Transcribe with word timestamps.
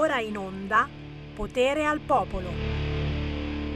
ora 0.00 0.18
in 0.18 0.38
onda 0.38 0.88
Potere 1.34 1.84
al 1.84 2.00
Popolo. 2.00 2.48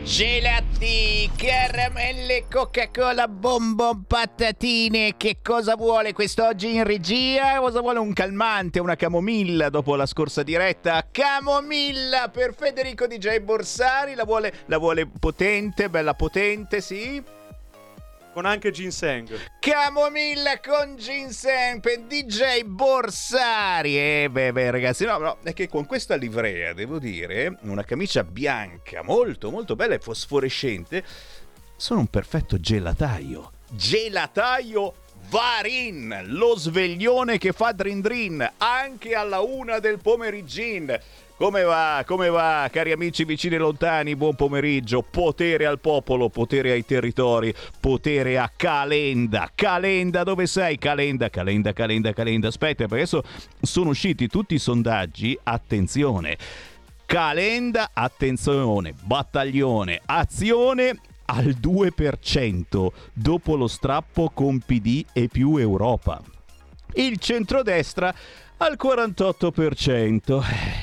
Gelati, 0.05 1.31
caramelle, 1.36 2.47
Coca-Cola, 2.50 3.29
bonbon, 3.29 4.04
patatine. 4.07 5.17
Che 5.18 5.39
cosa 5.42 5.76
vuole 5.76 6.15
quest'oggi 6.15 6.75
in 6.75 6.84
regia? 6.84 7.58
Cosa 7.58 7.81
vuole 7.81 7.99
un 7.99 8.12
calmante, 8.14 8.80
una 8.80 8.96
camomilla 8.96 9.68
dopo 9.68 9.96
la 9.96 10.06
scorsa 10.06 10.42
diretta? 10.42 11.06
Camomilla 11.10 12.30
per 12.30 12.54
Federico 12.54 13.06
DJ 13.06 13.41
Borsari. 13.41 14.14
La 14.14 14.25
vuole, 14.25 14.52
la 14.66 14.79
vuole 14.79 15.06
potente, 15.06 15.91
bella 15.91 16.14
potente, 16.14 16.80
sì? 16.80 17.22
Con 18.35 18.46
anche 18.46 18.73
ginseng. 18.73 19.29
Camomilla 19.61 20.59
con 20.59 20.96
ginseng 20.96 21.79
per 21.80 22.01
DJ 22.01 22.64
Borsari. 22.64 23.96
Eh, 23.96 24.29
beh, 24.29 24.51
beh, 24.51 24.73
ragazzi, 24.73 25.05
no, 25.05 25.19
no, 25.19 25.37
è 25.45 25.52
che 25.52 25.69
con 25.69 25.87
questa 25.87 26.16
livrea, 26.16 26.73
devo 26.73 26.98
dire, 26.98 27.59
una 27.61 27.84
camicia 27.84 28.25
bianca, 28.25 29.05
molto, 29.05 29.52
molto 29.52 29.77
bella 29.77 29.95
e 29.95 30.01
fosforescente, 30.01 31.05
sono 31.77 32.01
un 32.01 32.09
perfetto 32.09 32.59
gelataio. 32.59 33.52
Gelataio 33.70 34.95
Varin, 35.28 36.23
lo 36.27 36.56
sveglione 36.56 37.39
che 37.39 37.53
fa 37.53 37.70
drin 37.70 38.01
drin 38.01 38.53
anche 38.59 39.14
alla 39.14 39.39
una 39.41 39.78
del 39.78 39.98
pomeriggin. 39.98 40.98
Come 41.37 41.62
va? 41.62 42.05
Come 42.06 42.29
va, 42.29 42.69
cari 42.70 42.93
amici 42.93 43.24
vicini 43.24 43.56
e 43.56 43.59
lontani? 43.59 44.15
Buon 44.15 44.37
pomeriggio. 44.37 45.02
Potere 45.02 45.66
al 45.66 45.80
popolo, 45.80 46.29
potere 46.29 46.70
ai 46.70 46.87
territori, 46.87 47.52
potere 47.80 48.38
a 48.38 48.48
Calenda. 48.55 49.51
Calenda, 49.52 50.23
dove 50.23 50.47
sei? 50.47 50.78
Calenda, 50.78 51.30
Calenda, 51.30 51.73
Calenda, 51.73 52.12
Calenda. 52.12 52.47
Aspetta, 52.47 52.87
perché 52.87 52.95
adesso 52.95 53.25
sono 53.61 53.91
usciti 53.91 54.28
tutti 54.28 54.55
i 54.55 54.61
sondaggi. 54.61 55.37
Attenzione. 55.42 56.39
Calenda, 57.05 57.91
attenzione, 57.92 58.95
battaglione, 59.03 60.03
azione 60.06 61.01
al 61.25 61.56
2% 61.61 62.86
dopo 63.12 63.56
lo 63.56 63.67
strappo 63.67 64.30
con 64.33 64.61
PD 64.61 65.05
e 65.12 65.27
più 65.27 65.56
Europa. 65.56 66.23
Il 66.97 67.19
centrodestra 67.19 68.14
al 68.58 68.77
48%. 68.80 70.42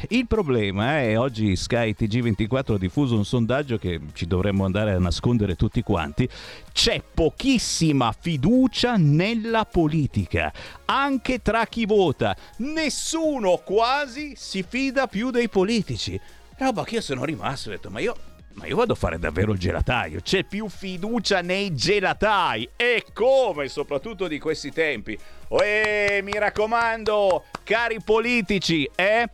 Il 0.09 0.27
problema 0.27 0.99
è 0.99 1.17
oggi 1.17 1.55
Sky 1.55 1.95
TG24 1.97 2.73
ha 2.73 2.77
diffuso 2.77 3.15
un 3.15 3.23
sondaggio 3.25 3.77
che 3.77 3.99
ci 4.13 4.27
dovremmo 4.27 4.65
andare 4.65 4.91
a 4.91 4.99
nascondere 4.99 5.55
tutti 5.55 5.81
quanti. 5.81 6.27
C'è 6.71 7.01
pochissima 7.01 8.13
fiducia 8.17 8.95
nella 8.97 9.65
politica, 9.65 10.51
anche 10.85 11.41
tra 11.41 11.65
chi 11.65 11.85
vota. 11.85 12.35
Nessuno 12.57 13.61
quasi 13.63 14.33
si 14.35 14.63
fida 14.67 15.07
più 15.07 15.31
dei 15.31 15.49
politici. 15.49 16.19
Roba 16.57 16.83
che 16.83 16.95
io 16.95 17.01
sono 17.01 17.23
rimasto 17.25 17.69
e 17.69 17.73
ho 17.73 17.75
detto, 17.75 17.89
ma 17.89 17.99
io 17.99 18.15
ma 18.53 18.65
io 18.65 18.75
vado 18.75 18.93
a 18.93 18.95
fare 18.95 19.19
davvero 19.19 19.51
il 19.51 19.59
gelataio. 19.59 20.21
C'è 20.21 20.43
più 20.43 20.67
fiducia 20.69 21.41
nei 21.41 21.73
gelatai. 21.73 22.69
E 22.75 23.05
come, 23.13 23.67
soprattutto 23.67 24.27
di 24.27 24.39
questi 24.39 24.71
tempi. 24.71 25.17
E 25.49 26.21
mi 26.23 26.33
raccomando, 26.33 27.45
cari 27.63 28.01
politici, 28.01 28.89
eh? 28.95 29.29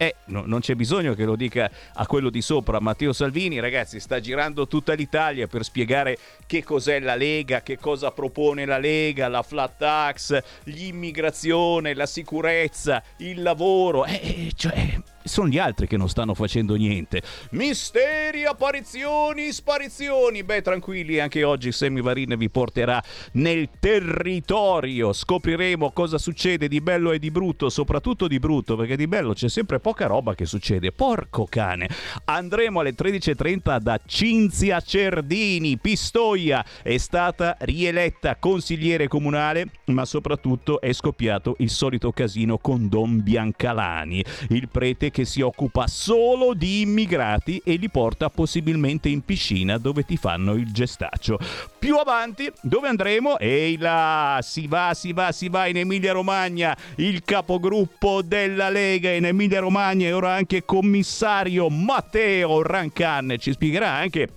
Eh, 0.00 0.14
no, 0.28 0.44
non 0.46 0.60
c'è 0.60 0.74
bisogno 0.74 1.12
che 1.12 1.26
lo 1.26 1.36
dica 1.36 1.70
a 1.92 2.06
quello 2.06 2.30
di 2.30 2.40
sopra, 2.40 2.80
Matteo 2.80 3.12
Salvini, 3.12 3.60
ragazzi, 3.60 4.00
sta 4.00 4.18
girando 4.18 4.66
tutta 4.66 4.94
l'Italia 4.94 5.46
per 5.46 5.62
spiegare 5.62 6.16
che 6.46 6.64
cos'è 6.64 7.00
la 7.00 7.16
Lega, 7.16 7.60
che 7.60 7.76
cosa 7.76 8.10
propone 8.10 8.64
la 8.64 8.78
Lega, 8.78 9.28
la 9.28 9.42
flat 9.42 9.76
tax, 9.76 10.42
l'immigrazione, 10.64 11.92
la 11.92 12.06
sicurezza, 12.06 13.02
il 13.18 13.42
lavoro. 13.42 14.06
Eh, 14.06 14.14
eh 14.14 14.52
cioè, 14.56 14.98
sono 15.22 15.48
gli 15.48 15.58
altri 15.58 15.86
che 15.86 15.96
non 15.96 16.08
stanno 16.08 16.34
facendo 16.34 16.74
niente. 16.74 17.22
Misteri, 17.50 18.44
apparizioni, 18.44 19.52
sparizioni. 19.52 20.42
Beh, 20.42 20.62
tranquilli, 20.62 21.18
anche 21.18 21.44
oggi 21.44 21.72
Sammy 21.72 22.00
Varin 22.00 22.34
vi 22.36 22.48
porterà 22.48 23.02
nel 23.32 23.68
territorio. 23.78 25.12
Scopriremo 25.12 25.92
cosa 25.92 26.18
succede 26.18 26.68
di 26.68 26.80
bello 26.80 27.12
e 27.12 27.18
di 27.18 27.30
brutto, 27.30 27.68
soprattutto 27.68 28.26
di 28.26 28.38
brutto, 28.38 28.76
perché 28.76 28.96
di 28.96 29.06
bello 29.06 29.32
c'è 29.32 29.48
sempre 29.48 29.80
poca 29.80 30.06
roba 30.06 30.34
che 30.34 30.46
succede. 30.46 30.92
Porco 30.92 31.46
cane. 31.48 31.88
Andremo 32.24 32.80
alle 32.80 32.94
13.30 32.94 33.78
da 33.78 34.00
Cinzia 34.04 34.80
Cerdini, 34.80 35.78
Pistoia. 35.78 36.64
È 36.82 36.96
stata 36.96 37.56
rieletta 37.60 38.36
consigliere 38.36 39.08
comunale, 39.08 39.66
ma 39.86 40.04
soprattutto 40.04 40.80
è 40.80 40.92
scoppiato 40.92 41.56
il 41.58 41.70
solito 41.70 42.12
casino 42.12 42.58
con 42.58 42.88
Don 42.88 43.22
Biancalani, 43.22 44.24
il 44.48 44.68
prete 44.68 45.09
che 45.10 45.24
si 45.24 45.40
occupa 45.40 45.86
solo 45.86 46.54
di 46.54 46.82
immigrati 46.82 47.60
e 47.64 47.74
li 47.74 47.88
porta 47.88 48.30
possibilmente 48.30 49.08
in 49.08 49.24
piscina 49.24 49.78
dove 49.78 50.04
ti 50.04 50.16
fanno 50.16 50.54
il 50.54 50.72
gestaccio. 50.72 51.38
Più 51.78 51.96
avanti, 51.96 52.50
dove 52.60 52.88
andremo? 52.88 53.38
Ehi 53.38 53.76
là, 53.78 54.38
si 54.42 54.66
va, 54.66 54.92
si 54.94 55.12
va, 55.12 55.32
si 55.32 55.48
va 55.48 55.66
in 55.66 55.78
Emilia 55.78 56.12
Romagna, 56.12 56.76
il 56.96 57.22
capogruppo 57.24 58.22
della 58.22 58.70
Lega 58.70 59.10
in 59.10 59.26
Emilia 59.26 59.60
Romagna 59.60 60.06
e 60.06 60.12
ora 60.12 60.32
anche 60.32 60.64
commissario 60.64 61.68
Matteo 61.68 62.62
Rancan 62.62 63.36
ci 63.38 63.52
spiegherà 63.52 63.90
anche 63.90 64.28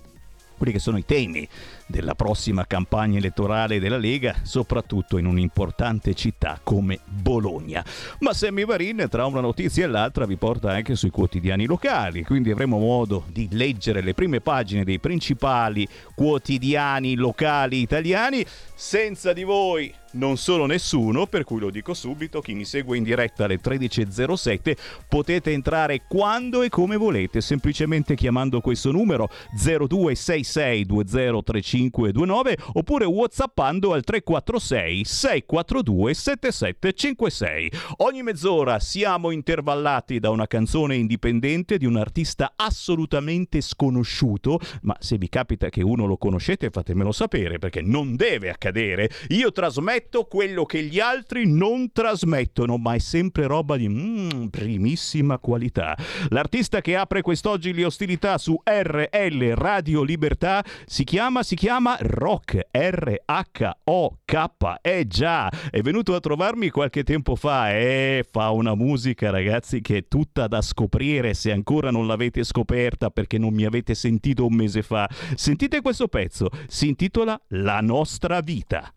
quelli 0.56 0.72
che 0.72 0.78
sono 0.78 0.96
i 0.96 1.04
temi 1.04 1.46
della 1.86 2.14
prossima 2.14 2.66
campagna 2.66 3.18
elettorale 3.18 3.78
della 3.78 3.96
Lega, 3.96 4.36
soprattutto 4.42 5.18
in 5.18 5.26
un'importante 5.26 6.14
città 6.14 6.58
come 6.62 7.00
Bologna. 7.04 7.84
Ma 8.20 8.32
Sammy 8.32 8.64
Varin 8.64 9.06
tra 9.10 9.26
una 9.26 9.40
notizia 9.40 9.84
e 9.84 9.88
l'altra 9.88 10.26
vi 10.26 10.36
porta 10.36 10.70
anche 10.70 10.96
sui 10.96 11.10
quotidiani 11.10 11.66
locali, 11.66 12.24
quindi 12.24 12.50
avremo 12.50 12.78
modo 12.78 13.24
di 13.28 13.48
leggere 13.50 14.00
le 14.00 14.14
prime 14.14 14.40
pagine 14.40 14.84
dei 14.84 14.98
principali 14.98 15.86
quotidiani 16.14 17.14
locali 17.14 17.80
italiani. 17.80 18.44
Senza 18.74 19.32
di 19.32 19.44
voi 19.44 19.94
non 20.14 20.36
sono 20.36 20.66
nessuno, 20.66 21.26
per 21.26 21.42
cui 21.44 21.60
lo 21.60 21.70
dico 21.70 21.94
subito, 21.94 22.40
chi 22.40 22.54
mi 22.54 22.64
segue 22.64 22.96
in 22.96 23.04
diretta 23.04 23.44
alle 23.44 23.60
13.07 23.60 24.76
potete 25.08 25.52
entrare 25.52 26.02
quando 26.08 26.62
e 26.62 26.68
come 26.68 26.96
volete, 26.96 27.40
semplicemente 27.40 28.14
chiamando 28.14 28.60
questo 28.60 28.90
numero 28.90 29.30
0266203529 29.56 32.54
oppure 32.74 33.04
whatsappando 33.04 33.92
al 33.92 34.04
346 34.04 35.04
642 35.04 36.14
7756. 36.14 37.72
Ogni 37.98 38.22
mezz'ora 38.22 38.80
siamo 38.80 39.30
intervallati 39.30 40.18
da 40.18 40.30
una 40.30 40.46
canzone 40.46 40.96
indipendente 40.96 41.76
di 41.78 41.86
un 41.86 41.96
artista 41.96 42.54
assolutamente 42.56 43.60
sconosciuto, 43.60 44.58
ma 44.82 44.96
se 45.00 45.18
vi 45.18 45.28
capita 45.28 45.68
che 45.68 45.82
uno 45.82 46.06
lo 46.06 46.16
conoscete 46.16 46.70
fatemelo 46.70 47.12
sapere 47.12 47.58
perché 47.58 47.82
non 47.82 48.16
deve 48.16 48.50
accadere. 48.50 49.10
Io 49.28 49.52
trasmetto 49.52 50.03
trasmetto 50.04 50.24
quello 50.24 50.64
che 50.64 50.82
gli 50.82 51.00
altri 51.00 51.46
non 51.46 51.90
trasmettono, 51.92 52.76
ma 52.76 52.94
è 52.94 52.98
sempre 52.98 53.46
roba 53.46 53.76
di 53.76 53.88
mm, 53.88 54.46
primissima 54.46 55.38
qualità. 55.38 55.96
L'artista 56.28 56.80
che 56.80 56.96
apre 56.96 57.22
quest'oggi 57.22 57.72
le 57.72 57.84
ostilità 57.84 58.38
su 58.38 58.60
RL 58.62 59.54
Radio 59.54 60.02
Libertà 60.02 60.64
si 60.84 61.04
chiama, 61.04 61.42
si 61.42 61.54
chiama 61.54 61.96
Rock, 62.00 62.68
R-H-O-K, 62.70 64.50
eh 64.82 65.06
già, 65.06 65.50
è 65.70 65.80
venuto 65.80 66.14
a 66.14 66.20
trovarmi 66.20 66.70
qualche 66.70 67.02
tempo 67.02 67.36
fa 67.36 67.72
e 67.72 68.24
fa 68.30 68.50
una 68.50 68.74
musica 68.74 69.30
ragazzi 69.30 69.80
che 69.80 69.98
è 69.98 70.08
tutta 70.08 70.46
da 70.46 70.60
scoprire 70.60 71.34
se 71.34 71.52
ancora 71.52 71.90
non 71.90 72.06
l'avete 72.06 72.44
scoperta 72.44 73.10
perché 73.10 73.38
non 73.38 73.54
mi 73.54 73.64
avete 73.64 73.94
sentito 73.94 74.46
un 74.46 74.54
mese 74.54 74.82
fa. 74.82 75.08
Sentite 75.34 75.80
questo 75.80 76.08
pezzo, 76.08 76.48
si 76.66 76.88
intitola 76.88 77.40
La 77.48 77.80
nostra 77.80 78.40
vita. 78.40 78.92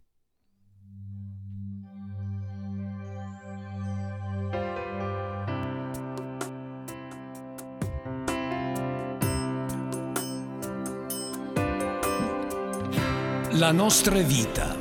La 13.58 13.72
nostra 13.72 14.20
vita. 14.20 14.76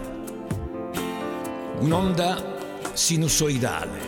Un'onda 1.79 2.59
sinusoidale 2.93 4.01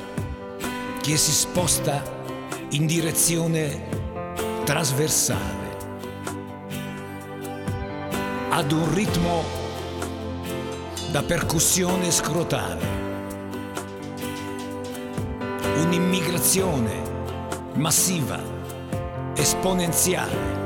che 1.01 1.17
si 1.17 1.33
sposta 1.33 2.03
in 2.73 2.85
direzione 2.85 3.89
trasversale 4.65 5.79
ad 8.51 8.71
un 8.73 8.93
ritmo 8.93 9.43
da 11.13 11.23
percussione 11.23 12.11
scrotale. 12.11 12.87
Un'immigrazione 15.77 16.93
massiva, 17.73 18.39
esponenziale. 19.35 20.58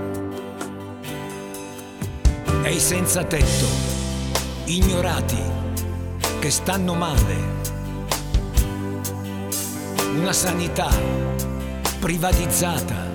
E 2.62 2.75
i 2.75 2.81
senza 2.81 3.25
tetto 3.25 3.93
ignorati, 4.64 5.43
che 6.38 6.50
stanno 6.50 6.94
male. 6.94 7.60
Una 10.14 10.32
sanità 10.32 10.90
privatizzata 11.99 13.10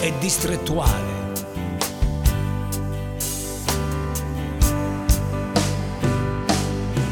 e 0.00 0.12
distrettuale. 0.18 1.20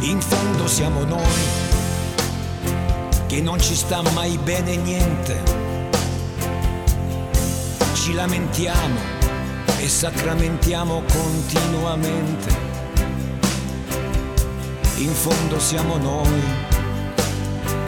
In 0.01 0.21
fondo 0.21 0.67
siamo 0.67 1.05
noi 1.05 1.59
che 3.27 3.41
non 3.41 3.61
ci 3.61 3.75
sta 3.75 4.03
mai 4.13 4.37
bene 4.39 4.77
niente. 4.77 5.43
Ci 7.93 8.15
lamentiamo 8.15 9.20
sacramentiamo 9.91 11.03
continuamente. 11.13 12.57
In 14.99 15.11
fondo 15.13 15.59
siamo 15.59 15.97
noi, 15.97 16.41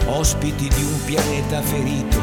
ospiti 0.07 0.69
di 0.69 0.83
un 0.83 1.05
pianeta 1.05 1.63
ferito 1.63 2.21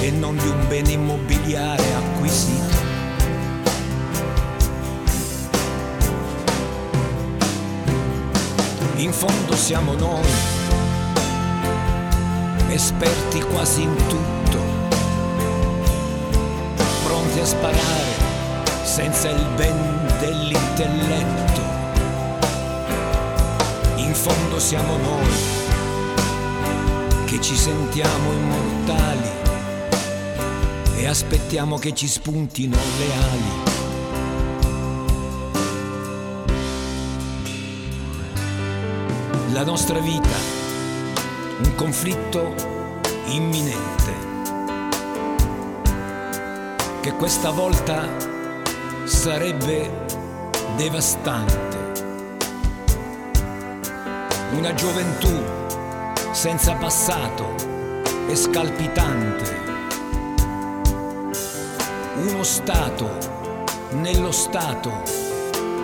e 0.00 0.10
non 0.10 0.36
di 0.36 0.48
un 0.48 0.66
bene 0.68 0.92
immobiliare 0.92 1.84
acquisito. 1.94 2.76
In 8.96 9.12
fondo 9.12 9.54
siamo 9.54 9.92
noi, 9.92 10.30
esperti 12.70 13.40
quasi 13.42 13.82
in 13.82 13.94
tutto, 14.08 14.58
pronti 17.04 17.38
a 17.38 17.44
sparare 17.44 18.07
senza 18.98 19.30
il 19.30 19.46
ben 19.54 20.08
dell'intelletto. 20.18 21.60
In 23.94 24.12
fondo 24.12 24.58
siamo 24.58 24.96
noi, 24.96 25.30
che 27.24 27.40
ci 27.40 27.54
sentiamo 27.56 28.32
immortali 28.32 29.30
e 30.96 31.06
aspettiamo 31.06 31.78
che 31.78 31.94
ci 31.94 32.08
spuntino 32.08 32.76
le 32.98 33.12
ali. 33.30 33.52
La 39.52 39.62
nostra 39.62 40.00
vita, 40.00 40.36
un 41.62 41.74
conflitto 41.76 42.52
imminente, 43.26 44.12
che 47.00 47.12
questa 47.12 47.50
volta 47.50 48.36
sarebbe 49.08 49.90
devastante. 50.76 51.76
Una 54.52 54.74
gioventù 54.74 55.42
senza 56.32 56.74
passato 56.74 57.54
e 58.28 58.36
scalpitante. 58.36 59.56
Uno 62.16 62.42
Stato 62.42 63.08
nello 63.92 64.30
Stato 64.30 65.02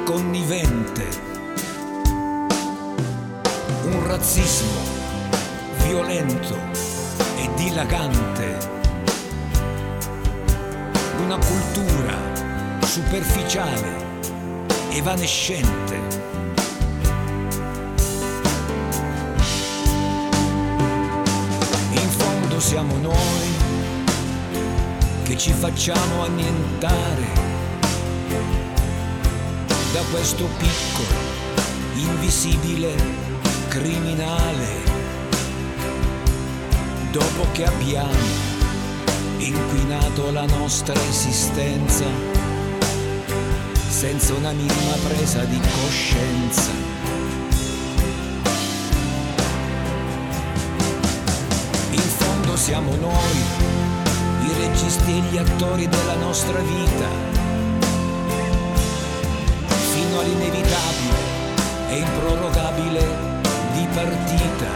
connivente 0.05 1.09
un 3.85 4.07
razzismo 4.07 4.81
violento 5.87 6.57
e 7.37 7.49
dilagante, 7.55 8.59
una 11.23 11.37
cultura 11.37 12.34
superficiale, 12.95 13.93
evanescente. 14.91 16.01
In 21.91 22.09
fondo 22.09 22.61
siamo 22.61 22.97
noi 22.99 23.49
che 25.25 25.37
ci 25.37 25.51
facciamo 25.51 26.23
annientare 26.23 27.27
da 29.93 30.03
questo 30.13 30.45
piccolo, 30.57 31.19
invisibile 31.97 32.95
criminale 33.71 34.83
dopo 37.11 37.45
che 37.51 37.65
abbiamo 37.65 38.53
inquinato 39.39 40.31
la 40.31 40.47
nostra 40.47 40.95
esistenza 41.09 42.34
senza 44.05 44.35
una 44.35 44.53
minima 44.53 44.97
presa 45.09 45.45
di 45.45 45.59
coscienza. 45.59 46.71
In 51.91 52.09
fondo 52.19 52.55
siamo 52.55 52.95
noi, 52.97 53.39
i 54.43 54.53
registi 54.59 55.11
e 55.11 55.21
gli 55.21 55.39
attori 55.39 55.89
della 55.89 56.17
nostra 56.17 56.59
vita, 56.59 57.09
fino 59.95 60.21
all'inevitabile 60.21 61.19
e 61.89 61.97
improrogabile 61.97 63.09
di 63.73 63.87
partita. 63.95 64.71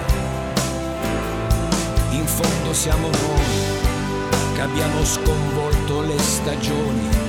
In 2.13 2.25
fondo 2.27 2.73
siamo 2.73 3.09
noi 3.09 4.55
che 4.55 4.61
abbiamo 4.63 5.05
sconvolto 5.05 6.01
le 6.01 6.19
stagioni 6.19 7.28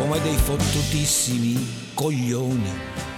come 0.00 0.18
dei 0.22 0.36
fottutissimi 0.36 1.92
coglioni. 1.92 3.09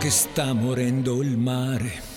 Che 0.00 0.08
sta 0.08 0.54
morendo 0.54 1.20
il 1.20 1.36
mare. 1.36 2.08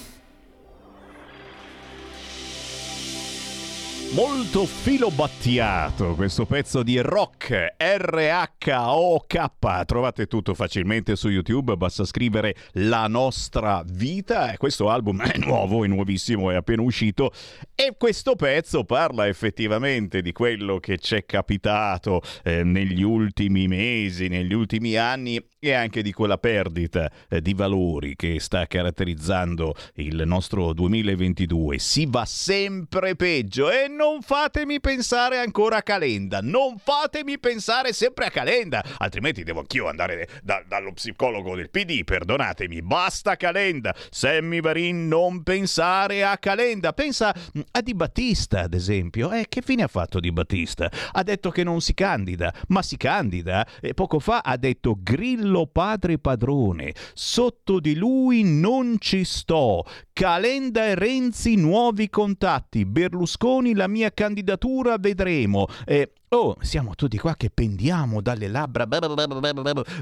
Molto 4.14 4.66
filobattiato 4.66 6.16
questo 6.16 6.46
pezzo 6.46 6.82
di 6.82 6.98
rock 7.00 7.76
R-H-O-K. 7.78 9.86
Trovate 9.86 10.28
tutto 10.28 10.54
facilmente 10.54 11.18
su 11.18 11.28
YouTube, 11.28 11.76
basta 11.76 12.06
scrivere 12.06 12.56
La 12.74 13.08
nostra 13.08 13.84
vita. 13.86 14.56
Questo 14.56 14.90
album 14.90 15.22
è 15.22 15.38
nuovo, 15.40 15.84
è 15.84 15.88
nuovissimo, 15.88 16.52
è 16.52 16.56
appena 16.56 16.84
uscito. 16.84 17.34
E 17.76 17.96
questo 17.98 18.36
pezzo 18.36 18.86
parla 18.86 19.28
effettivamente 19.28 20.22
di 20.22 20.32
quello 20.32 20.80
che 20.80 21.00
ci 21.00 21.16
è 21.16 21.26
capitato 21.26 22.22
eh, 22.46 22.64
negli 22.64 23.02
ultimi 23.02 23.68
mesi, 23.68 24.30
negli 24.30 24.54
ultimi 24.54 24.96
anni 24.96 25.44
e 25.64 25.72
anche 25.72 26.02
di 26.02 26.12
quella 26.12 26.38
perdita 26.38 27.10
eh, 27.30 27.42
di 27.42 27.54
valori 27.54 28.18
che 28.18 28.38
sta 28.42 28.68
caratterizzando 28.68 29.74
il 29.96 30.24
nostro 30.26 30.74
2022. 30.74 31.80
Si 31.80 32.06
va 32.06 32.26
sempre 32.26 33.16
peggio 33.16 33.72
e 33.72 33.88
non 33.88 34.22
fatemi 34.22 34.82
pensare 34.82 35.38
ancora 35.38 35.78
a 35.78 35.82
Calenda, 35.82 36.42
non 36.42 36.78
fatemi 36.84 37.40
pensare 37.40 37.94
sempre 37.94 38.26
a 38.26 38.30
Calenda, 38.30 38.84
altrimenti 38.98 39.44
devo 39.44 39.62
anch'io 39.62 39.88
andare 39.88 40.28
da- 40.44 40.62
dallo 40.68 40.92
psicologo 40.92 41.56
del 41.56 41.70
PD, 41.70 42.04
perdonatemi, 42.04 42.82
basta 42.82 43.38
Calenda, 43.38 43.96
Sammy 44.10 44.60
Varin 44.60 45.08
non 45.08 45.44
pensare 45.44 46.26
a 46.26 46.38
Calenda, 46.40 46.92
pensa 46.92 47.34
mm, 47.58 47.62
a 47.72 47.82
Di 47.82 47.94
Battista 47.94 48.64
ad 48.64 48.74
esempio, 48.74 49.32
eh, 49.32 49.46
che 49.48 49.62
fine 49.62 49.84
ha 49.84 49.88
fatto 49.88 50.20
Di 50.20 50.34
Battista? 50.34 50.92
Ha 51.14 51.24
detto 51.24 51.52
che 51.52 51.64
non 51.64 51.80
si 51.80 51.94
candida, 51.94 52.54
ma 52.68 52.82
si 52.82 52.98
candida 52.98 53.66
e 53.80 53.94
poco 53.94 54.20
fa 54.20 54.42
ha 54.44 54.58
detto 54.58 54.98
Grillo 55.02 55.52
padre 55.66 56.18
padrone, 56.18 56.94
sotto 57.14 57.80
di 57.80 57.96
lui 57.96 58.44
non 58.44 58.98
ci 59.00 59.24
sto, 59.24 59.86
Calenda 60.12 60.86
e 60.86 60.96
Renzi 60.96 61.56
nuovi 61.56 62.10
contatti, 62.10 62.86
Berlusconi 62.86 63.74
la 63.74 63.88
mia 63.88 64.12
candidatura 64.12 64.98
vedremo. 64.98 65.68
Eh, 65.86 66.12
Oh, 66.34 66.58
siamo 66.62 66.96
tutti 66.96 67.20
qua 67.20 67.36
che 67.36 67.52
pendiamo 67.54 68.20
dalle 68.20 68.48
labbra 68.48 68.88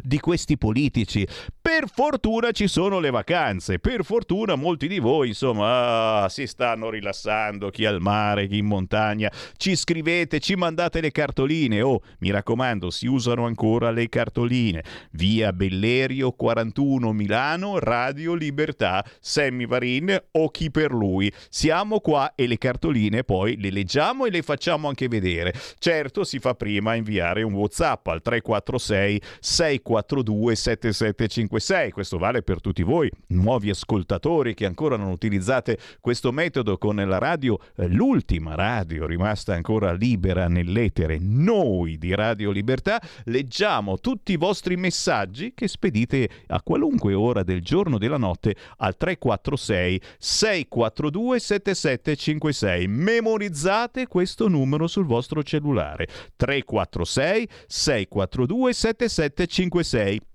di 0.02 0.18
questi 0.22 0.58
politici. 0.58 1.28
Per 1.62 1.90
fortuna 1.94 2.52
ci 2.52 2.70
sono 2.70 3.00
le 3.00 3.10
vacanze, 3.10 3.80
per 3.80 4.06
fortuna 4.06 4.56
molti 4.56 4.88
di 4.88 5.00
voi, 5.00 5.28
insomma, 5.28 6.24
ah, 6.24 6.30
si 6.30 6.48
stanno 6.48 6.90
rilassando, 6.90 7.70
chi 7.70 7.84
al 7.84 8.00
mare, 8.00 8.48
chi 8.48 8.60
in 8.60 8.66
montagna. 8.66 9.30
Ci 9.58 9.76
scrivete, 9.76 10.40
ci 10.40 10.56
mandate 10.56 11.02
le 11.02 11.12
cartoline. 11.12 11.82
Oh, 11.82 12.00
mi 12.20 12.32
raccomando, 12.32 12.92
si 12.92 13.08
usano 13.08 13.46
ancora 13.46 13.92
le 13.92 14.08
cartoline. 14.08 14.86
Via 15.12 15.52
Bellerio 15.52 16.32
41 16.32 17.12
Milano, 17.12 17.78
Radio 17.78 18.36
Libertà, 18.36 19.04
Sammy 19.20 19.68
Varin 19.68 20.18
o 20.32 20.50
chi 20.50 20.72
per 20.72 20.94
lui. 20.94 21.30
Siamo 21.50 22.00
qua 22.00 22.36
e 22.36 22.48
le 22.48 22.58
cartoline 22.58 23.26
poi 23.26 23.60
le 23.60 23.70
leggiamo 23.70 24.26
e 24.26 24.30
le 24.30 24.42
facciamo 24.42 24.88
anche 24.88 25.10
vedere. 25.10 25.54
Certo, 25.78 26.21
intanto 26.22 26.24
si 26.24 26.40
fa 26.40 26.54
prima 26.56 26.92
a 26.92 26.96
inviare 26.96 27.44
un 27.44 27.54
WhatsApp 27.54 28.08
al 28.08 28.22
346 28.22 29.22
642 29.40 30.56
7756. 30.56 31.92
Questo 31.92 32.18
vale 32.18 32.44
per 32.44 32.62
tutti 32.62 32.84
voi, 32.84 33.10
nuovi 33.28 33.70
ascoltatori 33.70 34.54
che 34.54 34.66
ancora 34.66 34.96
non 34.96 35.10
utilizzate 35.10 35.78
questo 36.00 36.32
metodo 36.32 36.78
con 36.78 36.96
la 36.96 37.18
radio, 37.18 37.58
eh, 37.76 37.88
l'ultima 37.88 38.56
radio 38.56 39.06
rimasta 39.06 39.54
ancora 39.54 39.92
libera 39.94 40.48
nell'etere, 40.48 41.18
noi 41.20 41.98
di 41.98 42.14
Radio 42.14 42.52
Libertà, 42.52 43.02
leggiamo 43.26 44.00
tutti 44.00 44.34
i 44.34 44.38
vostri 44.38 44.76
messaggi 44.76 45.54
che 45.54 45.68
spedite 45.68 46.30
a 46.48 46.62
qualunque 46.62 47.14
ora 47.14 47.44
del 47.44 47.62
giorno 47.62 47.96
o 47.96 48.00
della 48.00 48.18
notte 48.18 48.56
al 48.78 48.96
346 48.96 50.02
642 50.18 51.40
7756. 51.40 52.88
Memorizzate 52.88 54.08
questo 54.08 54.48
numero 54.48 54.88
sul 54.88 55.06
vostro 55.06 55.44
cellulare 55.44 56.08
346 56.40 57.48
642 57.68 58.74
7756 58.74 60.31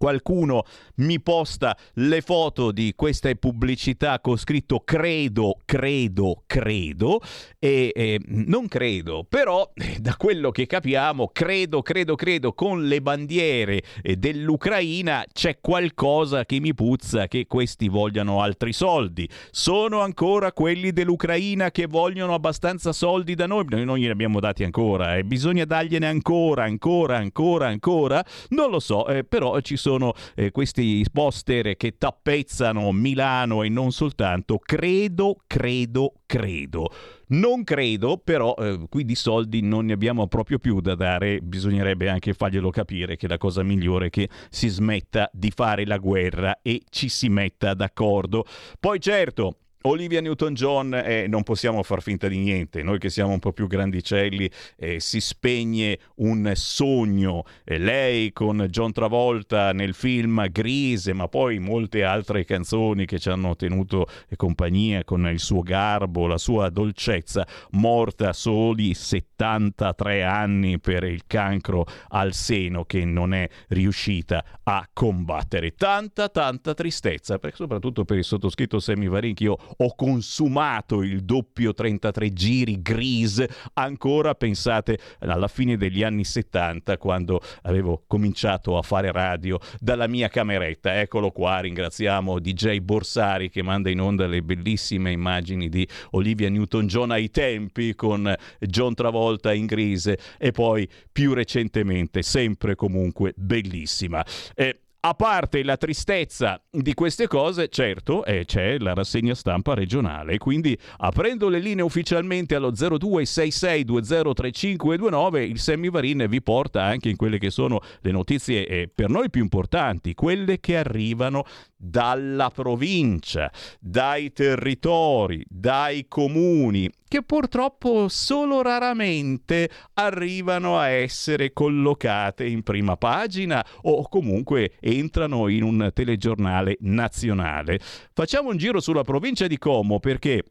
qualcuno 0.00 0.64
mi 0.96 1.20
posta 1.20 1.76
le 1.96 2.22
foto 2.22 2.72
di 2.72 2.94
queste 2.96 3.36
pubblicità 3.36 4.18
con 4.20 4.38
scritto 4.38 4.80
credo, 4.82 5.58
credo, 5.66 6.44
credo 6.46 7.20
e 7.58 7.92
eh, 7.94 8.18
non 8.28 8.66
credo, 8.66 9.26
però 9.28 9.70
eh, 9.74 9.98
da 10.00 10.16
quello 10.16 10.50
che 10.52 10.64
capiamo, 10.64 11.28
credo, 11.34 11.82
credo, 11.82 12.14
credo 12.14 12.54
con 12.54 12.86
le 12.86 13.02
bandiere 13.02 13.82
eh, 14.00 14.16
dell'Ucraina 14.16 15.22
c'è 15.30 15.58
qualcosa 15.60 16.46
che 16.46 16.60
mi 16.60 16.72
puzza 16.72 17.28
che 17.28 17.46
questi 17.46 17.88
vogliano 17.88 18.40
altri 18.40 18.72
soldi. 18.72 19.28
Sono 19.50 20.00
ancora 20.00 20.52
quelli 20.52 20.92
dell'Ucraina 20.92 21.70
che 21.70 21.86
vogliono 21.86 22.32
abbastanza 22.32 22.94
soldi 22.94 23.34
da 23.34 23.46
noi, 23.46 23.66
noi 23.68 23.84
non 23.84 23.98
gliene 23.98 24.12
abbiamo 24.12 24.40
dati 24.40 24.64
ancora 24.64 25.16
e 25.16 25.18
eh. 25.18 25.24
bisogna 25.24 25.66
dargliene 25.66 26.06
ancora, 26.06 26.64
ancora, 26.64 27.18
ancora, 27.18 27.66
ancora. 27.66 28.24
Non 28.48 28.70
lo 28.70 28.80
so, 28.80 29.06
eh, 29.06 29.24
però 29.24 29.60
ci 29.60 29.76
sono 29.76 29.89
sono 29.90 30.12
eh, 30.36 30.52
questi 30.52 31.04
poster 31.12 31.76
che 31.76 31.96
tappezzano 31.98 32.92
Milano 32.92 33.64
e 33.64 33.68
non 33.68 33.90
soltanto, 33.90 34.58
credo, 34.58 35.42
credo, 35.48 36.14
credo. 36.26 36.92
Non 37.30 37.64
credo, 37.64 38.18
però 38.18 38.54
eh, 38.56 38.86
qui 38.88 39.04
di 39.04 39.16
soldi 39.16 39.62
non 39.62 39.86
ne 39.86 39.92
abbiamo 39.92 40.28
proprio 40.28 40.58
più 40.58 40.80
da 40.80 40.94
dare, 40.94 41.40
bisognerebbe 41.40 42.08
anche 42.08 42.34
farglielo 42.34 42.70
capire 42.70 43.16
che 43.16 43.26
la 43.26 43.38
cosa 43.38 43.64
migliore 43.64 44.06
è 44.06 44.10
che 44.10 44.28
si 44.48 44.68
smetta 44.68 45.28
di 45.32 45.50
fare 45.50 45.84
la 45.84 45.98
guerra 45.98 46.60
e 46.62 46.82
ci 46.88 47.08
si 47.08 47.28
metta 47.28 47.74
d'accordo. 47.74 48.44
Poi 48.78 49.00
certo, 49.00 49.56
Olivia 49.84 50.20
Newton-John, 50.20 50.92
eh, 50.92 51.26
non 51.26 51.42
possiamo 51.42 51.82
far 51.82 52.02
finta 52.02 52.28
di 52.28 52.36
niente, 52.36 52.82
noi 52.82 52.98
che 52.98 53.08
siamo 53.08 53.32
un 53.32 53.38
po' 53.38 53.54
più 53.54 53.66
grandicelli, 53.66 54.50
eh, 54.76 55.00
si 55.00 55.20
spegne 55.20 55.98
un 56.16 56.52
sogno, 56.54 57.44
eh, 57.64 57.78
lei 57.78 58.30
con 58.34 58.66
John 58.68 58.92
Travolta 58.92 59.72
nel 59.72 59.94
film 59.94 60.48
Grise, 60.50 61.14
ma 61.14 61.28
poi 61.28 61.60
molte 61.60 62.04
altre 62.04 62.44
canzoni 62.44 63.06
che 63.06 63.18
ci 63.18 63.30
hanno 63.30 63.56
tenuto 63.56 64.06
compagnia 64.36 65.02
con 65.02 65.26
il 65.28 65.40
suo 65.40 65.62
garbo, 65.62 66.26
la 66.26 66.36
sua 66.36 66.68
dolcezza, 66.68 67.46
morta 67.70 68.28
a 68.28 68.32
soli 68.34 68.92
73 68.92 70.22
anni 70.22 70.78
per 70.78 71.04
il 71.04 71.22
cancro 71.26 71.86
al 72.08 72.34
seno 72.34 72.84
che 72.84 73.06
non 73.06 73.32
è 73.32 73.48
riuscita 73.68 74.44
a 74.62 74.86
combattere. 74.92 75.72
Tanta, 75.74 76.28
tanta 76.28 76.74
tristezza, 76.74 77.40
soprattutto 77.54 78.04
per 78.04 78.18
il 78.18 78.24
sottoscritto 78.24 78.78
Sammy 78.78 79.08
Varin, 79.08 79.32
che 79.32 79.44
io 79.44 79.56
ho 79.78 79.94
consumato 79.94 81.02
il 81.02 81.22
doppio 81.22 81.72
33 81.72 82.32
giri 82.32 82.82
Grease 82.82 83.48
ancora 83.74 84.34
pensate 84.34 84.98
alla 85.20 85.48
fine 85.48 85.76
degli 85.76 86.02
anni 86.02 86.24
70 86.24 86.98
quando 86.98 87.40
avevo 87.62 88.04
cominciato 88.06 88.76
a 88.76 88.82
fare 88.82 89.12
radio 89.12 89.58
dalla 89.78 90.06
mia 90.06 90.28
cameretta. 90.28 91.00
Eccolo 91.00 91.30
qua 91.30 91.60
ringraziamo 91.60 92.38
DJ 92.38 92.78
Borsari 92.78 93.50
che 93.50 93.62
manda 93.62 93.90
in 93.90 94.00
onda 94.00 94.26
le 94.26 94.42
bellissime 94.42 95.10
immagini 95.10 95.68
di 95.68 95.86
Olivia 96.10 96.48
Newton-John 96.48 97.10
ai 97.10 97.30
tempi 97.30 97.94
con 97.94 98.34
John 98.58 98.94
Travolta 98.94 99.52
in 99.52 99.66
Grease 99.66 100.18
e 100.38 100.52
poi 100.52 100.88
più 101.10 101.32
recentemente 101.32 102.22
sempre 102.22 102.74
comunque 102.74 103.32
bellissima. 103.36 104.24
Eh, 104.54 104.80
a 105.02 105.14
parte 105.14 105.62
la 105.62 105.78
tristezza 105.78 106.62
di 106.70 106.92
queste 106.92 107.26
cose, 107.26 107.68
certo, 107.68 108.22
eh, 108.24 108.44
c'è 108.44 108.76
la 108.78 108.92
rassegna 108.92 109.34
stampa 109.34 109.72
regionale, 109.72 110.36
quindi 110.36 110.78
aprendo 110.98 111.48
le 111.48 111.58
linee 111.58 111.82
ufficialmente 111.82 112.54
allo 112.54 112.70
0266203529, 112.72 115.38
il 115.38 115.58
Semivarin 115.58 116.26
vi 116.28 116.42
porta 116.42 116.82
anche 116.82 117.08
in 117.08 117.16
quelle 117.16 117.38
che 117.38 117.48
sono 117.48 117.80
le 118.00 118.10
notizie 118.10 118.66
eh, 118.66 118.90
per 118.94 119.08
noi 119.08 119.30
più 119.30 119.40
importanti, 119.40 120.12
quelle 120.12 120.60
che 120.60 120.76
arrivano 120.76 121.46
dalla 121.76 122.50
provincia, 122.50 123.50
dai 123.78 124.34
territori, 124.34 125.42
dai 125.48 126.08
comuni, 126.08 126.90
che 127.10 127.24
purtroppo 127.24 128.06
solo 128.06 128.62
raramente 128.62 129.68
arrivano 129.94 130.78
a 130.78 130.90
essere 130.90 131.52
collocate 131.52 132.46
in 132.46 132.62
prima 132.62 132.96
pagina 132.96 133.66
o 133.82 134.08
comunque 134.08 134.76
entrano 134.78 135.48
in 135.48 135.64
un 135.64 135.90
telegiornale 135.92 136.76
nazionale. 136.82 137.80
Facciamo 138.12 138.50
un 138.50 138.58
giro 138.58 138.78
sulla 138.78 139.02
provincia 139.02 139.48
di 139.48 139.58
Como 139.58 139.98
perché 139.98 140.44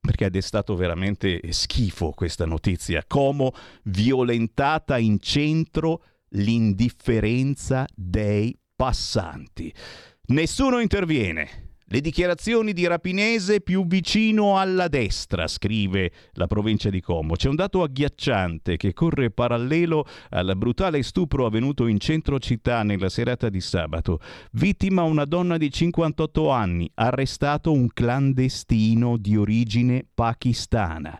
perché 0.00 0.24
ha 0.24 0.30
destato 0.30 0.74
veramente 0.74 1.38
schifo 1.52 2.12
questa 2.12 2.46
notizia. 2.46 3.04
Como 3.06 3.52
violentata 3.82 4.96
in 4.96 5.20
centro 5.20 6.02
l'indifferenza 6.30 7.84
dei 7.94 8.58
passanti. 8.74 9.70
Nessuno 10.28 10.78
interviene. 10.78 11.69
Le 11.92 12.00
dichiarazioni 12.00 12.72
di 12.72 12.86
Rapinese 12.86 13.62
più 13.62 13.84
vicino 13.84 14.60
alla 14.60 14.86
destra, 14.86 15.48
scrive 15.48 16.12
la 16.34 16.46
provincia 16.46 16.88
di 16.88 17.00
Como. 17.00 17.34
C'è 17.34 17.48
un 17.48 17.56
dato 17.56 17.82
agghiacciante 17.82 18.76
che 18.76 18.92
corre 18.92 19.32
parallelo 19.32 20.06
al 20.28 20.52
brutale 20.56 21.02
stupro 21.02 21.46
avvenuto 21.46 21.88
in 21.88 21.98
centro 21.98 22.38
città 22.38 22.84
nella 22.84 23.08
serata 23.08 23.48
di 23.48 23.60
sabato. 23.60 24.20
Vittima 24.52 25.02
una 25.02 25.24
donna 25.24 25.56
di 25.56 25.68
58 25.68 26.48
anni, 26.48 26.88
arrestato 26.94 27.72
un 27.72 27.88
clandestino 27.92 29.16
di 29.16 29.36
origine 29.36 30.06
pakistana 30.14 31.18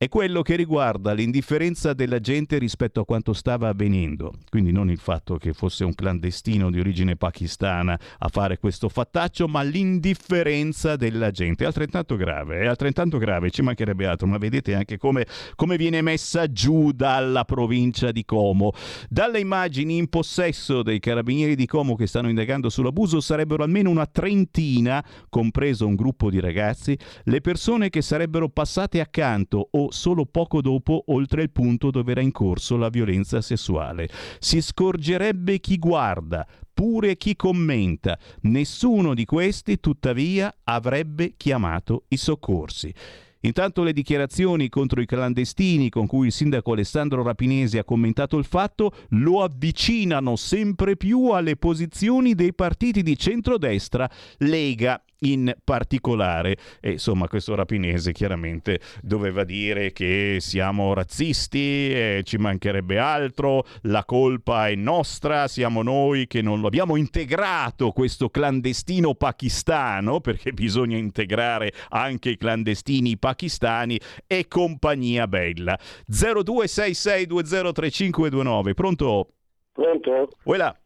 è 0.00 0.08
quello 0.08 0.42
che 0.42 0.54
riguarda 0.54 1.12
l'indifferenza 1.12 1.92
della 1.92 2.20
gente 2.20 2.56
rispetto 2.58 3.00
a 3.00 3.04
quanto 3.04 3.32
stava 3.32 3.66
avvenendo. 3.66 4.32
Quindi 4.48 4.70
non 4.70 4.90
il 4.90 5.00
fatto 5.00 5.38
che 5.38 5.52
fosse 5.52 5.82
un 5.82 5.92
clandestino 5.92 6.70
di 6.70 6.78
origine 6.78 7.16
pakistana 7.16 7.98
a 8.18 8.28
fare 8.28 8.58
questo 8.58 8.88
fattaccio, 8.88 9.48
ma 9.48 9.62
l'indifferenza 9.62 10.94
della 10.94 11.32
gente. 11.32 11.64
È 11.64 11.66
altrettanto 11.66 12.14
grave, 12.14 12.60
è 12.60 12.66
altrettanto 12.66 13.18
grave, 13.18 13.50
ci 13.50 13.62
mancherebbe 13.62 14.06
altro, 14.06 14.28
ma 14.28 14.38
vedete 14.38 14.72
anche 14.76 14.98
come, 14.98 15.26
come 15.56 15.76
viene 15.76 16.00
messa 16.00 16.46
giù 16.46 16.92
dalla 16.92 17.44
provincia 17.44 18.12
di 18.12 18.24
Como. 18.24 18.70
Dalle 19.08 19.40
immagini 19.40 19.96
in 19.96 20.06
possesso 20.06 20.84
dei 20.84 21.00
carabinieri 21.00 21.56
di 21.56 21.66
Como 21.66 21.96
che 21.96 22.06
stanno 22.06 22.28
indagando 22.28 22.68
sull'abuso 22.68 23.18
sarebbero 23.18 23.64
almeno 23.64 23.90
una 23.90 24.06
trentina, 24.06 25.04
compreso 25.28 25.88
un 25.88 25.96
gruppo 25.96 26.30
di 26.30 26.38
ragazzi, 26.38 26.96
le 27.24 27.40
persone 27.40 27.90
che 27.90 28.00
sarebbero 28.00 28.48
passate 28.48 29.00
accanto 29.00 29.66
o 29.72 29.86
solo 29.90 30.26
poco 30.26 30.60
dopo 30.60 31.04
oltre 31.08 31.42
il 31.42 31.50
punto 31.50 31.90
dove 31.90 32.12
era 32.12 32.20
in 32.20 32.32
corso 32.32 32.76
la 32.76 32.88
violenza 32.88 33.40
sessuale. 33.40 34.08
Si 34.38 34.60
scorgerebbe 34.60 35.60
chi 35.60 35.78
guarda, 35.78 36.46
pure 36.72 37.16
chi 37.16 37.34
commenta. 37.36 38.18
Nessuno 38.42 39.14
di 39.14 39.24
questi, 39.24 39.80
tuttavia, 39.80 40.54
avrebbe 40.64 41.34
chiamato 41.36 42.04
i 42.08 42.16
soccorsi. 42.16 42.94
Intanto 43.40 43.84
le 43.84 43.92
dichiarazioni 43.92 44.68
contro 44.68 45.00
i 45.00 45.06
clandestini 45.06 45.90
con 45.90 46.06
cui 46.06 46.26
il 46.26 46.32
sindaco 46.32 46.72
Alessandro 46.72 47.22
Rapinesi 47.22 47.78
ha 47.78 47.84
commentato 47.84 48.36
il 48.36 48.44
fatto 48.44 48.92
lo 49.10 49.42
avvicinano 49.42 50.34
sempre 50.34 50.96
più 50.96 51.30
alle 51.30 51.56
posizioni 51.56 52.34
dei 52.34 52.52
partiti 52.52 53.02
di 53.02 53.16
centrodestra, 53.16 54.10
Lega 54.38 55.00
in 55.20 55.54
particolare. 55.64 56.56
E 56.80 56.90
insomma, 56.92 57.26
questo 57.28 57.54
rapinese 57.54 58.12
chiaramente 58.12 58.80
doveva 59.02 59.44
dire 59.44 59.92
che 59.92 60.38
siamo 60.40 60.94
razzisti, 60.94 61.90
e 61.90 62.22
ci 62.24 62.36
mancherebbe 62.36 62.98
altro, 62.98 63.64
la 63.82 64.04
colpa 64.04 64.68
è 64.68 64.74
nostra, 64.74 65.46
siamo 65.48 65.82
noi 65.82 66.26
che 66.26 66.42
non 66.42 66.60
lo 66.60 66.66
abbiamo 66.66 66.96
integrato 66.96 67.92
questo 67.92 68.28
clandestino 68.28 69.14
pakistano, 69.14 70.20
perché 70.20 70.52
bisogna 70.52 70.96
integrare 70.96 71.72
anche 71.90 72.30
i 72.30 72.36
clandestini 72.36 73.16
pakistani 73.18 74.00
e 74.26 74.46
compagnia 74.48 75.26
bella. 75.26 75.78
0266203529, 76.10 78.74
pronto? 78.74 79.28
Pronto? 79.72 80.28
Voilà. 80.44 80.76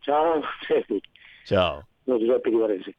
Ciao. 0.00 0.40
Ciao. 1.44 1.86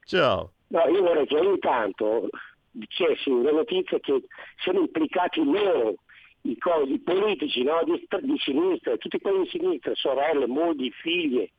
Ciao. 0.05 0.53
No, 0.69 0.87
io 0.87 1.01
vorrei 1.01 1.25
che 1.25 1.37
ogni 1.37 1.59
tanto 1.59 2.29
dicessi 2.71 3.29
una 3.29 3.51
notizia 3.51 3.99
che 3.99 4.23
siano 4.61 4.81
implicati 4.81 5.43
loro, 5.43 5.95
i, 6.41 6.57
co- 6.57 6.83
i 6.85 6.99
politici 6.99 7.63
no? 7.63 7.81
di, 7.83 8.07
di 8.21 8.37
sinistra, 8.37 8.97
tutti 8.97 9.19
quelli 9.19 9.43
di 9.43 9.49
sinistra, 9.49 9.93
sorelle, 9.95 10.45
mogli, 10.45 10.91
figlie, 10.91 11.51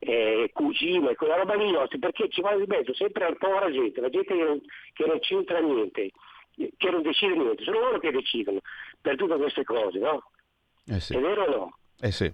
eh, 0.00 0.50
cugine, 0.52 1.14
quella 1.14 1.36
roba 1.36 1.54
lì, 1.54 1.72
perché 1.98 2.28
ci 2.28 2.42
va 2.42 2.54
di 2.56 2.64
mezzo 2.66 2.94
sempre 2.94 3.28
la 3.28 3.36
povera 3.36 3.70
gente, 3.70 4.00
la 4.00 4.10
gente 4.10 4.34
che 4.34 4.42
non, 4.42 4.60
che 4.92 5.06
non 5.06 5.18
c'entra 5.20 5.58
niente, 5.60 6.10
che 6.76 6.90
non 6.90 7.02
decide 7.02 7.34
niente, 7.34 7.64
sono 7.64 7.80
loro 7.80 7.98
che 7.98 8.10
decidono 8.10 8.60
per 9.00 9.16
tutte 9.16 9.36
queste 9.36 9.64
cose, 9.64 9.98
no? 9.98 10.30
Eh 10.86 11.00
sì. 11.00 11.16
È 11.16 11.20
vero 11.20 11.44
o 11.44 11.56
no? 11.56 11.78
Eh 12.00 12.12
sì. 12.12 12.30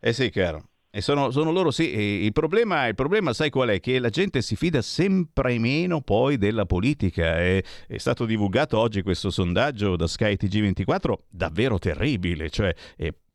Eh 0.00 0.12
sì, 0.12 0.30
caro. 0.30 0.64
E 0.94 1.00
sono, 1.00 1.30
sono 1.30 1.50
loro, 1.50 1.70
sì. 1.70 1.88
Il, 2.24 2.32
problema, 2.32 2.86
il 2.86 2.94
problema, 2.94 3.32
sai 3.32 3.48
qual 3.48 3.70
è? 3.70 3.80
Che 3.80 3.98
la 3.98 4.10
gente 4.10 4.42
si 4.42 4.56
fida 4.56 4.82
sempre 4.82 5.58
meno 5.58 6.02
poi 6.02 6.36
della 6.36 6.66
politica. 6.66 7.38
È, 7.38 7.62
è 7.88 7.96
stato 7.96 8.26
divulgato 8.26 8.78
oggi 8.78 9.00
questo 9.00 9.30
sondaggio 9.30 9.96
da 9.96 10.06
Sky 10.06 10.36
TG24, 10.38 11.14
davvero 11.30 11.78
terribile. 11.78 12.50
Cioè, 12.50 12.74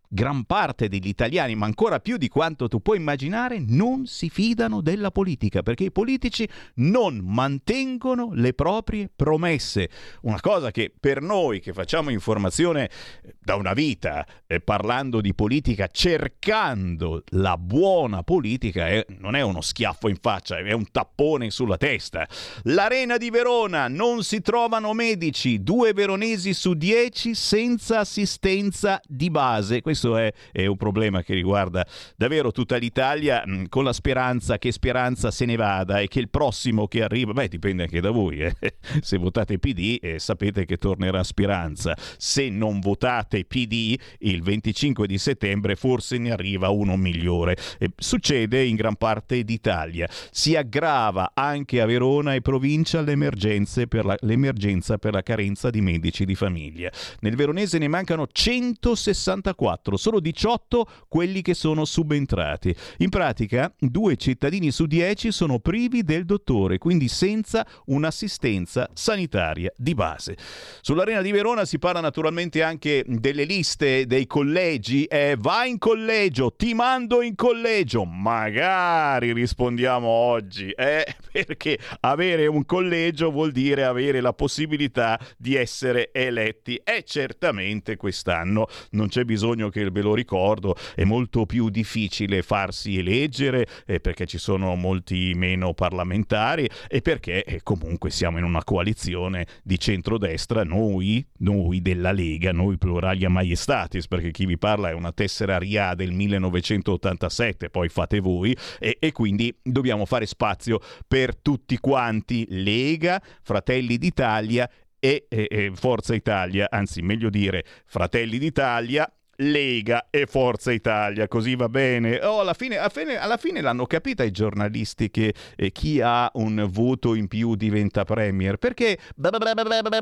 gran 0.08 0.46
parte 0.46 0.88
degli 0.88 1.08
italiani, 1.08 1.56
ma 1.56 1.66
ancora 1.66 2.00
più 2.00 2.18
di 2.18 2.28
quanto 2.30 2.68
tu 2.68 2.82
puoi 2.82 2.98
immaginare, 2.98 3.60
non 3.60 4.06
si 4.06 4.30
fidano 4.30 4.82
della 4.82 5.12
politica 5.12 5.62
perché 5.62 5.86
i 5.86 5.92
politici 5.92 6.48
non 6.76 7.20
mantengono 7.24 8.30
le 8.34 8.54
proprie 8.54 9.10
promesse. 9.14 9.90
Una 10.22 10.40
cosa 10.40 10.72
che 10.72 10.94
per 10.98 11.22
noi 11.22 11.60
che 11.60 11.74
facciamo 11.74 12.10
informazione 12.10 12.86
eh, 12.86 13.36
da 13.40 13.56
una 13.56 13.74
vita, 13.74 14.26
eh, 14.46 14.60
parlando 14.60 15.22
di 15.22 15.34
politica, 15.34 15.88
cercando 15.88 17.24
la 17.32 17.58
buona 17.58 18.24
politica, 18.24 18.88
è, 18.88 19.06
non 19.20 19.36
è 19.36 19.42
uno 19.42 19.62
schiaffo 19.62 20.08
in 20.08 20.18
faccia, 20.20 20.58
è 20.58 20.72
un 20.72 20.90
tappone 20.92 21.50
sulla 21.50 21.78
testa. 21.78 22.28
L'Arena 22.64 23.18
di 23.18 23.30
Verona 23.30 23.88
non 23.88 24.24
si 24.24 24.42
trovano 24.42 24.94
medici, 24.94 25.64
due 25.64 25.94
veronesi 25.94 26.54
su 26.54 26.74
dieci 26.74 27.36
senza 27.36 28.00
assistenza 28.00 29.02
di 29.06 29.30
base. 29.30 29.82
Questo 29.82 29.97
questo 29.98 30.18
è, 30.18 30.32
è, 30.52 30.66
un 30.68 30.78
problema 30.78 31.24
che 31.24 31.34
riguarda 31.34 31.86
davvero 32.16 32.52
tutta 32.52 32.78
l'Italia, 32.78 33.44
mh, 33.44 33.68
con 33.70 33.84
la 33.84 33.94
speranza 33.94 34.60
che 34.60 34.72
Speranza 34.72 35.32
se 35.32 35.46
ne 35.46 35.56
vada 35.56 36.00
e 36.00 36.08
che 36.08 36.20
il 36.20 36.30
prossimo 36.30 36.88
che 36.88 37.02
arriva, 37.02 37.34
beh 37.34 37.48
dipende 37.48 37.84
anche 37.84 38.00
da 38.00 38.12
voi, 38.12 38.42
eh. 38.42 38.56
se 39.02 39.18
votate 39.18 39.58
PD 39.58 39.98
eh, 40.00 40.20
sapete 40.20 40.66
che 40.66 40.78
tornerà 40.78 41.24
Speranza, 41.24 41.98
se 42.18 42.50
non 42.50 42.80
votate 42.80 43.44
PD 43.46 43.98
il 44.20 44.44
25 44.44 45.08
di 45.08 45.18
settembre 45.18 45.76
forse 45.76 46.20
ne 46.20 46.32
arriva 46.32 46.70
uno 46.70 46.96
migliore. 46.96 47.58
Eh, 47.80 47.90
succede 47.98 48.64
in 48.64 48.76
gran 48.76 48.96
parte 48.96 49.44
d'Italia, 49.44 50.08
si 50.30 50.56
aggrava 50.56 51.32
anche 51.34 51.82
a 51.82 51.86
Verona 51.86 52.36
e 52.36 52.42
provincia 52.42 53.04
per 53.08 54.06
la, 54.06 54.16
l'emergenza 54.22 54.98
per 54.98 55.14
la 55.14 55.24
carenza 55.24 55.70
di 55.72 55.82
medici 55.82 56.24
di 56.26 56.36
famiglia. 56.36 56.92
Nel 57.22 57.36
veronese 57.36 57.80
ne 57.80 57.88
mancano 57.88 58.28
164 58.32 59.87
4, 59.88 59.96
solo 59.96 60.20
18 60.20 60.86
quelli 61.08 61.42
che 61.42 61.54
sono 61.54 61.86
subentrati. 61.86 62.76
In 62.98 63.10
pratica, 63.10 63.74
due 63.80 64.18
cittadini 64.18 64.72
su 64.72 64.86
10 64.86 65.32
sono 65.32 65.60
privi 65.60 66.04
del 66.04 66.26
dottore, 66.26 66.78
quindi 66.78 67.08
senza 67.08 67.66
un'assistenza 67.86 68.90
sanitaria 68.94 69.72
di 69.78 69.94
base. 69.94 70.36
Sull'Arena 70.82 71.22
di 71.22 71.32
Verona 71.32 71.64
si 71.64 71.80
parla 71.80 72.02
naturalmente 72.02 72.62
anche 72.62 73.04
delle 73.08 73.46
liste 73.46 74.06
dei 74.06 74.28
collegi. 74.28 75.06
Eh, 75.06 75.36
vai 75.40 75.72
in 75.72 75.78
collegio, 75.78 76.54
ti 76.56 76.74
mando 76.74 77.22
in 77.22 77.36
collegio. 77.36 78.04
Magari 78.04 79.32
rispondiamo 79.32 80.08
oggi, 80.08 80.70
eh, 80.72 81.06
perché 81.32 81.78
avere 82.02 82.48
un 82.48 82.66
collegio 82.66 83.32
vuol 83.32 83.52
dire 83.52 83.86
avere 83.86 84.20
la 84.20 84.34
possibilità 84.34 85.20
di 85.38 85.56
essere 85.56 86.10
eletti. 86.12 86.76
E 86.84 87.04
certamente 87.06 87.96
quest'anno 87.96 88.68
non 88.92 89.08
c'è 89.08 89.24
bisogno 89.24 89.70
che 89.70 89.77
che 89.84 89.92
ve 89.92 90.02
lo 90.02 90.14
ricordo 90.14 90.76
è 90.96 91.04
molto 91.04 91.46
più 91.46 91.70
difficile 91.70 92.42
farsi 92.42 92.98
eleggere 92.98 93.68
eh, 93.86 94.00
perché 94.00 94.26
ci 94.26 94.38
sono 94.38 94.76
molti 94.76 95.34
meno 95.36 95.74
parlamentari 95.74 96.70
e 96.88 97.02
perché 97.02 97.44
eh, 97.44 97.62
comunque 97.64 98.10
siamo 98.10 98.38
in 98.38 98.44
una 98.44 98.64
coalizione 98.64 99.46
di 99.64 99.80
centrodestra, 99.80 100.64
noi, 100.64 101.26
noi 101.40 101.82
della 101.82 102.12
Lega, 102.12 102.52
noi 102.52 102.78
pluralia 102.78 103.30
maiestatis, 103.30 104.08
perché 104.08 104.32
chi 104.32 104.46
vi 104.46 104.58
parla 104.58 104.90
è 104.90 104.94
una 104.94 105.12
tessera 105.12 105.58
RIA 105.58 105.94
del 105.94 106.12
1987, 106.12 107.70
poi 107.70 107.90
fate 107.90 108.20
voi, 108.20 108.56
e, 108.80 108.98
e 109.00 109.12
quindi 109.12 109.56
dobbiamo 109.62 110.06
fare 110.06 110.26
spazio 110.26 110.80
per 111.08 111.36
tutti 111.36 111.78
quanti, 111.78 112.46
Lega, 112.50 113.22
Fratelli 113.42 113.98
d'Italia 113.98 114.70
e, 115.00 115.26
e, 115.30 115.48
e, 115.50 115.72
Forza 115.76 116.16
Italia, 116.16 116.68
anzi 116.70 117.02
meglio 117.02 117.30
dire 117.30 117.64
Fratelli 117.86 118.38
d'Italia 118.40 119.10
Lega 119.38 120.08
e 120.10 120.26
Forza 120.26 120.72
Italia, 120.72 121.28
così 121.28 121.56
va 121.56 121.70
bene. 121.70 122.20
Oh, 122.24 122.40
alla, 122.40 122.54
fine, 122.54 122.78
alla, 122.78 122.90
fine, 122.90 123.18
alla, 123.18 123.38
fine, 123.38 123.62
l'hanno 123.62 123.86
capita 123.86 124.24
i 124.24 124.32
giornalisti 124.32 125.12
che 125.12 125.34
eh, 125.56 125.72
chi 125.72 126.02
ha 126.02 126.30
un 126.36 126.68
voto 126.70 127.14
in 127.14 127.28
più 127.28 127.56
diventa 127.56 128.04
premier, 128.04 128.58
perché 128.58 128.98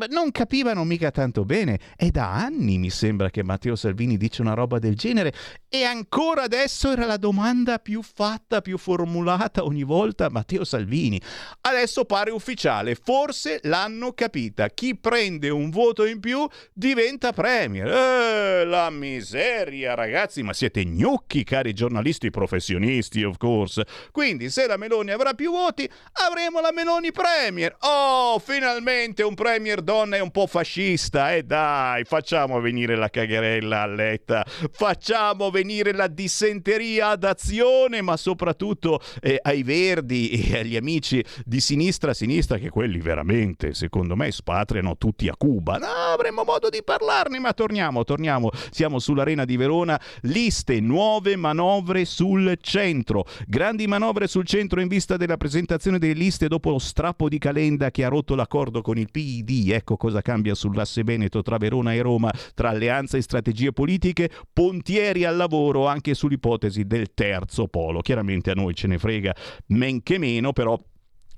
non 0.09 0.31
capivano 0.31 0.83
mica 0.83 1.11
tanto 1.11 1.43
bene. 1.43 1.79
È 1.95 2.09
da 2.09 2.33
anni 2.33 2.77
mi 2.77 2.89
sembra 2.89 3.29
che 3.29 3.43
Matteo 3.43 3.75
Salvini 3.75 4.17
dice 4.17 4.41
una 4.41 4.53
roba 4.53 4.79
del 4.79 4.95
genere 4.95 5.33
e 5.75 5.83
ancora 5.83 6.43
adesso 6.43 6.89
era 6.89 7.05
la 7.05 7.17
domanda 7.17 7.79
più 7.79 8.01
fatta, 8.01 8.61
più 8.61 8.77
formulata 8.77 9.65
ogni 9.65 9.83
volta 9.83 10.29
Matteo 10.29 10.63
Salvini. 10.63 11.21
Adesso 11.59 12.05
pare 12.05 12.31
ufficiale, 12.31 12.95
forse 12.95 13.59
l'hanno 13.63 14.13
capita. 14.13 14.69
Chi 14.69 14.95
prende 14.95 15.49
un 15.49 15.69
voto 15.69 16.05
in 16.05 16.21
più 16.21 16.47
diventa 16.71 17.33
premier. 17.33 17.87
Eh, 17.87 18.63
la 18.63 18.89
miseria 18.89 19.95
ragazzi, 19.95 20.43
ma 20.43 20.53
siete 20.53 20.85
gnocchi, 20.85 21.43
cari 21.43 21.73
giornalisti 21.73 22.29
professionisti, 22.29 23.23
of 23.23 23.35
course. 23.35 23.85
Quindi, 24.11 24.49
se 24.49 24.67
la 24.67 24.77
Meloni 24.77 25.11
avrà 25.11 25.33
più 25.33 25.51
voti, 25.51 25.89
avremo 26.25 26.61
la 26.61 26.71
Meloni 26.71 27.11
Premier. 27.11 27.75
Oh, 27.81 28.39
finalmente 28.39 29.23
un 29.23 29.33
Premier 29.33 29.81
donna 29.81 30.15
e 30.15 30.21
un 30.21 30.31
po' 30.31 30.47
fascista. 30.47 31.33
E 31.33 31.39
eh 31.39 31.43
dai, 31.43 32.05
facciamo 32.05 32.61
venire 32.61 32.95
la 32.95 33.09
cagherella 33.09 33.81
a 33.81 33.87
letta, 33.87 34.45
facciamo 34.71 35.49
venire 35.49 35.63
la 35.93 36.07
dissenteria 36.07 37.09
ad 37.09 37.23
azione, 37.23 38.01
ma 38.01 38.15
soprattutto 38.17 39.01
eh, 39.21 39.39
ai 39.41 39.63
Verdi 39.63 40.29
e 40.29 40.59
agli 40.59 40.75
amici 40.75 41.23
di 41.43 41.59
sinistra 41.59 42.13
sinistra, 42.13 42.57
che 42.57 42.69
quelli 42.69 42.99
veramente, 42.99 43.73
secondo 43.73 44.15
me, 44.15 44.31
spatriano 44.31 44.97
tutti 44.97 45.27
a 45.27 45.35
Cuba. 45.35 45.77
No, 45.77 45.87
avremo 46.13 46.43
modo 46.43 46.69
di 46.69 46.83
parlarne, 46.83 47.39
ma 47.39 47.53
torniamo, 47.53 48.03
torniamo. 48.03 48.51
Siamo 48.69 48.99
su 48.99 49.13
sull'Arena 49.15 49.45
di 49.45 49.55
Verona, 49.55 49.99
liste, 50.23 50.81
nuove 50.81 51.37
manovre 51.37 52.03
sul 52.03 52.57
centro. 52.61 53.25
Grandi 53.47 53.87
manovre 53.87 54.27
sul 54.27 54.45
centro 54.45 54.81
in 54.81 54.89
vista 54.89 55.15
della 55.15 55.37
presentazione 55.37 55.97
delle 55.97 56.13
liste 56.13 56.49
dopo 56.49 56.69
lo 56.69 56.79
strappo 56.79 57.29
di 57.29 57.37
Calenda 57.37 57.91
che 57.91 58.03
ha 58.03 58.09
rotto 58.09 58.35
l'accordo 58.35 58.81
con 58.81 58.97
il 58.97 59.09
PID. 59.09 59.71
Ecco 59.71 59.95
cosa 59.95 60.21
cambia 60.21 60.53
sull'asse 60.53 61.03
Veneto 61.03 61.41
tra 61.41 61.57
Verona 61.57 61.93
e 61.93 62.01
Roma, 62.01 62.29
tra 62.53 62.69
alleanza 62.69 63.15
e 63.15 63.21
strategie 63.21 63.71
politiche, 63.71 64.29
pontieri 64.51 65.23
al 65.23 65.37
lavoro 65.37 65.53
anche 65.87 66.13
sull'ipotesi 66.13 66.85
del 66.85 67.13
terzo 67.13 67.67
polo. 67.67 68.01
Chiaramente 68.01 68.51
a 68.51 68.53
noi 68.53 68.73
ce 68.73 68.87
ne 68.87 68.97
frega 68.97 69.35
men 69.67 70.03
che 70.03 70.17
meno, 70.17 70.53
però 70.53 70.79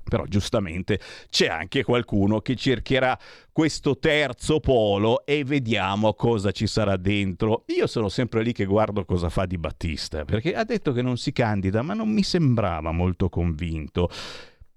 però 0.08 0.24
giustamente 0.26 1.00
c'è 1.30 1.48
anche 1.48 1.84
qualcuno 1.84 2.40
che 2.40 2.56
cercherà 2.56 3.18
questo 3.52 3.98
terzo 3.98 4.60
polo 4.60 5.26
e 5.26 5.44
vediamo 5.44 6.14
cosa 6.14 6.52
ci 6.52 6.66
sarà 6.66 6.96
dentro. 6.96 7.64
Io 7.68 7.88
sono 7.88 8.10
sempre 8.10 8.42
lì 8.42 8.54
che 8.54 8.66
guardo 8.66 9.06
cosa 9.06 9.30
fa 9.30 9.46
Di 9.46 9.58
Battista, 9.58 10.24
perché 10.24 10.54
ha 10.54 10.64
detto 10.64 10.94
che 10.94 11.02
non 11.02 11.18
si 11.18 11.32
candida, 11.32 11.82
ma 11.82 11.94
non 11.94 12.10
mi 12.10 12.24
sembrava 12.24 12.92
molto 12.92 13.30
convinto. 13.30 14.10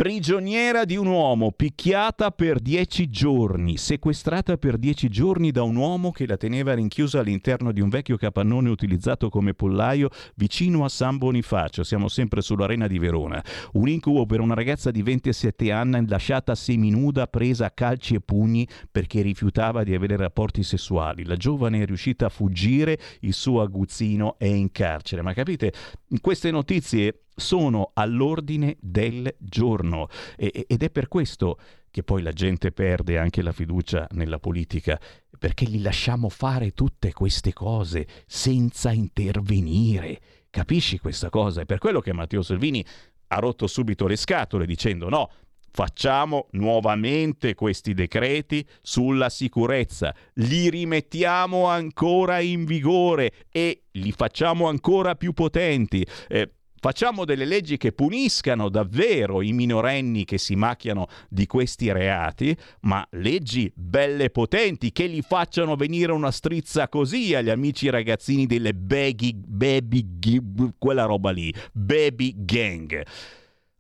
Prigioniera 0.00 0.86
di 0.86 0.96
un 0.96 1.08
uomo, 1.08 1.52
picchiata 1.52 2.30
per 2.30 2.58
dieci 2.58 3.10
giorni, 3.10 3.76
sequestrata 3.76 4.56
per 4.56 4.78
dieci 4.78 5.10
giorni 5.10 5.50
da 5.50 5.62
un 5.62 5.76
uomo 5.76 6.10
che 6.10 6.26
la 6.26 6.38
teneva 6.38 6.72
rinchiusa 6.72 7.20
all'interno 7.20 7.70
di 7.70 7.82
un 7.82 7.90
vecchio 7.90 8.16
capannone 8.16 8.70
utilizzato 8.70 9.28
come 9.28 9.52
pollaio 9.52 10.08
vicino 10.36 10.84
a 10.84 10.88
San 10.88 11.18
Bonifacio. 11.18 11.82
Siamo 11.82 12.08
sempre 12.08 12.40
sull'arena 12.40 12.86
di 12.86 12.98
Verona. 12.98 13.44
Un 13.72 13.90
incubo 13.90 14.24
per 14.24 14.40
una 14.40 14.54
ragazza 14.54 14.90
di 14.90 15.02
27 15.02 15.70
anni 15.70 16.08
lasciata 16.08 16.54
seminuda, 16.54 17.26
presa 17.26 17.66
a 17.66 17.70
calci 17.70 18.14
e 18.14 18.20
pugni 18.20 18.66
perché 18.90 19.20
rifiutava 19.20 19.84
di 19.84 19.92
avere 19.92 20.16
rapporti 20.16 20.62
sessuali. 20.62 21.26
La 21.26 21.36
giovane 21.36 21.82
è 21.82 21.84
riuscita 21.84 22.24
a 22.24 22.30
fuggire, 22.30 22.98
il 23.20 23.34
suo 23.34 23.60
aguzzino 23.60 24.38
è 24.38 24.46
in 24.46 24.72
carcere. 24.72 25.20
Ma 25.20 25.34
capite, 25.34 25.74
queste 26.22 26.50
notizie 26.50 27.24
sono 27.40 27.90
all'ordine 27.94 28.76
del 28.80 29.34
giorno 29.38 30.08
e, 30.36 30.66
ed 30.68 30.82
è 30.82 30.90
per 30.90 31.08
questo 31.08 31.58
che 31.90 32.02
poi 32.04 32.22
la 32.22 32.32
gente 32.32 32.70
perde 32.70 33.18
anche 33.18 33.42
la 33.42 33.52
fiducia 33.52 34.06
nella 34.12 34.38
politica, 34.38 35.00
perché 35.38 35.64
gli 35.64 35.82
lasciamo 35.82 36.28
fare 36.28 36.70
tutte 36.70 37.12
queste 37.12 37.52
cose 37.52 38.06
senza 38.26 38.92
intervenire. 38.92 40.20
Capisci 40.50 40.98
questa 40.98 41.30
cosa? 41.30 41.62
È 41.62 41.66
per 41.66 41.78
quello 41.78 42.00
che 42.00 42.12
Matteo 42.12 42.42
Salvini 42.42 42.84
ha 43.28 43.38
rotto 43.38 43.66
subito 43.66 44.06
le 44.06 44.16
scatole 44.16 44.66
dicendo 44.66 45.08
no, 45.08 45.30
Facciamo 45.72 46.48
nuovamente 46.52 47.54
questi 47.54 47.94
decreti 47.94 48.66
sulla 48.82 49.28
sicurezza, 49.28 50.12
li 50.34 50.68
rimettiamo 50.68 51.66
ancora 51.66 52.40
in 52.40 52.64
vigore 52.64 53.32
e 53.52 53.84
li 53.92 54.10
facciamo 54.10 54.66
ancora 54.66 55.14
più 55.14 55.32
potenti. 55.32 56.04
Eh, 56.26 56.54
Facciamo 56.80 57.26
delle 57.26 57.44
leggi 57.44 57.76
che 57.76 57.92
puniscano 57.92 58.70
davvero 58.70 59.42
i 59.42 59.52
minorenni 59.52 60.24
che 60.24 60.38
si 60.38 60.56
macchiano 60.56 61.08
di 61.28 61.46
questi 61.46 61.92
reati, 61.92 62.56
ma 62.80 63.06
leggi 63.10 63.70
belle 63.74 64.30
potenti 64.30 64.90
che 64.90 65.04
li 65.04 65.20
facciano 65.20 65.76
venire 65.76 66.12
una 66.12 66.30
strizza 66.30 66.88
così 66.88 67.34
agli 67.34 67.50
amici 67.50 67.90
ragazzini 67.90 68.46
delle 68.46 68.72
baggy, 68.72 69.34
baby, 69.34 70.06
quella 70.78 71.04
roba 71.04 71.30
lì, 71.32 71.52
baby 71.72 72.32
gang. 72.34 73.04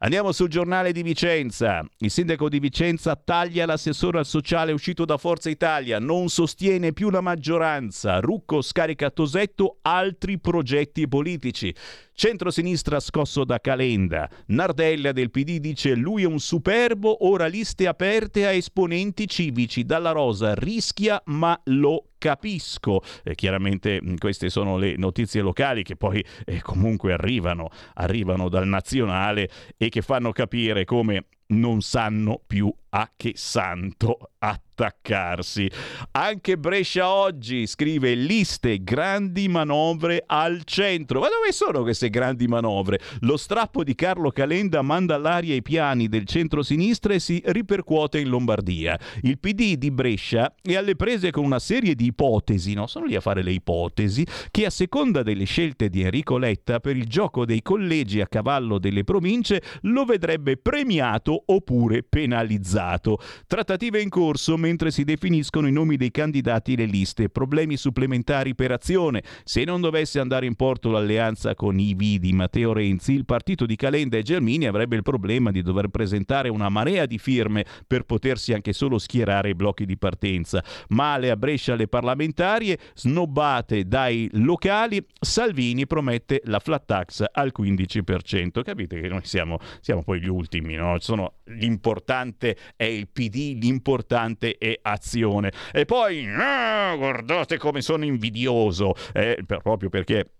Andiamo 0.02 0.32
sul 0.32 0.48
giornale 0.48 0.92
di 0.92 1.02
Vicenza. 1.02 1.86
Il 1.98 2.10
sindaco 2.10 2.48
di 2.48 2.58
Vicenza 2.58 3.16
taglia 3.16 3.66
l'assessore 3.66 4.18
al 4.18 4.24
sociale 4.24 4.72
uscito 4.72 5.04
da 5.04 5.18
Forza 5.18 5.50
Italia, 5.50 5.98
non 5.98 6.30
sostiene 6.30 6.94
più 6.94 7.10
la 7.10 7.20
maggioranza. 7.20 8.18
Rucco 8.18 8.62
scarica 8.62 9.10
Tosetto 9.10 9.76
altri 9.82 10.38
progetti 10.38 11.06
politici. 11.06 11.74
Centro-sinistra 12.20 13.00
scosso 13.00 13.44
da 13.44 13.60
Calenda. 13.60 14.28
Nardella 14.48 15.10
del 15.10 15.30
PD 15.30 15.56
dice 15.56 15.94
lui 15.94 16.24
è 16.24 16.26
un 16.26 16.38
superbo, 16.38 17.26
ora 17.26 17.46
liste 17.46 17.86
aperte 17.86 18.46
a 18.46 18.52
esponenti 18.52 19.26
civici. 19.26 19.86
Dalla 19.86 20.10
Rosa 20.10 20.54
rischia 20.54 21.22
ma 21.28 21.58
lo 21.64 22.08
capisco. 22.18 23.00
Eh, 23.24 23.34
chiaramente 23.34 24.02
queste 24.18 24.50
sono 24.50 24.76
le 24.76 24.96
notizie 24.98 25.40
locali 25.40 25.82
che 25.82 25.96
poi 25.96 26.22
eh, 26.44 26.60
comunque 26.60 27.14
arrivano, 27.14 27.70
arrivano 27.94 28.50
dal 28.50 28.66
nazionale 28.66 29.48
e 29.78 29.88
che 29.88 30.02
fanno 30.02 30.30
capire 30.32 30.84
come 30.84 31.24
non 31.46 31.80
sanno 31.80 32.38
più 32.46 32.70
a 32.90 33.10
che 33.16 33.32
santo 33.34 34.29
attaccarsi. 34.40 35.70
Anche 36.12 36.56
Brescia 36.56 37.08
oggi 37.10 37.66
scrive 37.66 38.14
liste 38.14 38.82
grandi 38.82 39.48
manovre 39.48 40.22
al 40.26 40.62
centro. 40.64 41.20
Ma 41.20 41.28
dove 41.28 41.52
sono 41.52 41.82
queste 41.82 42.08
grandi 42.08 42.46
manovre? 42.46 42.98
Lo 43.20 43.36
strappo 43.36 43.84
di 43.84 43.94
Carlo 43.94 44.30
Calenda 44.30 44.80
manda 44.80 45.16
all'aria 45.16 45.54
i 45.54 45.62
piani 45.62 46.08
del 46.08 46.24
centro-sinistra 46.24 47.12
e 47.12 47.20
si 47.20 47.42
ripercuote 47.44 48.18
in 48.18 48.28
Lombardia. 48.28 48.98
Il 49.22 49.38
PD 49.38 49.74
di 49.74 49.90
Brescia 49.90 50.54
è 50.62 50.74
alle 50.74 50.96
prese 50.96 51.30
con 51.30 51.44
una 51.44 51.58
serie 51.58 51.94
di 51.94 52.06
ipotesi, 52.06 52.72
no? 52.72 52.86
Sono 52.86 53.04
lì 53.04 53.14
a 53.14 53.20
fare 53.20 53.42
le 53.42 53.52
ipotesi, 53.52 54.26
che 54.50 54.64
a 54.64 54.70
seconda 54.70 55.22
delle 55.22 55.44
scelte 55.44 55.90
di 55.90 56.00
Enrico 56.02 56.38
Letta 56.38 56.80
per 56.80 56.96
il 56.96 57.06
gioco 57.06 57.44
dei 57.44 57.60
collegi 57.60 58.20
a 58.20 58.26
cavallo 58.26 58.78
delle 58.78 59.04
province 59.04 59.62
lo 59.82 60.04
vedrebbe 60.04 60.56
premiato 60.56 61.42
oppure 61.46 62.02
penalizzato. 62.02 63.18
Trattative 63.46 64.00
in 64.00 64.08
corso 64.08 64.29
mentre 64.56 64.90
si 64.90 65.04
definiscono 65.04 65.66
i 65.66 65.72
nomi 65.72 65.96
dei 65.96 66.10
candidati 66.10 66.76
le 66.76 66.84
liste. 66.84 67.28
Problemi 67.28 67.76
supplementari 67.76 68.54
per 68.54 68.70
azione. 68.70 69.22
Se 69.44 69.64
non 69.64 69.80
dovesse 69.80 70.20
andare 70.20 70.46
in 70.46 70.54
porto 70.54 70.90
l'alleanza 70.90 71.54
con 71.54 71.78
i 71.78 71.94
V 71.94 72.18
di 72.18 72.32
Matteo 72.32 72.72
Renzi, 72.72 73.12
il 73.12 73.24
partito 73.24 73.66
di 73.66 73.76
Calenda 73.76 74.18
e 74.18 74.22
Germini 74.22 74.66
avrebbe 74.66 74.96
il 74.96 75.02
problema 75.02 75.50
di 75.50 75.62
dover 75.62 75.88
presentare 75.88 76.48
una 76.48 76.68
marea 76.68 77.06
di 77.06 77.18
firme 77.18 77.64
per 77.86 78.04
potersi 78.04 78.52
anche 78.52 78.72
solo 78.72 78.98
schierare 78.98 79.50
i 79.50 79.54
blocchi 79.54 79.84
di 79.84 79.98
partenza. 79.98 80.62
Male 80.88 81.30
a 81.30 81.36
Brescia 81.36 81.74
le 81.74 81.88
parlamentarie, 81.88 82.78
snobbate 82.94 83.86
dai 83.86 84.28
locali, 84.34 85.04
Salvini 85.18 85.86
promette 85.86 86.40
la 86.44 86.58
flat 86.58 86.84
tax 86.86 87.24
al 87.32 87.52
15%. 87.56 88.62
Capite 88.62 89.00
che 89.00 89.08
noi 89.08 89.22
siamo, 89.24 89.58
siamo 89.80 90.02
poi 90.02 90.20
gli 90.20 90.28
ultimi, 90.28 90.74
no? 90.74 90.98
Sono 91.00 91.34
l'importante 91.44 92.56
è 92.76 92.84
il 92.84 93.08
PD, 93.08 93.58
l'importante 93.60 94.18
è 94.58 94.78
azione. 94.82 95.52
E 95.72 95.84
poi, 95.84 96.26
ah, 96.26 96.94
guardate 96.96 97.58
come 97.58 97.80
sono 97.80 98.04
invidioso, 98.04 98.94
eh, 99.12 99.42
per, 99.46 99.60
proprio 99.60 99.88
perché 99.88 100.32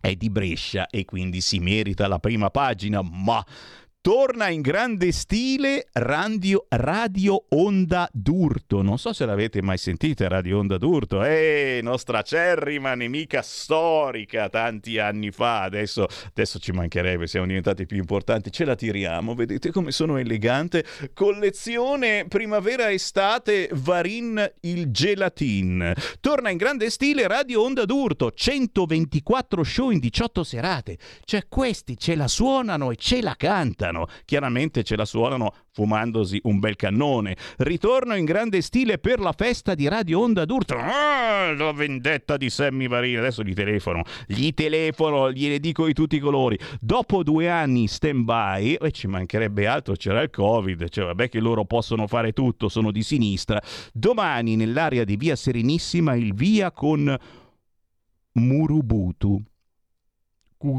è 0.00 0.14
di 0.14 0.30
Brescia 0.30 0.86
e 0.88 1.04
quindi 1.04 1.40
si 1.40 1.58
merita 1.58 2.08
la 2.08 2.18
prima 2.18 2.50
pagina, 2.50 3.02
ma 3.02 3.44
Torna 4.02 4.48
in 4.48 4.62
grande 4.62 5.12
stile 5.12 5.88
Radio, 5.92 6.64
Radio 6.70 7.44
Onda 7.50 8.08
d'Urto. 8.10 8.80
Non 8.80 8.96
so 8.96 9.12
se 9.12 9.26
l'avete 9.26 9.60
mai 9.60 9.76
sentita 9.76 10.26
Radio 10.26 10.56
Onda 10.56 10.78
d'Urto. 10.78 11.22
Eh, 11.22 11.80
nostra 11.82 12.20
acerrima 12.20 12.94
nemica 12.94 13.42
storica 13.42 14.48
tanti 14.48 14.98
anni 14.98 15.30
fa. 15.30 15.64
Adesso, 15.64 16.06
adesso 16.28 16.58
ci 16.58 16.72
mancherebbe, 16.72 17.26
siamo 17.26 17.44
diventati 17.44 17.84
più 17.84 17.98
importanti. 17.98 18.50
Ce 18.50 18.64
la 18.64 18.74
tiriamo. 18.74 19.34
Vedete 19.34 19.70
come 19.70 19.92
sono 19.92 20.16
elegante. 20.16 20.82
Collezione 21.12 22.24
primavera-estate 22.26 23.68
Varin 23.74 24.50
il 24.60 24.90
Gelatin. 24.92 25.92
Torna 26.20 26.48
in 26.48 26.56
grande 26.56 26.88
stile 26.88 27.28
Radio 27.28 27.60
Onda 27.64 27.84
d'Urto. 27.84 28.30
124 28.30 29.62
show 29.62 29.90
in 29.90 29.98
18 29.98 30.42
serate. 30.42 30.96
Cioè 31.22 31.44
questi 31.50 31.98
ce 31.98 32.14
la 32.14 32.28
suonano 32.28 32.92
e 32.92 32.96
ce 32.96 33.20
la 33.20 33.34
cantano 33.36 33.89
suonano. 33.90 34.06
Chiaramente 34.24 34.82
ce 34.82 34.96
la 34.96 35.04
suonano 35.04 35.54
fumandosi 35.72 36.40
un 36.44 36.58
bel 36.58 36.76
cannone. 36.76 37.36
Ritorno 37.58 38.14
in 38.14 38.24
grande 38.24 38.62
stile 38.62 38.98
per 38.98 39.20
la 39.20 39.32
festa 39.32 39.74
di 39.74 39.88
Radio 39.88 40.20
Onda 40.20 40.44
d'Urto. 40.44 40.76
Ah, 40.76 41.52
la 41.52 41.72
vendetta 41.72 42.36
di 42.36 42.48
Sammy 42.48 42.88
Varini. 42.88 43.16
Adesso 43.16 43.42
gli 43.42 43.54
telefono, 43.54 44.02
gli 44.26 44.52
telefono, 44.54 45.32
gliene 45.32 45.58
dico 45.58 45.86
di 45.86 45.92
tutti 45.92 46.16
i 46.16 46.20
colori. 46.20 46.58
Dopo 46.80 47.22
due 47.22 47.48
anni 47.50 47.86
stand 47.88 48.24
by, 48.24 48.74
e 48.74 48.90
ci 48.92 49.06
mancherebbe 49.06 49.66
altro, 49.66 49.94
c'era 49.94 50.22
il 50.22 50.30
Covid, 50.30 50.88
cioè 50.88 51.06
vabbè 51.06 51.28
che 51.28 51.40
loro 51.40 51.64
possono 51.64 52.06
fare 52.06 52.32
tutto, 52.32 52.68
sono 52.68 52.90
di 52.90 53.02
sinistra. 53.02 53.60
Domani 53.92 54.56
nell'area 54.56 55.04
di 55.04 55.16
Via 55.16 55.36
Serenissima 55.36 56.14
il 56.14 56.34
via 56.34 56.70
con 56.70 57.16
Murubutu. 58.32 59.42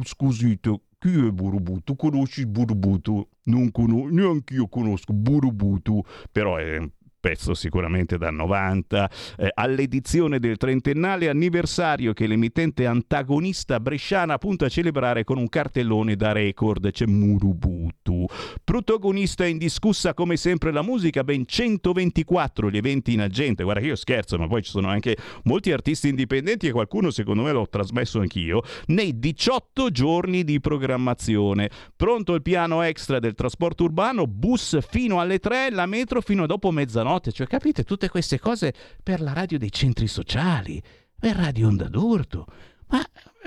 Scusate, 0.04 0.80
chi 1.02 1.18
è 1.18 1.32
Burubutu? 1.32 1.96
Conosci 1.96 2.46
Burubutu? 2.46 3.28
Non 3.46 3.72
conosco, 3.72 4.10
neanche 4.10 4.54
io 4.54 4.68
conosco 4.68 5.14
Burubutu, 5.14 6.04
però 6.32 6.58
è 6.58 6.78
pezzo 7.22 7.54
sicuramente 7.54 8.18
da 8.18 8.32
90, 8.32 9.10
eh, 9.38 9.52
all'edizione 9.54 10.40
del 10.40 10.58
trentennale 10.58 11.30
anniversario 11.30 12.14
che 12.14 12.26
l'emittente 12.26 12.88
antagonista 12.88 13.80
bresciana 13.80 14.40
punta 14.40 14.66
a 14.66 14.70
celebrare 14.70 15.24
con 15.24 15.38
un 15.38 15.48
cartellone 15.48 16.16
da 16.16 16.32
record, 16.32 16.92
c'è 16.92 17.06
Murubutu. 17.06 18.26
Protagonista 18.64 19.46
indiscussa 19.46 20.16
come 20.16 20.36
sempre 20.36 20.72
la 20.72 20.82
musica, 20.82 21.24
ben 21.24 21.46
124 21.46 22.72
gli 22.72 22.78
eventi 22.78 23.14
in 23.14 23.22
agente, 23.22 23.64
guarda 23.64 23.82
che 23.82 23.88
io 23.88 23.96
scherzo, 23.96 24.38
ma 24.38 24.48
poi 24.48 24.64
ci 24.64 24.72
sono 24.72 24.90
anche 24.90 25.16
molti 25.44 25.72
artisti 25.72 26.10
indipendenti 26.10 26.68
e 26.68 26.72
qualcuno 26.72 27.12
secondo 27.12 27.44
me 27.44 27.52
l'ho 27.52 27.68
trasmesso 27.70 28.20
anch'io, 28.20 28.64
nei 28.88 29.20
18 29.20 29.92
giorni 29.92 30.44
di 30.44 30.60
programmazione. 30.60 31.70
Pronto 31.96 32.34
il 32.34 32.42
piano 32.42 32.82
extra 32.82 33.20
del 33.20 33.36
trasporto 33.36 33.84
urbano, 33.84 34.26
bus 34.26 34.80
fino 34.90 35.20
alle 35.20 35.38
3, 35.38 35.70
la 35.70 35.86
metro 35.86 36.22
fino 36.22 36.44
a 36.44 36.48
dopo 36.48 36.72
mezzanotte 36.72 37.10
mezzanotte, 37.12 37.32
cioè 37.32 37.48
capite 37.48 37.84
tutte 37.84 38.10
queste 38.10 38.40
cose 38.40 38.74
per 39.04 39.22
la 39.22 39.34
radio 39.34 39.58
dei 39.58 39.72
centri 39.72 40.08
sociali, 40.08 40.82
per 41.20 41.36
Radio 41.36 41.68
Onda 41.68 41.88
d'Urto. 41.88 42.46
Ma 42.88 43.02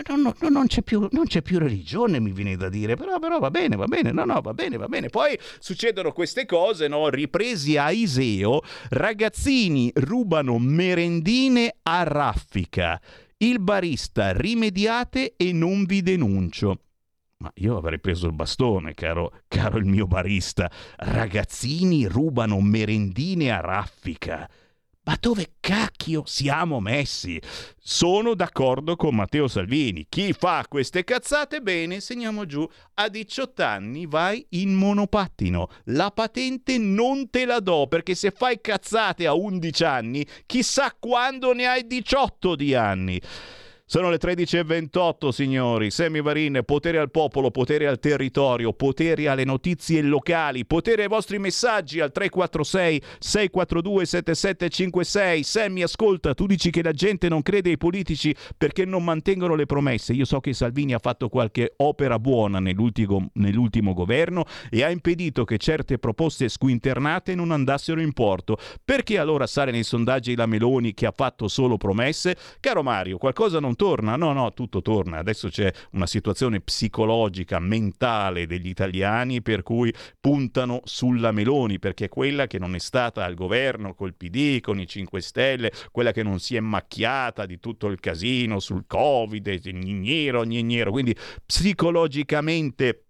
non, 0.09 0.23
non, 0.23 0.53
non, 0.53 0.67
c'è 0.67 0.83
più, 0.83 1.07
non, 1.11 1.27
c'è 1.27 1.43
più, 1.43 1.59
religione, 1.59 2.19
mi 2.19 2.33
viene 2.33 2.57
da 2.57 2.71
dire, 2.71 2.97
però, 2.97 3.19
però, 3.19 3.39
va 3.39 3.51
bene, 3.51 3.77
va 3.77 3.85
bene, 3.87 4.11
no, 4.11 4.25
no, 4.25 4.41
va 4.41 4.55
bene, 4.55 4.79
va 4.79 4.89
bene. 4.89 5.09
Poi 5.09 5.39
succedono 5.59 6.13
queste 6.13 6.47
cose, 6.47 6.89
no? 6.89 7.11
ripresi 7.11 7.77
a 7.77 7.91
Iseo, 7.91 8.63
ragazzini 8.91 9.91
rubano 9.95 10.59
merendine 10.59 11.77
a 11.83 12.03
raffica. 12.05 13.01
Il 13.37 13.61
barista 13.61 14.33
rimediate 14.33 15.35
e 15.37 15.53
non 15.53 15.85
vi 15.85 16.01
denuncio. 16.01 16.79
Ma 17.45 17.53
io 17.57 17.77
avrei 17.77 18.01
preso 18.01 18.27
il 18.27 18.33
bastone, 18.33 18.95
caro, 18.95 19.41
caro 19.49 19.77
il 19.77 19.85
mio 19.85 20.07
barista. 20.07 20.71
Ragazzini 20.97 22.07
rubano 22.07 22.59
merendine 22.63 23.51
a 23.51 23.61
raffica. 23.61 24.49
Ma 25.03 25.19
dove 25.21 25.57
cacchio 25.61 26.23
siamo 26.25 26.81
messi? 26.81 27.39
Sono 27.79 28.33
d'accordo 28.33 28.97
con 28.97 29.15
Matteo 29.15 29.47
Salvini. 29.47 30.07
Chi 30.09 30.33
fa 30.33 30.65
queste 30.67 31.05
cazzate, 31.05 31.61
bene, 31.61 32.01
segniamo 32.01 32.47
giù. 32.47 32.67
A 32.95 33.11
18 33.11 33.63
anni 33.63 34.07
vai 34.07 34.47
in 34.53 34.73
monopattino. 34.73 35.69
La 35.89 36.11
patente 36.13 36.79
non 36.79 37.29
te 37.29 37.45
la 37.45 37.61
do 37.61 37.87
perché 37.89 38.15
se 38.15 38.31
fai 38.31 38.59
cazzate 38.63 39.27
a 39.27 39.35
11 39.35 39.85
anni, 39.85 40.27
chissà 40.47 40.97
quando 40.99 41.53
ne 41.53 41.67
hai 41.67 41.87
18 41.87 42.57
di 42.57 42.75
anni. 42.75 43.21
Sono 43.87 44.09
le 44.09 44.17
13.28, 44.17 45.29
signori. 45.29 45.91
Semi 45.91 46.23
Varin, 46.23 46.63
potere 46.65 46.97
al 46.97 47.11
popolo, 47.11 47.51
potere 47.51 47.87
al 47.87 47.99
territorio, 47.99 48.73
potere 48.73 49.29
alle 49.29 49.45
notizie 49.45 50.01
locali, 50.01 50.65
potere 50.65 51.03
ai 51.03 51.09
vostri 51.09 51.39
messaggi 51.39 52.01
al 52.01 52.11
346 52.11 53.03
642 53.19 54.07
7756. 54.07 55.43
Sammy, 55.43 55.83
ascolta, 55.83 56.33
tu 56.33 56.47
dici 56.47 56.71
che 56.71 56.83
la 56.83 56.93
gente 56.93 57.29
non 57.29 57.43
crede 57.43 57.69
ai 57.69 57.77
politici 57.77 58.35
perché 58.57 58.87
non 58.87 59.05
mantengono 59.05 59.55
le 59.55 59.67
promesse. 59.67 60.15
Io 60.15 60.25
so 60.25 60.41
che 60.41 60.55
Salvini 60.55 60.95
ha 60.95 60.99
fatto 60.99 61.29
qualche 61.29 61.75
opera 61.77 62.19
buona 62.19 62.61
nell'ultimo, 62.61 63.29
nell'ultimo 63.35 63.93
governo 63.93 64.47
e 64.71 64.83
ha 64.83 64.89
impedito 64.89 65.45
che 65.45 65.59
certe 65.59 65.99
proposte 65.99 66.49
squinternate 66.49 67.35
non 67.35 67.51
andassero 67.51 68.01
in 68.01 68.15
porto. 68.15 68.57
Perché 68.83 69.19
allora 69.19 69.47
sale 69.47 69.73
nei 69.73 69.85
sondaggi 69.85 70.35
la 70.35 70.47
Meloni 70.47 70.95
che 70.95 71.05
ha 71.05 71.13
fatto 71.15 71.49
solo 71.49 71.77
promesse? 71.77 72.35
Caro 72.61 72.83
Mario, 72.83 73.19
qualcosa 73.19 73.61
non 73.61 73.73
torna? 73.77 74.17
No, 74.17 74.33
no, 74.33 74.53
tutto 74.53 74.83
torna. 74.83 75.19
Adesso 75.19 75.49
c'è 75.49 75.73
una 75.93 76.07
situazione 76.07 76.61
psicologica, 76.61 77.59
mentale 77.59 78.47
degli 78.47 78.69
italiani 78.69 79.43
per 79.43 79.63
cui 79.63 79.93
puntano 80.21 80.81
sulla 80.85 81.33
Meloni, 81.33 81.79
perché 81.79 82.07
è 82.07 82.09
quella 82.09 82.47
che 82.47 82.59
non 82.59 82.75
è 82.75 82.79
stata 82.79 83.25
al 83.25 83.35
governo 83.35 83.95
col 83.95 84.15
PD, 84.15 84.61
con 84.61 84.81
i 84.81 84.87
5 84.87 85.21
Stelle, 85.21 85.73
quella 85.91 86.13
che 86.13 86.23
non 86.23 86.39
si 86.39 86.57
è 86.57 86.61
macchiata 86.61 87.47
di 87.47 87.59
tutto 87.61 87.87
il 87.87 88.01
casino 88.01 88.61
sul 88.61 88.85
Covid, 88.87 89.49
gnignero, 89.49 90.45
gnignero. 90.45 90.91
Quindi 90.91 91.17
psicologicamente 91.45 93.04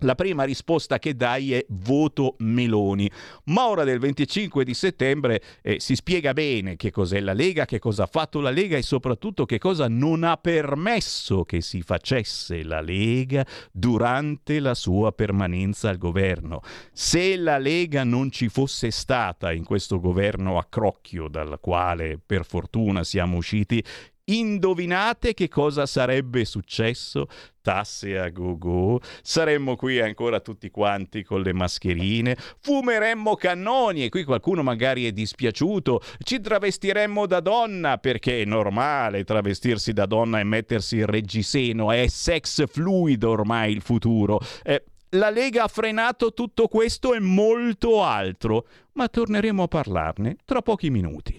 la 0.00 0.14
prima 0.14 0.44
risposta 0.44 0.98
che 0.98 1.14
dai 1.14 1.52
è 1.54 1.64
voto 1.68 2.36
Meloni. 2.38 3.10
Ma 3.44 3.68
ora 3.68 3.84
del 3.84 3.98
25 3.98 4.64
di 4.64 4.74
settembre 4.74 5.42
eh, 5.62 5.80
si 5.80 5.94
spiega 5.94 6.32
bene 6.32 6.76
che 6.76 6.90
cos'è 6.90 7.20
la 7.20 7.32
Lega, 7.32 7.64
che 7.64 7.78
cosa 7.78 8.04
ha 8.04 8.08
fatto 8.10 8.40
la 8.40 8.50
Lega 8.50 8.76
e 8.76 8.82
soprattutto 8.82 9.46
che 9.46 9.58
cosa 9.58 9.88
non 9.88 10.24
ha 10.24 10.36
permesso 10.36 11.44
che 11.44 11.60
si 11.60 11.82
facesse 11.82 12.62
la 12.62 12.80
Lega 12.80 13.46
durante 13.72 14.60
la 14.60 14.74
sua 14.74 15.12
permanenza 15.12 15.88
al 15.88 15.98
governo. 15.98 16.60
Se 16.92 17.36
la 17.36 17.58
Lega 17.58 18.04
non 18.04 18.30
ci 18.30 18.48
fosse 18.48 18.90
stata 18.90 19.52
in 19.52 19.64
questo 19.64 20.00
governo 20.00 20.58
a 20.58 20.66
crocchio 20.68 21.28
dal 21.28 21.58
quale 21.60 22.20
per 22.24 22.44
fortuna 22.44 23.04
siamo 23.04 23.36
usciti, 23.36 23.82
Indovinate 24.28 25.34
che 25.34 25.46
cosa 25.46 25.86
sarebbe 25.86 26.44
successo? 26.44 27.28
Tasse 27.62 28.18
a 28.18 28.28
go-go, 28.30 28.98
saremmo 29.22 29.76
qui 29.76 30.00
ancora 30.00 30.40
tutti 30.40 30.68
quanti 30.68 31.22
con 31.22 31.42
le 31.42 31.52
mascherine, 31.52 32.36
fumeremmo 32.60 33.36
cannoni 33.36 34.04
e 34.04 34.08
qui 34.08 34.24
qualcuno 34.24 34.64
magari 34.64 35.06
è 35.06 35.12
dispiaciuto, 35.12 36.00
ci 36.24 36.40
travestiremmo 36.40 37.24
da 37.26 37.38
donna 37.38 37.98
perché 37.98 38.42
è 38.42 38.44
normale 38.44 39.22
travestirsi 39.22 39.92
da 39.92 40.06
donna 40.06 40.40
e 40.40 40.44
mettersi 40.44 40.96
il 40.96 41.06
reggiseno, 41.06 41.92
è 41.92 42.08
sex 42.08 42.66
fluido 42.66 43.30
ormai 43.30 43.70
il 43.70 43.80
futuro. 43.80 44.40
Eh, 44.64 44.82
la 45.10 45.30
Lega 45.30 45.62
ha 45.62 45.68
frenato 45.68 46.32
tutto 46.32 46.66
questo 46.66 47.14
e 47.14 47.20
molto 47.20 48.02
altro, 48.02 48.66
ma 48.94 49.06
torneremo 49.06 49.62
a 49.62 49.68
parlarne 49.68 50.36
tra 50.44 50.62
pochi 50.62 50.90
minuti. 50.90 51.38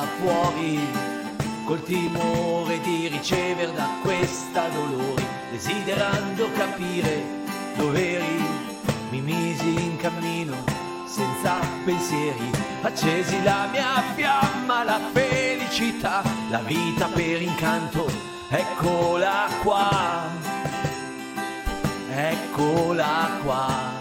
da 0.00 0.06
fuori, 0.18 0.80
col 1.64 1.82
timore 1.82 2.80
di 2.80 3.08
ricevere 3.08 3.72
da 3.74 3.86
questa 4.02 4.68
dolore, 4.68 5.22
desiderando 5.50 6.50
capire 6.52 7.22
dove 7.76 8.14
eri, 8.14 8.44
mi 9.10 9.20
misi 9.20 9.68
in 9.68 9.96
cammino 9.98 10.56
senza 11.06 11.58
pensieri, 11.84 12.50
accesi 12.80 13.42
la 13.42 13.68
mia 13.70 14.02
fiamma, 14.14 14.84
la 14.84 15.00
felicità, 15.12 16.22
la 16.48 16.60
vita 16.60 17.06
per 17.06 17.42
incanto, 17.42 18.10
eccola 18.48 19.48
qua, 19.62 20.30
eccola 22.10 23.38
qua. 23.42 23.99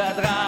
cadra 0.00 0.39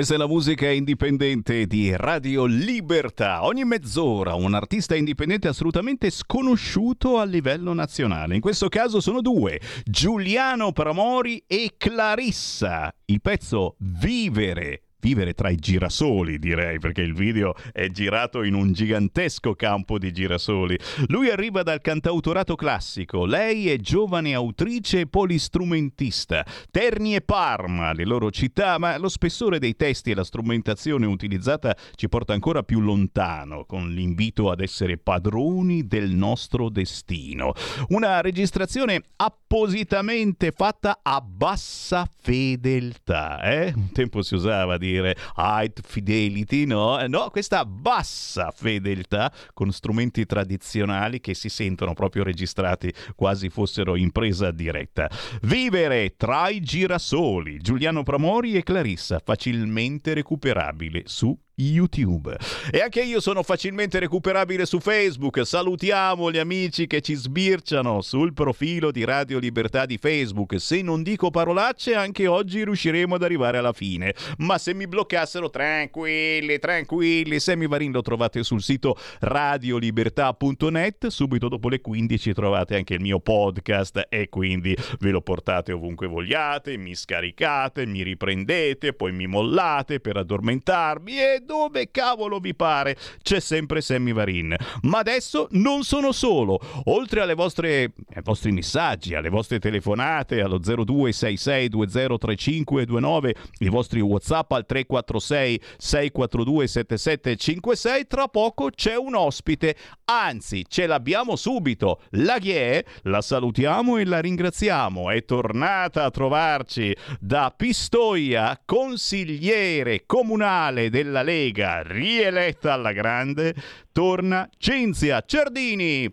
Questa 0.00 0.16
è 0.16 0.18
la 0.18 0.26
musica 0.26 0.70
indipendente 0.70 1.66
di 1.66 1.94
Radio 1.94 2.46
Libertà. 2.46 3.44
Ogni 3.44 3.66
mezz'ora 3.66 4.32
un 4.32 4.54
artista 4.54 4.96
indipendente 4.96 5.46
assolutamente 5.46 6.08
sconosciuto 6.08 7.18
a 7.18 7.24
livello 7.24 7.74
nazionale. 7.74 8.34
In 8.34 8.40
questo 8.40 8.70
caso 8.70 9.00
sono 9.00 9.20
due, 9.20 9.60
Giuliano 9.84 10.72
Pramori 10.72 11.44
e 11.46 11.74
Clarissa. 11.76 12.90
Il 13.04 13.20
pezzo 13.20 13.74
Vivere 13.76 14.84
vivere 15.00 15.32
tra 15.34 15.48
i 15.48 15.56
girasoli, 15.56 16.38
direi, 16.38 16.78
perché 16.78 17.00
il 17.00 17.14
video 17.14 17.54
è 17.72 17.88
girato 17.88 18.42
in 18.42 18.54
un 18.54 18.72
gigantesco 18.72 19.54
campo 19.54 19.98
di 19.98 20.12
girasoli. 20.12 20.78
Lui 21.06 21.30
arriva 21.30 21.62
dal 21.62 21.80
cantautorato 21.80 22.54
classico, 22.54 23.24
lei 23.24 23.70
è 23.70 23.76
giovane 23.78 24.34
autrice 24.34 25.00
e 25.00 25.06
polistrumentista. 25.06 26.44
Terni 26.70 27.14
e 27.14 27.22
Parma, 27.22 27.92
le 27.92 28.04
loro 28.04 28.30
città, 28.30 28.78
ma 28.78 28.96
lo 28.98 29.08
spessore 29.08 29.58
dei 29.58 29.74
testi 29.74 30.10
e 30.10 30.14
la 30.14 30.24
strumentazione 30.24 31.06
utilizzata 31.06 31.74
ci 31.94 32.08
porta 32.08 32.32
ancora 32.32 32.62
più 32.62 32.80
lontano, 32.80 33.64
con 33.64 33.90
l'invito 33.90 34.50
ad 34.50 34.60
essere 34.60 34.98
padroni 34.98 35.86
del 35.86 36.10
nostro 36.10 36.68
destino. 36.68 37.52
Una 37.88 38.20
registrazione 38.20 39.02
appositamente 39.16 40.52
fatta 40.52 41.00
a 41.02 41.20
bassa 41.20 42.08
fedeltà, 42.20 43.40
eh? 43.42 43.72
Un 43.74 43.90
tempo 43.92 44.22
si 44.22 44.34
usava 44.34 44.76
di 44.76 44.89
dire 44.90 45.16
high 45.36 45.72
fidelity, 45.82 46.66
no? 46.66 47.00
Eh, 47.00 47.08
no, 47.08 47.30
questa 47.30 47.64
bassa 47.64 48.50
fedeltà 48.50 49.32
con 49.52 49.70
strumenti 49.72 50.26
tradizionali 50.26 51.20
che 51.20 51.34
si 51.34 51.48
sentono 51.48 51.94
proprio 51.94 52.22
registrati 52.22 52.92
quasi 53.14 53.48
fossero 53.48 53.96
in 53.96 54.10
presa 54.10 54.50
diretta. 54.50 55.10
Vivere 55.42 56.14
tra 56.16 56.48
i 56.48 56.60
girasoli, 56.60 57.58
Giuliano 57.58 58.02
Pramori 58.02 58.54
e 58.54 58.62
Clarissa, 58.62 59.20
facilmente 59.24 60.14
recuperabile 60.14 61.02
su 61.06 61.36
YouTube. 61.60 62.36
E 62.70 62.80
anche 62.80 63.02
io 63.02 63.20
sono 63.20 63.42
facilmente 63.42 63.98
recuperabile 63.98 64.66
su 64.66 64.80
Facebook. 64.80 65.46
Salutiamo 65.46 66.30
gli 66.30 66.38
amici 66.38 66.86
che 66.86 67.00
ci 67.00 67.14
sbirciano 67.14 68.00
sul 68.00 68.32
profilo 68.32 68.90
di 68.90 69.04
Radio 69.04 69.38
Libertà 69.38 69.86
di 69.86 69.98
Facebook. 69.98 70.60
Se 70.60 70.82
non 70.82 71.02
dico 71.02 71.30
parolacce, 71.30 71.94
anche 71.94 72.26
oggi 72.26 72.64
riusciremo 72.64 73.14
ad 73.14 73.22
arrivare 73.22 73.58
alla 73.58 73.72
fine. 73.72 74.14
Ma 74.38 74.58
se 74.58 74.74
mi 74.74 74.86
bloccassero, 74.86 75.50
tranquilli, 75.50 76.58
tranquilli. 76.58 77.40
Semivarin 77.40 77.92
lo 77.92 78.02
trovate 78.02 78.42
sul 78.42 78.62
sito 78.62 78.96
radiolibertà.net. 79.20 81.08
Subito 81.08 81.48
dopo 81.48 81.68
le 81.68 81.80
15 81.80 82.32
trovate 82.32 82.76
anche 82.76 82.94
il 82.94 83.00
mio 83.00 83.20
podcast 83.20 84.06
e 84.08 84.28
quindi 84.28 84.76
ve 85.00 85.10
lo 85.10 85.20
portate 85.20 85.72
ovunque 85.72 86.06
vogliate, 86.06 86.76
mi 86.76 86.94
scaricate, 86.94 87.86
mi 87.86 88.02
riprendete, 88.02 88.92
poi 88.92 89.12
mi 89.12 89.26
mollate 89.26 90.00
per 90.00 90.16
addormentarmi 90.16 91.18
e 91.18 91.42
dove 91.50 91.90
cavolo 91.90 92.38
vi 92.38 92.54
pare, 92.54 92.96
c'è 93.22 93.40
sempre 93.40 93.80
Sammy 93.80 94.12
Varin. 94.12 94.54
Ma 94.82 94.98
adesso 94.98 95.48
non 95.50 95.82
sono 95.82 96.12
solo, 96.12 96.60
oltre 96.84 97.22
alle 97.22 97.34
vostre, 97.34 97.92
ai 98.14 98.22
vostri 98.22 98.52
messaggi, 98.52 99.16
alle 99.16 99.30
vostre 99.30 99.58
telefonate 99.58 100.42
allo 100.42 100.60
0266203529, 100.60 103.34
i 103.58 103.68
vostri 103.68 104.00
WhatsApp 104.00 104.52
al 104.52 104.64
346 104.64 105.60
642 105.76 106.68
7756, 106.68 108.06
tra 108.06 108.28
poco 108.28 108.70
c'è 108.70 108.96
un 108.96 109.16
ospite, 109.16 109.74
anzi 110.04 110.64
ce 110.68 110.86
l'abbiamo 110.86 111.34
subito. 111.34 112.02
La 112.10 112.38
Ghie, 112.38 112.84
la 113.02 113.22
salutiamo 113.22 113.96
e 113.96 114.04
la 114.04 114.20
ringraziamo, 114.20 115.10
è 115.10 115.24
tornata 115.24 116.04
a 116.04 116.12
trovarci 116.12 116.96
da 117.18 117.52
Pistoia, 117.56 118.56
consigliere 118.64 120.04
comunale 120.06 120.90
della 120.90 121.22
Lega 121.22 121.29
Lega 121.30 121.82
rieletta 121.82 122.72
alla 122.72 122.90
grande, 122.90 123.54
torna 123.92 124.48
Cinzia 124.58 125.20
Cerdini. 125.20 126.12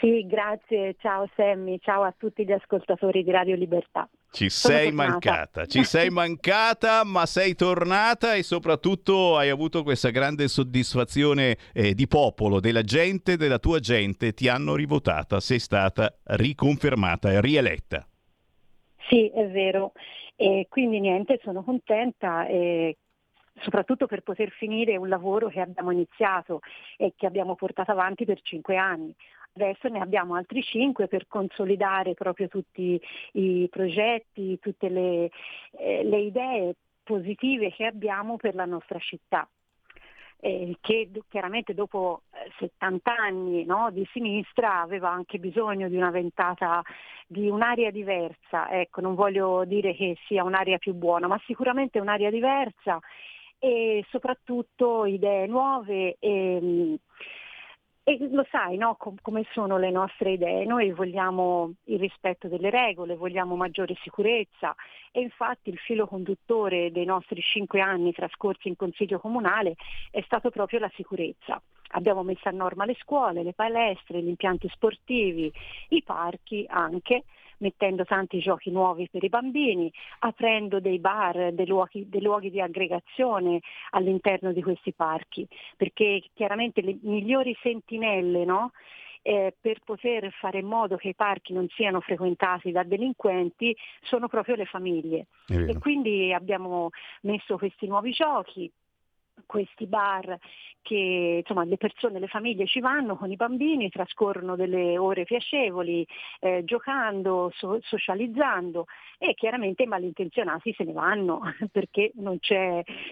Sì, 0.00 0.24
grazie, 0.28 0.94
ciao 1.00 1.28
Sammy, 1.34 1.80
ciao 1.80 2.04
a 2.04 2.14
tutti 2.16 2.44
gli 2.44 2.52
ascoltatori 2.52 3.24
di 3.24 3.32
Radio 3.32 3.56
Libertà. 3.56 4.08
Ci 4.30 4.48
sei 4.48 4.92
mancata, 4.92 5.66
ci 5.66 5.82
sei 5.82 6.08
mancata, 6.08 7.02
ma 7.02 7.26
sei 7.26 7.56
tornata 7.56 8.34
e 8.34 8.44
soprattutto 8.44 9.36
hai 9.36 9.48
avuto 9.48 9.82
questa 9.82 10.10
grande 10.10 10.46
soddisfazione 10.46 11.56
eh, 11.74 11.94
di 11.94 12.06
popolo, 12.06 12.60
della 12.60 12.82
gente, 12.82 13.36
della 13.36 13.58
tua 13.58 13.80
gente, 13.80 14.34
ti 14.34 14.46
hanno 14.46 14.76
rivotata, 14.76 15.40
sei 15.40 15.58
stata 15.58 16.16
riconfermata 16.26 17.32
e 17.32 17.40
rieletta. 17.40 18.06
Sì, 19.08 19.28
è 19.30 19.48
vero. 19.48 19.94
E 20.36 20.68
quindi 20.68 21.00
niente, 21.00 21.40
sono 21.42 21.64
contenta 21.64 22.46
e 22.46 22.98
soprattutto 23.60 24.06
per 24.06 24.22
poter 24.22 24.50
finire 24.50 24.96
un 24.96 25.08
lavoro 25.08 25.48
che 25.48 25.60
abbiamo 25.60 25.90
iniziato 25.90 26.60
e 26.96 27.14
che 27.16 27.26
abbiamo 27.26 27.54
portato 27.54 27.90
avanti 27.90 28.24
per 28.24 28.40
cinque 28.42 28.76
anni. 28.76 29.14
Adesso 29.54 29.88
ne 29.88 30.00
abbiamo 30.00 30.34
altri 30.34 30.62
cinque 30.62 31.08
per 31.08 31.26
consolidare 31.26 32.14
proprio 32.14 32.46
tutti 32.48 33.00
i 33.32 33.68
progetti, 33.68 34.58
tutte 34.60 34.88
le, 34.88 35.30
eh, 35.78 36.04
le 36.04 36.18
idee 36.18 36.74
positive 37.02 37.72
che 37.72 37.86
abbiamo 37.86 38.36
per 38.36 38.54
la 38.54 38.66
nostra 38.66 38.98
città. 38.98 39.48
Eh, 40.40 40.76
che 40.80 41.10
chiaramente 41.28 41.74
dopo 41.74 42.22
70 42.58 43.10
eh, 43.10 43.20
anni 43.20 43.64
no, 43.64 43.90
di 43.90 44.06
sinistra 44.12 44.80
aveva 44.80 45.10
anche 45.10 45.40
bisogno 45.40 45.88
di 45.88 45.96
una 45.96 46.10
ventata, 46.10 46.80
di 47.26 47.48
un'area 47.48 47.90
diversa. 47.90 48.70
Ecco, 48.70 49.00
non 49.00 49.16
voglio 49.16 49.64
dire 49.64 49.94
che 49.94 50.16
sia 50.26 50.44
un'area 50.44 50.78
più 50.78 50.94
buona, 50.94 51.26
ma 51.26 51.40
sicuramente 51.46 51.98
un'area 51.98 52.30
diversa 52.30 53.00
e 53.58 54.04
soprattutto 54.10 55.04
idee 55.04 55.46
nuove. 55.46 56.16
E, 56.18 56.98
e 58.08 58.28
lo 58.30 58.46
sai 58.50 58.78
no? 58.78 58.94
Com- 58.96 59.18
come 59.20 59.44
sono 59.52 59.76
le 59.76 59.90
nostre 59.90 60.32
idee, 60.32 60.64
noi 60.64 60.90
vogliamo 60.92 61.74
il 61.84 61.98
rispetto 61.98 62.48
delle 62.48 62.70
regole, 62.70 63.16
vogliamo 63.16 63.54
maggiore 63.54 63.96
sicurezza 64.02 64.74
e 65.12 65.20
infatti 65.20 65.68
il 65.68 65.76
filo 65.76 66.06
conduttore 66.06 66.90
dei 66.90 67.04
nostri 67.04 67.42
cinque 67.42 67.80
anni 67.80 68.12
trascorsi 68.12 68.68
in 68.68 68.76
Consiglio 68.76 69.18
Comunale 69.18 69.74
è 70.10 70.22
stato 70.22 70.48
proprio 70.50 70.78
la 70.78 70.90
sicurezza. 70.94 71.60
Abbiamo 71.92 72.22
messo 72.22 72.48
a 72.48 72.52
norma 72.52 72.84
le 72.84 72.96
scuole, 73.00 73.42
le 73.42 73.54
palestre, 73.54 74.22
gli 74.22 74.28
impianti 74.28 74.68
sportivi, 74.68 75.52
i 75.90 76.02
parchi 76.02 76.64
anche 76.68 77.24
mettendo 77.58 78.04
tanti 78.04 78.38
giochi 78.38 78.70
nuovi 78.70 79.08
per 79.10 79.24
i 79.24 79.28
bambini, 79.28 79.92
aprendo 80.20 80.80
dei 80.80 80.98
bar, 80.98 81.52
dei 81.52 81.66
luoghi, 81.66 82.08
dei 82.08 82.22
luoghi 82.22 82.50
di 82.50 82.60
aggregazione 82.60 83.60
all'interno 83.90 84.52
di 84.52 84.62
questi 84.62 84.92
parchi, 84.92 85.46
perché 85.76 86.22
chiaramente 86.34 86.80
le 86.82 86.98
migliori 87.02 87.56
sentinelle 87.62 88.44
no? 88.44 88.72
eh, 89.22 89.54
per 89.60 89.80
poter 89.84 90.30
fare 90.32 90.60
in 90.60 90.66
modo 90.66 90.96
che 90.96 91.08
i 91.08 91.14
parchi 91.14 91.52
non 91.52 91.68
siano 91.68 92.00
frequentati 92.00 92.72
da 92.72 92.82
delinquenti 92.82 93.76
sono 94.02 94.28
proprio 94.28 94.54
le 94.54 94.64
famiglie. 94.64 95.26
E 95.68 95.78
quindi 95.78 96.32
abbiamo 96.32 96.90
messo 97.22 97.58
questi 97.58 97.86
nuovi 97.86 98.12
giochi, 98.12 98.70
questi 99.46 99.86
bar 99.86 100.38
che 100.88 101.40
insomma, 101.40 101.64
le 101.64 101.76
persone, 101.76 102.18
le 102.18 102.28
famiglie 102.28 102.66
ci 102.66 102.80
vanno 102.80 103.14
con 103.14 103.30
i 103.30 103.36
bambini, 103.36 103.90
trascorrono 103.90 104.56
delle 104.56 104.96
ore 104.96 105.24
piacevoli, 105.24 106.06
eh, 106.40 106.62
giocando, 106.64 107.52
so- 107.54 107.78
socializzando 107.82 108.86
e 109.18 109.34
chiaramente 109.34 109.82
i 109.82 109.86
malintenzionati 109.86 110.72
se 110.74 110.84
ne 110.84 110.92
vanno 110.92 111.40
perché 111.70 112.12
non, 112.14 112.38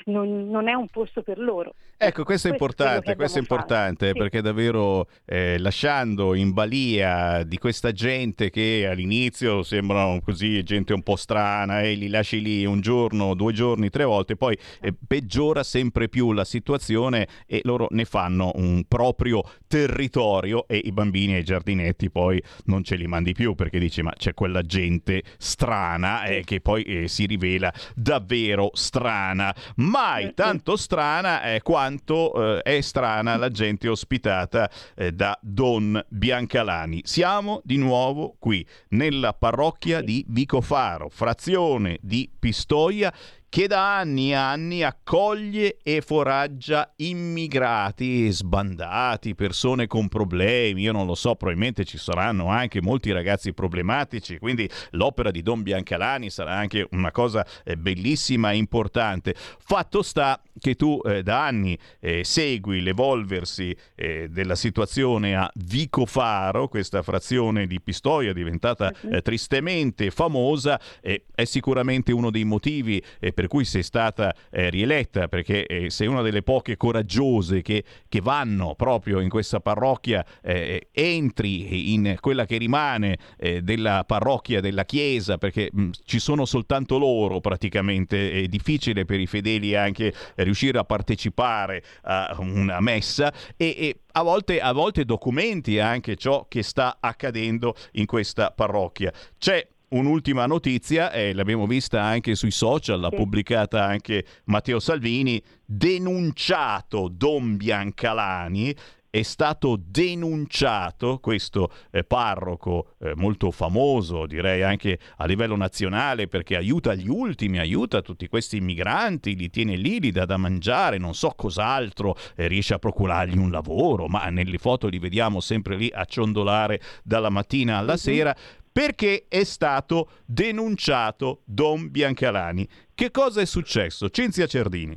non, 0.04 0.48
non, 0.48 0.68
è 0.68 0.72
un 0.72 0.88
posto 0.88 1.20
per 1.20 1.38
loro. 1.38 1.74
Ecco, 1.98 2.24
questo 2.24 2.48
è 2.48 2.52
importante, 2.52 3.12
è 3.12 3.16
questo 3.16 3.36
è 3.36 3.40
importante 3.42 4.08
sì. 4.08 4.12
perché 4.14 4.40
davvero 4.40 5.06
eh, 5.26 5.58
lasciando 5.58 6.34
in 6.34 6.52
balia 6.52 7.42
di 7.42 7.58
questa 7.58 7.92
gente 7.92 8.48
che 8.48 8.88
all'inizio 8.90 9.62
sembrano 9.62 10.20
così 10.22 10.62
gente 10.62 10.94
un 10.94 11.02
po' 11.02 11.16
strana 11.16 11.82
e 11.82 11.92
li 11.92 12.08
lasci 12.08 12.40
lì 12.40 12.64
un 12.64 12.80
giorno, 12.80 13.34
due 13.34 13.52
giorni, 13.52 13.90
tre 13.90 14.04
volte, 14.04 14.36
poi 14.36 14.56
eh, 14.80 14.94
peggiora 15.06 15.62
sempre 15.62 16.08
più 16.08 16.15
la 16.32 16.44
situazione 16.44 17.28
e 17.46 17.60
loro 17.64 17.86
ne 17.90 18.04
fanno 18.04 18.52
un 18.54 18.84
proprio 18.86 19.42
territorio 19.66 20.66
e 20.68 20.80
i 20.84 20.92
bambini 20.92 21.34
e 21.34 21.38
i 21.38 21.44
giardinetti 21.44 22.10
poi 22.10 22.42
non 22.64 22.82
ce 22.84 22.96
li 22.96 23.06
mandi 23.06 23.32
più 23.32 23.54
perché 23.54 23.78
dici 23.78 24.02
ma 24.02 24.12
c'è 24.16 24.34
quella 24.34 24.62
gente 24.62 25.22
strana 25.38 26.24
eh, 26.24 26.42
che 26.44 26.60
poi 26.60 26.82
eh, 26.82 27.08
si 27.08 27.26
rivela 27.26 27.72
davvero 27.94 28.70
strana. 28.74 29.54
Mai 29.76 30.32
tanto 30.34 30.76
strana 30.76 31.42
eh, 31.42 31.62
quanto 31.62 32.62
è 32.62 32.80
strana 32.80 33.36
la 33.36 33.50
gente 33.50 33.88
ospitata 33.88 34.70
eh, 34.94 35.12
da 35.12 35.38
Don 35.42 36.02
Biancalani. 36.08 37.02
Siamo 37.04 37.60
di 37.64 37.76
nuovo 37.76 38.36
qui 38.38 38.66
nella 38.90 39.32
parrocchia 39.32 40.00
di 40.00 40.24
Vicofaro, 40.28 41.08
frazione 41.08 41.98
di 42.02 42.30
Pistoia 42.38 43.12
che 43.48 43.66
da 43.66 43.98
anni 43.98 44.30
e 44.30 44.34
anni 44.34 44.82
accoglie 44.82 45.78
e 45.82 46.00
foraggia 46.00 46.92
immigrati 46.96 48.30
sbandati, 48.30 49.34
persone 49.34 49.86
con 49.86 50.08
problemi, 50.08 50.82
io 50.82 50.92
non 50.92 51.06
lo 51.06 51.14
so, 51.14 51.34
probabilmente 51.36 51.84
ci 51.84 51.98
saranno 51.98 52.48
anche 52.48 52.82
molti 52.82 53.12
ragazzi 53.12 53.52
problematici, 53.52 54.38
quindi 54.38 54.68
l'opera 54.90 55.30
di 55.30 55.42
Don 55.42 55.62
Biancalani 55.62 56.28
sarà 56.30 56.54
anche 56.54 56.86
una 56.90 57.10
cosa 57.10 57.46
eh, 57.64 57.76
bellissima 57.76 58.50
e 58.50 58.56
importante. 58.56 59.34
Fatto 59.36 60.02
sta 60.02 60.40
che 60.58 60.74
tu 60.74 61.00
eh, 61.04 61.22
da 61.22 61.46
anni 61.46 61.78
eh, 62.00 62.24
segui 62.24 62.82
l'evolversi 62.82 63.76
eh, 63.94 64.28
della 64.28 64.54
situazione 64.54 65.36
a 65.36 65.50
Vico 65.54 66.06
Faro, 66.06 66.68
questa 66.68 67.02
frazione 67.02 67.66
di 67.66 67.80
Pistoia 67.80 68.32
diventata 68.32 68.92
eh, 69.10 69.22
tristemente 69.22 70.10
famosa, 70.10 70.80
è 71.00 71.44
sicuramente 71.44 72.12
uno 72.12 72.30
dei 72.30 72.44
motivi 72.44 73.02
eh, 73.20 73.32
per 73.36 73.48
cui 73.48 73.66
sei 73.66 73.82
stata 73.82 74.34
eh, 74.50 74.70
rieletta, 74.70 75.28
perché 75.28 75.90
sei 75.90 76.06
una 76.06 76.22
delle 76.22 76.40
poche 76.40 76.78
coraggiose 76.78 77.60
che, 77.60 77.84
che 78.08 78.20
vanno 78.22 78.74
proprio 78.74 79.20
in 79.20 79.28
questa 79.28 79.60
parrocchia, 79.60 80.24
entri 80.40 81.92
in 81.92 82.16
quella 82.18 82.46
che 82.46 82.56
rimane 82.56 83.18
della 83.60 84.04
parrocchia 84.06 84.62
della 84.62 84.86
Chiesa, 84.86 85.36
perché 85.36 85.68
mh, 85.70 85.90
ci 86.06 86.18
sono 86.18 86.46
soltanto 86.46 86.96
loro 86.96 87.40
praticamente, 87.40 88.30
è 88.30 88.46
difficile 88.46 89.04
per 89.04 89.20
i 89.20 89.26
fedeli 89.26 89.74
anche 89.74 90.14
riuscire 90.36 90.78
a 90.78 90.84
partecipare 90.84 91.82
a 92.04 92.34
una 92.38 92.80
messa 92.80 93.30
e, 93.54 93.74
e 93.78 94.00
a, 94.12 94.22
volte, 94.22 94.60
a 94.60 94.72
volte 94.72 95.04
documenti 95.04 95.78
anche 95.78 96.16
ciò 96.16 96.46
che 96.48 96.62
sta 96.62 96.96
accadendo 97.00 97.74
in 97.92 98.06
questa 98.06 98.50
parrocchia. 98.50 99.12
C'è 99.36 99.66
Un'ultima 99.88 100.46
notizia, 100.46 101.12
eh, 101.12 101.32
l'abbiamo 101.32 101.64
vista 101.66 102.02
anche 102.02 102.34
sui 102.34 102.50
social, 102.50 102.98
l'ha 102.98 103.08
pubblicata 103.08 103.84
anche 103.84 104.24
Matteo 104.46 104.80
Salvini, 104.80 105.40
denunciato 105.64 107.08
Don 107.08 107.56
Biancalani 107.56 108.74
è 109.16 109.22
stato 109.22 109.80
denunciato 109.80 111.18
questo 111.20 111.72
eh, 111.90 112.04
parroco 112.04 112.94
eh, 112.98 113.14
molto 113.14 113.50
famoso, 113.50 114.26
direi 114.26 114.62
anche 114.62 114.98
a 115.16 115.24
livello 115.24 115.56
nazionale, 115.56 116.26
perché 116.26 116.56
aiuta 116.56 116.94
gli 116.94 117.08
ultimi, 117.08 117.58
aiuta 117.58 118.02
tutti 118.02 118.28
questi 118.28 118.60
migranti, 118.60 119.34
li 119.36 119.48
tiene 119.48 119.76
lì, 119.76 120.00
li 120.00 120.10
dà 120.10 120.26
da 120.26 120.36
mangiare, 120.36 120.98
non 120.98 121.14
so 121.14 121.32
cos'altro, 121.34 122.14
eh, 122.34 122.46
riesce 122.46 122.74
a 122.74 122.78
procurargli 122.78 123.38
un 123.38 123.50
lavoro, 123.50 124.06
ma 124.06 124.28
nelle 124.28 124.58
foto 124.58 124.88
li 124.88 124.98
vediamo 124.98 125.40
sempre 125.40 125.76
lì 125.76 125.90
a 125.94 126.04
ciondolare 126.04 126.80
dalla 127.02 127.30
mattina 127.30 127.78
alla 127.78 127.92
uh-huh. 127.92 127.98
sera 127.98 128.36
perché 128.76 129.24
è 129.26 129.42
stato 129.42 130.08
denunciato 130.26 131.40
Don 131.46 131.90
Biancalani. 131.90 132.68
Che 132.94 133.10
cosa 133.10 133.40
è 133.40 133.46
successo? 133.46 134.10
Cinzia 134.10 134.44
Cerdini. 134.44 134.94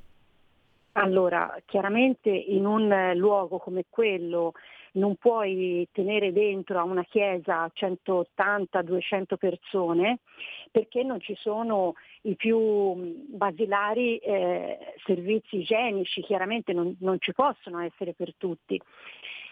Allora, 0.94 1.58
chiaramente 1.66 2.30
in 2.30 2.66
un 2.66 3.14
luogo 3.16 3.58
come 3.58 3.86
quello 3.90 4.52
non 4.94 5.16
puoi 5.16 5.88
tenere 5.94 6.34
dentro 6.34 6.78
a 6.78 6.84
una 6.84 7.06
chiesa 7.06 7.72
180-200 7.74 9.38
persone 9.38 10.20
perché 10.72 11.04
non 11.04 11.22
ci 11.22 11.36
sono 11.40 11.94
i 12.24 12.36
più 12.36 12.58
basilari 13.30 14.18
eh, 14.18 14.78
servizi 15.06 15.60
igienici, 15.60 16.22
chiaramente 16.22 16.74
non, 16.74 16.98
non 17.00 17.16
ci 17.20 17.32
possono 17.32 17.80
essere 17.80 18.14
per 18.14 18.34
tutti. 18.36 18.78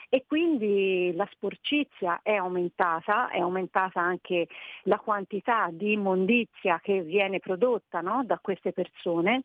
E 0.09 0.23
quindi 0.25 1.11
la 1.15 1.27
sporcizia 1.31 2.21
è 2.23 2.33
aumentata, 2.33 3.29
è 3.29 3.39
aumentata 3.39 3.99
anche 3.99 4.47
la 4.83 4.97
quantità 4.99 5.67
di 5.71 5.91
immondizia 5.91 6.79
che 6.81 7.01
viene 7.01 7.39
prodotta 7.39 7.99
no, 7.99 8.23
da 8.23 8.39
queste 8.39 8.71
persone. 8.71 9.43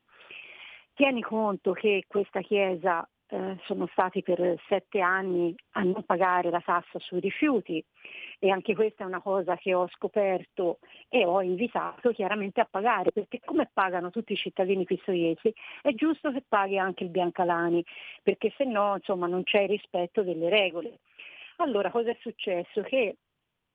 Tieni 0.95 1.21
conto 1.23 1.73
che 1.73 2.05
questa 2.07 2.43
chiesa 2.43 3.07
eh, 3.33 3.57
sono 3.65 3.89
stati 3.93 4.23
per 4.23 4.61
sette 4.69 5.01
anni 5.01 5.55
a 5.73 5.83
non 5.83 6.05
pagare 6.05 6.51
la 6.51 6.61
tassa 6.61 6.99
sui 6.99 7.19
rifiuti 7.19 7.83
e 8.39 8.51
anche 8.51 8.75
questa 8.75 9.05
è 9.05 9.07
una 9.07 9.23
cosa 9.23 9.57
che 9.57 9.73
ho 9.73 9.89
scoperto 9.89 10.81
e 11.09 11.25
ho 11.25 11.41
invitato 11.41 12.11
chiaramente 12.11 12.61
a 12.61 12.69
pagare 12.71 13.11
perché 13.11 13.41
come 13.43 13.71
pagano 13.73 14.11
tutti 14.11 14.35
i 14.35 14.37
cittadini 14.37 14.85
pistoiesi 14.85 15.51
è 15.81 15.95
giusto 15.95 16.31
che 16.31 16.45
paghi 16.47 16.77
anche 16.77 17.05
il 17.05 17.11
Biancalani 17.11 17.83
perché 18.23 18.53
se 18.55 18.65
no 18.65 18.97
insomma 18.97 19.27
non 19.27 19.45
c'è 19.45 19.67
rispetto 19.67 20.23
delle 20.23 20.51
regole. 20.51 20.99
Allora 21.57 21.91
cosa 21.91 22.11
è 22.11 22.17
successo? 22.21 22.83
Che 22.83 23.17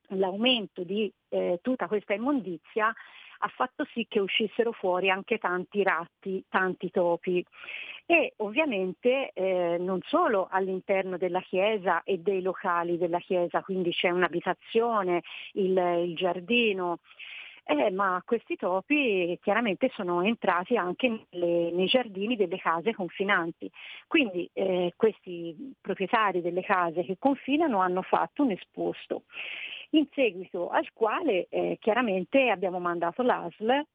l'aumento 0.09 0.83
di 0.83 1.11
eh, 1.29 1.59
tutta 1.63 1.87
questa 1.87 2.13
immondizia 2.13 2.93
ha 3.39 3.47
fatto 3.49 3.85
sì 3.91 4.05
che 4.07 4.19
uscissero 4.19 4.71
fuori 4.71 5.09
anche 5.09 5.37
tanti 5.37 5.83
ratti, 5.83 6.43
tanti 6.49 6.91
topi. 6.91 7.45
E 8.05 8.33
ovviamente 8.37 9.31
eh, 9.33 9.77
non 9.79 9.99
solo 10.05 10.47
all'interno 10.49 11.17
della 11.17 11.41
chiesa 11.41 12.03
e 12.03 12.19
dei 12.19 12.41
locali 12.41 12.97
della 12.97 13.19
chiesa, 13.19 13.61
quindi 13.61 13.91
c'è 13.91 14.09
un'abitazione, 14.09 15.23
il, 15.53 15.77
il 15.77 16.15
giardino, 16.15 16.99
eh, 17.65 17.91
ma 17.91 18.21
questi 18.25 18.55
topi 18.55 19.37
chiaramente 19.41 19.91
sono 19.93 20.21
entrati 20.21 20.77
anche 20.77 21.25
nelle, 21.31 21.71
nei 21.71 21.87
giardini 21.87 22.37
delle 22.37 22.57
case 22.57 22.93
confinanti. 22.93 23.69
Quindi 24.07 24.49
eh, 24.53 24.93
questi 24.95 25.73
proprietari 25.81 26.41
delle 26.41 26.61
case 26.61 27.03
che 27.03 27.17
confinano 27.19 27.79
hanno 27.79 28.03
fatto 28.03 28.43
un 28.43 28.51
esposto 28.51 29.23
in 29.91 30.07
seguito 30.13 30.69
al 30.69 30.91
quale 30.93 31.47
eh, 31.49 31.77
chiaramente 31.79 32.49
abbiamo 32.49 32.79
mandato 32.79 33.21
l'ASL 33.21 33.85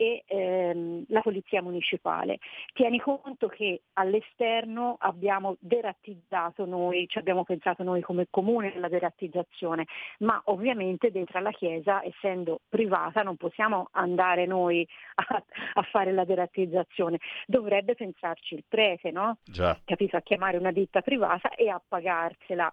e 0.00 0.22
ehm, 0.26 1.04
la 1.08 1.20
Polizia 1.20 1.60
Municipale. 1.60 2.38
Tieni 2.72 3.00
conto 3.00 3.48
che 3.48 3.82
all'esterno 3.94 4.96
abbiamo 5.00 5.56
derattizzato 5.58 6.64
noi, 6.64 7.08
ci 7.08 7.18
abbiamo 7.18 7.42
pensato 7.42 7.82
noi 7.82 8.00
come 8.00 8.28
comune 8.30 8.74
alla 8.76 8.88
derattizzazione, 8.88 9.86
ma 10.20 10.40
ovviamente 10.44 11.10
dentro 11.10 11.38
alla 11.38 11.50
Chiesa, 11.50 12.04
essendo 12.04 12.60
privata, 12.68 13.22
non 13.22 13.36
possiamo 13.36 13.88
andare 13.90 14.46
noi 14.46 14.86
a, 15.16 15.42
a 15.74 15.82
fare 15.82 16.12
la 16.12 16.24
derattizzazione. 16.24 17.18
Dovrebbe 17.44 17.96
pensarci 17.96 18.54
il 18.54 18.64
prete, 18.68 19.10
no? 19.10 19.38
Già. 19.44 19.76
Capito? 19.84 20.16
A 20.16 20.20
chiamare 20.20 20.58
una 20.58 20.70
ditta 20.70 21.00
privata 21.00 21.50
e 21.50 21.68
a 21.68 21.82
pagarsela 21.86 22.72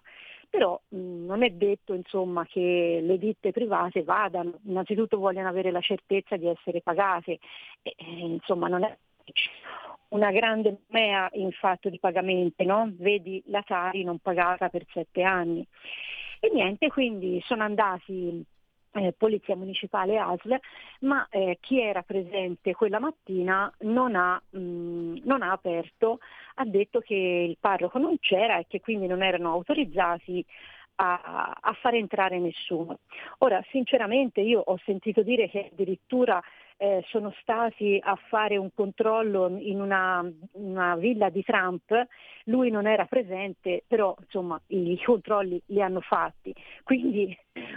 però 0.56 0.80
mh, 0.88 1.26
non 1.26 1.42
è 1.42 1.50
detto 1.50 1.92
insomma, 1.92 2.46
che 2.46 3.00
le 3.02 3.18
ditte 3.18 3.52
private 3.52 4.02
vadano, 4.02 4.58
innanzitutto 4.64 5.18
vogliono 5.18 5.48
avere 5.48 5.70
la 5.70 5.80
certezza 5.80 6.36
di 6.36 6.46
essere 6.46 6.80
pagate, 6.80 7.38
e, 7.82 7.94
eh, 7.94 8.04
insomma 8.20 8.68
non 8.68 8.82
è 8.84 8.96
una 10.08 10.30
grande 10.30 10.78
mea 10.88 11.28
in 11.34 11.52
fatto 11.52 11.90
di 11.90 11.98
pagamenti, 11.98 12.64
no? 12.64 12.90
vedi 12.96 13.42
la 13.46 13.62
Tari 13.62 14.02
non 14.02 14.18
pagata 14.18 14.70
per 14.70 14.86
sette 14.92 15.22
anni. 15.22 15.66
E 16.40 16.50
niente, 16.52 16.88
quindi 16.88 17.42
sono 17.44 17.62
andati 17.62 18.42
eh, 18.96 19.12
Polizia 19.12 19.56
Municipale 19.56 20.18
ASL, 20.18 20.58
ma 21.00 21.26
eh, 21.30 21.58
chi 21.60 21.80
era 21.80 22.02
presente 22.02 22.74
quella 22.74 22.98
mattina 22.98 23.72
non 23.80 24.14
ha, 24.14 24.40
mh, 24.50 25.20
non 25.24 25.42
ha, 25.42 25.52
aperto, 25.52 26.18
ha 26.54 26.64
detto 26.64 27.00
che 27.00 27.14
il 27.14 27.56
parroco 27.60 27.98
non 27.98 28.18
c'era 28.18 28.58
e 28.58 28.66
che 28.68 28.80
quindi 28.80 29.06
non 29.06 29.22
erano 29.22 29.52
autorizzati 29.52 30.44
a, 30.96 31.56
a 31.60 31.72
far 31.74 31.94
entrare 31.94 32.38
nessuno. 32.38 32.98
Ora, 33.38 33.62
sinceramente 33.70 34.40
io 34.40 34.60
ho 34.60 34.78
sentito 34.84 35.22
dire 35.22 35.48
che 35.48 35.70
addirittura 35.72 36.42
eh, 36.78 37.02
sono 37.08 37.32
stati 37.40 37.98
a 38.02 38.16
fare 38.28 38.56
un 38.56 38.70
controllo 38.74 39.56
in 39.58 39.80
una, 39.80 40.24
una, 40.52 40.96
villa 40.96 41.30
di 41.30 41.42
Trump, 41.42 41.90
lui 42.44 42.70
non 42.70 42.86
era 42.86 43.06
presente, 43.06 43.82
però 43.86 44.14
insomma 44.20 44.60
i 44.68 45.00
controlli 45.02 45.60
li 45.66 45.80
hanno 45.80 46.00
fatti. 46.00 46.54
Quindi 46.84 47.36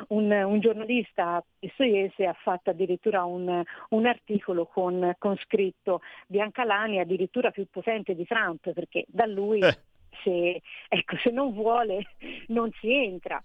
un, 0.10 0.32
un 0.32 0.60
giornalista 0.60 1.44
pistoiese 1.58 2.26
ha 2.26 2.34
fatto 2.34 2.72
addirittura 2.72 3.24
un, 3.24 3.64
un 3.90 4.06
articolo 4.06 4.66
con, 4.66 5.16
con, 5.18 5.38
scritto 5.38 6.02
Biancalani 6.28 7.00
addirittura 7.00 7.52
più 7.52 7.66
potente 7.70 8.16
di 8.16 8.26
Trump, 8.26 8.72
perché 8.74 9.06
da 9.08 9.26
lui... 9.26 9.60
Eh. 9.60 9.78
Se, 10.24 10.62
ecco, 10.88 11.18
se 11.18 11.32
non 11.32 11.54
vuole 11.54 12.06
non 12.48 12.72
si 12.80 12.94
entra. 12.94 13.42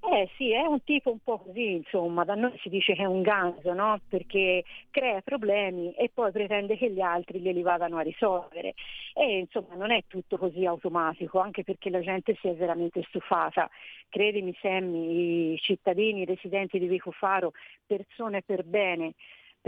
Eh 0.00 0.30
sì, 0.36 0.52
è 0.52 0.60
un 0.60 0.82
tipo 0.84 1.10
un 1.10 1.18
po' 1.18 1.38
così, 1.38 1.72
insomma, 1.72 2.24
da 2.24 2.36
noi 2.36 2.56
si 2.62 2.68
dice 2.68 2.94
che 2.94 3.02
è 3.02 3.06
un 3.06 3.20
ganzo, 3.22 3.72
no? 3.72 4.00
Perché 4.08 4.64
crea 4.90 5.20
problemi 5.22 5.92
e 5.94 6.08
poi 6.14 6.30
pretende 6.30 6.76
che 6.76 6.88
gli 6.90 7.00
altri 7.00 7.40
glieli 7.40 7.62
vadano 7.62 7.98
a 7.98 8.02
risolvere. 8.02 8.74
E 9.14 9.38
insomma 9.38 9.74
non 9.74 9.90
è 9.90 10.04
tutto 10.06 10.38
così 10.38 10.64
automatico, 10.64 11.40
anche 11.40 11.64
perché 11.64 11.90
la 11.90 12.00
gente 12.00 12.36
si 12.40 12.46
è 12.46 12.54
veramente 12.54 13.02
stufata. 13.08 13.68
Credimi 14.08 14.56
Sammy, 14.60 15.54
i 15.54 15.58
cittadini, 15.58 16.20
i 16.20 16.26
residenti 16.26 16.78
di 16.78 16.86
Vico 16.86 17.10
Faro, 17.10 17.52
persone 17.84 18.42
per 18.42 18.62
bene, 18.64 19.14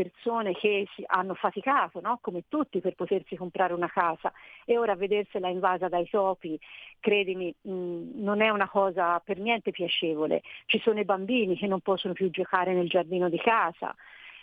persone 0.01 0.55
che 0.55 0.87
hanno 1.07 1.35
faticato, 1.35 2.01
no? 2.01 2.19
come 2.23 2.45
tutti, 2.49 2.81
per 2.81 2.95
potersi 2.95 3.37
comprare 3.37 3.75
una 3.75 3.89
casa 3.89 4.33
e 4.65 4.79
ora 4.79 4.97
vedersela 4.97 5.49
invasa 5.49 5.89
dai 5.89 6.09
topi, 6.09 6.59
credimi, 7.01 7.55
mh, 7.61 8.23
non 8.23 8.41
è 8.41 8.49
una 8.49 8.69
cosa 8.69 9.21
per 9.21 9.39
niente 9.39 9.71
piacevole. 9.71 10.43
Ci 10.65 10.81
sono 10.81 11.01
i 11.01 11.05
bambini 11.05 11.57
che 11.57 11.67
non 11.67 11.81
possono 11.81 12.15
più 12.15 12.31
giocare 12.31 12.73
nel 12.73 12.89
giardino 12.89 13.29
di 13.29 13.39
casa. 13.39 13.95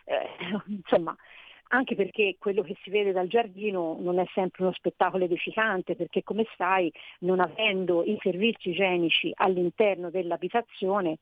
Eh, 0.03 0.29
insomma, 0.67 1.15
anche 1.69 1.95
perché 1.95 2.35
quello 2.37 2.61
che 2.61 2.77
si 2.83 2.91
vede 2.91 3.11
dal 3.11 3.27
giardino 3.27 3.97
non 3.99 4.19
è 4.19 4.25
sempre 4.33 4.63
uno 4.63 4.73
spettacolo 4.73 5.23
edificante, 5.23 5.95
perché 5.95 6.23
come 6.23 6.45
sai, 6.55 6.91
non 7.19 7.39
avendo 7.39 8.03
i 8.03 8.17
servizi 8.21 8.69
igienici 8.69 9.31
all'interno 9.35 10.11
dell'abitazione, 10.11 11.17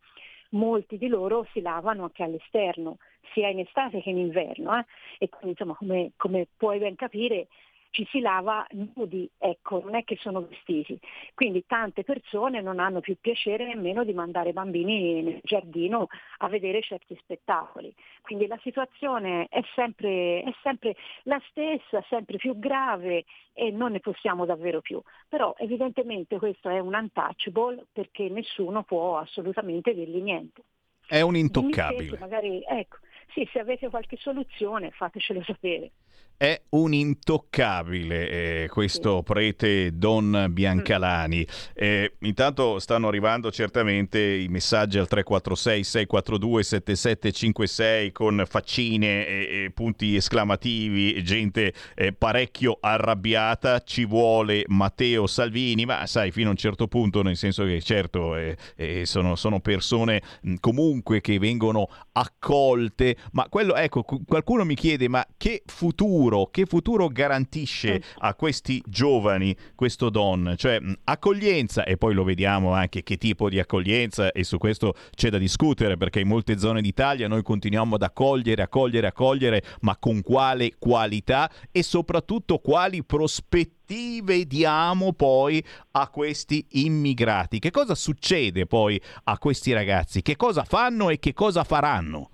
molti 0.50 0.98
di 0.98 1.08
loro 1.08 1.48
si 1.52 1.62
lavano 1.62 2.04
anche 2.04 2.24
all'esterno, 2.24 2.98
sia 3.34 3.50
in 3.50 3.60
estate 3.60 4.02
che 4.02 4.10
in 4.10 4.18
inverno. 4.18 4.78
Eh? 4.78 4.86
E 5.20 5.30
quindi 5.30 5.52
insomma 5.52 5.76
come, 5.76 6.12
come 6.18 6.48
puoi 6.56 6.80
ben 6.80 6.96
capire 6.96 7.48
ci 7.96 8.06
si 8.12 8.20
lava 8.20 8.68
nudi, 8.94 9.30
ecco, 9.38 9.80
non 9.82 9.96
è 9.96 10.04
che 10.04 10.18
sono 10.20 10.46
vestiti. 10.46 11.00
Quindi 11.34 11.66
tante 11.66 12.04
persone 12.04 12.60
non 12.62 12.80
hanno 12.80 13.00
più 13.00 13.16
piacere 13.22 13.66
nemmeno 13.66 14.04
di 14.04 14.12
mandare 14.12 14.52
bambini 14.52 15.22
nel 15.22 15.40
giardino 15.44 16.08
a 16.40 16.50
vedere 16.50 16.82
certi 16.82 17.18
spettacoli. 17.22 17.96
Quindi 18.22 18.48
la 18.48 18.60
situazione 18.62 19.48
è 19.50 19.62
sempre, 19.76 20.42
è 20.42 20.54
sempre 20.62 20.98
la 21.24 21.42
stessa, 21.50 22.04
sempre 22.10 22.36
più 22.36 22.60
grave 22.60 23.24
e 23.54 23.72
non 23.72 23.94
ne 23.94 24.02
possiamo 24.02 24.44
davvero 24.44 24.82
più. 24.82 25.02
Però 25.30 25.56
evidentemente 25.58 26.38
questo 26.38 26.68
è 26.68 26.80
un 26.80 26.94
untouchable 26.94 27.86
perché 27.94 28.28
nessuno 28.28 28.84
può 28.84 29.20
assolutamente 29.20 29.94
dirgli 29.94 30.22
niente. 30.22 30.64
È 31.08 31.22
un 31.22 31.38
intoccabile. 31.38 32.18
Magari, 32.18 32.62
ecco, 32.68 32.98
sì, 33.34 33.48
se 33.52 33.60
avete 33.60 33.90
qualche 33.90 34.18
soluzione 34.18 34.92
fatecelo 34.92 35.44
sapere 35.44 35.92
è 36.38 36.62
un 36.70 36.94
intoccabile 36.94 38.30
eh, 38.64 38.68
questo 38.70 39.24
prete 39.24 39.98
Don 39.98 40.48
Biancalani. 40.50 41.48
Eh, 41.74 42.16
intanto 42.22 42.80
stanno 42.80 43.08
arrivando 43.08 43.52
certamente 43.52 44.20
i 44.20 44.48
messaggi 44.50 44.98
al 44.98 45.08
346 45.08 45.84
642 45.84 46.64
7756 46.64 48.12
con 48.12 48.44
faccine 48.48 49.26
e, 49.28 49.72
punti 49.74 50.16
esclamativi, 50.16 51.24
gente 51.24 51.74
eh, 51.96 52.12
parecchio 52.12 52.78
arrabbiata, 52.82 53.80
ci 53.80 54.06
vuole 54.06 54.66
Matteo 54.68 55.28
Salvini, 55.28 55.86
ma 55.86 56.06
sai 56.06 56.32
fino 56.32 56.50
a 56.50 56.52
un 56.52 56.58
certo 56.58 56.88
punto, 56.88 57.22
nel 57.22 57.38
senso 57.38 57.64
che 57.64 57.82
certo 57.82 58.36
eh, 58.36 58.58
eh, 58.76 59.06
sono, 59.06 59.36
sono, 59.36 59.62
persone 59.62 60.22
mh, 60.42 60.56
comunque 60.60 61.22
che 61.22 61.40
vengono 61.40 61.88
accolte, 62.12 63.16
ma 63.32 63.48
quello 63.48 63.76
ecco, 63.76 64.04
qualcuno 64.04 64.66
mi 64.66 64.76
chiede 64.76 65.08
ma 65.08 65.26
che 65.38 65.64
futuro 65.66 66.05
futuro, 66.06 66.50
che 66.52 66.66
futuro 66.66 67.08
garantisce 67.08 68.02
a 68.20 68.36
questi 68.36 68.82
giovani 68.86 69.56
questo 69.74 70.10
Don? 70.10 70.54
Cioè 70.56 70.80
accoglienza 71.06 71.84
e 71.84 71.98
poi 71.98 72.14
lo 72.14 72.24
vediamo 72.24 72.74
anche 72.74 73.02
che 73.02 73.18
tipo 73.18 73.50
di 73.50 73.60
accoglienza 73.60 74.32
e 74.32 74.44
su 74.44 74.58
questo 74.58 74.94
c'è 75.16 75.30
da 75.30 75.40
discutere 75.40 75.98
perché 75.98 76.20
in 76.20 76.28
molte 76.28 76.60
zone 76.60 76.82
d'Italia 76.82 77.28
noi 77.28 77.42
continuiamo 77.42 77.96
ad 77.96 78.04
accogliere, 78.04 78.62
accogliere, 78.62 79.08
accogliere, 79.08 79.64
ma 79.82 79.98
con 79.98 80.22
quale 80.22 80.74
qualità 80.78 81.50
e 81.72 81.82
soprattutto 81.82 82.60
quali 82.60 83.04
prospettive 83.04 84.46
diamo 84.46 85.14
poi 85.14 85.64
a 85.92 86.08
questi 86.10 86.66
immigrati? 86.74 87.58
Che 87.58 87.72
cosa 87.72 87.96
succede 87.96 88.68
poi 88.68 89.02
a 89.24 89.38
questi 89.40 89.74
ragazzi? 89.74 90.22
Che 90.22 90.36
cosa 90.36 90.64
fanno 90.64 91.10
e 91.10 91.18
che 91.18 91.34
cosa 91.34 91.64
faranno? 91.64 92.30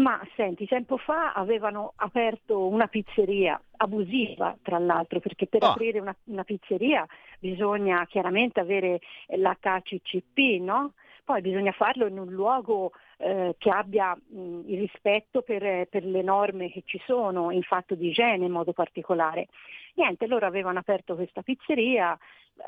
Ma 0.00 0.20
senti, 0.34 0.66
tempo 0.66 0.96
fa 0.96 1.32
avevano 1.32 1.92
aperto 1.96 2.66
una 2.66 2.86
pizzeria 2.86 3.60
abusiva, 3.76 4.56
tra 4.62 4.78
l'altro, 4.78 5.20
perché 5.20 5.46
per 5.46 5.62
oh. 5.62 5.68
aprire 5.68 6.00
una, 6.00 6.14
una, 6.24 6.44
pizzeria 6.44 7.06
bisogna 7.38 8.06
chiaramente 8.06 8.60
avere 8.60 9.00
l'HCCP, 9.28 10.60
no? 10.60 10.94
Poi 11.30 11.42
bisogna 11.42 11.70
farlo 11.70 12.08
in 12.08 12.18
un 12.18 12.28
luogo 12.32 12.90
eh, 13.18 13.54
che 13.56 13.70
abbia 13.70 14.16
mh, 14.16 14.62
il 14.66 14.78
rispetto 14.80 15.42
per, 15.42 15.86
per, 15.86 16.04
le 16.04 16.22
norme 16.22 16.72
che 16.72 16.82
ci 16.84 17.00
sono 17.06 17.52
in 17.52 17.62
fatto 17.62 17.94
di 17.94 18.08
igiene 18.08 18.46
in 18.46 18.50
modo 18.50 18.72
particolare. 18.72 19.46
Niente, 19.94 20.26
loro 20.26 20.46
avevano 20.46 20.80
aperto 20.80 21.14
questa 21.14 21.42
pizzeria, 21.42 22.18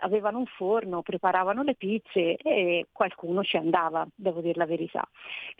avevano 0.02 0.38
un 0.38 0.46
forno, 0.46 1.02
preparavano 1.02 1.64
le 1.64 1.74
pizze 1.74 2.36
e 2.36 2.86
qualcuno 2.92 3.42
ci 3.42 3.56
andava, 3.56 4.06
devo 4.14 4.40
dire 4.40 4.54
la 4.54 4.66
verità. 4.66 5.08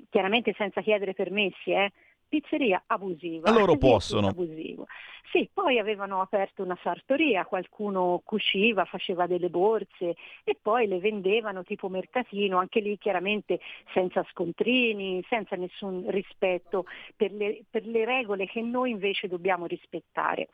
Chiaramente 0.09 0.55
senza 0.57 0.81
chiedere 0.81 1.13
permessi, 1.13 1.73
eh, 1.73 1.91
pizzeria 2.29 2.85
abusiva. 2.87 3.51
Loro 3.51 3.77
possono. 3.79 4.29
Abusivo. 4.29 4.87
Sì, 5.33 5.49
poi 5.51 5.79
avevano 5.79 6.21
aperto 6.21 6.63
una 6.63 6.79
sartoria, 6.83 7.47
qualcuno 7.47 8.21
cuciva, 8.23 8.85
faceva 8.85 9.27
delle 9.27 9.49
borse 9.49 10.15
e 10.45 10.59
poi 10.61 10.87
le 10.87 10.99
vendevano 10.99 11.65
tipo 11.65 11.89
mercatino, 11.89 12.59
anche 12.59 12.81
lì 12.81 12.99
chiaramente 12.99 13.59
senza 13.95 14.23
scontrini, 14.31 15.25
senza 15.31 15.57
nessun 15.57 16.05
rispetto 16.11 16.85
per 17.17 17.33
le, 17.33 17.65
per 17.71 17.87
le 17.87 18.05
regole 18.05 18.47
che 18.47 18.61
noi 18.61 18.91
invece 18.91 19.27
dobbiamo 19.27 19.65
rispettare. 19.65 20.51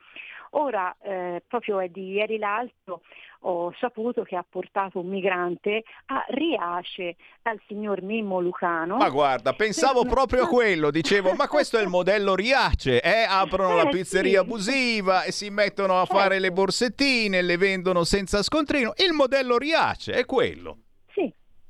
Ora, 0.50 0.96
eh, 1.02 1.42
proprio 1.46 1.80
è 1.80 1.88
di 1.88 2.12
ieri 2.12 2.38
l'altro, 2.38 3.02
ho 3.40 3.72
saputo 3.78 4.22
che 4.22 4.36
ha 4.36 4.44
portato 4.48 4.98
un 5.00 5.08
migrante 5.08 5.84
a 6.06 6.24
Riace 6.28 7.16
dal 7.42 7.60
signor 7.66 8.02
Mimmo 8.02 8.40
Lucano. 8.40 8.96
Ma 8.96 9.10
guarda, 9.10 9.52
pensavo 9.52 10.04
proprio 10.06 10.44
a 10.44 10.48
quello, 10.48 10.90
dicevo, 10.90 11.34
ma 11.34 11.48
questo 11.48 11.78
è 11.78 11.82
il 11.82 11.88
modello 11.88 12.34
Riace, 12.34 13.00
eh? 13.00 13.26
aprono 13.28 13.78
eh, 13.78 13.84
la 13.84 13.88
pizzeria 13.88 14.42
sì. 14.42 14.48
Abusiva 14.68 15.24
e 15.24 15.32
si 15.32 15.50
mettono 15.50 16.00
a 16.00 16.04
fare 16.04 16.34
certo. 16.34 16.42
le 16.42 16.52
borsettine, 16.52 17.42
le 17.42 17.56
vendono 17.56 18.04
senza 18.04 18.42
scontrino, 18.42 18.92
il 18.96 19.12
modello 19.12 19.56
Riace 19.56 20.12
è 20.12 20.24
quello. 20.24 20.78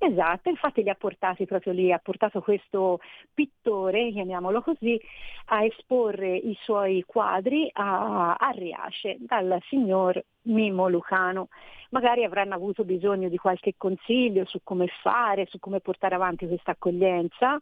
Esatto, 0.00 0.48
infatti 0.48 0.84
li 0.84 0.90
ha 0.90 0.94
portati 0.94 1.44
proprio 1.44 1.72
lì, 1.72 1.92
ha 1.92 1.98
portato 1.98 2.40
questo 2.40 3.00
pittore, 3.34 4.12
chiamiamolo 4.12 4.62
così, 4.62 4.98
a 5.46 5.64
esporre 5.64 6.36
i 6.36 6.56
suoi 6.62 7.02
quadri 7.04 7.68
a, 7.72 8.34
a 8.34 8.50
Riace 8.50 9.16
dal 9.18 9.58
signor 9.68 10.22
Mimo 10.42 10.88
Lucano. 10.88 11.48
Magari 11.90 12.22
avranno 12.22 12.54
avuto 12.54 12.84
bisogno 12.84 13.28
di 13.28 13.38
qualche 13.38 13.74
consiglio 13.76 14.44
su 14.44 14.60
come 14.62 14.86
fare, 15.02 15.46
su 15.46 15.58
come 15.58 15.80
portare 15.80 16.14
avanti 16.14 16.46
questa 16.46 16.70
accoglienza 16.70 17.60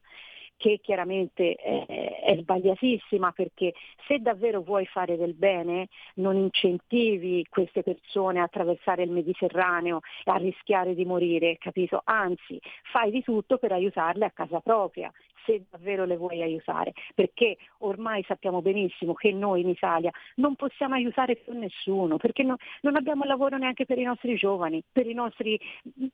che 0.56 0.80
chiaramente 0.82 1.54
è, 1.54 1.86
è, 1.86 2.36
sbagliatissima 2.38 3.32
perché 3.32 3.74
se 4.06 4.18
davvero 4.18 4.60
vuoi 4.62 4.86
fare 4.86 5.16
del 5.16 5.34
bene 5.34 5.88
non 6.14 6.36
incentivi 6.36 7.46
queste 7.48 7.82
persone 7.82 8.40
a 8.40 8.44
attraversare 8.44 9.02
il 9.02 9.10
Mediterraneo 9.10 10.00
e 10.24 10.30
a 10.30 10.36
rischiare 10.36 10.94
di 10.94 11.04
morire, 11.04 11.56
capito? 11.58 12.00
Anzi, 12.04 12.60
fai 12.92 13.10
di 13.10 13.22
tutto 13.22 13.58
per 13.58 13.72
aiutarle 13.72 14.24
a 14.24 14.30
casa 14.30 14.60
propria 14.60 15.12
se 15.46 15.64
davvero 15.70 16.04
le 16.04 16.16
vuoi 16.16 16.42
aiutare, 16.42 16.92
perché 17.14 17.56
ormai 17.78 18.22
sappiamo 18.26 18.60
benissimo 18.60 19.14
che 19.14 19.32
noi 19.32 19.62
in 19.62 19.68
Italia 19.68 20.10
non 20.36 20.56
possiamo 20.56 20.94
aiutare 20.94 21.36
più 21.36 21.56
nessuno, 21.56 22.16
perché 22.16 22.42
no, 22.42 22.56
non 22.82 22.96
abbiamo 22.96 23.24
lavoro 23.24 23.56
neanche 23.56 23.86
per 23.86 23.98
i 23.98 24.02
nostri 24.02 24.34
giovani, 24.34 24.82
per, 24.90 25.06
i 25.06 25.14
nostri, 25.14 25.58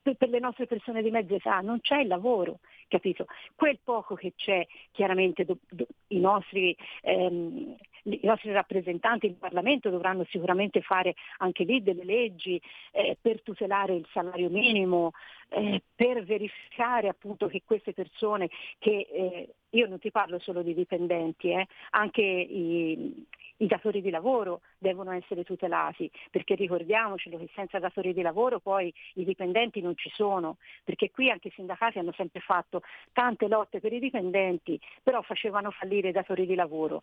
per, 0.00 0.28
le 0.28 0.38
nostre 0.38 0.66
persone 0.66 1.02
di 1.02 1.10
mezza 1.10 1.34
età, 1.34 1.60
non 1.60 1.80
c'è 1.80 2.00
il 2.00 2.08
lavoro, 2.08 2.60
capito? 2.88 3.26
Quel 3.56 3.78
poco 3.82 4.14
che 4.14 4.34
c'è, 4.36 4.64
chiaramente 4.92 5.44
do, 5.44 5.58
do, 5.68 5.86
i 6.08 6.20
nostri 6.20 6.76
ehm, 7.02 7.76
i 8.04 8.20
nostri 8.22 8.50
rappresentanti 8.52 9.26
in 9.26 9.38
Parlamento 9.38 9.90
dovranno 9.90 10.24
sicuramente 10.28 10.80
fare 10.80 11.14
anche 11.38 11.64
lì 11.64 11.82
delle 11.82 12.04
leggi 12.04 12.60
eh, 12.90 13.16
per 13.20 13.42
tutelare 13.42 13.94
il 13.94 14.06
salario 14.12 14.48
minimo, 14.50 15.12
eh, 15.52 15.82
per 15.94 16.24
verificare 16.24 17.08
appunto 17.08 17.46
che 17.46 17.62
queste 17.64 17.92
persone 17.92 18.48
che 18.78 19.06
eh, 19.12 19.54
io 19.70 19.86
non 19.86 19.98
ti 19.98 20.10
parlo 20.10 20.38
solo 20.38 20.62
di 20.62 20.74
dipendenti, 20.74 21.50
eh, 21.50 21.66
anche 21.90 22.22
i, 22.22 23.26
i 23.58 23.66
datori 23.66 24.00
di 24.00 24.10
lavoro 24.10 24.60
devono 24.78 25.12
essere 25.12 25.44
tutelati, 25.44 26.10
perché 26.30 26.54
ricordiamocelo 26.54 27.38
che 27.38 27.48
senza 27.54 27.78
datori 27.78 28.12
di 28.12 28.22
lavoro 28.22 28.60
poi 28.60 28.92
i 29.14 29.24
dipendenti 29.24 29.80
non 29.80 29.96
ci 29.96 30.10
sono, 30.14 30.56
perché 30.84 31.10
qui 31.10 31.30
anche 31.30 31.48
i 31.48 31.52
sindacati 31.54 31.98
hanno 31.98 32.12
sempre 32.12 32.40
fatto 32.40 32.82
tante 33.12 33.48
lotte 33.48 33.80
per 33.80 33.92
i 33.92 34.00
dipendenti, 34.00 34.80
però 35.02 35.22
facevano 35.22 35.70
fallire 35.70 36.08
i 36.08 36.12
datori 36.12 36.46
di 36.46 36.54
lavoro. 36.54 37.02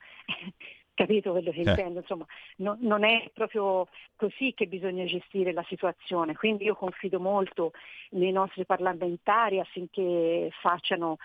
Capito 1.00 1.32
quello 1.32 1.52
che 1.52 1.62
eh. 1.62 1.70
intendo? 1.70 2.00
Insomma, 2.00 2.26
no, 2.58 2.76
non 2.82 3.06
è 3.06 3.32
proprio 3.34 3.88
così 4.18 4.54
che 4.54 4.68
bisogna 4.68 5.06
gestire 5.06 5.54
la 5.54 5.64
situazione, 5.70 6.36
quindi 6.36 6.66
io 6.66 6.76
confido 6.76 7.22
molto 7.22 7.72
nei 8.10 8.34
nostri 8.34 8.66
parlamentari 8.66 9.62
affinché 9.62 10.50
facciano 10.60 11.16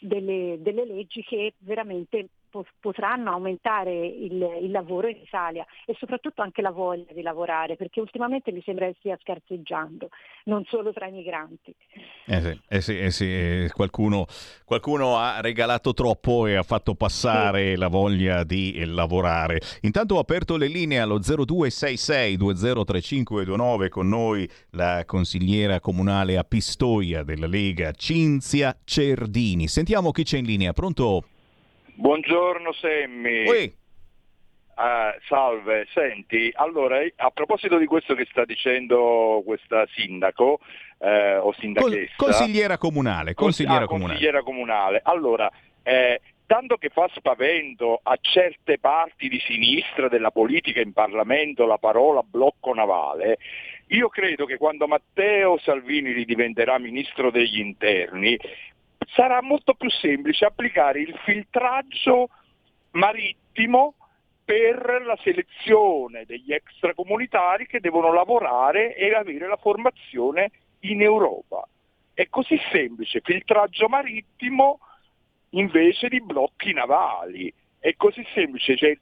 delle, 0.00 0.56
delle 0.58 0.84
leggi 0.84 1.22
che 1.22 1.54
veramente 1.58 2.26
potranno 2.80 3.30
aumentare 3.30 4.06
il, 4.06 4.58
il, 4.62 4.70
lavoro 4.70 5.08
in 5.08 5.16
Italia 5.16 5.64
e 5.86 5.94
soprattutto 5.98 6.42
anche 6.42 6.62
la 6.62 6.70
voglia 6.70 7.12
di 7.12 7.22
lavorare, 7.22 7.76
perché 7.76 8.00
ultimamente 8.00 8.52
mi 8.52 8.62
sembra 8.64 8.86
che 8.86 8.96
stia 8.98 9.18
scarseggiando, 9.20 10.08
non 10.44 10.64
solo 10.66 10.92
tra 10.92 11.06
i 11.06 11.12
migranti. 11.12 11.74
Eh 12.26 12.40
sì, 12.40 12.60
eh 12.68 12.80
sì, 12.80 12.98
eh 12.98 13.10
sì. 13.10 13.24
Eh, 13.24 13.70
qualcuno, 13.72 14.26
qualcuno, 14.64 15.16
ha 15.16 15.40
regalato 15.40 15.92
troppo 15.92 16.46
e 16.46 16.54
ha 16.54 16.62
fatto 16.62 16.94
passare 16.94 17.76
la 17.76 17.88
voglia 17.88 18.44
di 18.44 18.84
lavorare. 18.84 19.60
Intanto 19.82 20.16
ho 20.16 20.18
aperto 20.18 20.56
le 20.56 20.68
linee 20.68 20.98
allo 20.98 21.18
0266 21.18 22.36
203529 22.36 23.88
con 23.88 24.08
noi 24.08 24.48
la 24.70 25.04
consigliera 25.06 25.80
comunale 25.80 26.36
a 26.36 26.44
Pistoia 26.44 27.22
della 27.22 27.46
Lega 27.46 27.92
Cinzia 27.92 28.76
Cerdini. 28.84 29.68
Sentiamo 29.68 30.10
chi 30.10 30.22
c'è 30.22 30.38
in 30.38 30.46
linea, 30.46 30.72
pronto? 30.72 31.24
Buongiorno 32.00 32.72
Semmi. 32.72 33.46
Ui. 33.46 33.78
Uh, 34.74 35.20
salve, 35.28 35.86
senti, 35.92 36.50
allora 36.54 36.96
a 37.16 37.30
proposito 37.30 37.76
di 37.76 37.84
questo 37.84 38.14
che 38.14 38.26
sta 38.30 38.46
dicendo 38.46 39.42
questa 39.44 39.86
sindaco 39.94 40.60
eh, 40.98 41.36
o 41.36 41.52
sindachessa... 41.52 42.14
consigliera 42.16 42.78
comunale, 42.78 43.34
consigliera, 43.34 43.84
ah, 43.84 43.86
comunale. 43.86 44.12
consigliera 44.12 44.42
comunale. 44.42 45.00
Allora, 45.04 45.50
eh, 45.82 46.22
tanto 46.46 46.78
che 46.78 46.88
fa 46.88 47.06
spavento 47.14 48.00
a 48.02 48.16
certe 48.18 48.78
parti 48.78 49.28
di 49.28 49.38
sinistra 49.40 50.08
della 50.08 50.30
politica 50.30 50.80
in 50.80 50.94
Parlamento 50.94 51.66
la 51.66 51.76
parola 51.76 52.22
blocco 52.22 52.72
navale, 52.72 53.36
io 53.88 54.08
credo 54.08 54.46
che 54.46 54.56
quando 54.56 54.86
Matteo 54.86 55.58
Salvini 55.58 56.12
ridiventerà 56.12 56.78
ministro 56.78 57.30
degli 57.30 57.58
interni 57.58 58.38
sarà 59.14 59.42
molto 59.42 59.74
più 59.74 59.90
semplice 59.90 60.44
applicare 60.44 61.00
il 61.00 61.14
filtraggio 61.24 62.28
marittimo 62.92 63.94
per 64.44 65.02
la 65.04 65.16
selezione 65.22 66.24
degli 66.26 66.52
extracomunitari 66.52 67.66
che 67.66 67.80
devono 67.80 68.12
lavorare 68.12 68.96
e 68.96 69.14
avere 69.14 69.46
la 69.46 69.56
formazione 69.56 70.50
in 70.80 71.02
Europa. 71.02 71.66
È 72.12 72.28
così 72.28 72.58
semplice, 72.72 73.20
filtraggio 73.22 73.88
marittimo 73.88 74.80
invece 75.50 76.08
di 76.08 76.20
blocchi 76.20 76.72
navali. 76.72 77.52
È 77.78 77.94
così 77.96 78.26
semplice, 78.34 78.76
cioè, 78.76 78.98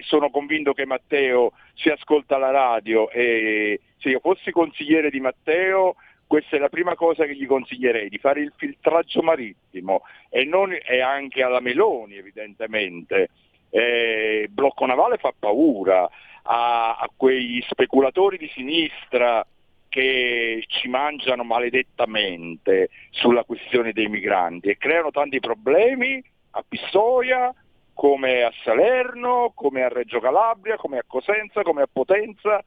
sono 0.00 0.30
convinto 0.30 0.72
che 0.72 0.84
Matteo 0.84 1.52
si 1.74 1.90
ascolta 1.90 2.38
la 2.38 2.50
radio 2.50 3.08
e 3.10 3.80
se 3.98 4.08
io 4.08 4.18
fossi 4.18 4.50
consigliere 4.50 5.10
di 5.10 5.20
Matteo 5.20 5.94
questa 6.26 6.56
è 6.56 6.58
la 6.58 6.68
prima 6.68 6.94
cosa 6.94 7.24
che 7.24 7.36
gli 7.36 7.46
consiglierei, 7.46 8.08
di 8.08 8.18
fare 8.18 8.40
il 8.40 8.52
filtraggio 8.56 9.22
marittimo 9.22 10.02
e, 10.28 10.44
non, 10.44 10.72
e 10.72 11.00
anche 11.00 11.42
alla 11.42 11.60
Meloni 11.60 12.16
evidentemente, 12.16 13.30
eh, 13.70 14.48
blocco 14.50 14.86
navale 14.86 15.18
fa 15.18 15.32
paura 15.38 16.08
a, 16.42 16.96
a 16.96 17.10
quei 17.14 17.64
speculatori 17.68 18.38
di 18.38 18.50
sinistra 18.54 19.46
che 19.88 20.64
ci 20.66 20.88
mangiano 20.88 21.42
maledettamente 21.42 22.90
sulla 23.10 23.44
questione 23.44 23.92
dei 23.92 24.08
migranti 24.08 24.68
e 24.68 24.76
creano 24.76 25.10
tanti 25.10 25.40
problemi 25.40 26.22
a 26.50 26.64
Pistoia, 26.66 27.54
come 27.94 28.42
a 28.42 28.52
Salerno, 28.62 29.52
come 29.54 29.82
a 29.82 29.88
Reggio 29.88 30.20
Calabria, 30.20 30.76
come 30.76 30.98
a 30.98 31.04
Cosenza, 31.06 31.62
come 31.62 31.82
a 31.82 31.88
Potenza 31.90 32.62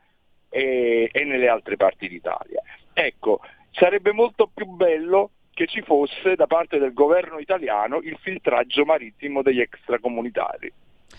e, 0.50 1.10
e 1.12 1.24
nelle 1.24 1.48
altre 1.48 1.76
parti 1.76 2.08
d'Italia. 2.08 2.64
Ecco, 3.02 3.40
sarebbe 3.72 4.12
molto 4.12 4.52
più 4.54 4.66
bello 4.66 5.32
che 5.54 5.68
ci 5.68 5.82
fosse 5.82 6.36
da 6.36 6.48
parte 6.48 6.80
del 6.80 6.92
governo 6.92 7.40
italiano 7.40 8.00
il 8.02 8.18
filtraggio 8.20 8.84
marittimo 8.84 9.42
degli 9.42 9.62
extracomunitari. 9.62 10.70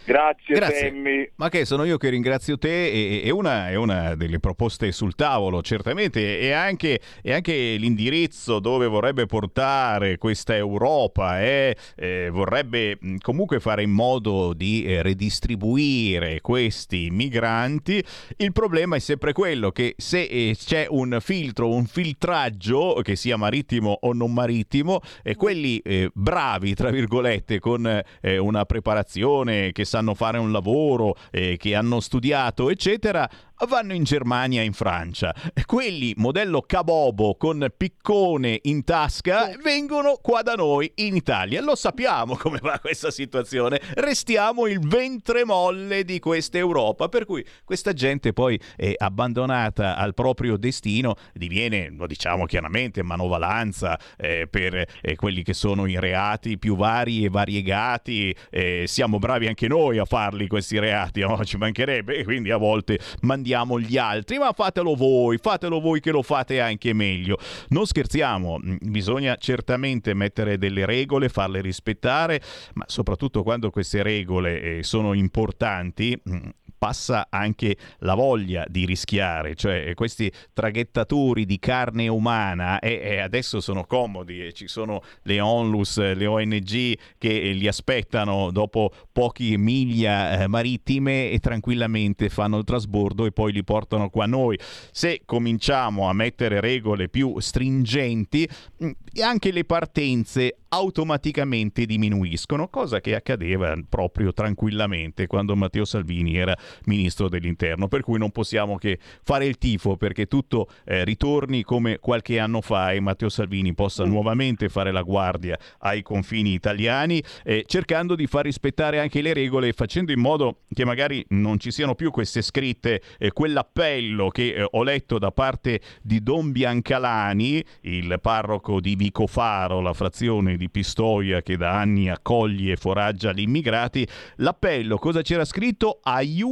Grazie, 0.05 0.55
Grazie. 0.55 0.78
Semmi. 0.78 1.30
Ma 1.36 1.49
che 1.49 1.64
sono 1.64 1.84
io 1.84 1.97
che 1.97 2.09
ringrazio 2.09 2.59
te 2.59 3.22
e, 3.22 3.30
una, 3.30 3.68
è 3.68 3.74
una 3.76 4.14
delle 4.14 4.41
proposte 4.41 4.91
sul 4.93 5.14
tavolo, 5.14 5.62
certamente, 5.62 6.38
e 6.38 6.53
anche, 6.53 7.01
e 7.22 7.32
anche 7.32 7.76
l'indirizzo 7.76 8.59
dove 8.59 8.86
vorrebbe 8.86 9.26
portare 9.26 10.18
questa 10.18 10.57
Europa 10.57 11.41
e 11.41 11.76
eh, 11.97 12.28
vorrebbe 12.30 12.97
mh, 12.99 13.16
comunque 13.18 13.61
fare 13.61 13.82
in 13.82 13.91
modo 13.91 14.53
di 14.53 14.84
eh, 14.84 15.03
redistribuire 15.03 16.41
questi 16.41 17.09
migranti. 17.11 18.03
Il 18.36 18.53
problema 18.53 18.97
è 18.97 19.01
sempre 19.01 19.32
quello 19.32 19.70
che 19.70 19.95
se 19.97 20.22
eh, 20.22 20.57
c'è 20.59 20.86
un 20.88 21.18
filtro, 21.20 21.72
un 21.72 21.86
filtraggio, 21.86 23.01
che 23.03 23.16
sia 23.16 23.36
marittimo 23.36 23.99
o 24.01 24.12
non 24.12 24.32
marittimo, 24.32 25.01
e 25.22 25.36
quelli 25.36 25.78
eh, 25.78 26.11
bravi, 26.12 26.74
tra 26.74 26.91
virgolette, 26.91 27.59
con 27.59 28.03
eh, 28.20 28.38
una 28.38 28.64
preparazione 28.64 29.70
che 29.81 29.85
sanno 29.87 30.14
fare 30.14 30.39
un 30.39 30.53
lavoro, 30.53 31.16
eh, 31.31 31.57
che 31.57 31.74
hanno 31.74 32.01
studiato, 32.01 32.68
eccetera, 32.68 33.28
vanno 33.66 33.92
in 33.94 34.04
Germania 34.04 34.62
e 34.62 34.64
in 34.64 34.72
Francia. 34.72 35.34
Quelli 35.66 36.14
modello 36.16 36.62
Cabobo 36.62 37.34
con 37.34 37.72
piccone 37.76 38.58
in 38.62 38.84
tasca 38.84 39.50
vengono 39.62 40.18
qua 40.22 40.42
da 40.42 40.54
noi 40.54 40.90
in 40.96 41.16
Italia. 41.16 41.61
Lo 41.61 41.74
sappiamo 41.74 42.36
come 42.36 42.58
va 42.62 42.78
questa 42.78 43.11
situazione. 43.11 43.80
Restiamo 43.94 44.66
il 44.66 44.80
ventre 44.80 45.44
molle 45.44 46.04
di 46.04 46.18
questa 46.18 46.58
Europa, 46.58 47.08
per 47.08 47.26
cui 47.26 47.44
questa 47.64 47.92
gente 47.92 48.32
poi 48.32 48.58
è 48.76 48.94
abbandonata 48.96 49.96
al 49.96 50.14
proprio 50.14 50.56
destino, 50.56 51.16
diviene, 51.34 51.90
lo 51.90 52.06
diciamo 52.06 52.46
chiaramente, 52.46 53.02
manovalanza 53.02 53.98
eh, 54.16 54.46
per 54.48 54.86
eh, 55.02 55.16
quelli 55.16 55.42
che 55.42 55.54
sono 55.54 55.86
i 55.86 55.98
reati 55.98 56.58
più 56.58 56.76
vari 56.76 57.24
e 57.24 57.28
variegati. 57.28 58.34
Eh, 58.50 58.84
siamo 58.86 59.18
bravi 59.18 59.46
anche 59.46 59.68
noi 59.68 59.98
a 59.98 60.04
farli 60.04 60.46
questi 60.46 60.78
reati, 60.78 61.20
no? 61.20 61.44
ci 61.44 61.56
mancherebbe, 61.56 62.16
e 62.16 62.24
quindi 62.24 62.50
a 62.50 62.56
volte 62.56 62.98
mandiamo 63.20 63.49
gli 63.78 63.96
altri, 63.96 64.38
ma 64.38 64.53
fatelo 64.53 64.94
voi, 64.94 65.38
fatelo 65.38 65.80
voi 65.80 66.01
che 66.01 66.11
lo 66.11 66.22
fate 66.22 66.61
anche 66.61 66.92
meglio. 66.92 67.38
Non 67.68 67.86
scherziamo, 67.86 68.59
mm, 68.59 68.76
bisogna 68.82 69.36
certamente 69.36 70.14
mettere 70.14 70.59
delle 70.59 70.86
regole, 70.86 71.28
farle 71.28 71.61
rispettare, 71.61 72.40
ma 72.74 72.84
soprattutto 72.86 73.42
quando 73.42 73.70
queste 73.70 74.03
regole 74.03 74.78
eh, 74.78 74.82
sono 74.82 75.12
importanti, 75.12 76.20
mm, 76.28 76.48
passa 76.81 77.26
anche 77.28 77.76
la 77.99 78.14
voglia 78.14 78.64
di 78.66 78.87
rischiare, 78.87 79.55
cioè 79.55 79.93
questi 79.93 80.33
traghettatori 80.55 81.45
di 81.45 81.59
carne 81.59 82.09
umana 82.09 82.78
e, 82.78 82.99
e 83.03 83.18
adesso 83.20 83.61
sono 83.61 83.85
comodi 83.85 84.47
e 84.47 84.55
ci 84.55 84.66
sono 84.66 85.03
le 85.24 85.41
onlus, 85.41 85.99
le 85.99 86.24
ONG 86.24 86.99
che 87.18 87.51
li 87.51 87.68
aspettano 87.68 88.51
dopo 88.51 88.93
poche 89.12 89.59
miglia 89.59 90.41
eh, 90.41 90.47
marittime 90.47 91.28
e 91.28 91.39
tranquillamente 91.39 92.31
fanno 92.31 92.57
il 92.57 92.64
trasbordo 92.64 93.26
e 93.26 93.33
poi 93.33 93.53
li 93.53 93.62
portano 93.62 94.09
qua 94.09 94.24
noi. 94.24 94.59
Se 94.91 95.20
cominciamo 95.26 96.09
a 96.09 96.14
mettere 96.14 96.61
regole 96.61 97.11
più 97.11 97.39
stringenti, 97.41 98.49
mh, 98.78 98.91
anche 99.20 99.53
le 99.53 99.66
partenze 99.66 100.55
automaticamente 100.72 101.85
diminuiscono, 101.85 102.68
cosa 102.68 103.01
che 103.01 103.14
accadeva 103.14 103.76
proprio 103.89 104.33
tranquillamente 104.33 105.26
quando 105.26 105.57
Matteo 105.57 105.85
Salvini 105.85 106.37
era 106.37 106.57
ministro 106.85 107.29
dell'interno, 107.29 107.89
per 107.89 108.03
cui 108.03 108.18
non 108.18 108.31
possiamo 108.31 108.77
che 108.77 108.99
fare 109.23 109.47
il 109.47 109.59
tifo 109.59 109.97
perché 109.97 110.27
tutto 110.27 110.68
eh, 110.85 111.05
ritorni 111.05 111.62
come 111.62 111.99
qualche 111.99 112.39
anno 112.39 112.61
fa 112.61 112.93
e 112.93 113.01
Matteo 113.01 113.29
Salvini 113.29 113.75
possa 113.75 114.05
nuovamente 114.05 114.68
fare 114.68 114.93
la 114.93 115.03
guardia 115.03 115.59
ai 115.79 116.03
confini 116.03 116.53
italiani, 116.53 117.23
eh, 117.45 117.64
cercando 117.66 118.14
di 118.14 118.27
far 118.27 118.45
rispettare 118.45 119.01
anche 119.01 119.23
le 119.23 119.33
regole 119.33 119.68
e 119.68 119.73
facendo 119.73 120.12
in 120.12 120.21
modo 120.21 120.61
che 120.73 120.85
magari 120.85 121.25
non 121.31 121.59
ci 121.59 121.71
siano 121.71 121.95
più 121.95 122.11
queste 122.11 122.43
scritte, 122.43 123.03
eh, 123.18 123.33
quell'appello 123.33 124.29
che 124.29 124.55
eh, 124.55 124.66
ho 124.68 124.83
letto 124.83 125.18
da 125.18 125.31
parte 125.31 125.81
di 126.03 126.23
Don 126.23 126.53
Biancalani, 126.53 127.62
il 127.83 128.18
parroco 128.21 128.81
di 128.81 128.95
Vicofaro, 128.95 129.81
la 129.81 129.93
frazione 129.93 130.57
di 130.57 130.68
Pistoia 130.71 131.43
che 131.43 131.57
da 131.57 131.79
anni 131.79 132.11
accoglie 132.11 132.73
e 132.73 132.77
foraggia 132.77 133.33
gli 133.33 133.41
immigrati, 133.41 134.07
l'appello 134.37 134.97
cosa 134.97 135.23
c'era 135.23 135.45
scritto? 135.45 136.01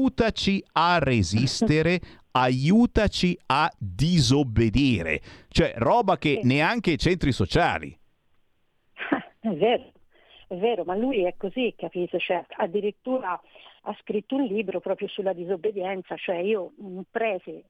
Aiutaci 0.09 0.65
a 0.73 0.99
resistere 0.99 2.01
aiutaci 2.33 3.39
a 3.47 3.71
disobbedire, 3.77 5.21
cioè 5.49 5.75
roba 5.77 6.17
che 6.17 6.41
neanche 6.45 6.93
i 6.93 6.99
centri 6.99 7.31
sociali. 7.31 7.95
È 9.41 9.49
vero, 9.51 9.93
è 10.49 10.55
vero, 10.57 10.85
ma 10.85 10.95
lui 10.95 11.25
è 11.25 11.35
così, 11.37 11.75
capito? 11.77 12.19
Cioè, 12.19 12.45
addirittura 12.57 13.41
ha 13.83 13.97
scritto 14.01 14.37
un 14.37 14.45
libro 14.45 14.81
proprio 14.81 15.09
sulla 15.09 15.33
disobbedienza, 15.33 16.17
cioè 16.17 16.37
io 16.37 16.73
un 16.79 17.03
prete 17.11 17.65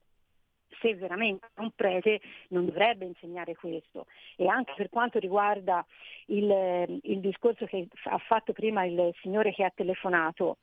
se 0.81 0.95
veramente 0.95 1.47
un 1.57 1.71
prete 1.75 2.21
non 2.49 2.65
dovrebbe 2.67 3.05
insegnare 3.05 3.55
questo. 3.55 4.07
E 4.37 4.47
anche 4.47 4.75
per 4.77 4.89
quanto 4.91 5.19
riguarda 5.19 5.85
il, 6.27 7.01
il 7.03 7.21
discorso 7.21 7.67
che 7.67 7.89
ha 8.05 8.19
fatto 8.19 8.53
prima 8.53 8.85
il 8.85 9.13
signore 9.21 9.53
che 9.53 9.65
ha 9.65 9.73
telefonato, 9.75 10.59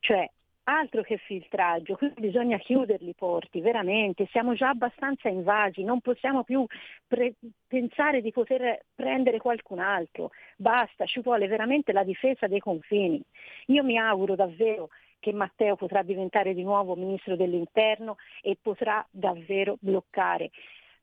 cioè 0.00 0.28
altro 0.64 1.02
che 1.02 1.16
filtraggio, 1.18 1.96
qui 1.96 2.12
bisogna 2.16 2.58
chiuderli 2.58 3.10
i 3.10 3.14
porti, 3.14 3.60
veramente, 3.60 4.26
siamo 4.30 4.54
già 4.54 4.68
abbastanza 4.68 5.28
invasi, 5.28 5.82
non 5.82 6.00
possiamo 6.00 6.44
più 6.44 6.64
pre- 7.06 7.34
pensare 7.66 8.20
di 8.20 8.30
poter 8.30 8.84
prendere 8.94 9.38
qualcun 9.38 9.80
altro, 9.80 10.30
basta, 10.56 11.06
ci 11.06 11.20
vuole 11.20 11.46
veramente 11.48 11.92
la 11.92 12.04
difesa 12.04 12.46
dei 12.46 12.60
confini. 12.60 13.20
Io 13.66 13.82
mi 13.82 13.98
auguro 13.98 14.34
davvero 14.34 14.90
che 15.18 15.32
Matteo 15.32 15.76
potrà 15.76 16.02
diventare 16.02 16.52
di 16.52 16.64
nuovo 16.64 16.96
ministro 16.96 17.36
dell'interno 17.36 18.16
e 18.40 18.56
potrà 18.60 19.06
davvero 19.10 19.76
bloccare 19.80 20.50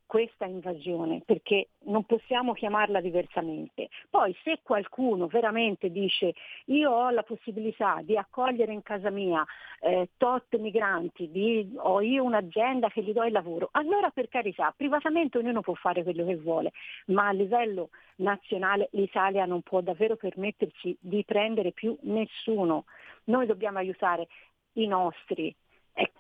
questa 0.10 0.45
invasione, 0.45 1.22
perché 1.24 1.68
non 1.82 2.03
possiamo 2.03 2.53
chiamarla 2.53 2.99
diversamente. 2.99 3.89
Poi 4.10 4.36
se 4.43 4.57
qualcuno 4.64 5.28
veramente 5.28 5.91
dice 5.91 6.34
io 6.66 6.89
ho 6.89 7.12
la 7.12 7.22
possibilità 7.22 8.01
di 8.01 8.18
accogliere 8.18 8.74
in 8.74 8.82
casa 8.82 9.12
mia 9.12 9.45
eh, 9.82 10.10
tot 10.18 10.57
migranti, 10.57 11.30
di, 11.30 11.76
ho 11.78 12.01
io 12.01 12.24
un'azienda 12.24 12.89
che 12.89 13.03
gli 13.03 13.14
do 13.14 13.24
il 13.24 13.32
lavoro, 13.32 13.70
allora 13.74 14.10
per 14.10 14.30
carità, 14.30 14.74
privatamente 14.76 15.38
ognuno 15.38 15.62
può 15.62 15.76
fare 15.76 16.01
quello 16.01 16.26
che 16.26 16.38
vuole, 16.38 16.72
ma 17.07 17.28
a 17.28 17.32
livello 17.32 17.89
nazionale 18.16 18.89
l'Italia 18.93 19.45
non 19.45 19.62
può 19.62 19.82
davvero 19.82 20.16
permettersi 20.16 20.97
di 20.99 21.24
prendere 21.24 21.72
più 21.72 21.95
nessuno. 22.01 22.86
Noi 23.26 23.45
dobbiamo 23.45 23.78
aiutare 23.78 24.28
i 24.74 24.88
nostri. 24.88 25.55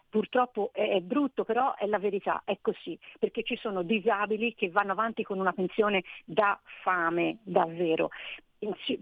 Purtroppo 0.09 0.71
è, 0.73 0.89
è, 0.89 1.01
brutto, 1.01 1.43
però 1.43 1.75
è 1.75 1.85
la 1.85 1.99
verità, 1.99 2.41
è 2.45 2.57
così, 2.61 2.97
perché 3.19 3.43
ci 3.43 3.55
sono 3.57 3.83
disabili 3.83 4.55
che 4.55 4.69
vanno 4.69 4.93
avanti 4.93 5.23
con 5.23 5.39
una 5.39 5.53
pensione 5.53 6.03
da 6.25 6.59
fame, 6.81 7.37
davvero 7.43 8.09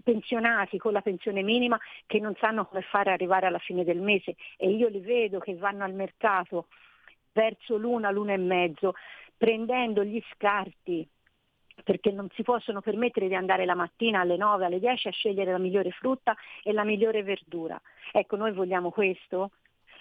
pensionati 0.04 0.78
con 0.78 0.92
la 0.92 1.00
pensione 1.00 1.42
minima 1.42 1.76
che 2.06 2.20
non 2.20 2.34
sanno 2.38 2.66
come 2.66 2.82
fare 2.82 3.10
arrivare 3.10 3.46
alla 3.46 3.58
fine 3.58 3.82
del 3.82 4.00
mese 4.00 4.36
e 4.56 4.70
io 4.70 4.86
li 4.86 5.00
vedo 5.00 5.40
che 5.40 5.56
vanno 5.56 5.82
al 5.82 5.94
mercato 5.94 6.68
verso 7.32 7.76
l'una, 7.76 8.10
l'una 8.10 8.34
e 8.34 8.38
mezzo, 8.38 8.94
prendendo 9.36 10.04
gli 10.04 10.22
scarti 10.32 11.08
perché 11.84 12.10
non 12.10 12.28
si 12.34 12.42
possono 12.42 12.80
permettere 12.80 13.28
di 13.28 13.34
andare 13.34 13.64
la 13.64 13.74
mattina 13.74 14.20
alle 14.20 14.36
9, 14.36 14.64
alle 14.64 14.80
10 14.80 15.08
a 15.08 15.12
scegliere 15.12 15.52
la 15.52 15.58
migliore 15.58 15.90
frutta 15.90 16.36
e 16.62 16.72
la 16.72 16.84
migliore 16.84 17.22
verdura. 17.22 17.80
Ecco, 18.12 18.36
noi 18.36 18.52
vogliamo 18.52 18.90
questo? 18.90 19.52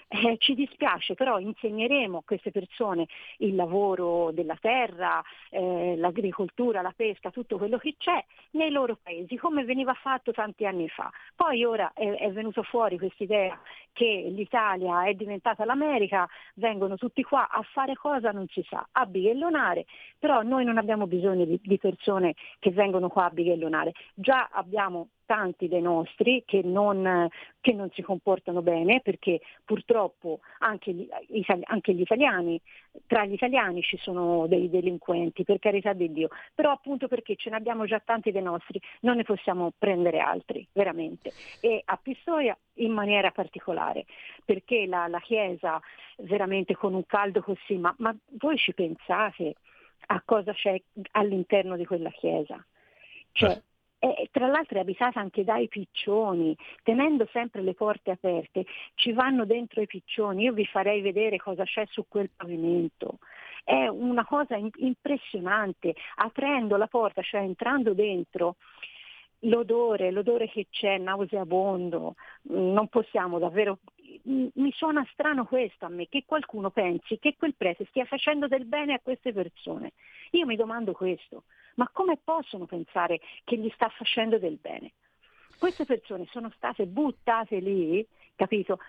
Eh, 0.09 0.37
ci 0.39 0.53
dispiace, 0.55 1.15
però 1.15 1.37
insegneremo 1.37 2.19
a 2.19 2.23
queste 2.23 2.49
persone 2.49 3.07
il 3.39 3.55
lavoro 3.55 4.31
della 4.31 4.55
terra, 4.55 5.21
eh, 5.49 5.95
l'agricoltura, 5.97 6.81
la 6.81 6.93
pesca, 6.95 7.29
tutto 7.29 7.57
quello 7.57 7.77
che 7.77 7.95
c'è 7.97 8.23
nei 8.51 8.71
loro 8.71 8.97
paesi, 9.03 9.35
come 9.35 9.65
veniva 9.65 9.93
fatto 9.93 10.31
tanti 10.31 10.65
anni 10.65 10.87
fa. 10.87 11.11
Poi 11.35 11.65
ora 11.65 11.91
è, 11.93 12.09
è 12.09 12.31
venuto 12.31 12.63
fuori 12.63 12.97
questa 12.97 13.23
idea 13.23 13.59
che 13.91 14.27
l'Italia 14.29 15.03
è 15.03 15.13
diventata 15.13 15.65
l'America, 15.65 16.25
vengono 16.53 16.95
tutti 16.95 17.21
qua 17.23 17.49
a 17.49 17.61
fare 17.63 17.95
cosa 17.95 18.31
non 18.31 18.47
si 18.47 18.65
sa, 18.69 18.87
a 18.89 19.05
bighellonare, 19.05 19.85
però 20.17 20.41
noi 20.41 20.63
non 20.63 20.77
abbiamo 20.77 21.05
bisogno 21.05 21.43
di, 21.43 21.59
di 21.61 21.77
persone 21.77 22.33
che 22.59 22.71
vengono 22.71 23.09
qua 23.09 23.25
a 23.25 23.29
bighellonare, 23.29 23.91
già 24.13 24.47
abbiamo 24.53 25.09
tanti 25.27 25.67
dei 25.67 25.81
nostri 25.81 26.41
che 26.45 26.61
non, 26.63 27.29
che 27.61 27.73
non, 27.73 27.91
si 27.91 28.01
comportano 28.01 28.63
bene 28.63 29.01
perché 29.01 29.41
purtroppo 29.63 30.39
anche 30.59 30.93
gli, 30.93 31.07
anche 31.65 31.93
gli, 31.93 32.01
italiani, 32.01 32.59
tra 33.05 33.25
gli 33.25 33.33
italiani 33.33 33.83
ci 33.83 33.97
sono 33.97 34.47
dei 34.47 34.69
delinquenti, 34.69 35.43
per 35.43 35.59
carità 35.59 35.93
di 35.93 36.11
Dio, 36.11 36.29
però 36.55 36.71
appunto 36.71 37.07
perché 37.07 37.35
ce 37.35 37.51
ne 37.51 37.57
abbiamo 37.57 37.85
già 37.85 37.99
tanti 37.99 38.31
dei 38.31 38.41
nostri 38.41 38.81
non 39.01 39.17
ne 39.17 39.23
possiamo 39.23 39.73
prendere 39.77 40.19
altri, 40.19 40.65
veramente. 40.71 41.31
E 41.59 41.81
a 41.85 41.99
Pistoia 42.01 42.57
in 42.75 42.93
maniera 42.93 43.29
particolare, 43.31 44.05
perché 44.45 44.87
la, 44.87 45.07
la 45.07 45.19
Chiesa 45.19 45.79
veramente 46.19 46.73
con 46.75 46.93
un 46.93 47.05
caldo 47.05 47.41
così, 47.41 47.75
ma, 47.75 47.93
ma 47.99 48.15
voi 48.39 48.57
ci 48.57 48.73
pensate 48.73 49.55
a 50.07 50.21
cosa 50.23 50.53
c'è 50.53 50.81
all'interno 51.11 51.75
di 51.75 51.85
quella 51.85 52.09
Chiesa? 52.11 52.63
Cioè, 53.33 53.61
e 53.99 54.29
tra 54.31 54.47
l'altro 54.47 54.77
è 54.77 54.81
abitata 54.81 55.19
anche 55.19 55.43
dai 55.43 55.67
piccioni, 55.67 56.55
tenendo 56.83 57.27
sempre 57.31 57.61
le 57.61 57.73
porte 57.73 58.11
aperte, 58.11 58.65
ci 58.95 59.11
vanno 59.11 59.45
dentro 59.45 59.81
i 59.81 59.87
piccioni, 59.87 60.43
io 60.43 60.53
vi 60.53 60.65
farei 60.65 61.01
vedere 61.01 61.37
cosa 61.37 61.63
c'è 61.63 61.85
su 61.87 62.05
quel 62.07 62.29
pavimento. 62.35 63.19
È 63.63 63.87
una 63.87 64.25
cosa 64.25 64.55
impressionante, 64.55 65.95
aprendo 66.15 66.77
la 66.77 66.87
porta, 66.87 67.21
cioè 67.21 67.41
entrando 67.41 67.93
dentro, 67.93 68.55
l'odore, 69.41 70.11
l'odore 70.11 70.47
che 70.47 70.67
c'è, 70.69 70.97
nauseabondo, 70.97 72.15
non 72.43 72.87
possiamo 72.87 73.39
davvero, 73.39 73.79
mi 74.23 74.71
suona 74.71 75.05
strano 75.11 75.45
questo 75.45 75.85
a 75.85 75.89
me, 75.89 76.07
che 76.07 76.23
qualcuno 76.25 76.69
pensi 76.69 77.19
che 77.19 77.35
quel 77.37 77.55
prete 77.55 77.85
stia 77.89 78.05
facendo 78.05 78.47
del 78.47 78.65
bene 78.65 78.93
a 78.93 78.99
queste 78.99 79.33
persone. 79.33 79.93
Io 80.31 80.45
mi 80.45 80.55
domando 80.55 80.93
questo, 80.93 81.43
ma 81.77 81.89
come 81.91 82.19
possono 82.23 82.65
pensare 82.65 83.19
che 83.43 83.57
gli 83.57 83.69
sta 83.73 83.89
facendo 83.89 84.37
del 84.37 84.57
bene? 84.61 84.93
Queste 85.57 85.85
persone 85.85 86.27
sono 86.31 86.51
state 86.55 86.85
buttate 86.85 87.59
lì, 87.59 88.05
capito? 88.35 88.79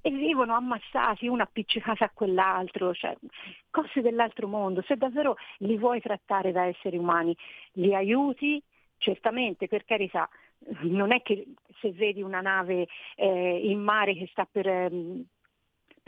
E 0.00 0.10
vivono 0.10 0.54
ammassati, 0.54 1.26
uno 1.26 1.42
appiccicato 1.42 2.04
a 2.04 2.10
quell'altro, 2.12 2.94
cioè 2.94 3.16
cose 3.70 4.00
dell'altro 4.00 4.46
mondo. 4.46 4.82
Se 4.82 4.96
davvero 4.96 5.36
li 5.58 5.76
vuoi 5.76 6.00
trattare 6.00 6.52
da 6.52 6.66
esseri 6.66 6.96
umani, 6.96 7.36
li 7.72 7.94
aiuti, 7.94 8.62
certamente, 8.98 9.66
per 9.68 9.84
carità, 9.84 10.28
non 10.82 11.12
è 11.12 11.22
che 11.22 11.46
se 11.80 11.92
vedi 11.92 12.22
una 12.22 12.40
nave 12.40 12.88
eh, 13.16 13.60
in 13.64 13.80
mare 13.80 14.14
che 14.14 14.28
sta 14.30 14.46
per, 14.50 14.66
eh, 14.66 14.90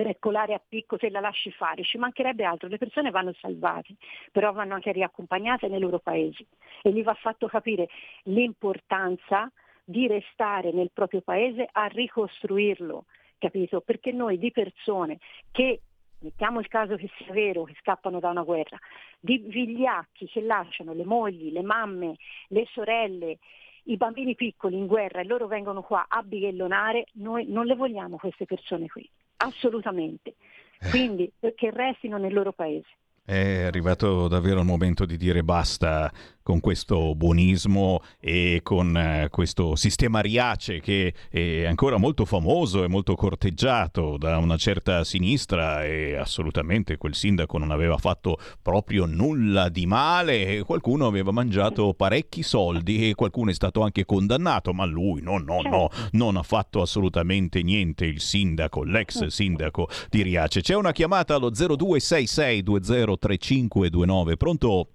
per 0.01 0.09
eccolare 0.09 0.55
a 0.55 0.62
picco 0.66 0.96
se 0.96 1.11
la 1.11 1.20
lasci 1.20 1.51
fare, 1.51 1.82
ci 1.82 1.98
mancherebbe 1.98 2.42
altro, 2.42 2.68
le 2.68 2.78
persone 2.78 3.11
vanno 3.11 3.34
salvate, 3.34 3.96
però 4.32 4.51
vanno 4.51 4.72
anche 4.72 4.92
riaccompagnate 4.92 5.68
nei 5.68 5.78
loro 5.78 5.98
paesi 5.98 6.42
e 6.80 6.90
gli 6.90 7.03
va 7.03 7.12
fatto 7.12 7.46
capire 7.48 7.86
l'importanza 8.22 9.53
di 9.84 10.07
restare 10.07 10.72
nel 10.72 10.90
proprio 10.90 11.20
paese 11.20 11.68
a 11.70 11.84
ricostruirlo, 11.84 13.05
capito? 13.36 13.82
Perché 13.82 14.11
noi 14.11 14.38
di 14.38 14.51
persone 14.51 15.18
che 15.51 15.82
mettiamo 16.20 16.61
il 16.61 16.68
caso 16.68 16.96
che 16.96 17.11
sia 17.18 17.34
vero, 17.34 17.64
che 17.64 17.76
scappano 17.78 18.20
da 18.20 18.30
una 18.30 18.42
guerra, 18.42 18.78
di 19.20 19.36
vigliacchi 19.36 20.26
che 20.28 20.40
lasciano 20.40 20.94
le 20.94 21.05
mogli, 21.05 21.53
le 21.53 21.62
mamme, 21.62 22.16
le 22.48 22.64
sorelle, 22.72 23.36
i 23.84 23.98
bambini 23.98 24.34
piccoli 24.34 24.78
in 24.78 24.86
guerra 24.86 25.20
e 25.20 25.24
loro 25.24 25.46
vengono 25.46 25.82
qua 25.82 26.07
a 26.09 26.22
bighellonare, 26.22 27.05
noi 27.16 27.44
non 27.48 27.66
le 27.66 27.74
vogliamo 27.74 28.16
queste 28.16 28.46
persone 28.46 28.86
qui, 28.86 29.07
assolutamente. 29.45 30.34
Eh. 30.78 30.91
Quindi 30.91 31.30
che 31.55 31.70
restino 31.70 32.16
nel 32.18 32.32
loro 32.32 32.53
paese. 32.53 32.88
È 33.24 33.62
arrivato 33.62 34.26
davvero 34.28 34.61
il 34.61 34.66
momento 34.66 35.05
di 35.05 35.16
dire 35.16 35.45
basta 35.45 36.11
con 36.51 36.59
questo 36.59 37.14
buonismo 37.14 38.03
e 38.18 38.59
con 38.64 38.96
eh, 38.96 39.28
questo 39.30 39.76
sistema 39.76 40.18
Riace 40.18 40.80
che 40.80 41.14
è 41.30 41.64
ancora 41.64 41.96
molto 41.96 42.24
famoso 42.24 42.82
e 42.82 42.88
molto 42.88 43.14
corteggiato 43.14 44.16
da 44.18 44.36
una 44.38 44.57
certa 44.57 45.05
sinistra 45.05 45.84
e 45.84 46.16
assolutamente 46.16 46.96
quel 46.96 47.14
sindaco 47.14 47.57
non 47.57 47.70
aveva 47.70 47.98
fatto 47.98 48.36
proprio 48.61 49.07
nulla 49.07 49.68
di 49.68 49.86
male, 49.86 50.64
qualcuno 50.64 51.07
aveva 51.07 51.30
mangiato 51.30 51.94
parecchi 51.94 52.42
soldi 52.42 53.11
e 53.11 53.14
qualcuno 53.14 53.51
è 53.51 53.55
stato 53.55 53.82
anche 53.82 54.05
condannato, 54.05 54.72
ma 54.72 54.86
lui 54.86 55.22
no, 55.22 55.38
no, 55.38 55.61
no, 55.62 55.88
non 56.12 56.36
ha 56.36 56.42
fatto 56.42 56.82
assolutamente 56.82 57.62
niente 57.62 58.07
il 58.07 58.20
sindaco, 58.20 58.82
l'ex 58.82 59.26
sindaco 59.26 59.88
di 60.09 60.22
Riace. 60.22 60.62
C'è 60.62 60.74
una 60.74 60.90
chiamata 60.90 61.36
allo 61.36 61.53
0266203529, 61.53 64.36
pronto? 64.36 64.88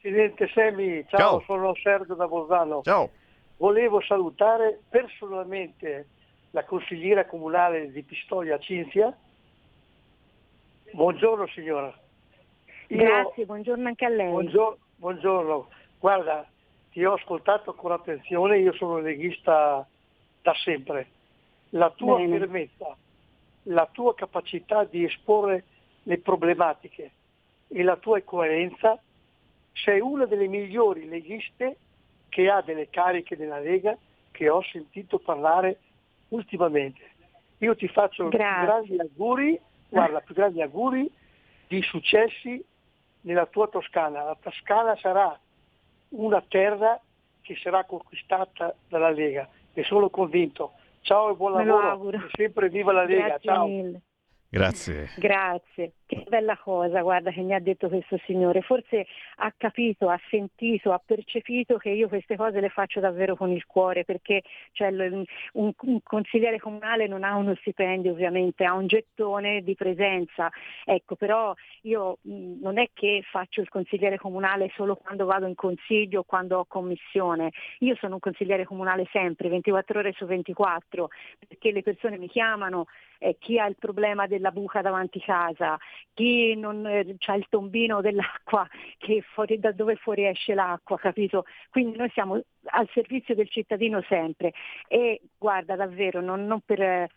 Presidente 0.00 0.48
Semi, 0.54 1.04
ciao, 1.08 1.18
ciao, 1.18 1.40
sono 1.42 1.74
Sergio 1.74 2.14
da 2.14 2.26
Bolzano. 2.26 2.80
Ciao. 2.82 3.10
Volevo 3.58 4.00
salutare 4.00 4.80
personalmente 4.88 6.06
la 6.52 6.64
consigliera 6.64 7.26
comunale 7.26 7.92
di 7.92 8.02
Pistoia 8.02 8.58
Cinzia. 8.58 9.14
Buongiorno 10.92 11.46
signora. 11.48 11.92
Io, 12.86 12.96
Grazie, 12.96 13.44
buongiorno 13.44 13.88
anche 13.88 14.06
a 14.06 14.08
lei. 14.08 14.30
Buongiorno, 14.30 14.78
buongiorno, 14.96 15.68
Guarda, 15.98 16.48
ti 16.92 17.04
ho 17.04 17.12
ascoltato 17.12 17.74
con 17.74 17.92
attenzione, 17.92 18.58
io 18.58 18.72
sono 18.72 19.00
leghista 19.00 19.86
da 20.40 20.54
sempre. 20.64 21.08
La 21.70 21.90
tua 21.90 22.16
Bene. 22.16 22.38
fermezza, 22.38 22.96
la 23.64 23.86
tua 23.92 24.14
capacità 24.14 24.84
di 24.84 25.04
esporre 25.04 25.64
le 26.04 26.18
problematiche 26.20 27.10
e 27.68 27.82
la 27.82 27.96
tua 27.96 28.18
coerenza 28.22 28.98
sei 29.72 30.00
una 30.00 30.26
delle 30.26 30.48
migliori 30.48 31.08
leghiste 31.08 31.76
che 32.28 32.50
ha 32.50 32.62
delle 32.62 32.88
cariche 32.90 33.36
della 33.36 33.58
Lega 33.58 33.96
che 34.30 34.48
ho 34.48 34.62
sentito 34.62 35.18
parlare 35.18 35.78
ultimamente. 36.28 37.00
Io 37.58 37.74
ti 37.76 37.88
faccio 37.88 38.26
i 38.26 38.28
più 38.28 38.38
grandi 38.38 38.98
auguri, 38.98 39.60
guarda, 39.88 40.20
più 40.20 40.34
grandi 40.34 40.62
auguri 40.62 41.10
di 41.66 41.82
successi 41.82 42.64
nella 43.22 43.46
tua 43.46 43.68
Toscana. 43.68 44.24
La 44.24 44.36
Toscana 44.40 44.96
sarà 44.96 45.38
una 46.10 46.42
terra 46.46 46.98
che 47.42 47.56
sarà 47.56 47.84
conquistata 47.84 48.74
dalla 48.88 49.10
Lega, 49.10 49.48
ne 49.72 49.82
sono 49.84 50.08
convinto. 50.08 50.72
Ciao 51.02 51.30
e 51.30 51.34
buon 51.34 51.66
lavoro, 51.66 52.16
e 52.16 52.28
sempre 52.32 52.68
viva 52.68 52.92
la 52.92 53.04
Lega, 53.04 53.26
Grazie 53.26 53.50
ciao. 53.50 53.66
Mille. 53.66 54.00
Grazie. 54.52 55.08
Grazie, 55.16 55.92
che 56.06 56.24
bella 56.26 56.58
cosa, 56.58 57.02
guarda 57.02 57.30
che 57.30 57.40
mi 57.40 57.54
ha 57.54 57.60
detto 57.60 57.88
questo 57.88 58.18
signore. 58.26 58.62
Forse 58.62 59.06
ha 59.36 59.54
capito, 59.56 60.08
ha 60.08 60.20
sentito, 60.28 60.90
ha 60.90 61.00
percepito 61.04 61.76
che 61.76 61.90
io 61.90 62.08
queste 62.08 62.34
cose 62.34 62.58
le 62.58 62.68
faccio 62.68 62.98
davvero 62.98 63.36
con 63.36 63.52
il 63.52 63.64
cuore, 63.64 64.04
perché 64.04 64.42
cioè, 64.72 64.88
un, 64.88 65.22
un, 65.52 66.02
consigliere 66.02 66.58
comunale 66.58 67.06
non 67.06 67.22
ha 67.22 67.36
uno 67.36 67.54
stipendio 67.60 68.10
ovviamente, 68.10 68.64
ha 68.64 68.74
un 68.74 68.88
gettone 68.88 69.62
di 69.62 69.76
presenza. 69.76 70.50
Ecco, 70.84 71.14
però 71.14 71.54
io 71.82 72.18
non 72.22 72.76
è 72.78 72.90
che 72.92 73.22
faccio 73.30 73.60
il 73.60 73.68
consigliere 73.68 74.18
comunale 74.18 74.72
solo 74.74 74.96
quando 74.96 75.26
vado 75.26 75.46
in 75.46 75.54
consiglio 75.54 76.20
o 76.20 76.24
quando 76.24 76.58
ho 76.58 76.64
commissione. 76.64 77.52
Io 77.80 77.94
sono 78.00 78.14
un 78.14 78.20
consigliere 78.20 78.64
comunale 78.64 79.06
sempre, 79.12 79.48
24 79.48 80.00
ore 80.00 80.12
su 80.16 80.26
24, 80.26 81.08
perché 81.46 81.70
le 81.70 81.82
persone 81.82 82.18
mi 82.18 82.26
chiamano, 82.26 82.86
eh, 83.18 83.36
chi 83.38 83.58
ha 83.60 83.66
il 83.66 83.76
problema 83.78 84.26
della 84.40 84.50
buca 84.50 84.80
davanti 84.80 85.20
casa, 85.20 85.78
chi 86.14 86.56
non 86.56 86.86
eh, 86.86 87.16
ha 87.26 87.34
il 87.34 87.46
tombino 87.48 88.00
dell'acqua 88.00 88.66
fuori, 89.34 89.58
da 89.58 89.72
dove 89.72 89.96
fuoriesce 89.96 90.54
l'acqua, 90.54 90.98
capito? 90.98 91.44
Quindi 91.70 91.98
noi 91.98 92.10
siamo 92.10 92.40
al 92.64 92.88
servizio 92.92 93.34
del 93.34 93.48
cittadino 93.50 94.02
sempre 94.08 94.52
e 94.88 95.20
guarda 95.36 95.76
davvero, 95.76 96.20
non, 96.20 96.46
non 96.46 96.60
per 96.64 97.08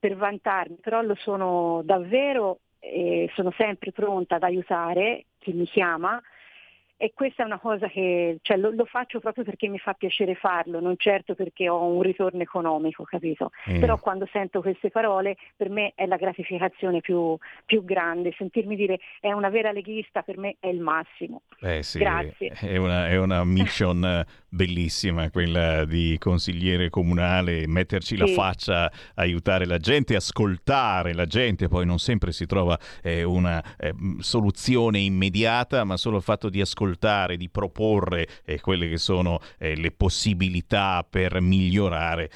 per 0.00 0.16
vantarmi, 0.16 0.78
però 0.80 1.02
lo 1.02 1.14
sono 1.14 1.82
davvero 1.84 2.60
e 2.78 3.30
sono 3.34 3.52
sempre 3.56 3.92
pronta 3.92 4.36
ad 4.36 4.42
aiutare 4.42 5.26
chi 5.38 5.52
mi 5.52 5.66
chiama 5.66 6.20
e 7.02 7.12
questa 7.14 7.44
è 7.44 7.46
una 7.46 7.58
cosa 7.58 7.88
che 7.88 8.40
cioè, 8.42 8.58
lo, 8.58 8.70
lo, 8.72 8.84
faccio 8.84 9.20
proprio 9.20 9.42
perché 9.42 9.68
mi 9.68 9.78
fa 9.78 9.94
piacere 9.94 10.34
farlo, 10.34 10.80
non 10.80 10.96
certo 10.98 11.34
perché 11.34 11.66
ho 11.66 11.82
un 11.82 12.02
ritorno 12.02 12.42
economico, 12.42 13.04
capito? 13.04 13.52
Mm. 13.70 13.80
Però 13.80 13.98
quando 13.98 14.28
sento 14.30 14.60
queste 14.60 14.90
parole 14.90 15.38
per 15.56 15.70
me 15.70 15.92
è 15.94 16.04
la 16.04 16.16
gratificazione 16.16 17.00
più, 17.00 17.34
più, 17.64 17.86
grande, 17.86 18.34
sentirmi 18.36 18.76
dire 18.76 19.00
è 19.18 19.32
una 19.32 19.48
vera 19.48 19.72
leghista 19.72 20.20
per 20.20 20.36
me 20.36 20.56
è 20.60 20.66
il 20.66 20.80
massimo. 20.80 21.40
Eh 21.60 21.82
sì, 21.82 22.00
Grazie. 22.00 22.50
È 22.50 22.76
una, 22.76 23.08
è 23.08 23.16
una 23.16 23.44
mission 23.44 24.22
bellissima 24.50 25.30
quella 25.30 25.84
di 25.84 26.16
consigliere 26.18 26.90
comunale, 26.90 27.66
metterci 27.66 28.16
sì. 28.16 28.20
la 28.20 28.26
faccia, 28.26 28.92
aiutare 29.14 29.64
la 29.64 29.78
gente, 29.78 30.16
ascoltare 30.16 31.14
la 31.14 31.26
gente, 31.26 31.68
poi 31.68 31.86
non 31.86 31.98
sempre 31.98 32.32
si 32.32 32.46
trova 32.46 32.78
eh, 33.02 33.22
una 33.22 33.62
eh, 33.78 33.94
soluzione 34.18 34.98
immediata, 34.98 35.84
ma 35.84 35.96
solo 35.96 36.16
il 36.16 36.22
fatto 36.22 36.48
di 36.48 36.60
ascoltare 36.60 37.36
di 37.36 37.48
proporre 37.48 38.26
eh, 38.44 38.60
quelle 38.60 38.88
che 38.88 38.98
sono 38.98 39.40
eh, 39.58 39.76
le 39.76 39.92
possibilità 39.92 41.06
per 41.08 41.40
migliorare 41.40 42.30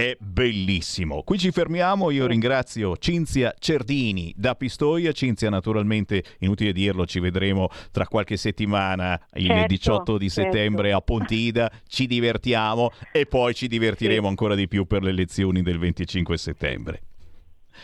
è 0.00 0.16
bellissimo. 0.18 1.22
Qui 1.22 1.38
ci 1.38 1.50
fermiamo, 1.50 2.10
io 2.10 2.26
ringrazio 2.26 2.96
Cinzia 2.96 3.54
Cerdini 3.58 4.32
da 4.34 4.54
Pistoia, 4.54 5.12
Cinzia 5.12 5.50
naturalmente, 5.50 6.22
inutile 6.38 6.72
dirlo, 6.72 7.04
ci 7.04 7.20
vedremo 7.20 7.68
tra 7.92 8.06
qualche 8.06 8.38
settimana 8.38 9.20
il 9.34 9.46
certo, 9.46 9.66
18 9.66 10.18
di 10.18 10.30
certo. 10.30 10.50
settembre 10.50 10.92
a 10.92 11.00
Pontida, 11.00 11.70
ci 11.86 12.06
divertiamo 12.06 12.90
e 13.12 13.26
poi 13.26 13.54
ci 13.54 13.68
divertiremo 13.68 14.22
sì. 14.22 14.28
ancora 14.28 14.54
di 14.54 14.68
più 14.68 14.86
per 14.86 15.02
le 15.02 15.10
elezioni 15.10 15.60
del 15.62 15.78
25 15.78 16.36
settembre. 16.38 17.02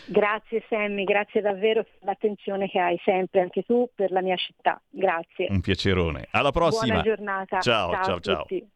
Grazie 0.06 0.64
Sammy, 0.68 1.04
grazie 1.04 1.40
davvero 1.40 1.82
per 1.82 1.98
l'attenzione 2.00 2.68
che 2.68 2.78
hai 2.78 3.00
sempre 3.04 3.40
anche 3.40 3.62
tu 3.62 3.88
per 3.94 4.10
la 4.10 4.22
mia 4.22 4.36
città. 4.36 4.80
Grazie. 4.88 5.48
Un 5.50 5.60
piacerone. 5.60 6.28
Alla 6.30 6.50
prossima. 6.50 6.94
Buona 6.94 7.02
giornata. 7.02 7.60
Ciao, 7.60 7.92
ciao, 7.92 8.20
ciao. 8.20 8.44
ciao. 8.46 8.68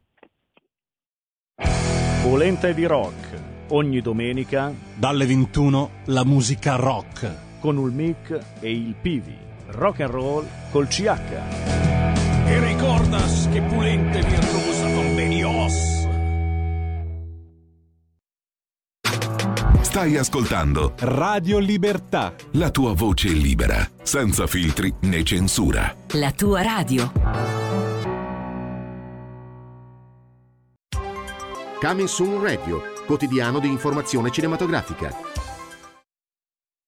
Polenta 2.23 2.71
di 2.73 2.85
rock. 2.85 3.41
Ogni 3.69 4.03
domenica 4.03 4.75
dalle 4.95 5.25
21 5.25 5.91
la 6.07 6.23
musica 6.23 6.77
rock 6.77 7.59
con 7.61 7.79
il 7.79 7.93
mic 7.93 8.39
e 8.61 8.71
il 8.71 8.95
Pivi. 9.01 9.35
Rock 9.69 10.01
and 10.01 10.11
roll 10.11 10.47
col 10.71 10.87
CH. 10.87 11.09
E 12.45 12.61
ricordas 12.61 13.49
che 13.51 13.63
Pulente 13.63 14.21
virtuosa 14.21 14.85
con 14.93 15.15
Benios. 15.15 16.09
Stai 19.81 20.19
ascoltando 20.19 20.93
Radio 20.99 21.59
Libertà. 21.59 22.35
La 22.53 22.71
tua 22.71 22.93
voce 22.93 23.29
libera, 23.29 23.89
senza 24.03 24.47
filtri 24.47 24.93
né 25.01 25.23
censura. 25.23 25.95
La 26.13 26.33
tua 26.33 26.61
radio. 26.61 27.70
Coming 31.81 32.09
Soon 32.09 32.43
Radio, 32.43 32.83
quotidiano 33.07 33.59
di 33.59 33.69
informazione 33.69 34.31
cinematografica. 34.31 35.17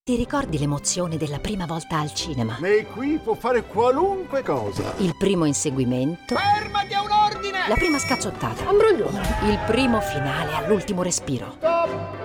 Ti 0.05 0.17
ricordi 0.17 0.59
l'emozione 0.59 1.17
della 1.17 1.39
prima 1.39 1.65
volta 1.65 1.99
al 1.99 2.13
cinema? 2.13 2.57
Lei 2.61 2.85
qui 2.87 3.19
può 3.23 3.35
fare 3.35 3.65
qualunque 3.65 4.43
cosa. 4.43 4.95
Il 4.99 5.17
primo 5.17 5.47
inseguimento. 5.47 6.35
Fermati 6.35 6.93
a 6.93 7.03
un 7.03 7.11
ordine! 7.11 7.69
La 7.69 7.75
prima 7.75 7.99
scazzottata. 7.99 8.69
Ambroglione. 8.69 9.21
Il 9.45 9.59
primo 9.67 10.01
finale 10.01 10.55
all'ultimo 10.55 11.03
respiro. 11.03 11.55
Stop! 11.57 12.21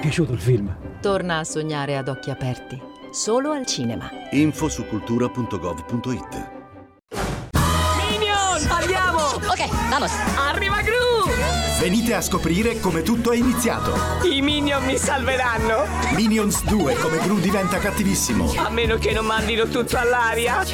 piaciuto 0.00 0.32
il 0.32 0.40
film? 0.40 0.74
Torna 1.00 1.38
a 1.38 1.44
sognare 1.44 1.96
ad 1.96 2.08
occhi 2.08 2.30
aperti, 2.30 2.80
solo 3.10 3.52
al 3.52 3.66
cinema. 3.66 4.10
Info 4.30 4.68
su 4.68 4.86
cultura.gov.it 4.86 6.50
Minion! 7.96 8.70
Andiamo! 8.70 9.18
Ok, 9.18 9.88
vamos! 9.90 10.10
Arriva 10.36 10.80
Gru! 10.80 11.41
Venite 11.82 12.14
a 12.14 12.20
scoprire 12.20 12.78
come 12.78 13.02
tutto 13.02 13.32
è 13.32 13.36
iniziato. 13.36 13.92
I 14.22 14.40
Minion 14.40 14.84
mi 14.84 14.96
salveranno? 14.96 15.84
Minions 16.14 16.62
2, 16.62 16.94
come 16.94 17.18
Gru 17.18 17.40
diventa 17.40 17.78
cattivissimo. 17.78 18.52
A 18.56 18.70
meno 18.70 18.98
che 18.98 19.10
non 19.10 19.26
mandino 19.26 19.66
tutto 19.66 19.96
all'aria. 19.96 20.64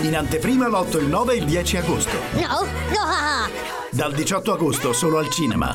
In 0.00 0.16
anteprima 0.16 0.68
l'8, 0.68 1.00
il 1.00 1.08
9 1.08 1.34
e 1.34 1.36
il 1.36 1.44
10 1.44 1.76
agosto. 1.76 2.16
No, 2.32 2.64
no! 2.64 3.50
Dal 3.90 4.14
18 4.14 4.54
agosto 4.54 4.94
solo 4.94 5.18
al 5.18 5.28
cinema 5.28 5.74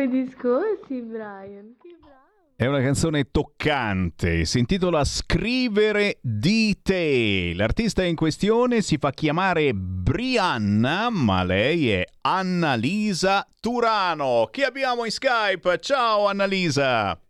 Fai 0.00 0.08
discorsi, 0.08 1.02
Brian. 1.02 1.76
Che 1.78 1.94
bravo. 2.00 2.54
È 2.56 2.64
una 2.64 2.80
canzone 2.80 3.30
toccante, 3.30 4.46
si 4.46 4.58
intitola 4.58 5.04
Scrivere 5.04 6.16
di 6.22 6.80
te. 6.80 7.52
L'artista 7.54 8.02
in 8.02 8.16
questione 8.16 8.80
si 8.80 8.96
fa 8.96 9.10
chiamare 9.10 9.74
Brianna, 9.74 11.10
ma 11.10 11.44
lei 11.44 11.90
è 11.90 12.06
Annalisa 12.22 13.46
Turano. 13.60 14.48
Chi 14.50 14.62
abbiamo 14.62 15.04
in 15.04 15.10
Skype? 15.10 15.78
Ciao 15.80 16.28
Annalisa. 16.28 17.20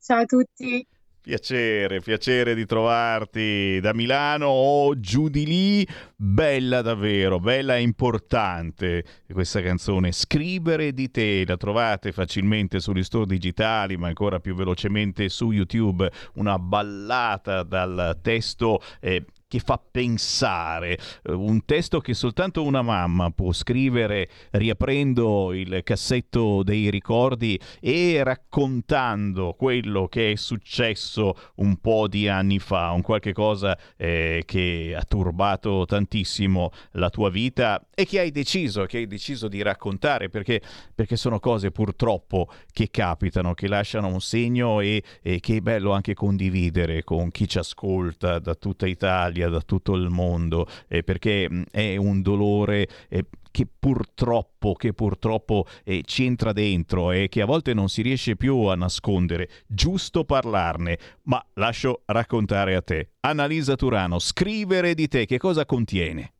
Ciao 0.00 0.22
a 0.22 0.24
tutti. 0.24 0.84
Piacere, 1.28 2.00
piacere 2.00 2.54
di 2.54 2.64
trovarti 2.64 3.80
da 3.80 3.92
Milano 3.92 4.46
o 4.46 4.98
giù 4.98 5.28
di 5.28 5.44
lì. 5.44 5.86
Bella 6.16 6.80
davvero, 6.80 7.38
bella 7.38 7.76
e 7.76 7.82
importante 7.82 9.04
questa 9.30 9.60
canzone. 9.60 10.10
Scrivere 10.10 10.94
di 10.94 11.10
te, 11.10 11.44
la 11.46 11.58
trovate 11.58 12.12
facilmente 12.12 12.80
sugli 12.80 13.02
store 13.02 13.26
digitali, 13.26 13.98
ma 13.98 14.06
ancora 14.06 14.40
più 14.40 14.54
velocemente 14.54 15.28
su 15.28 15.50
YouTube. 15.50 16.10
Una 16.36 16.58
ballata 16.58 17.62
dal 17.62 18.18
testo 18.22 18.80
eh, 18.98 19.22
che 19.48 19.60
fa 19.60 19.80
pensare, 19.90 20.98
eh, 21.22 21.32
un 21.32 21.64
testo 21.64 22.00
che 22.00 22.12
soltanto 22.12 22.62
una 22.62 22.82
mamma 22.82 23.30
può 23.30 23.50
scrivere 23.52 24.28
riaprendo 24.50 25.54
il 25.54 25.80
cassetto 25.82 26.62
dei 26.62 26.90
ricordi 26.90 27.58
e 27.80 28.22
raccontando 28.22 29.54
quello 29.54 30.06
che 30.06 30.32
è 30.32 30.34
successo 30.36 31.34
un 31.56 31.78
po' 31.78 32.08
di 32.08 32.28
anni 32.28 32.58
fa, 32.58 32.90
un 32.90 33.00
qualche 33.00 33.32
cosa 33.32 33.76
eh, 33.96 34.42
che 34.44 34.94
ha 34.94 35.02
turbato 35.04 35.86
tantissimo 35.86 36.70
la 36.92 37.08
tua 37.08 37.30
vita 37.30 37.82
e 37.94 38.04
che 38.04 38.20
hai 38.20 38.30
deciso, 38.30 38.84
che 38.84 38.98
hai 38.98 39.06
deciso 39.06 39.48
di 39.48 39.62
raccontare 39.62 40.28
perché, 40.28 40.60
perché 40.94 41.16
sono 41.16 41.40
cose 41.40 41.70
purtroppo 41.70 42.50
che 42.70 42.90
capitano, 42.90 43.54
che 43.54 43.66
lasciano 43.66 44.08
un 44.08 44.20
segno 44.20 44.80
e, 44.80 45.02
e 45.22 45.40
che 45.40 45.56
è 45.56 45.60
bello 45.60 45.92
anche 45.92 46.12
condividere 46.12 47.02
con 47.02 47.30
chi 47.30 47.48
ci 47.48 47.58
ascolta 47.58 48.38
da 48.38 48.54
tutta 48.54 48.86
Italia, 48.86 49.37
da 49.46 49.60
tutto 49.60 49.94
il 49.94 50.08
mondo, 50.08 50.66
eh, 50.88 51.02
perché 51.02 51.48
mh, 51.48 51.64
è 51.70 51.96
un 51.96 52.22
dolore 52.22 52.88
eh, 53.08 53.26
che 53.50 53.66
purtroppo, 53.66 54.74
che 54.74 54.92
purtroppo 54.92 55.66
eh, 55.84 56.02
ci 56.04 56.24
entra 56.24 56.52
dentro 56.52 57.12
e 57.12 57.28
che 57.28 57.40
a 57.40 57.46
volte 57.46 57.74
non 57.74 57.88
si 57.88 58.02
riesce 58.02 58.36
più 58.36 58.56
a 58.62 58.74
nascondere. 58.74 59.48
Giusto 59.66 60.24
parlarne, 60.24 60.98
ma 61.22 61.44
lascio 61.54 62.02
raccontare 62.06 62.74
a 62.74 62.82
te. 62.82 63.10
Annalisa 63.20 63.76
Turano, 63.76 64.18
scrivere 64.18 64.94
di 64.94 65.06
te, 65.06 65.26
che 65.26 65.38
cosa 65.38 65.64
contiene? 65.64 66.32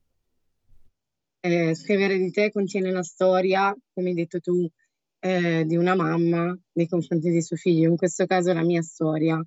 Eh, 1.40 1.74
scrivere 1.74 2.18
di 2.18 2.30
te 2.30 2.50
contiene 2.50 2.90
la 2.90 3.02
storia, 3.02 3.74
come 3.94 4.08
hai 4.08 4.14
detto 4.14 4.40
tu, 4.40 4.68
eh, 5.20 5.64
di 5.64 5.76
una 5.76 5.94
mamma 5.94 6.56
nei 6.72 6.88
confronti 6.88 7.30
di 7.30 7.40
suo 7.40 7.56
figlio. 7.56 7.88
In 7.88 7.96
questo 7.96 8.26
caso 8.26 8.52
la 8.52 8.64
mia 8.64 8.82
storia, 8.82 9.40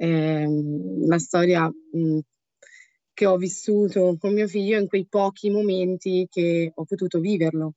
Ehm, 0.00 1.06
la 1.06 1.18
storia 1.18 1.66
mh, 1.66 2.18
che 3.18 3.26
ho 3.26 3.36
vissuto 3.36 4.16
con 4.16 4.32
mio 4.32 4.46
figlio 4.46 4.78
in 4.78 4.86
quei 4.86 5.04
pochi 5.04 5.50
momenti 5.50 6.28
che 6.30 6.70
ho 6.72 6.84
potuto 6.84 7.18
viverlo. 7.18 7.72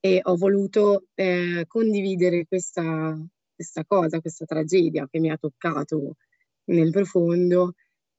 E 0.00 0.18
ho 0.20 0.34
voluto 0.34 1.04
eh, 1.14 1.64
condividere 1.68 2.44
questa, 2.48 3.16
questa 3.54 3.84
cosa, 3.84 4.18
questa 4.18 4.44
tragedia 4.44 5.06
che 5.08 5.20
mi 5.20 5.30
ha 5.30 5.36
toccato 5.36 6.16
nel 6.64 6.90
profondo, 6.90 7.74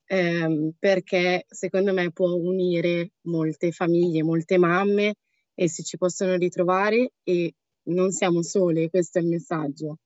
ehm, 0.05 0.71
perché 0.79 1.43
secondo 1.49 1.91
me 1.91 2.09
può 2.13 2.31
unire 2.31 3.11
molte 3.23 3.73
famiglie, 3.73 4.23
molte 4.23 4.57
mamme 4.57 5.15
e 5.53 5.67
si 5.67 5.83
ci 5.83 5.97
possono 5.97 6.37
ritrovare 6.37 7.15
e 7.21 7.53
non 7.87 8.11
siamo 8.11 8.41
sole, 8.43 8.89
questo 8.89 9.19
è 9.19 9.21
il 9.21 9.27
messaggio. 9.27 9.97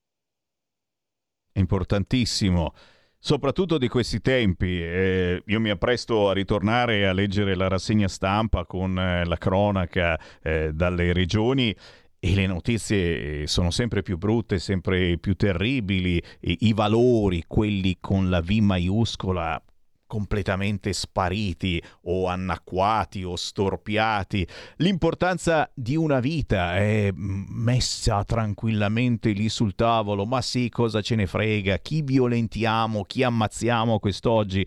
importantissimo. 1.54 2.74
Soprattutto 3.20 3.78
di 3.78 3.88
questi 3.88 4.22
tempi, 4.22 4.80
Eh, 4.82 5.42
io 5.46 5.60
mi 5.60 5.70
appresto 5.70 6.30
a 6.30 6.34
ritornare 6.34 7.08
a 7.08 7.14
leggere 7.14 7.56
la 7.56 7.68
rassegna 7.68 8.08
stampa 8.08 8.66
con 8.66 8.98
eh, 8.98 9.26
la 9.26 9.38
cronaca 9.38 10.20
eh, 10.42 10.72
dalle 10.74 11.12
regioni 11.14 11.76
e 12.20 12.36
le 12.36 12.48
notizie 12.48 13.42
eh, 13.42 13.48
sono 13.48 13.70
sempre 13.72 14.02
più 14.02 14.18
brutte, 14.18 14.60
sempre 14.60 15.18
più 15.18 15.36
terribili, 15.36 16.22
e 16.40 16.58
i 16.60 16.74
valori, 16.74 17.44
quelli 17.48 17.98
con 18.00 18.30
la 18.30 18.42
V 18.42 18.50
maiuscola, 18.60 19.62
completamente 20.08 20.94
spariti 20.94 21.82
o 22.04 22.28
annacquati 22.28 23.24
o 23.24 23.36
storpiati. 23.36 24.48
L'importanza 24.78 25.70
di 25.74 25.96
una 25.96 26.20
vita 26.20 26.78
è 26.78 27.12
messa 27.14 28.24
tranquillamente 28.24 29.32
lì 29.32 29.50
sul 29.50 29.76
tavolo. 29.76 30.26
Ma 30.26 30.42
sì, 30.42 30.70
cosa 30.70 31.02
ce 31.02 31.16
ne 31.16 31.28
frega? 31.28 31.78
Chi 31.78 32.02
violentiamo? 32.02 33.04
Chi 33.04 33.24
ammazziamo 33.24 34.00
quest'oggi? 34.00 34.66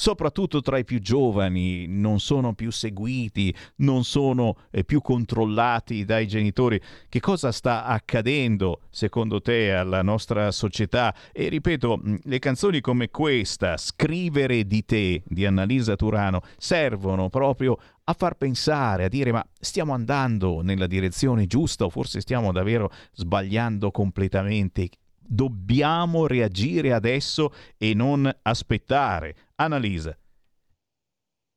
Soprattutto 0.00 0.62
tra 0.62 0.78
i 0.78 0.84
più 0.84 0.98
giovani, 0.98 1.86
non 1.86 2.20
sono 2.20 2.54
più 2.54 2.70
seguiti, 2.70 3.54
non 3.76 4.02
sono 4.02 4.56
eh, 4.70 4.82
più 4.82 5.02
controllati 5.02 6.06
dai 6.06 6.26
genitori. 6.26 6.80
Che 7.06 7.20
cosa 7.20 7.52
sta 7.52 7.84
accadendo 7.84 8.80
secondo 8.88 9.42
te 9.42 9.74
alla 9.74 10.00
nostra 10.00 10.52
società? 10.52 11.14
E 11.32 11.50
ripeto, 11.50 12.00
mh, 12.02 12.16
le 12.22 12.38
canzoni 12.38 12.80
come 12.80 13.10
questa, 13.10 13.76
Scrivere 13.76 14.66
di 14.66 14.86
te 14.86 15.22
di 15.26 15.44
Annalisa 15.44 15.96
Turano, 15.96 16.40
servono 16.56 17.28
proprio 17.28 17.76
a 18.04 18.14
far 18.14 18.38
pensare, 18.38 19.04
a 19.04 19.08
dire 19.08 19.32
ma 19.32 19.46
stiamo 19.60 19.92
andando 19.92 20.62
nella 20.62 20.86
direzione 20.86 21.44
giusta 21.44 21.84
o 21.84 21.90
forse 21.90 22.22
stiamo 22.22 22.52
davvero 22.52 22.90
sbagliando 23.12 23.90
completamente? 23.90 24.88
Dobbiamo 25.32 26.26
reagire 26.26 26.92
adesso 26.92 27.52
e 27.78 27.94
non 27.94 28.28
aspettare. 28.42 29.36
Annalisa. 29.54 30.18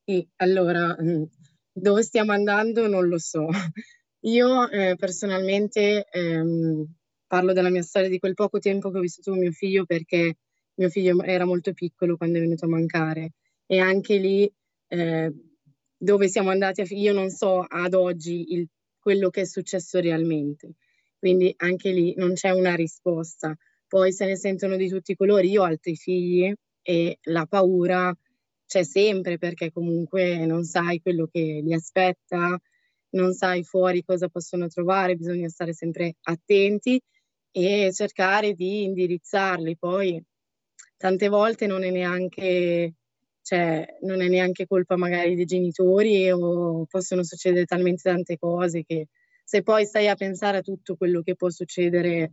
Sì, 0.06 0.28
allora, 0.38 0.96
mh, 1.00 1.28
dove 1.72 2.04
stiamo 2.04 2.34
andando 2.34 2.88
non 2.88 3.08
lo 3.08 3.18
so. 3.18 3.48
Io 4.26 4.70
eh, 4.70 4.96
personalmente 4.96 6.06
ehm, 6.10 6.86
parlo 7.26 7.52
della 7.52 7.70
mia 7.72 7.82
storia 7.82 8.10
di 8.10 8.20
quel 8.20 8.36
poco 8.36 8.60
tempo 8.60 8.92
che 8.92 8.98
ho 9.00 9.02
vissuto 9.02 9.32
con 9.32 9.40
mio 9.40 9.52
figlio 9.52 9.86
perché 9.86 10.38
mio 10.76 10.90
figlio 10.90 11.22
era 11.24 11.46
molto 11.46 11.74
piccolo 11.74 12.16
quando 12.16 12.38
è 12.38 12.42
venuto 12.42 12.66
a 12.66 12.70
mancare 12.70 13.32
e 13.66 13.80
anche 13.80 14.18
lì 14.18 14.52
eh, 14.88 15.34
dove 15.98 16.28
siamo 16.28 16.52
andati, 16.52 16.82
a 16.82 16.86
io 16.90 17.14
non 17.14 17.30
so 17.32 17.62
ad 17.62 17.94
oggi 17.96 18.54
il- 18.54 18.68
quello 19.00 19.30
che 19.30 19.42
è 19.42 19.46
successo 19.46 20.00
realmente, 20.00 20.76
quindi 21.24 21.54
anche 21.56 21.92
lì 21.92 22.14
non 22.18 22.34
c'è 22.34 22.50
una 22.50 22.76
risposta. 22.76 23.56
Poi 23.88 24.12
se 24.12 24.26
ne 24.26 24.36
sentono 24.36 24.76
di 24.76 24.90
tutti 24.90 25.14
i 25.14 25.16
colori, 25.16 25.52
io 25.52 25.62
ho 25.62 25.66
altri 25.66 25.96
figli 25.96 26.54
e 26.82 27.18
la 27.28 27.46
paura 27.46 28.14
c'è 28.66 28.84
sempre 28.84 29.38
perché 29.38 29.72
comunque 29.72 30.46
non 30.46 30.66
sai 30.66 31.00
quello 31.00 31.30
che 31.32 31.62
li 31.64 31.74
aspetta, 31.74 32.60
non 33.12 33.32
sai 33.32 33.64
fuori 33.64 34.04
cosa 34.04 34.28
possono 34.28 34.68
trovare, 34.68 35.16
bisogna 35.16 35.48
stare 35.48 35.72
sempre 35.72 36.16
attenti 36.24 37.00
e 37.52 37.90
cercare 37.94 38.52
di 38.52 38.84
indirizzarli. 38.84 39.78
Poi 39.78 40.22
tante 40.98 41.30
volte 41.30 41.68
non 41.68 41.86
è 41.86 41.90
neanche, 41.90 42.96
cioè, 43.42 43.98
non 44.02 44.22
è 44.22 44.28
neanche 44.28 44.68
colpa 44.68 44.98
magari 44.98 45.36
dei 45.36 45.46
genitori 45.46 46.30
o 46.32 46.86
possono 46.86 47.24
succedere 47.24 47.64
talmente 47.64 48.02
tante 48.10 48.38
cose 48.38 48.84
che 48.84 49.08
se 49.54 49.62
poi 49.62 49.86
stai 49.86 50.08
a 50.08 50.16
pensare 50.16 50.58
a 50.58 50.62
tutto 50.62 50.96
quello 50.96 51.22
che 51.22 51.36
può 51.36 51.48
succedere 51.52 52.32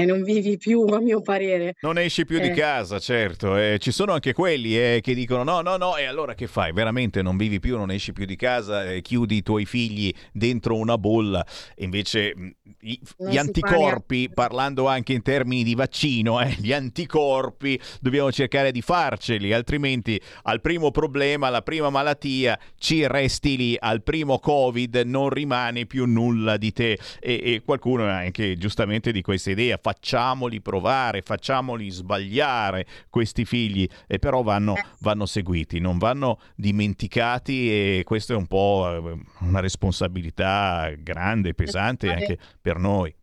eh, 0.00 0.04
non 0.04 0.22
vivi 0.22 0.56
più, 0.58 0.82
a 0.82 1.00
mio 1.00 1.20
parere. 1.22 1.74
Non 1.80 1.98
esci 1.98 2.24
più 2.24 2.38
Eh. 2.38 2.48
di 2.48 2.50
casa, 2.54 2.98
certo. 2.98 3.56
eh, 3.56 3.78
ci 3.78 3.90
sono 3.90 4.12
anche 4.12 4.32
quelli 4.32 4.76
eh, 4.76 5.00
che 5.02 5.14
dicono 5.14 5.42
no, 5.42 5.60
no, 5.62 5.76
no, 5.76 5.96
e 5.96 6.04
allora 6.04 6.34
che 6.34 6.46
fai? 6.46 6.72
Veramente 6.72 7.22
non 7.22 7.36
vivi 7.36 7.60
più, 7.60 7.76
non 7.76 7.90
esci 7.90 8.12
più 8.12 8.24
di 8.26 8.36
casa, 8.36 8.90
eh, 8.90 9.00
chiudi 9.00 9.36
i 9.36 9.42
tuoi 9.42 9.64
figli 9.64 10.12
dentro 10.32 10.76
una 10.76 10.98
bolla. 10.98 11.44
Invece 11.76 12.34
gli 12.78 12.98
fa 13.02 13.40
anticorpi, 13.40 14.30
parlando 14.32 14.86
anche 14.86 15.12
in 15.12 15.22
termini 15.22 15.64
di 15.64 15.74
vaccino, 15.74 16.40
eh, 16.40 16.54
gli 16.58 16.72
anticorpi 16.72 17.80
dobbiamo 18.00 18.30
cercare 18.32 18.72
di 18.72 18.82
farceli, 18.82 19.52
altrimenti 19.52 20.20
al 20.42 20.60
primo 20.60 20.90
problema, 20.90 21.46
alla 21.46 21.62
prima 21.62 21.90
malattia, 21.90 22.58
ci 22.78 23.06
resti 23.06 23.56
lì, 23.56 23.76
al 23.78 24.02
primo 24.02 24.38
Covid 24.38 25.02
non 25.06 25.30
rimane 25.30 25.86
più 25.86 26.04
nulla 26.06 26.56
di 26.56 26.72
te. 26.72 26.98
E, 27.20 27.40
e 27.42 27.62
qualcuno 27.64 28.04
anche 28.06 28.56
giustamente 28.56 29.12
di 29.12 29.22
questa 29.22 29.50
idea, 29.50 29.78
facciamoli 29.86 30.60
provare, 30.60 31.22
facciamoli 31.22 31.88
sbagliare 31.90 32.84
questi 33.08 33.44
figli, 33.44 33.86
e 34.08 34.18
però 34.18 34.42
vanno, 34.42 34.74
vanno 34.98 35.26
seguiti, 35.26 35.78
non 35.78 35.96
vanno 35.98 36.40
dimenticati 36.56 37.70
e 37.70 38.02
questo 38.04 38.32
è 38.32 38.36
un 38.36 38.48
po' 38.48 38.84
eh, 38.90 39.18
una 39.42 39.60
responsabilità 39.60 40.92
grande, 40.98 41.54
pesante 41.54 42.10
anche 42.10 42.36
per 42.60 42.78
noi. 42.78 43.14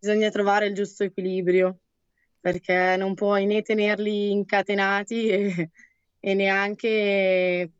Bisogna 0.00 0.30
trovare 0.30 0.66
il 0.66 0.74
giusto 0.74 1.04
equilibrio, 1.04 1.78
perché 2.40 2.96
non 2.98 3.14
puoi 3.14 3.46
né 3.46 3.62
tenerli 3.62 4.32
incatenati 4.32 5.28
e, 5.30 5.70
e 6.18 6.34
neanche 6.34 7.70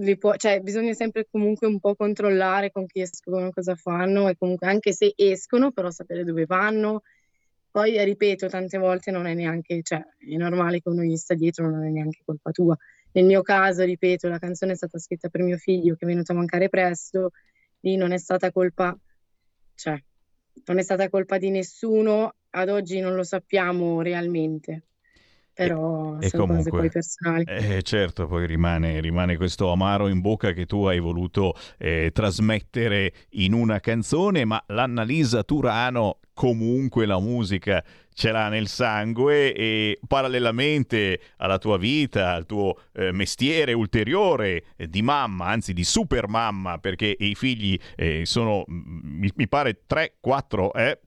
li 0.00 0.16
può- 0.16 0.36
cioè 0.36 0.60
bisogna 0.60 0.94
sempre 0.94 1.26
comunque 1.30 1.66
un 1.66 1.78
po' 1.78 1.94
controllare 1.94 2.70
con 2.70 2.86
chi 2.86 3.00
escono, 3.00 3.50
cosa 3.50 3.74
fanno 3.74 4.28
e 4.28 4.36
comunque 4.36 4.66
anche 4.66 4.92
se 4.92 5.12
escono, 5.16 5.72
però 5.72 5.90
sapere 5.90 6.24
dove 6.24 6.46
vanno. 6.46 7.02
Poi 7.70 7.96
eh, 7.96 8.04
ripeto, 8.04 8.48
tante 8.48 8.78
volte 8.78 9.10
non 9.10 9.26
è 9.26 9.34
neanche, 9.34 9.82
cioè 9.82 9.98
è 10.18 10.36
normale 10.36 10.80
che 10.80 10.88
uno 10.88 11.02
gli 11.02 11.16
sta 11.16 11.34
dietro, 11.34 11.68
non 11.68 11.84
è 11.84 11.90
neanche 11.90 12.22
colpa 12.24 12.50
tua. 12.50 12.76
Nel 13.12 13.24
mio 13.26 13.42
caso, 13.42 13.84
ripeto, 13.84 14.28
la 14.28 14.38
canzone 14.38 14.72
è 14.72 14.76
stata 14.76 14.98
scritta 14.98 15.28
per 15.28 15.42
mio 15.42 15.56
figlio 15.58 15.94
che 15.94 16.04
è 16.04 16.08
venuto 16.08 16.32
a 16.32 16.36
mancare 16.36 16.68
presto, 16.68 17.32
lì 17.80 17.96
non 17.96 18.12
è 18.12 18.18
stata 18.18 18.50
colpa, 18.50 18.98
cioè 19.74 20.02
non 20.66 20.78
è 20.78 20.82
stata 20.82 21.08
colpa 21.10 21.38
di 21.38 21.50
nessuno, 21.50 22.34
ad 22.50 22.68
oggi 22.70 23.00
non 23.00 23.14
lo 23.14 23.22
sappiamo 23.22 24.00
realmente, 24.00 24.84
però 25.56 26.18
E 26.18 26.28
sono 26.28 26.46
cose 26.46 26.68
poi 26.70 26.70
comunque, 26.70 26.90
personali. 26.90 27.44
eh, 27.46 27.82
certo, 27.82 28.26
poi 28.26 28.46
rimane, 28.46 29.00
rimane 29.00 29.36
questo 29.38 29.72
amaro 29.72 30.08
in 30.08 30.20
bocca 30.20 30.52
che 30.52 30.66
tu 30.66 30.84
hai 30.84 31.00
voluto 31.00 31.54
eh, 31.78 32.10
trasmettere 32.12 33.12
in 33.30 33.54
una 33.54 33.80
canzone, 33.80 34.44
ma 34.44 34.62
l'Annalisa 34.68 35.42
Turano 35.44 36.18
comunque 36.34 37.06
la 37.06 37.18
musica 37.18 37.82
ce 38.12 38.30
l'ha 38.30 38.48
nel 38.48 38.66
sangue 38.68 39.54
e 39.54 39.98
parallelamente 40.06 41.20
alla 41.38 41.58
tua 41.58 41.78
vita, 41.78 42.32
al 42.32 42.44
tuo 42.44 42.74
eh, 42.92 43.10
mestiere 43.12 43.72
ulteriore 43.72 44.64
eh, 44.76 44.88
di 44.88 45.00
mamma, 45.00 45.46
anzi 45.46 45.72
di 45.72 45.84
super 45.84 46.28
mamma, 46.28 46.78
perché 46.78 47.14
i 47.18 47.34
figli 47.34 47.78
eh, 47.94 48.26
sono, 48.26 48.64
mm, 48.70 49.18
mi, 49.20 49.30
mi 49.34 49.48
pare 49.48 49.82
3, 49.86 50.16
4, 50.20 50.72
eh, 50.74 51.00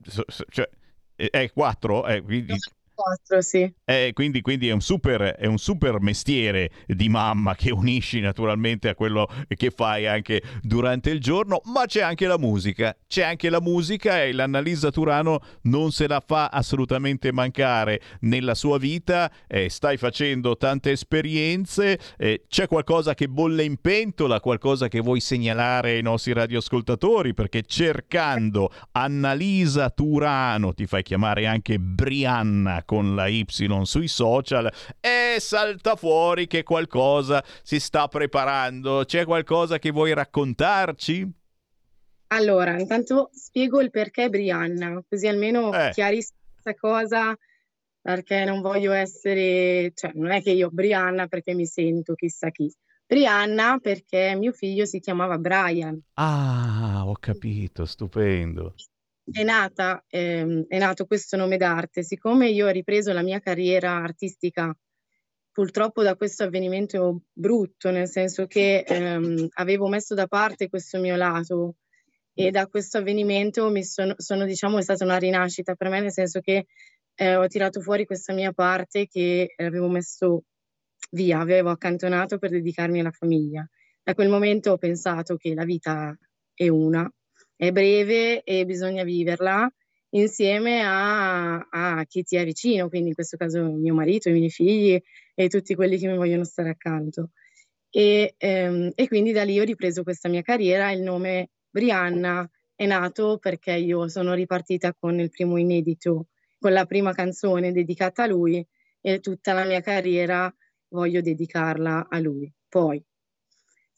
cioè, 0.48 0.68
eh, 1.14 1.50
4, 1.52 2.06
eh, 2.06 2.22
quindi... 2.22 2.54
Quattro, 3.00 3.40
sì. 3.40 3.72
Eh, 3.86 4.10
quindi, 4.12 4.42
quindi 4.42 4.68
è, 4.68 4.72
un 4.72 4.82
super, 4.82 5.22
è 5.22 5.46
un 5.46 5.56
super 5.56 6.00
mestiere 6.00 6.70
di 6.86 7.08
mamma 7.08 7.54
che 7.54 7.70
unisci 7.70 8.20
naturalmente 8.20 8.90
a 8.90 8.94
quello 8.94 9.26
che 9.48 9.70
fai 9.70 10.06
anche 10.06 10.42
durante 10.60 11.08
il 11.08 11.18
giorno, 11.18 11.62
ma 11.64 11.86
c'è 11.86 12.02
anche 12.02 12.26
la 12.26 12.36
musica, 12.36 12.94
c'è 13.06 13.22
anche 13.22 13.48
la 13.48 13.62
musica 13.62 14.22
e 14.22 14.32
l'Annalisa 14.32 14.90
Turano 14.90 15.40
non 15.62 15.92
se 15.92 16.06
la 16.06 16.22
fa 16.24 16.48
assolutamente 16.48 17.32
mancare 17.32 18.02
nella 18.20 18.54
sua 18.54 18.76
vita, 18.76 19.32
eh, 19.46 19.70
stai 19.70 19.96
facendo 19.96 20.58
tante 20.58 20.90
esperienze, 20.90 21.98
eh, 22.18 22.44
c'è 22.48 22.66
qualcosa 22.66 23.14
che 23.14 23.28
bolle 23.28 23.64
in 23.64 23.78
pentola, 23.80 24.40
qualcosa 24.40 24.88
che 24.88 25.00
vuoi 25.00 25.20
segnalare 25.20 25.92
ai 25.92 26.02
nostri 26.02 26.34
radioascoltatori, 26.34 27.32
perché 27.32 27.62
cercando 27.62 28.70
Annalisa 28.92 29.88
Turano, 29.88 30.74
ti 30.74 30.84
fai 30.86 31.02
chiamare 31.02 31.46
anche 31.46 31.78
Brianna 31.78 32.84
con 32.90 33.14
la 33.14 33.28
Y 33.28 33.46
sui 33.84 34.08
social, 34.08 34.68
e 34.98 35.36
salta 35.38 35.94
fuori 35.94 36.48
che 36.48 36.64
qualcosa 36.64 37.40
si 37.62 37.78
sta 37.78 38.08
preparando. 38.08 39.04
C'è 39.04 39.24
qualcosa 39.24 39.78
che 39.78 39.92
vuoi 39.92 40.12
raccontarci? 40.12 41.24
Allora, 42.32 42.80
intanto 42.80 43.30
spiego 43.32 43.80
il 43.80 43.90
perché 43.90 44.28
Brianna, 44.28 45.00
così 45.08 45.28
almeno 45.28 45.72
Eh. 45.72 45.90
chiarisco 45.92 46.34
questa 46.52 46.74
cosa, 46.74 47.38
perché 48.00 48.44
non 48.44 48.60
voglio 48.60 48.90
essere, 48.90 49.92
cioè 49.94 50.10
non 50.14 50.32
è 50.32 50.42
che 50.42 50.50
io 50.50 50.68
Brianna 50.72 51.28
perché 51.28 51.54
mi 51.54 51.66
sento 51.66 52.14
chissà 52.14 52.50
chi. 52.50 52.72
Brianna 53.06 53.78
perché 53.80 54.34
mio 54.34 54.50
figlio 54.50 54.84
si 54.84 54.98
chiamava 54.98 55.38
Brian. 55.38 55.96
Ah, 56.14 57.02
ho 57.06 57.14
capito, 57.20 57.84
stupendo. 57.84 58.74
È 59.32 59.42
nata, 59.44 60.04
ehm, 60.08 60.64
è 60.66 60.78
nato 60.78 61.06
questo 61.06 61.36
nome 61.36 61.56
d'arte, 61.56 62.02
siccome 62.02 62.48
io 62.48 62.66
ho 62.66 62.70
ripreso 62.70 63.12
la 63.12 63.22
mia 63.22 63.38
carriera 63.38 63.92
artistica 63.92 64.76
purtroppo 65.52 66.02
da 66.02 66.16
questo 66.16 66.44
avvenimento 66.44 67.22
brutto, 67.32 67.90
nel 67.90 68.08
senso 68.08 68.46
che 68.46 68.84
ehm, 68.86 69.48
avevo 69.54 69.88
messo 69.88 70.14
da 70.14 70.26
parte 70.26 70.68
questo 70.68 70.98
mio 70.98 71.16
lato 71.16 71.76
e 72.32 72.50
da 72.50 72.66
questo 72.66 72.98
avvenimento 72.98 73.68
mi 73.70 73.84
sono, 73.84 74.14
sono, 74.16 74.44
diciamo, 74.46 74.78
è 74.78 74.82
stata 74.82 75.04
una 75.04 75.18
rinascita 75.18 75.74
per 75.74 75.88
me, 75.88 76.00
nel 76.00 76.12
senso 76.12 76.40
che 76.40 76.66
eh, 77.14 77.36
ho 77.36 77.46
tirato 77.46 77.80
fuori 77.80 78.06
questa 78.06 78.32
mia 78.32 78.52
parte 78.52 79.06
che 79.06 79.52
avevo 79.56 79.88
messo 79.88 80.44
via, 81.10 81.40
avevo 81.40 81.70
accantonato 81.70 82.38
per 82.38 82.50
dedicarmi 82.50 83.00
alla 83.00 83.10
famiglia. 83.10 83.68
Da 84.02 84.14
quel 84.14 84.28
momento 84.28 84.72
ho 84.72 84.78
pensato 84.78 85.36
che 85.36 85.54
la 85.54 85.64
vita 85.64 86.16
è 86.54 86.68
una, 86.68 87.10
è 87.60 87.72
breve 87.72 88.42
e 88.42 88.64
bisogna 88.64 89.04
viverla 89.04 89.70
insieme 90.12 90.82
a, 90.82 91.58
a 91.58 92.04
chi 92.06 92.22
ti 92.22 92.36
è 92.36 92.44
vicino, 92.46 92.88
quindi 92.88 93.08
in 93.08 93.14
questo 93.14 93.36
caso 93.36 93.62
mio 93.62 93.92
marito, 93.92 94.30
i 94.30 94.32
miei 94.32 94.48
figli 94.48 94.98
e 95.34 95.48
tutti 95.48 95.74
quelli 95.74 95.98
che 95.98 96.06
mi 96.06 96.16
vogliono 96.16 96.44
stare 96.44 96.70
accanto. 96.70 97.32
E, 97.90 98.34
ehm, 98.38 98.92
e 98.94 99.08
quindi 99.08 99.32
da 99.32 99.42
lì 99.42 99.60
ho 99.60 99.64
ripreso 99.64 100.02
questa 100.02 100.30
mia 100.30 100.40
carriera, 100.40 100.90
il 100.90 101.02
nome 101.02 101.50
Brianna 101.68 102.50
è 102.74 102.86
nato 102.86 103.36
perché 103.36 103.72
io 103.72 104.08
sono 104.08 104.32
ripartita 104.32 104.94
con 104.98 105.20
il 105.20 105.28
primo 105.28 105.58
inedito, 105.58 106.28
con 106.58 106.72
la 106.72 106.86
prima 106.86 107.12
canzone 107.12 107.72
dedicata 107.72 108.22
a 108.22 108.26
lui 108.26 108.66
e 109.02 109.20
tutta 109.20 109.52
la 109.52 109.66
mia 109.66 109.82
carriera 109.82 110.50
voglio 110.88 111.20
dedicarla 111.20 112.06
a 112.08 112.18
lui. 112.20 112.50
Poi 112.70 113.04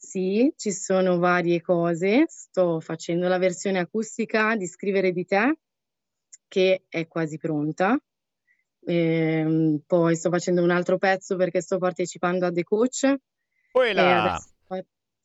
sì, 0.05 0.53
ci 0.57 0.71
sono 0.73 1.17
varie 1.17 1.61
cose, 1.61 2.25
sto 2.27 2.81
facendo 2.81 3.29
la 3.29 3.37
versione 3.37 3.79
acustica 3.79 4.55
di 4.57 4.67
Scrivere 4.67 5.13
di 5.13 5.23
te 5.25 5.57
che 6.49 6.83
è 6.89 7.07
quasi 7.07 7.37
pronta. 7.37 7.97
Ehm, 8.85 9.81
poi 9.87 10.15
sto 10.17 10.29
facendo 10.29 10.61
un 10.61 10.71
altro 10.71 10.97
pezzo 10.97 11.37
perché 11.37 11.61
sto 11.61 11.77
partecipando 11.77 12.45
a 12.45 12.51
The 12.51 12.63
Coach. 12.63 13.15
Quella! 13.71 14.27
adesso- 14.27 14.51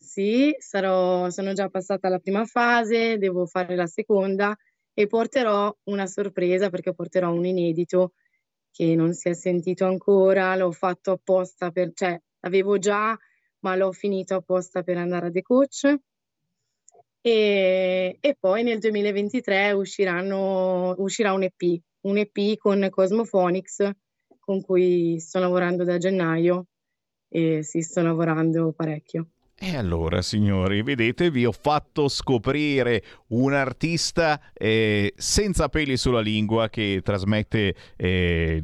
sì, 0.01 0.55
sarò, 0.59 1.29
sono 1.29 1.53
già 1.55 1.69
passata 1.69 2.07
alla 2.07 2.21
prima 2.21 2.45
fase, 2.45 3.19
devo 3.19 3.47
fare 3.47 3.75
la 3.75 3.89
seconda 3.89 4.57
e 4.95 5.07
porterò 5.09 5.77
una 5.87 6.07
sorpresa 6.07 6.71
perché 6.71 6.95
porterò 6.95 7.33
un 7.33 7.45
inedito 7.45 8.13
che 8.71 8.95
non 8.95 9.13
si 9.13 9.29
è 9.29 9.35
sentito 9.35 9.87
ancora, 9.87 10.55
l'ho 10.55 10.71
fatto 10.71 11.11
apposta 11.11 11.73
per, 11.73 11.91
cioè 11.95 12.17
l'avevo 12.41 12.79
già, 12.79 13.19
ma 13.61 13.77
l'ho 13.77 13.93
finito 13.93 14.35
apposta 14.37 14.83
per 14.83 14.97
andare 14.97 15.27
a 15.27 15.31
The 15.31 15.43
Coach. 15.43 15.95
E, 17.21 18.17
e 18.21 18.37
poi 18.39 18.63
nel 18.63 18.79
2023 18.79 19.73
usciranno, 19.73 20.95
uscirà 20.99 21.33
un 21.33 21.43
EP, 21.43 21.81
un 22.03 22.17
EP 22.17 22.57
con 22.57 22.87
Cosmophonics 22.91 23.91
con 24.39 24.63
cui 24.63 25.19
sto 25.21 25.41
lavorando 25.41 25.85
da 25.85 25.99
gennaio 25.99 26.67
e 27.29 27.63
si 27.63 27.83
sto 27.83 28.01
lavorando 28.01 28.73
parecchio. 28.73 29.29
E 29.61 29.77
allora, 29.77 30.23
signori, 30.23 30.83
vedete, 30.83 31.31
vi 31.31 31.45
ho 31.45 31.53
fatto 31.53 32.07
scoprire 32.09 33.03
un 33.29 33.53
artista 33.53 34.41
eh, 34.55 35.13
senza 35.17 35.69
peli 35.69 35.97
sulla 35.97 36.21
lingua 36.21 36.69
che 36.69 37.01
trasmette 37.03 37.75
eh, 37.97 38.63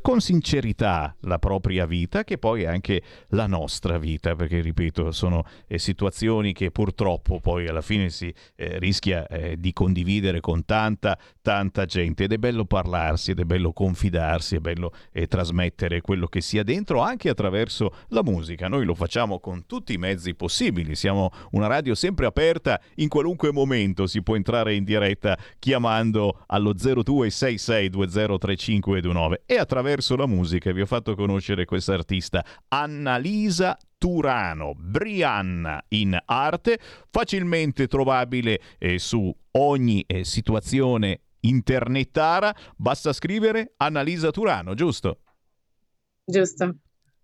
con 0.00 0.20
sincerità 0.20 1.14
la 1.20 1.38
propria 1.38 1.86
vita, 1.86 2.24
che 2.24 2.38
poi 2.38 2.62
è 2.62 2.66
anche 2.66 3.02
la 3.28 3.46
nostra 3.46 3.98
vita, 3.98 4.34
perché 4.34 4.60
ripeto, 4.60 5.12
sono 5.12 5.44
eh, 5.66 5.78
situazioni 5.78 6.52
che 6.52 6.70
purtroppo 6.70 7.40
poi 7.40 7.68
alla 7.68 7.82
fine 7.82 8.10
si 8.10 8.32
eh, 8.56 8.78
rischia 8.78 9.26
eh, 9.26 9.56
di 9.58 9.72
condividere 9.72 10.40
con 10.40 10.64
tanta, 10.64 11.18
tanta 11.42 11.84
gente. 11.84 12.24
Ed 12.24 12.32
è 12.32 12.38
bello 12.38 12.64
parlarsi, 12.64 13.32
ed 13.32 13.40
è 13.40 13.44
bello 13.44 13.72
confidarsi, 13.72 14.56
è 14.56 14.60
bello 14.60 14.92
eh, 15.12 15.26
trasmettere 15.26 16.00
quello 16.00 16.26
che 16.26 16.40
sia 16.40 16.62
dentro 16.62 17.00
anche 17.00 17.28
attraverso 17.28 17.94
la 18.08 18.22
musica. 18.22 18.68
Noi 18.68 18.84
lo 18.84 18.94
facciamo 18.94 19.38
con 19.38 19.66
tutti 19.66 19.92
i 19.92 19.98
mezzi 19.98 20.34
possibili, 20.34 20.94
siamo 20.94 21.30
una 21.50 21.66
radio 21.66 21.94
sempre 21.94 22.24
aperta, 22.26 22.80
in 22.96 23.08
qualunque 23.08 23.52
momento 23.52 24.06
si 24.06 24.22
può 24.22 24.36
entrare 24.36 24.74
in 24.74 24.84
diretta 24.84 25.36
chiamando 25.58 26.44
allo 26.46 26.72
0266203529 26.72 29.34
e 29.46 29.56
attraverso 29.56 29.89
la 30.16 30.26
musica 30.26 30.72
vi 30.72 30.80
ho 30.80 30.86
fatto 30.86 31.14
conoscere 31.14 31.64
questa 31.64 31.94
artista 31.94 32.44
Annalisa 32.68 33.76
Turano, 33.98 34.74
Brianna 34.76 35.84
in 35.88 36.18
arte, 36.24 36.78
facilmente 37.10 37.86
trovabile 37.86 38.60
eh, 38.78 38.98
su 38.98 39.34
ogni 39.52 40.02
eh, 40.06 40.24
situazione 40.24 41.20
internetara, 41.40 42.54
basta 42.76 43.12
scrivere 43.12 43.74
Annalisa 43.78 44.30
Turano, 44.30 44.74
giusto? 44.74 45.20
Giusto, 46.24 46.76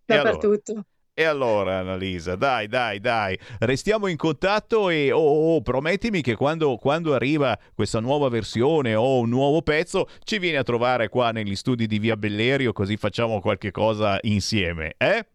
dappertutto. 0.05 0.87
E 1.19 1.25
allora, 1.25 1.79
Annalisa, 1.79 2.37
dai, 2.37 2.69
dai, 2.69 3.01
dai, 3.01 3.39
restiamo 3.61 4.07
in 4.07 4.19
contatto 4.19 4.91
e 4.91 5.11
oh, 5.13 5.55
oh, 5.55 5.63
promettimi 5.63 6.21
che 6.21 6.37
quando, 6.37 6.77
quando, 6.77 7.15
arriva 7.15 7.59
questa 7.75 8.01
nuova 8.01 8.29
versione 8.29 8.95
o 8.95 9.21
un 9.21 9.31
nuovo 9.31 9.63
pezzo 9.63 10.11
ci 10.25 10.39
vieni 10.39 10.59
a 10.59 10.63
trovare 10.63 11.09
qua 11.09 11.31
negli 11.31 11.57
studi 11.57 11.87
di 11.87 11.99
Via 11.99 12.19
Bellerio 12.19 12.75
così 12.75 12.99
facciamo 12.99 13.41
qualche 13.41 13.71
cosa 13.71 14.19
insieme, 14.25 14.93
eh? 14.99 15.27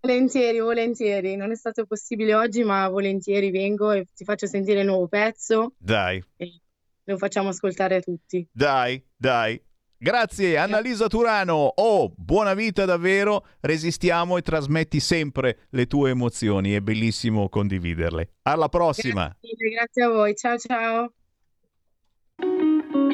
Volentieri, 0.00 0.60
volentieri. 0.60 1.34
Non 1.34 1.50
è 1.50 1.56
stato 1.56 1.84
possibile 1.84 2.34
oggi, 2.34 2.62
ma 2.62 2.88
volentieri 2.88 3.50
vengo 3.50 3.90
e 3.90 4.06
ti 4.14 4.22
faccio 4.22 4.46
sentire 4.46 4.82
il 4.82 4.86
nuovo 4.86 5.08
pezzo. 5.08 5.72
Dai. 5.78 6.22
E 6.36 6.60
lo 7.02 7.16
facciamo 7.16 7.48
ascoltare 7.48 7.96
a 7.96 8.00
tutti. 8.00 8.46
Dai, 8.52 9.02
dai. 9.16 9.60
Grazie 10.00 10.56
Annalisa 10.56 11.08
Turano, 11.08 11.72
oh, 11.74 12.12
buona 12.16 12.54
vita 12.54 12.84
davvero, 12.84 13.44
resistiamo 13.60 14.36
e 14.36 14.42
trasmetti 14.42 15.00
sempre 15.00 15.66
le 15.70 15.88
tue 15.88 16.10
emozioni, 16.10 16.70
è 16.70 16.80
bellissimo 16.80 17.48
condividerle. 17.48 18.34
Alla 18.42 18.68
prossima! 18.68 19.24
Grazie, 19.40 19.70
grazie 19.70 20.02
a 20.04 20.08
voi, 20.08 20.36
ciao 20.36 20.56
ciao! 20.56 21.12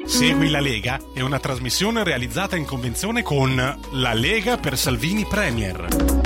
Segui 0.05 0.51
la 0.51 0.61
Lega 0.61 1.01
è 1.15 1.23
una 1.23 1.40
trasmissione 1.40 2.05
realizzata 2.05 2.55
in 2.55 2.66
convenzione 2.66 3.23
con 3.23 3.56
La 3.93 4.12
Lega 4.12 4.59
per 4.59 4.77
Salvini 4.77 5.24
Premier. 5.24 6.24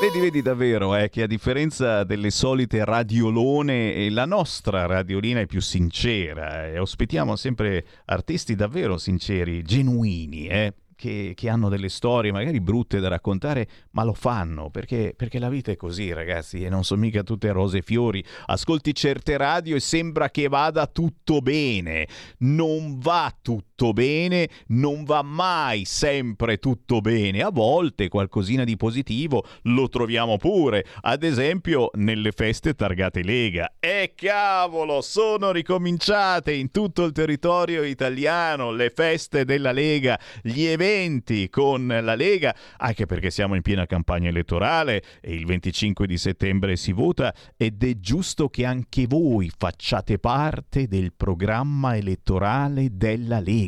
Vedi, 0.00 0.20
vedi 0.20 0.42
davvero 0.42 0.94
eh, 0.94 1.08
che 1.08 1.22
a 1.22 1.26
differenza 1.26 2.04
delle 2.04 2.30
solite 2.30 2.84
radiolone, 2.84 3.94
eh, 3.94 4.10
la 4.10 4.26
nostra 4.26 4.86
radiolina 4.86 5.40
è 5.40 5.46
più 5.46 5.60
sincera 5.60 6.68
e 6.68 6.78
ospitiamo 6.78 7.34
sempre 7.34 7.84
artisti 8.04 8.54
davvero 8.54 8.96
sinceri, 8.96 9.60
genuini, 9.62 10.46
eh 10.46 10.74
che, 10.98 11.32
che, 11.36 11.48
hanno 11.48 11.68
delle 11.68 11.88
storie 11.88 12.32
magari 12.32 12.60
brutte 12.60 12.98
da 13.00 13.08
raccontare, 13.08 13.68
ma 13.92 14.02
lo 14.02 14.14
fanno 14.14 14.68
perché, 14.70 15.14
perché 15.16 15.38
la 15.38 15.48
vita 15.48 15.70
è 15.70 15.76
così, 15.76 16.12
ragazzi, 16.12 16.64
e 16.64 16.68
non 16.68 16.84
sono 16.84 17.00
mica 17.00 17.22
tutte 17.22 17.50
rose 17.52 17.78
e 17.78 17.82
fiori. 17.82 18.22
Ascolti 18.46 18.92
certe 18.94 19.36
radio 19.36 19.76
e 19.76 19.80
sembra 19.80 20.30
che 20.30 20.48
vada 20.48 20.86
tutto 20.86 21.40
bene. 21.40 22.06
Non 22.38 22.98
va 22.98 23.32
tutto 23.40 23.67
bene, 23.92 24.48
non 24.68 25.04
va 25.04 25.22
mai 25.22 25.84
sempre 25.84 26.58
tutto 26.58 27.00
bene. 27.00 27.42
A 27.42 27.50
volte 27.50 28.08
qualcosina 28.08 28.64
di 28.64 28.76
positivo 28.76 29.44
lo 29.62 29.88
troviamo 29.88 30.36
pure, 30.36 30.84
ad 31.02 31.22
esempio 31.22 31.90
nelle 31.94 32.32
feste 32.32 32.74
targate 32.74 33.22
Lega. 33.22 33.74
E 33.78 34.12
cavolo, 34.14 35.00
sono 35.00 35.52
ricominciate 35.52 36.52
in 36.52 36.70
tutto 36.70 37.04
il 37.04 37.12
territorio 37.12 37.82
italiano 37.82 38.72
le 38.72 38.90
feste 38.90 39.44
della 39.44 39.72
Lega, 39.72 40.18
gli 40.42 40.64
eventi 40.64 41.48
con 41.48 41.86
la 41.86 42.14
Lega, 42.14 42.54
anche 42.78 43.06
perché 43.06 43.30
siamo 43.30 43.54
in 43.54 43.62
piena 43.62 43.86
campagna 43.86 44.28
elettorale 44.28 45.02
e 45.20 45.34
il 45.34 45.46
25 45.46 46.06
di 46.06 46.18
settembre 46.18 46.76
si 46.76 46.92
vota 46.92 47.34
ed 47.56 47.82
è 47.84 47.98
giusto 47.98 48.48
che 48.48 48.64
anche 48.64 49.06
voi 49.06 49.50
facciate 49.56 50.18
parte 50.18 50.86
del 50.88 51.12
programma 51.16 51.96
elettorale 51.96 52.88
della 52.92 53.40
Lega. 53.40 53.67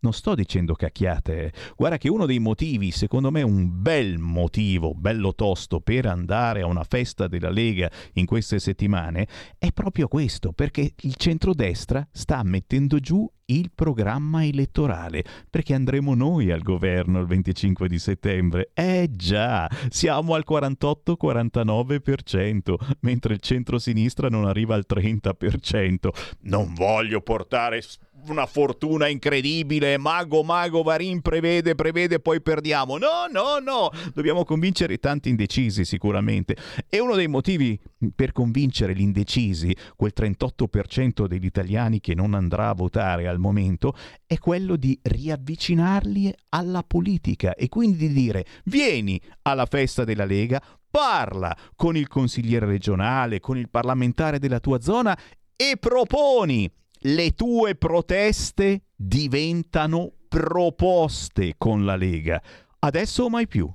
Non 0.00 0.12
sto 0.12 0.34
dicendo 0.34 0.74
cacchiate, 0.74 1.50
guarda 1.76 1.96
che 1.96 2.10
uno 2.10 2.26
dei 2.26 2.38
motivi, 2.38 2.90
secondo 2.90 3.30
me 3.30 3.40
un 3.40 3.80
bel 3.80 4.18
motivo, 4.18 4.92
bello 4.92 5.34
tosto 5.34 5.80
per 5.80 6.04
andare 6.04 6.60
a 6.60 6.66
una 6.66 6.84
festa 6.84 7.26
della 7.26 7.48
Lega 7.48 7.90
in 8.12 8.26
queste 8.26 8.58
settimane, 8.58 9.26
è 9.56 9.72
proprio 9.72 10.06
questo, 10.06 10.52
perché 10.52 10.92
il 10.94 11.14
centrodestra 11.14 12.06
sta 12.12 12.42
mettendo 12.42 12.98
giù 12.98 13.26
il 13.46 13.70
programma 13.74 14.44
elettorale, 14.44 15.24
perché 15.48 15.72
andremo 15.74 16.14
noi 16.14 16.50
al 16.50 16.60
governo 16.60 17.20
il 17.20 17.26
25 17.26 17.88
di 17.88 17.98
settembre. 17.98 18.72
Eh 18.74 19.08
già, 19.10 19.66
siamo 19.88 20.34
al 20.34 20.44
48-49%, 20.46 22.74
mentre 23.00 23.32
il 23.34 23.40
centro-sinistra 23.40 24.28
non 24.28 24.44
arriva 24.46 24.74
al 24.74 24.84
30%. 24.86 26.08
Non 26.42 26.74
voglio 26.74 27.22
portare 27.22 27.80
una 28.28 28.46
fortuna 28.46 29.08
incredibile, 29.08 29.98
mago, 29.98 30.42
mago, 30.42 30.82
Varin 30.82 31.20
prevede, 31.20 31.74
prevede, 31.74 32.20
poi 32.20 32.40
perdiamo. 32.40 32.98
No, 32.98 33.26
no, 33.30 33.58
no, 33.58 33.90
dobbiamo 34.12 34.44
convincere 34.44 34.98
tanti 34.98 35.28
indecisi 35.28 35.84
sicuramente. 35.84 36.56
E 36.88 37.00
uno 37.00 37.14
dei 37.14 37.28
motivi 37.28 37.78
per 38.14 38.32
convincere 38.32 38.94
gli 38.94 39.00
indecisi, 39.00 39.74
quel 39.96 40.12
38% 40.14 41.26
degli 41.26 41.44
italiani 41.44 42.00
che 42.00 42.14
non 42.14 42.34
andrà 42.34 42.70
a 42.70 42.74
votare 42.74 43.26
al 43.26 43.38
momento, 43.38 43.96
è 44.26 44.38
quello 44.38 44.76
di 44.76 44.98
riavvicinarli 45.02 46.34
alla 46.50 46.82
politica 46.82 47.54
e 47.54 47.68
quindi 47.68 48.08
di 48.08 48.12
dire 48.12 48.44
vieni 48.64 49.20
alla 49.42 49.66
festa 49.66 50.04
della 50.04 50.24
Lega, 50.24 50.62
parla 50.90 51.56
con 51.74 51.96
il 51.96 52.06
consigliere 52.06 52.66
regionale, 52.66 53.40
con 53.40 53.58
il 53.58 53.68
parlamentare 53.68 54.38
della 54.38 54.60
tua 54.60 54.80
zona 54.80 55.18
e 55.56 55.76
proponi 55.78 56.70
le 57.06 57.32
tue 57.32 57.74
proteste 57.74 58.82
diventano 58.96 60.12
proposte 60.28 61.54
con 61.58 61.84
la 61.84 61.96
Lega. 61.96 62.40
Adesso 62.78 63.24
o 63.24 63.28
mai 63.28 63.46
più. 63.46 63.70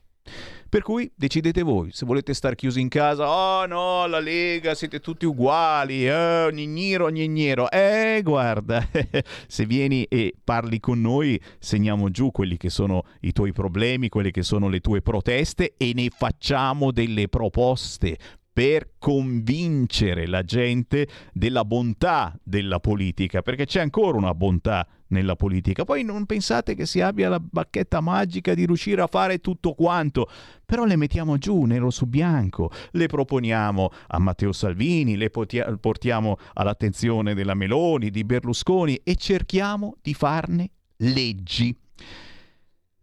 Per 0.70 0.84
cui 0.84 1.12
decidete 1.16 1.64
voi, 1.64 1.90
se 1.92 2.06
volete 2.06 2.32
star 2.36 2.54
chiusi 2.54 2.80
in 2.80 2.90
casa, 2.90 3.28
oh 3.28 3.66
no, 3.66 4.06
la 4.06 4.20
Lega, 4.20 4.76
siete 4.76 5.00
tutti 5.00 5.26
uguali, 5.26 6.08
eh, 6.08 6.48
gnigniro, 6.52 7.10
gnignero. 7.10 7.72
Eh, 7.72 8.22
guarda, 8.24 8.88
se 9.48 9.66
vieni 9.66 10.04
e 10.04 10.36
parli 10.44 10.80
con 10.80 11.02
noi, 11.02 11.42
segniamo 11.58 12.12
giù 12.12 12.30
quelli 12.30 12.56
che 12.56 12.70
sono 12.70 13.04
i 13.22 13.32
tuoi 13.32 13.52
problemi, 13.52 14.10
quelle 14.10 14.30
che 14.30 14.44
sono 14.44 14.70
le 14.70 14.80
tue 14.80 15.02
proteste 15.02 15.74
e 15.76 15.94
ne 15.96 16.10
facciamo 16.16 16.92
delle 16.92 17.28
proposte 17.28 18.18
per 18.60 18.96
convincere 19.00 20.28
la 20.28 20.44
gente 20.44 21.08
della 21.32 21.64
bontà 21.64 22.38
della 22.44 22.82
politica, 22.82 23.42
perché 23.42 23.66
c'è 23.66 23.80
ancora 23.80 24.18
una 24.18 24.34
bontà 24.34 24.86
nella 25.08 25.38
politica. 25.38 25.86
Poi 25.86 26.04
non 26.04 26.26
pensate 26.26 26.76
che 26.76 26.86
si 26.86 27.00
abbia 27.00 27.30
la 27.30 27.40
bacchetta 27.40 28.02
magica 28.02 28.54
di 28.54 28.66
riuscire 28.66 29.02
a 29.02 29.08
fare 29.08 29.40
tutto 29.40 29.76
quanto, 29.76 30.30
però 30.66 30.84
le 30.84 30.98
mettiamo 30.98 31.38
giù 31.38 31.64
nero 31.64 31.90
su 31.90 32.06
bianco, 32.06 32.70
le 32.92 33.06
proponiamo 33.06 33.92
a 34.08 34.20
Matteo 34.20 34.52
Salvini, 34.52 35.16
le 35.16 35.30
portiamo 35.30 36.36
all'attenzione 36.56 37.34
della 37.34 37.54
Meloni, 37.54 38.10
di 38.10 38.26
Berlusconi 38.26 39.00
e 39.06 39.16
cerchiamo 39.16 39.96
di 40.02 40.14
farne 40.14 40.72
leggi 40.98 41.74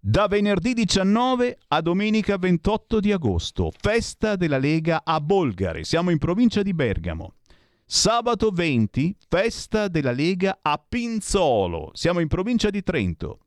da 0.08 0.28
venerdì 0.28 0.72
19 0.72 1.58
a 1.66 1.80
domenica 1.80 2.38
28 2.38 3.00
di 3.00 3.10
agosto, 3.10 3.72
festa 3.76 4.36
della 4.36 4.56
Lega 4.56 5.02
a 5.02 5.20
Bolgari, 5.20 5.84
siamo 5.84 6.10
in 6.10 6.18
provincia 6.18 6.62
di 6.62 6.72
Bergamo. 6.72 7.34
Sabato 7.84 8.50
20, 8.50 9.16
festa 9.28 9.88
della 9.88 10.12
Lega 10.12 10.60
a 10.62 10.78
Pinzolo, 10.78 11.90
siamo 11.92 12.20
in 12.20 12.28
provincia 12.28 12.70
di 12.70 12.84
Trento. 12.84 13.40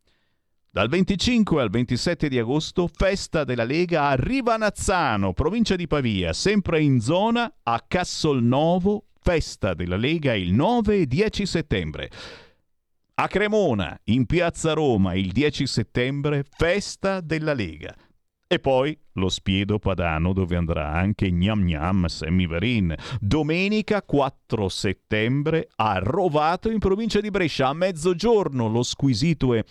Dal 0.69 0.89
25 0.89 1.61
al 1.61 1.69
27 1.69 2.27
di 2.27 2.37
agosto, 2.37 2.89
festa 2.93 3.45
della 3.45 3.63
Lega 3.63 4.09
a 4.09 4.15
Rivanazzano, 4.15 5.31
provincia 5.31 5.77
di 5.77 5.87
Pavia, 5.87 6.33
sempre 6.33 6.81
in 6.81 6.99
zona 6.99 7.49
a 7.63 7.81
Cassolnovo, 7.87 9.05
festa 9.21 9.73
della 9.73 9.95
Lega 9.95 10.35
il 10.35 10.51
9 10.51 10.97
e 10.97 11.05
10 11.05 11.45
settembre. 11.45 12.09
A 13.21 13.27
Cremona, 13.27 13.99
in 14.05 14.25
piazza 14.25 14.71
Roma, 14.71 15.13
il 15.13 15.33
10 15.33 15.67
settembre, 15.67 16.45
festa 16.49 17.19
della 17.19 17.53
Lega. 17.53 17.93
E 18.47 18.59
poi 18.59 18.97
lo 19.15 19.27
Spiedo 19.27 19.77
Padano 19.77 20.31
dove 20.31 20.55
andrà 20.55 20.93
anche 20.93 21.29
Gnam 21.29 21.65
Gnam 21.65 22.05
Semiverin. 22.05 22.95
Domenica 23.19 24.03
4 24.03 24.69
settembre 24.69 25.67
a 25.75 25.99
Rovato 25.99 26.71
in 26.71 26.79
provincia 26.79 27.19
di 27.19 27.29
Brescia 27.29 27.67
a 27.67 27.73
mezzogiorno 27.73 28.69
lo 28.69 28.83
squisito 28.83 29.53
e 29.53 29.65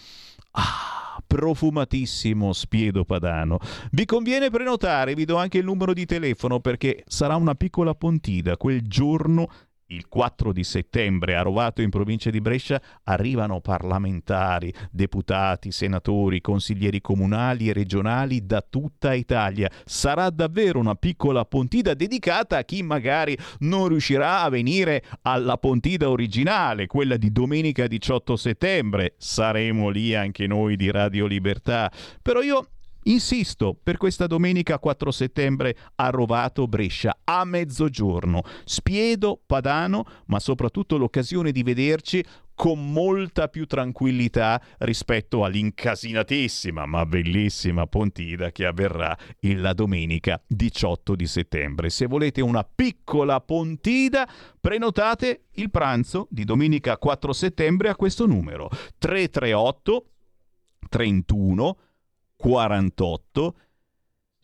Ah, 0.51 1.23
profumatissimo 1.27 2.53
spiedo 2.53 3.05
padano. 3.05 3.59
Vi 3.93 4.05
conviene 4.05 4.51
prenotare, 4.51 5.15
vi 5.15 5.25
do 5.25 5.37
anche 5.37 5.59
il 5.59 5.65
numero 5.65 5.93
di 5.93 6.05
telefono 6.05 6.61
perché 6.61 7.05
sarà 7.07 7.37
una 7.37 7.55
piccola 7.55 7.95
pontida 7.95 8.57
quel 8.57 8.83
giorno 8.83 9.49
il 9.89 10.09
4 10.09 10.52
di 10.52 10.65
settembre 10.65 11.35
a 11.36 11.43
Rovato 11.43 11.81
in 11.81 11.90
provincia 11.90 12.31
di 12.31 12.40
Brescia 12.40 12.81
arrivano 13.05 13.60
parlamentari, 13.60 14.73
deputati, 14.90 15.70
senatori, 15.73 16.40
consiglieri 16.40 17.01
comunali 17.01 17.69
e 17.69 17.73
regionali 17.73 18.44
da 18.44 18.65
tutta 18.69 19.15
Italia. 19.15 19.70
Sarà 19.85 20.28
davvero 20.31 20.78
una 20.78 20.94
piccola 20.94 21.44
pontida 21.44 21.94
dedicata 21.94 22.59
a 22.59 22.65
chi 22.65 22.82
magari 22.82 23.36
non 23.60 23.89
riuscirà 23.89 24.43
a 24.43 24.51
venire 24.51 25.02
alla 25.23 25.56
pontida 25.56 26.10
originale, 26.10 26.86
quella 26.86 27.16
di 27.16 27.32
domenica 27.32 27.86
18 27.86 28.36
settembre. 28.36 29.15
Saremo 29.16 29.89
lì 29.89 30.15
anche 30.15 30.47
noi 30.47 30.77
di 30.77 30.90
Radio 30.90 31.27
Libertà. 31.27 31.90
Però 32.20 32.43
io 32.43 32.69
Insisto 33.09 33.74
per 33.80 33.97
questa 33.97 34.26
domenica 34.26 34.78
4 34.78 35.10
settembre 35.10 35.76
a 35.97 36.10
Rovato 36.10 36.66
Brescia 36.66 37.20
a 37.24 37.44
mezzogiorno. 37.44 38.43
Spiedo, 38.64 39.40
Padano, 39.47 40.05
ma 40.26 40.39
soprattutto 40.39 40.98
l'occasione 40.98 41.51
di 41.51 41.62
vederci 41.62 42.22
con 42.55 42.93
molta 42.93 43.48
più 43.48 43.66
tranquillità 43.66 44.60
rispetto 44.78 45.44
all'incasinatissima 45.44 46.86
ma 46.86 47.06
bellissima 47.06 47.86
Pontida 47.86 48.51
che 48.51 48.66
avverrà 48.66 49.16
la 49.40 49.72
domenica 49.72 50.43
18 50.47 51.14
di 51.14 51.26
settembre. 51.26 51.89
Se 51.89 52.06
volete 52.06 52.43
una 52.43 52.64
piccola 52.64 53.40
Pontida, 53.40 54.28
prenotate 54.60 55.44
il 55.52 55.70
pranzo 55.70 56.26
di 56.30 56.44
domenica 56.44 56.98
4 56.98 57.32
settembre 57.32 57.89
a 57.89 57.97
questo 57.97 58.26
numero 58.26 58.68
338 58.98 60.05
31 60.90 61.76
48 62.39 63.55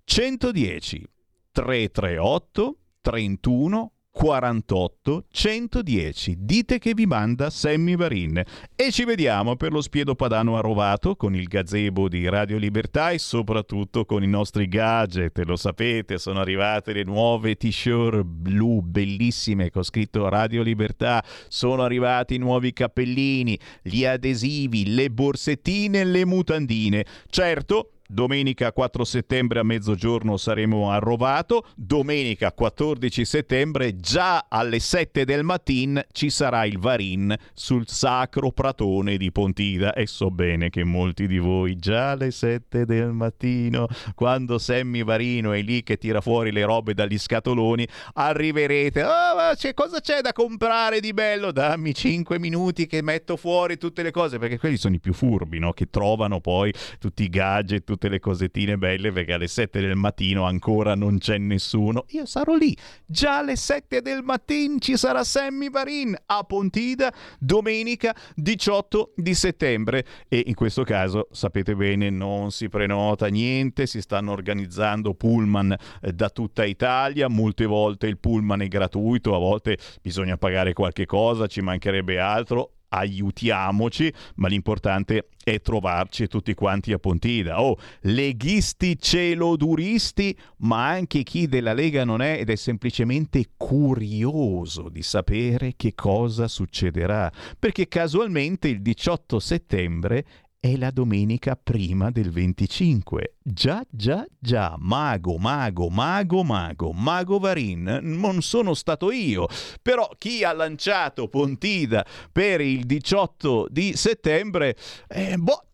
110 0.08 1.08
338 1.54 2.76
31 3.02 3.93
48 4.14 5.24
110. 5.28 6.36
Dite 6.38 6.78
che 6.78 6.94
vi 6.94 7.04
manda 7.04 7.50
Sammy 7.50 7.96
Varin. 7.96 8.40
E 8.76 8.92
ci 8.92 9.04
vediamo 9.04 9.56
per 9.56 9.72
lo 9.72 9.82
spiedo 9.82 10.14
padano 10.14 10.56
a 10.56 10.60
Rovato 10.60 11.16
con 11.16 11.34
il 11.34 11.48
gazebo 11.48 12.08
di 12.08 12.28
Radio 12.28 12.56
Libertà 12.56 13.10
e 13.10 13.18
soprattutto 13.18 14.04
con 14.04 14.22
i 14.22 14.28
nostri 14.28 14.68
gadget. 14.68 15.36
Lo 15.44 15.56
sapete, 15.56 16.18
sono 16.18 16.38
arrivate 16.38 16.92
le 16.92 17.02
nuove 17.02 17.56
t-shirt 17.56 18.22
blu 18.22 18.80
bellissime 18.82 19.70
con 19.70 19.82
scritto 19.82 20.28
Radio 20.28 20.62
Libertà. 20.62 21.22
Sono 21.48 21.82
arrivati 21.82 22.36
i 22.36 22.38
nuovi 22.38 22.72
cappellini, 22.72 23.58
gli 23.82 24.04
adesivi, 24.04 24.94
le 24.94 25.10
borsettine, 25.10 26.04
le 26.04 26.24
mutandine. 26.24 27.04
Certo, 27.28 27.93
Domenica 28.06 28.70
4 28.70 29.02
settembre 29.02 29.60
a 29.60 29.62
mezzogiorno 29.62 30.36
saremo 30.36 30.90
a 30.90 30.98
Rovato, 30.98 31.66
domenica 31.74 32.52
14 32.52 33.24
settembre 33.24 33.96
già 33.96 34.44
alle 34.50 34.78
7 34.78 35.24
del 35.24 35.42
mattino 35.42 36.02
ci 36.12 36.28
sarà 36.28 36.66
il 36.66 36.78
Varin 36.78 37.34
sul 37.54 37.88
sacro 37.88 38.50
pratone 38.52 39.16
di 39.16 39.32
Pontida 39.32 39.94
e 39.94 40.06
so 40.06 40.30
bene 40.30 40.68
che 40.68 40.84
molti 40.84 41.26
di 41.26 41.38
voi 41.38 41.76
già 41.76 42.10
alle 42.10 42.30
7 42.30 42.84
del 42.84 43.12
mattino, 43.12 43.86
quando 44.14 44.58
Sammy 44.58 45.02
Varino 45.02 45.52
è 45.52 45.62
lì 45.62 45.82
che 45.82 45.96
tira 45.96 46.20
fuori 46.20 46.52
le 46.52 46.64
robe 46.64 46.92
dagli 46.92 47.18
scatoloni, 47.18 47.88
arriverete, 48.12 49.02
oh, 49.02 49.34
ma 49.34 49.52
c'è, 49.54 49.72
cosa 49.72 50.00
c'è 50.00 50.20
da 50.20 50.34
comprare 50.34 51.00
di 51.00 51.14
bello? 51.14 51.52
Dammi 51.52 51.94
5 51.94 52.38
minuti 52.38 52.86
che 52.86 53.00
metto 53.00 53.38
fuori 53.38 53.78
tutte 53.78 54.02
le 54.02 54.10
cose, 54.10 54.38
perché 54.38 54.58
quelli 54.58 54.76
sono 54.76 54.94
i 54.94 55.00
più 55.00 55.14
furbi, 55.14 55.58
no? 55.58 55.72
che 55.72 55.88
trovano 55.88 56.40
poi 56.40 56.70
tutti 56.98 57.22
i 57.22 57.30
gadget, 57.30 57.93
tutte 57.94 58.08
le 58.08 58.18
cosettine 58.18 58.76
belle 58.76 59.12
perché 59.12 59.34
alle 59.34 59.46
7 59.46 59.80
del 59.80 59.94
mattino 59.94 60.44
ancora 60.44 60.96
non 60.96 61.18
c'è 61.18 61.38
nessuno. 61.38 62.04
Io 62.08 62.26
sarò 62.26 62.56
lì. 62.56 62.76
Già 63.06 63.38
alle 63.38 63.54
7 63.54 64.02
del 64.02 64.22
mattino 64.22 64.78
ci 64.78 64.96
sarà 64.96 65.22
Sammy 65.22 65.70
Varin 65.70 66.16
a 66.26 66.42
Pontida 66.42 67.12
domenica 67.38 68.14
18 68.34 69.12
di 69.14 69.34
settembre 69.34 70.04
e 70.28 70.42
in 70.46 70.54
questo 70.54 70.82
caso 70.82 71.28
sapete 71.30 71.76
bene 71.76 72.10
non 72.10 72.50
si 72.50 72.68
prenota 72.68 73.28
niente, 73.28 73.86
si 73.86 74.00
stanno 74.00 74.32
organizzando 74.32 75.14
pullman 75.14 75.76
eh, 76.02 76.12
da 76.12 76.30
tutta 76.30 76.64
Italia, 76.64 77.28
molte 77.28 77.64
volte 77.64 78.08
il 78.08 78.18
pullman 78.18 78.62
è 78.62 78.68
gratuito, 78.68 79.36
a 79.36 79.38
volte 79.38 79.78
bisogna 80.02 80.36
pagare 80.36 80.72
qualche 80.72 81.06
cosa, 81.06 81.46
ci 81.46 81.60
mancherebbe 81.60 82.18
altro 82.18 82.73
aiutiamoci, 82.96 84.12
ma 84.36 84.48
l'importante 84.48 85.28
è 85.44 85.60
trovarci 85.60 86.26
tutti 86.26 86.54
quanti 86.54 86.92
a 86.92 86.98
Pontida. 86.98 87.60
Oh, 87.60 87.76
leghisti 88.02 88.98
celoduristi, 88.98 90.36
ma 90.58 90.88
anche 90.88 91.22
chi 91.22 91.46
della 91.46 91.74
Lega 91.74 92.04
non 92.04 92.22
è 92.22 92.38
ed 92.40 92.50
è 92.50 92.56
semplicemente 92.56 93.44
curioso 93.56 94.88
di 94.88 95.02
sapere 95.02 95.74
che 95.76 95.94
cosa 95.94 96.48
succederà, 96.48 97.30
perché 97.58 97.88
casualmente 97.88 98.68
il 98.68 98.80
18 98.80 99.38
settembre 99.38 100.24
è 100.64 100.78
la 100.78 100.90
domenica 100.90 101.60
prima 101.62 102.10
del 102.10 102.30
25. 102.30 103.34
Già, 103.42 103.84
già, 103.90 104.24
già, 104.38 104.76
mago, 104.78 105.36
mago, 105.36 105.90
mago, 105.90 106.42
mago, 106.42 106.90
mago 106.90 107.38
Varin, 107.38 107.98
non 108.00 108.40
sono 108.40 108.72
stato 108.72 109.10
io, 109.10 109.46
però 109.82 110.08
chi 110.16 110.42
ha 110.42 110.54
lanciato 110.54 111.28
Pontida 111.28 112.06
per 112.32 112.62
il 112.62 112.86
18 112.86 113.66
di 113.68 113.94
settembre, 113.94 114.74
eh, 115.06 115.36
boh, 115.36 115.64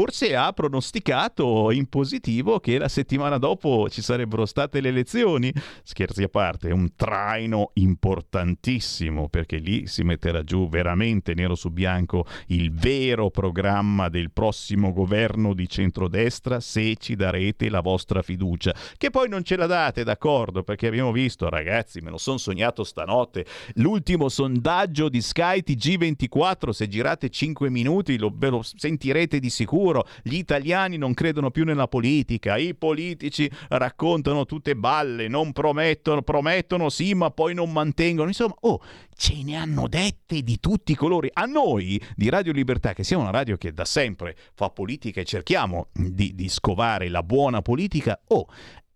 forse 0.00 0.34
ha 0.34 0.50
pronosticato 0.54 1.70
in 1.70 1.86
positivo 1.86 2.58
che 2.58 2.78
la 2.78 2.88
settimana 2.88 3.36
dopo 3.36 3.86
ci 3.90 4.00
sarebbero 4.00 4.46
state 4.46 4.80
le 4.80 4.88
elezioni. 4.88 5.52
Scherzi 5.82 6.22
a 6.22 6.28
parte, 6.28 6.70
è 6.70 6.72
un 6.72 6.94
traino 6.96 7.72
importantissimo 7.74 9.28
perché 9.28 9.58
lì 9.58 9.86
si 9.86 10.02
metterà 10.02 10.42
giù 10.42 10.70
veramente 10.70 11.34
nero 11.34 11.54
su 11.54 11.68
bianco 11.68 12.24
il 12.46 12.72
vero 12.72 13.28
programma 13.28 14.08
del 14.08 14.30
prossimo 14.30 14.94
governo 14.94 15.52
di 15.52 15.68
centrodestra 15.68 16.60
se 16.60 16.96
ci 16.96 17.14
darete 17.14 17.68
la 17.68 17.82
vostra 17.82 18.22
fiducia. 18.22 18.74
Che 18.96 19.10
poi 19.10 19.28
non 19.28 19.44
ce 19.44 19.56
la 19.56 19.66
date, 19.66 20.02
d'accordo, 20.02 20.62
perché 20.62 20.86
abbiamo 20.86 21.12
visto, 21.12 21.50
ragazzi, 21.50 22.00
me 22.00 22.08
lo 22.08 22.16
sono 22.16 22.38
sognato 22.38 22.84
stanotte, 22.84 23.44
l'ultimo 23.74 24.30
sondaggio 24.30 25.10
di 25.10 25.20
Sky 25.20 25.62
TG24, 25.62 26.70
se 26.70 26.88
girate 26.88 27.28
5 27.28 27.68
minuti 27.68 28.16
lo, 28.16 28.32
ve 28.34 28.48
lo 28.48 28.62
sentirete 28.62 29.38
di 29.38 29.50
sicuro. 29.50 29.88
Gli 30.22 30.36
italiani 30.36 30.96
non 30.96 31.14
credono 31.14 31.50
più 31.50 31.64
nella 31.64 31.88
politica, 31.88 32.56
i 32.56 32.74
politici 32.74 33.50
raccontano 33.68 34.46
tutte 34.46 34.76
balle, 34.76 35.28
non 35.28 35.52
promettono, 35.52 36.22
promettono 36.22 36.88
sì, 36.88 37.14
ma 37.14 37.30
poi 37.30 37.54
non 37.54 37.72
mantengono. 37.72 38.28
Insomma, 38.28 38.54
oh, 38.60 38.80
ce 39.14 39.42
ne 39.42 39.56
hanno 39.56 39.88
dette 39.88 40.42
di 40.42 40.58
tutti 40.60 40.92
i 40.92 40.96
colori. 40.96 41.28
A 41.32 41.44
noi 41.44 42.00
di 42.14 42.28
Radio 42.28 42.52
Libertà, 42.52 42.92
che 42.92 43.04
siamo 43.04 43.22
una 43.22 43.32
radio 43.32 43.56
che 43.56 43.72
da 43.72 43.84
sempre 43.84 44.36
fa 44.54 44.70
politica 44.70 45.20
e 45.20 45.24
cerchiamo 45.24 45.88
di, 45.92 46.34
di 46.34 46.48
scovare 46.48 47.08
la 47.08 47.22
buona 47.22 47.62
politica, 47.62 48.20
oh, 48.28 48.46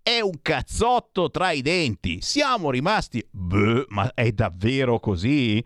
è 0.03 0.21
un 0.21 0.43
cazzotto 0.43 1.31
tra 1.31 1.51
i 1.53 1.63
denti. 1.63 2.21
Siamo 2.21 2.71
rimasti... 2.71 3.27
Beh, 3.31 3.87
ma 3.89 4.13
è 4.15 4.33
davvero 4.33 5.01
così? 5.01 5.65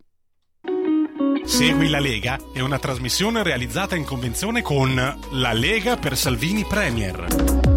Segui 1.42 1.88
la 1.88 1.98
Lega 1.98 2.38
è 2.52 2.60
una 2.60 2.78
trasmissione 2.78 3.42
realizzata 3.42 3.96
in 3.96 4.04
convenzione 4.04 4.62
con 4.62 4.94
La 4.94 5.52
Lega 5.52 5.96
per 5.96 6.16
Salvini 6.16 6.64
Premier 6.64 7.69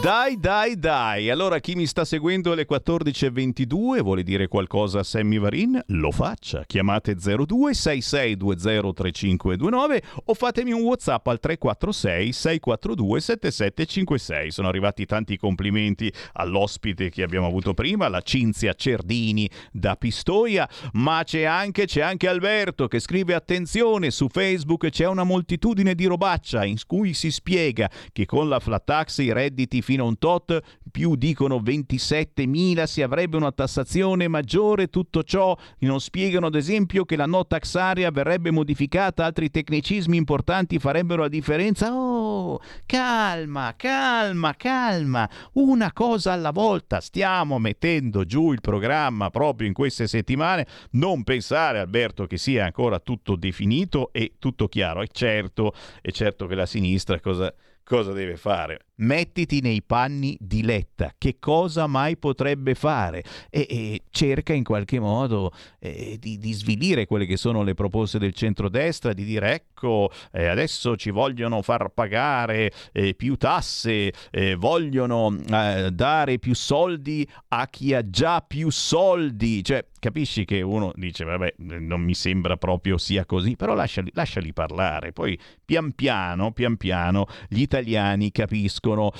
dai, 0.00 0.38
dai, 0.38 0.78
dai. 0.78 1.28
Allora, 1.28 1.58
chi 1.58 1.74
mi 1.74 1.84
sta 1.84 2.06
seguendo 2.06 2.52
alle 2.52 2.64
14.22 2.66 4.00
vuole 4.00 4.22
dire 4.22 4.48
qualcosa 4.48 5.00
a 5.00 5.02
Sammy 5.02 5.38
Varin? 5.38 5.78
Lo 5.88 6.10
faccia. 6.10 6.64
Chiamate 6.64 7.16
0266203529 7.16 10.02
o 10.24 10.32
fatemi 10.32 10.72
un 10.72 10.80
WhatsApp 10.80 11.26
al 11.26 11.38
346 11.38 12.32
642 12.32 13.20
7756. 13.20 14.50
Sono 14.50 14.68
arrivati 14.68 15.04
tanti 15.04 15.36
complimenti 15.36 16.10
all'ospite 16.32 17.10
che 17.10 17.22
abbiamo 17.22 17.48
avuto 17.48 17.74
prima, 17.74 18.08
la 18.08 18.22
Cinzia 18.22 18.72
Cerdini 18.72 19.50
da 19.70 19.96
Pistoia, 19.96 20.66
ma 20.94 21.24
c'è 21.24 21.42
anche, 21.42 21.84
c'è 21.84 22.00
anche 22.00 22.26
Alberto 22.26 22.88
che 22.88 23.00
scrive 23.00 23.34
attenzione 23.34 24.10
su 24.10 24.28
Facebook 24.28 24.88
c'è 24.88 25.06
una 25.06 25.24
moltitudine 25.24 25.94
di 25.94 26.06
robaccia 26.06 26.64
in 26.64 26.78
cui 26.86 27.12
si 27.12 27.30
spiega 27.30 27.90
che 28.12 28.24
con 28.24 28.48
la 28.48 28.60
flat 28.60 28.84
tax 28.84 29.18
i 29.18 29.30
redditi 29.30 29.82
fino 29.90 30.04
a 30.04 30.06
un 30.06 30.18
tot, 30.18 30.60
più 30.88 31.16
dicono 31.16 31.56
27.000, 31.56 32.84
si 32.84 33.02
avrebbe 33.02 33.36
una 33.36 33.50
tassazione 33.50 34.28
maggiore, 34.28 34.86
tutto 34.86 35.24
ciò 35.24 35.56
non 35.80 35.98
spiegano 35.98 36.46
ad 36.46 36.54
esempio 36.54 37.04
che 37.04 37.16
la 37.16 37.26
no 37.26 37.44
tax 37.44 37.74
area 37.74 38.08
verrebbe 38.12 38.52
modificata, 38.52 39.24
altri 39.24 39.50
tecnicismi 39.50 40.16
importanti 40.16 40.78
farebbero 40.78 41.22
la 41.22 41.28
differenza. 41.28 41.92
Oh, 41.92 42.60
calma, 42.86 43.74
calma, 43.76 44.54
calma, 44.54 45.28
una 45.54 45.92
cosa 45.92 46.34
alla 46.34 46.52
volta, 46.52 47.00
stiamo 47.00 47.58
mettendo 47.58 48.24
giù 48.24 48.52
il 48.52 48.60
programma 48.60 49.28
proprio 49.30 49.66
in 49.66 49.74
queste 49.74 50.06
settimane, 50.06 50.68
non 50.92 51.24
pensare 51.24 51.80
Alberto 51.80 52.28
che 52.28 52.38
sia 52.38 52.64
ancora 52.64 53.00
tutto 53.00 53.34
definito 53.34 54.10
e 54.12 54.34
tutto 54.38 54.68
chiaro, 54.68 55.02
è 55.02 55.08
certo, 55.10 55.74
è 56.00 56.12
certo 56.12 56.46
che 56.46 56.54
la 56.54 56.66
sinistra 56.66 57.18
cosa 57.18 57.52
cosa 57.90 58.12
deve 58.12 58.36
fare? 58.36 58.86
Mettiti 59.00 59.60
nei 59.60 59.82
panni 59.82 60.36
di 60.38 60.62
Letta, 60.62 61.12
che 61.18 61.38
cosa 61.40 61.88
mai 61.88 62.16
potrebbe 62.16 62.76
fare? 62.76 63.24
E, 63.50 63.66
e 63.68 64.02
cerca 64.10 64.52
in 64.52 64.62
qualche 64.62 65.00
modo 65.00 65.50
eh, 65.80 66.16
di, 66.20 66.38
di, 66.38 66.52
svilire 66.52 67.06
quelle 67.06 67.26
che 67.26 67.36
sono 67.36 67.64
le 67.64 67.74
proposte 67.74 68.20
del 68.20 68.32
centrodestra, 68.32 69.12
di 69.12 69.24
dire 69.24 69.54
ecco, 69.54 70.08
eh, 70.30 70.46
adesso 70.46 70.94
ci 70.94 71.10
vogliono 71.10 71.62
far 71.62 71.88
pagare 71.88 72.70
eh, 72.92 73.14
più 73.14 73.34
tasse, 73.34 74.12
eh, 74.30 74.54
vogliono 74.54 75.36
eh, 75.50 75.90
dare 75.92 76.38
più 76.38 76.54
soldi 76.54 77.28
a 77.48 77.66
chi 77.66 77.92
ha 77.92 78.08
già 78.08 78.40
più 78.40 78.70
soldi. 78.70 79.64
Cioè, 79.64 79.84
capisci 80.00 80.44
che 80.44 80.62
uno 80.62 80.90
dice, 80.96 81.22
vabbè, 81.24 81.54
non 81.58 82.00
mi 82.00 82.14
sembra 82.14 82.56
proprio 82.56 82.98
sia 82.98 83.24
così, 83.24 83.54
però 83.54 83.74
lasciali, 83.74 84.10
lasciali 84.14 84.52
parlare. 84.52 85.12
Poi 85.12 85.38
pian 85.64 85.92
piano, 85.92 86.50
pian 86.50 86.76
piano, 86.76 87.26
gli 87.48 87.60
italiani 87.60 88.32
capiscono 88.32 89.12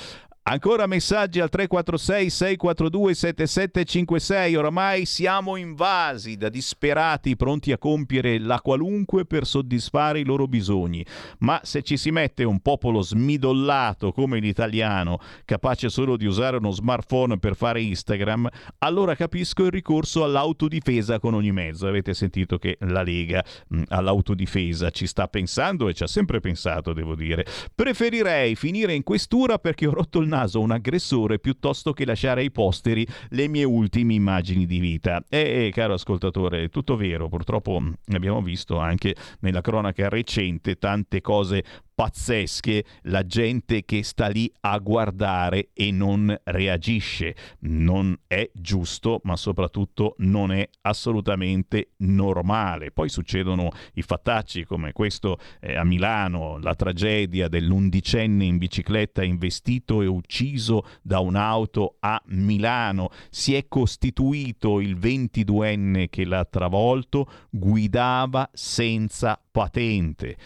Ancora 0.43 0.87
messaggi 0.87 1.39
al 1.39 1.49
346 1.49 2.29
642 2.31 3.13
7756. 3.13 4.55
Oramai 4.55 5.05
siamo 5.05 5.55
invasi 5.55 6.35
da 6.35 6.49
disperati 6.49 7.35
pronti 7.35 7.71
a 7.71 7.77
compiere 7.77 8.39
la 8.39 8.59
qualunque 8.59 9.25
per 9.25 9.45
soddisfare 9.45 10.19
i 10.19 10.25
loro 10.25 10.47
bisogni. 10.47 11.05
Ma 11.39 11.61
se 11.63 11.83
ci 11.83 11.95
si 11.95 12.09
mette 12.09 12.43
un 12.43 12.59
popolo 12.59 13.01
smidollato 13.01 14.11
come 14.11 14.39
l'italiano, 14.39 15.19
capace 15.45 15.89
solo 15.89 16.17
di 16.17 16.25
usare 16.25 16.57
uno 16.57 16.71
smartphone 16.71 17.37
per 17.37 17.55
fare 17.55 17.83
Instagram, 17.83 18.49
allora 18.79 19.13
capisco 19.13 19.65
il 19.65 19.71
ricorso 19.71 20.23
all'autodifesa 20.23 21.19
con 21.19 21.35
ogni 21.35 21.51
mezzo. 21.51 21.85
Avete 21.85 22.15
sentito 22.15 22.57
che 22.57 22.77
la 22.79 23.03
Lega 23.03 23.45
mh, 23.67 23.83
all'autodifesa 23.89 24.89
ci 24.89 25.05
sta 25.05 25.27
pensando 25.27 25.87
e 25.87 25.93
ci 25.93 26.01
ha 26.01 26.07
sempre 26.07 26.39
pensato, 26.39 26.93
devo 26.93 27.13
dire. 27.13 27.45
Preferirei 27.75 28.55
finire 28.55 28.95
in 28.95 29.03
questura 29.03 29.59
perché 29.59 29.85
ho 29.85 29.93
rotto 29.93 30.17
il 30.19 30.29
naso 30.31 30.61
un 30.61 30.71
aggressore 30.71 31.39
piuttosto 31.39 31.91
che 31.91 32.05
lasciare 32.05 32.41
ai 32.41 32.51
posteri 32.51 33.05
le 33.29 33.47
mie 33.49 33.65
ultime 33.65 34.13
immagini 34.13 34.65
di 34.65 34.79
vita. 34.79 35.23
E, 35.29 35.69
caro 35.73 35.93
ascoltatore, 35.93 36.63
è 36.63 36.69
tutto 36.69 36.95
vero, 36.95 37.27
purtroppo 37.27 37.81
abbiamo 38.13 38.41
visto 38.41 38.77
anche 38.77 39.15
nella 39.41 39.61
cronaca 39.61 40.07
recente 40.07 40.77
tante 40.77 41.19
cose 41.19 41.63
pazzesche 41.93 42.83
la 43.03 43.25
gente 43.25 43.83
che 43.85 44.03
sta 44.03 44.27
lì 44.27 44.51
a 44.61 44.77
guardare 44.79 45.69
e 45.73 45.91
non 45.91 46.35
reagisce. 46.43 47.35
Non 47.61 48.17
è 48.27 48.49
giusto, 48.53 49.19
ma 49.23 49.35
soprattutto 49.35 50.15
non 50.19 50.51
è 50.51 50.67
assolutamente 50.81 51.91
normale. 51.97 52.91
Poi 52.91 53.09
succedono 53.09 53.69
i 53.93 54.01
fattacci 54.01 54.65
come 54.65 54.91
questo 54.93 55.37
eh, 55.59 55.75
a 55.75 55.83
Milano, 55.83 56.57
la 56.59 56.75
tragedia 56.75 57.47
dell'undicenne 57.47 58.45
in 58.45 58.57
bicicletta 58.57 59.23
investito 59.23 60.01
e 60.01 60.07
ucciso 60.07 60.85
da 61.01 61.19
un'auto 61.19 61.97
a 61.99 62.21
Milano. 62.27 63.09
Si 63.29 63.53
è 63.53 63.67
costituito 63.67 64.79
il 64.79 64.97
22enne 64.97 66.09
che 66.09 66.25
l'ha 66.25 66.45
travolto, 66.45 67.29
guidava 67.49 68.49
senza 68.53 69.39
patente. 69.51 70.37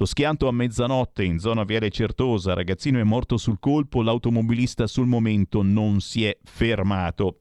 Lo 0.00 0.04
schianto 0.04 0.46
a 0.46 0.52
mezzanotte 0.52 1.24
in 1.24 1.40
zona 1.40 1.64
Viale 1.64 1.90
Certosa, 1.90 2.54
ragazzino 2.54 3.00
è 3.00 3.02
morto 3.02 3.36
sul 3.36 3.58
colpo, 3.58 4.00
l'automobilista 4.00 4.86
sul 4.86 5.08
momento 5.08 5.62
non 5.62 5.98
si 5.98 6.24
è 6.24 6.38
fermato. 6.44 7.40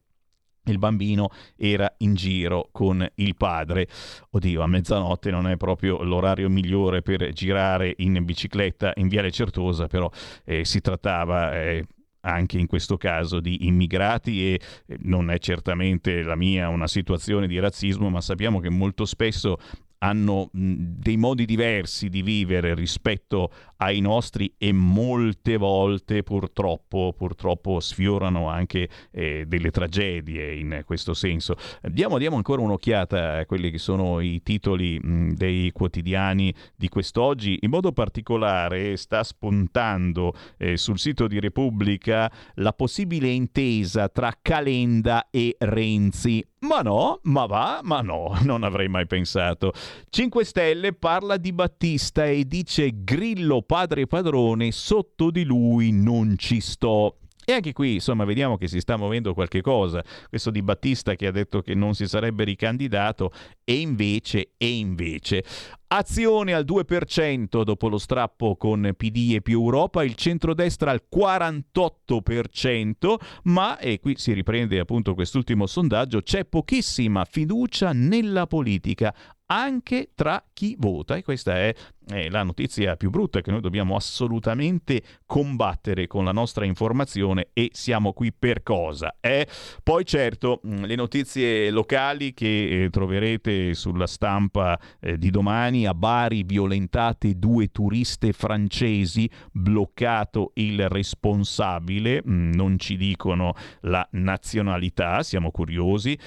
Il 0.63 0.79
bambino 0.79 1.29
era 1.55 1.93
in 1.99 2.15
giro 2.15 2.69
con 2.71 3.07
il 3.17 3.35
padre. 3.35 3.87
Oddio, 4.31 4.63
a 4.63 4.67
mezzanotte 4.67 5.29
non 5.29 5.47
è 5.47 5.55
proprio 5.55 6.01
l'orario 6.01 6.49
migliore 6.49 7.03
per 7.03 7.31
girare 7.31 7.93
in 7.97 8.25
bicicletta 8.25 8.91
in 8.95 9.07
Viale 9.07 9.29
Certosa, 9.29 9.85
però 9.85 10.09
eh, 10.43 10.65
si 10.65 10.81
trattava 10.81 11.53
eh, 11.61 11.85
anche 12.21 12.57
in 12.57 12.65
questo 12.65 12.97
caso 12.97 13.39
di 13.39 13.67
immigrati 13.67 14.53
e 14.53 14.59
non 15.01 15.29
è 15.29 15.37
certamente 15.37 16.23
la 16.23 16.35
mia 16.35 16.69
una 16.69 16.87
situazione 16.87 17.45
di 17.45 17.59
razzismo, 17.59 18.09
ma 18.09 18.19
sappiamo 18.19 18.59
che 18.59 18.69
molto 18.69 19.05
spesso 19.05 19.59
hanno 19.99 20.49
dei 20.51 21.17
modi 21.17 21.45
diversi 21.45 22.09
di 22.09 22.21
vivere 22.21 22.73
rispetto 22.75 23.51
ai 23.77 23.99
nostri 23.99 24.53
e 24.57 24.71
molte 24.71 25.57
volte 25.57 26.23
purtroppo, 26.23 27.13
purtroppo 27.15 27.79
sfiorano 27.79 28.49
anche 28.49 28.89
eh, 29.11 29.45
delle 29.47 29.71
tragedie 29.71 30.55
in 30.55 30.81
questo 30.85 31.13
senso. 31.13 31.55
Diamo, 31.81 32.17
diamo, 32.17 32.35
ancora 32.35 32.61
un'occhiata 32.61 33.39
a 33.39 33.45
quelli 33.45 33.71
che 33.71 33.77
sono 33.77 34.19
i 34.19 34.41
titoli 34.43 34.99
mh, 34.99 35.33
dei 35.33 35.71
quotidiani 35.71 36.53
di 36.75 36.89
quest'oggi. 36.89 37.59
In 37.61 37.69
modo 37.69 37.91
particolare 37.91 38.97
sta 38.97 39.23
spuntando 39.23 40.33
eh, 40.57 40.77
sul 40.77 40.99
sito 40.99 41.27
di 41.27 41.39
Repubblica 41.39 42.31
la 42.55 42.73
possibile 42.73 43.29
intesa 43.29 44.09
tra 44.09 44.33
Calenda 44.41 45.27
e 45.29 45.55
Renzi. 45.59 46.43
Ma 46.67 46.81
no, 46.81 47.21
ma 47.23 47.45
va, 47.45 47.79
ma 47.81 48.01
no, 48.01 48.37
non 48.43 48.63
avrei 48.63 48.89
mai 48.89 49.07
pensato. 49.07 49.71
5 50.09 50.43
Stelle 50.43 50.91
parla 50.91 51.37
di 51.37 51.53
Battista 51.53 52.25
e 52.25 52.43
dice 52.43 53.05
Grillo 53.05 53.61
padre 53.61 54.05
padrone, 54.05 54.73
sotto 54.73 55.31
di 55.31 55.45
lui 55.45 55.91
non 55.93 56.35
ci 56.37 56.59
sto. 56.59 57.19
E 57.49 57.53
anche 57.53 57.71
qui, 57.71 57.93
insomma, 57.93 58.25
vediamo 58.25 58.57
che 58.57 58.67
si 58.67 58.81
sta 58.81 58.97
muovendo 58.97 59.33
qualche 59.33 59.61
cosa. 59.61 60.03
Questo 60.27 60.51
di 60.51 60.61
Battista 60.61 61.15
che 61.15 61.27
ha 61.27 61.31
detto 61.31 61.61
che 61.61 61.75
non 61.75 61.95
si 61.95 62.05
sarebbe 62.05 62.43
ricandidato 62.43 63.31
e 63.63 63.79
invece, 63.79 64.49
e 64.57 64.67
invece. 64.67 65.45
Azione 65.87 66.53
al 66.53 66.65
2% 66.65 67.63
dopo 67.63 67.87
lo 67.87 67.99
strappo 67.99 68.57
con 68.57 68.91
PD 68.97 69.35
e 69.35 69.41
più 69.41 69.61
Europa, 69.61 70.03
il 70.03 70.15
centrodestra 70.15 70.91
al 70.91 71.03
48%, 71.09 73.15
ma, 73.43 73.79
e 73.79 74.01
qui 74.01 74.17
si 74.17 74.33
riprende 74.33 74.79
appunto 74.79 75.13
quest'ultimo 75.13 75.67
sondaggio, 75.67 76.21
c'è 76.21 76.43
pochissima 76.43 77.23
fiducia 77.23 77.93
nella 77.93 78.45
politica 78.47 79.15
anche 79.47 80.09
tra 80.15 80.43
chi 80.53 80.75
vota 80.77 81.15
e 81.15 81.23
questa 81.23 81.55
è, 81.55 81.73
è, 82.05 82.29
la 82.29 82.43
notizia 82.43 82.95
più 82.95 83.09
brutta 83.09 83.41
che 83.41 83.51
noi 83.51 83.61
dobbiamo 83.61 83.95
assolutamente 83.95 85.01
combattere 85.25 86.07
con 86.07 86.25
la 86.25 86.31
nostra 86.31 86.65
informazione 86.65 87.49
e 87.53 87.69
siamo 87.73 88.13
qui 88.13 88.33
per 88.33 88.63
cosa. 88.63 89.15
Eh? 89.19 89.47
Poi 89.83 90.05
certo 90.05 90.59
le 90.63 90.95
notizie 90.95 91.69
locali 91.69 92.33
che 92.33 92.83
eh, 92.83 92.89
troverete 92.89 93.73
sulla 93.73 94.07
stampa 94.07 94.77
eh, 94.99 95.17
di 95.17 95.29
domani 95.29 95.85
a 95.85 95.93
Bari 95.93 96.43
violentate 96.43 97.37
due 97.37 97.67
turiste 97.67 98.33
francesi, 98.33 99.29
bloccato 99.51 100.51
il 100.55 100.89
responsabile, 100.89 102.21
non 102.25 102.77
ci 102.77 102.97
dicono 102.97 103.53
la 103.81 104.05
nazionalità, 104.11 105.23
siamo 105.23 105.51
curiosi 105.51 106.17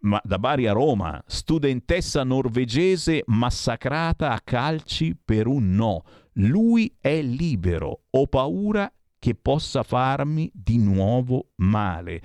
ma 0.00 0.20
da 0.24 0.38
Bari 0.38 0.66
a 0.66 0.72
Roma, 0.72 1.22
studentessa 1.26 2.24
norvegese 2.24 3.22
massacrata 3.26 4.30
a 4.30 4.40
calci 4.40 5.16
per 5.16 5.46
un 5.46 5.74
no. 5.74 6.02
Lui 6.34 6.94
è 7.00 7.20
libero, 7.20 8.02
ho 8.10 8.26
paura 8.26 8.90
che 9.18 9.34
possa 9.34 9.82
farmi 9.82 10.50
di 10.54 10.78
nuovo 10.78 11.50
male. 11.56 12.22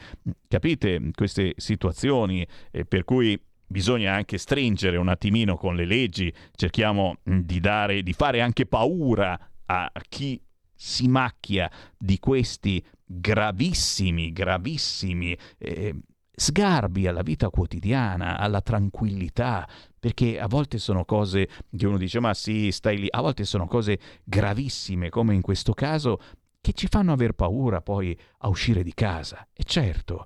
Capite 0.47 1.11
queste 1.14 1.53
situazioni 1.57 2.47
per 2.88 3.03
cui 3.03 3.39
bisogna 3.68 4.14
anche 4.14 4.38
stringere 4.38 4.97
un 4.97 5.10
attimino 5.10 5.57
con 5.57 5.76
le 5.76 5.85
leggi, 5.85 6.34
cerchiamo 6.53 7.18
di, 7.23 7.60
dare, 7.60 8.02
di 8.03 8.14
fare 8.14 8.41
anche 8.41 8.65
paura 8.65 9.38
a 9.65 9.91
chi 10.07 10.41
si 10.73 11.07
macchia 11.07 11.69
di 11.97 12.19
questi 12.19 12.84
gravissimi, 13.06 14.31
gravissimi 14.31 15.38
eh, 15.57 15.95
sgarbi 16.36 17.07
alla 17.07 17.22
vita 17.22 17.49
quotidiana, 17.49 18.38
alla 18.38 18.62
tranquillità, 18.62 19.68
perché 19.99 20.40
a 20.40 20.48
volte 20.48 20.78
sono 20.78 21.06
cose 21.06 21.48
che 21.76 21.88
uno 21.88 21.98
dice 21.98 22.20
ma 22.20 22.34
sì, 22.34 22.72
stai 22.72 22.99
lì, 22.99 23.07
a 23.10 23.22
volte 23.22 23.45
sono 23.45 23.68
cose 23.68 23.99
gravissime 24.24 25.10
come 25.10 25.34
in 25.34 25.41
questo 25.41 25.74
caso 25.74 26.20
che 26.62 26.74
ci 26.74 26.88
fanno 26.88 27.12
aver 27.12 27.34
paura 27.34 27.82
poi 27.82 28.18
a 28.40 28.48
uscire 28.48 28.82
di 28.84 28.94
casa. 28.94 29.48
E 29.53 29.64
certo, 29.64 30.26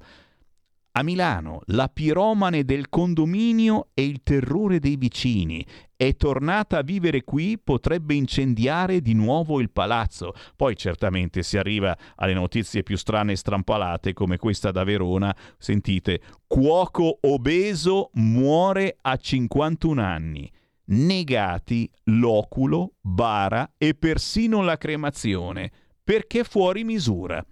A 0.92 1.04
Milano, 1.04 1.62
la 1.68 1.88
piromane 1.88 2.66
del 2.66 2.90
condominio 2.90 3.90
e 3.94 4.06
il 4.06 4.22
terrore 4.24 4.80
dei 4.80 4.96
vicini. 4.96 5.66
È 5.96 6.16
tornata 6.16 6.80
a 6.80 6.82
vivere 6.82 7.24
qui, 7.24 7.60
potrebbe 7.60 8.16
incendiare 8.16 9.00
di 9.00 9.14
nuovo 9.14 9.62
il 9.62 9.70
palazzo. 9.70 10.34
Poi 10.56 10.76
certamente 10.76 11.44
si 11.44 11.58
arriva 11.58 11.96
alle 12.16 12.34
notizie 12.34 12.82
più 12.82 12.98
strane 12.98 13.34
e 13.34 13.36
strampalate 13.36 14.14
come 14.14 14.38
questa 14.38 14.72
da 14.72 14.84
Verona. 14.84 15.36
Sentite, 15.60 16.22
cuoco 16.48 17.20
obeso 17.22 18.10
muore 18.14 18.98
a 19.02 19.16
51 19.16 20.02
anni. 20.02 20.52
Negati 20.86 21.88
l'oculo, 22.06 22.94
bara 23.00 23.74
e 23.78 23.94
persino 23.94 24.64
la 24.64 24.78
cremazione, 24.78 25.72
perché 26.04 26.44
fuori 26.44 26.84
misura. 26.84 27.46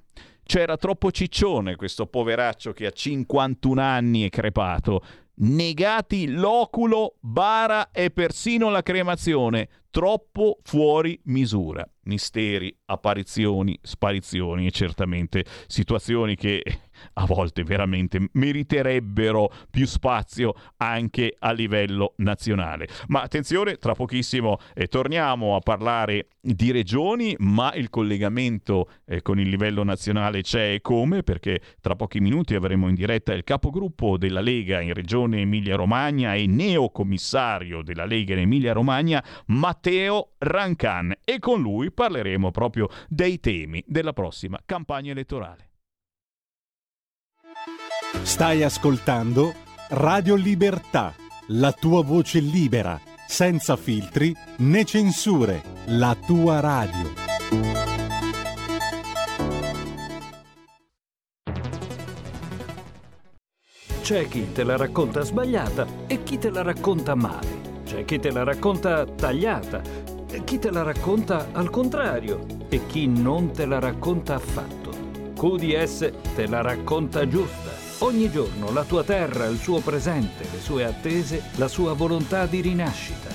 C'era 0.48 0.78
troppo 0.78 1.12
ciccione 1.12 1.76
questo 1.76 2.06
poveraccio 2.06 2.72
che 2.72 2.86
a 2.86 2.92
51 2.92 3.82
anni 3.82 4.26
è 4.26 4.30
crepato. 4.30 5.04
Negati 5.40 6.30
l'oculo, 6.30 7.16
bara 7.20 7.92
e 7.92 8.12
persino 8.12 8.70
la 8.70 8.82
cremazione. 8.82 9.68
Troppo 9.90 10.60
fuori 10.64 11.20
misura. 11.26 11.86
Misteri, 12.08 12.76
apparizioni, 12.86 13.78
sparizioni 13.82 14.66
e 14.66 14.72
certamente 14.72 15.46
situazioni 15.68 16.36
che 16.36 16.64
a 17.14 17.26
volte 17.26 17.64
veramente 17.64 18.30
meriterebbero 18.34 19.52
più 19.70 19.86
spazio 19.86 20.54
anche 20.78 21.36
a 21.38 21.52
livello 21.52 22.14
nazionale. 22.18 22.88
Ma 23.08 23.22
attenzione, 23.22 23.76
tra 23.76 23.94
pochissimo 23.94 24.58
eh, 24.74 24.88
torniamo 24.88 25.56
a 25.56 25.60
parlare 25.60 26.28
di 26.42 26.72
regioni, 26.72 27.36
ma 27.40 27.74
il 27.74 27.90
collegamento 27.90 28.90
eh, 29.06 29.22
con 29.22 29.40
il 29.40 29.50
livello 29.50 29.84
nazionale 29.84 30.42
c'è 30.42 30.74
e 30.74 30.82
come, 30.82 31.24
perché 31.24 31.62
tra 31.82 31.96
pochi 31.96 32.20
minuti 32.20 32.56
avremo 32.56 32.88
in 32.88 32.96
diretta 32.96 33.34
il 33.34 33.44
capogruppo 33.44 34.18
della 34.18 34.42
Lega 34.42 34.80
in 34.82 34.94
regione 34.94 35.42
Emilia-Romagna 35.42 36.34
e 36.34 36.48
neocommissario 36.48 37.82
della 37.82 38.06
Lega 38.06 38.34
in 38.34 38.40
Emilia-Romagna, 38.40 39.24
Matteo 39.48 40.32
Rancan, 40.38 41.14
e 41.24 41.40
con 41.40 41.62
lui 41.62 41.92
parleremo 41.98 42.52
proprio 42.52 42.90
dei 43.08 43.40
temi 43.40 43.84
della 43.88 44.14
prossima 44.14 44.60
campagna 44.64 45.10
elettorale. 45.10 45.72
Stai 48.22 48.62
ascoltando 48.62 49.52
Radio 49.90 50.36
Libertà, 50.36 51.16
la 51.48 51.72
tua 51.72 52.04
voce 52.04 52.40
libera, 52.40 53.02
senza 53.26 53.76
filtri 53.76 54.32
né 54.58 54.86
censure, 54.86 55.64
la 55.88 56.16
tua 56.24 56.60
radio. 56.60 57.14
C'è 64.04 64.28
chi 64.28 64.52
te 64.52 64.64
la 64.64 64.78
racconta 64.78 65.22
sbagliata 65.22 65.88
e 66.06 66.22
chi 66.22 66.38
te 66.38 66.52
la 66.52 66.62
racconta 66.62 67.16
male. 67.16 67.82
C'è 67.86 68.06
chi 68.06 68.20
te 68.20 68.30
la 68.30 68.44
racconta 68.44 69.04
tagliata 69.04 70.17
chi 70.44 70.60
te 70.60 70.72
la 70.72 70.84
racconta 70.84 71.48
al 71.54 71.70
contrario 71.70 72.46
e 72.70 72.86
chi 72.86 73.08
non 73.08 73.52
te 73.52 73.66
la 73.66 73.80
racconta 73.80 74.36
affatto. 74.36 74.92
QDS 75.36 76.12
te 76.36 76.48
la 76.48 76.62
racconta 76.62 77.28
giusta. 77.28 77.72
Ogni 78.00 78.30
giorno 78.30 78.72
la 78.72 78.84
tua 78.84 79.04
terra, 79.04 79.46
il 79.46 79.58
suo 79.58 79.80
presente, 79.80 80.46
le 80.52 80.60
sue 80.60 80.84
attese, 80.84 81.44
la 81.56 81.68
sua 81.68 81.94
volontà 81.94 82.46
di 82.46 82.62
rinascita. 82.62 83.30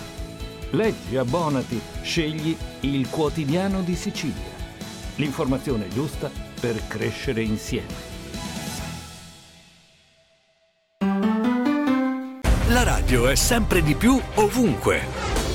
Leggi, 0.70 1.16
abbonati, 1.16 1.80
scegli 2.02 2.56
il 2.80 3.08
quotidiano 3.08 3.82
di 3.82 3.94
Sicilia. 3.94 4.60
L'informazione 5.16 5.88
giusta 5.88 6.30
per 6.60 6.80
crescere 6.86 7.42
insieme. 7.42 8.10
La 12.68 12.84
radio 12.84 13.28
è 13.28 13.34
sempre 13.34 13.82
di 13.82 13.94
più 13.94 14.18
ovunque. 14.34 15.41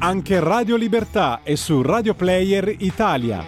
Anche 0.00 0.38
Radio 0.38 0.76
Libertà 0.76 1.40
è 1.42 1.56
su 1.56 1.82
Radio 1.82 2.14
Player 2.14 2.72
Italia. 2.78 3.42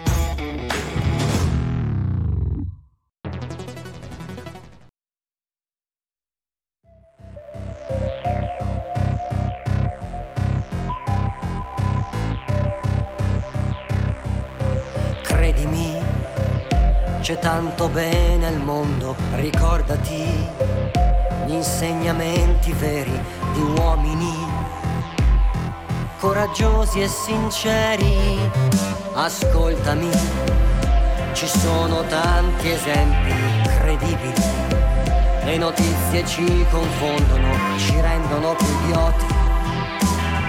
Credimi, 15.23 15.93
c'è 17.21 17.39
tanto 17.39 17.87
bene 17.87 18.47
al 18.47 18.59
mondo, 18.59 19.15
ricordati 19.35 20.21
gli 21.45 21.53
insegnamenti 21.53 22.73
veri 22.73 23.17
di 23.53 23.61
uomini 23.61 24.50
coraggiosi 26.21 27.01
e 27.01 27.07
sinceri. 27.07 28.39
Ascoltami, 29.13 30.09
ci 31.33 31.47
sono 31.47 32.03
tanti 32.03 32.69
esempi 32.69 33.33
credibili. 33.79 34.33
Le 35.43 35.57
notizie 35.57 36.23
ci 36.27 36.63
confondono, 36.69 37.49
ci 37.77 37.99
rendono 37.99 38.53
più 38.53 38.67
idioti, 38.83 39.25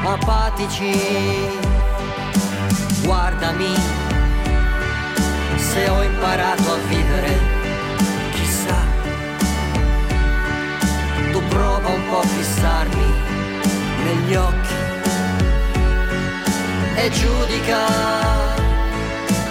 apatici. 0.04 0.92
Guardami, 3.02 3.74
se 5.56 5.88
ho 5.88 6.02
imparato 6.02 6.70
a 6.70 6.76
vivere, 6.88 7.38
chissà. 8.34 8.76
Tu 11.32 11.42
prova 11.48 11.88
un 11.88 12.08
po' 12.10 12.18
a 12.18 12.26
fissarmi 12.26 13.14
negli 14.04 14.34
occhi 14.34 14.81
e 16.94 17.10
giudica 17.10 17.86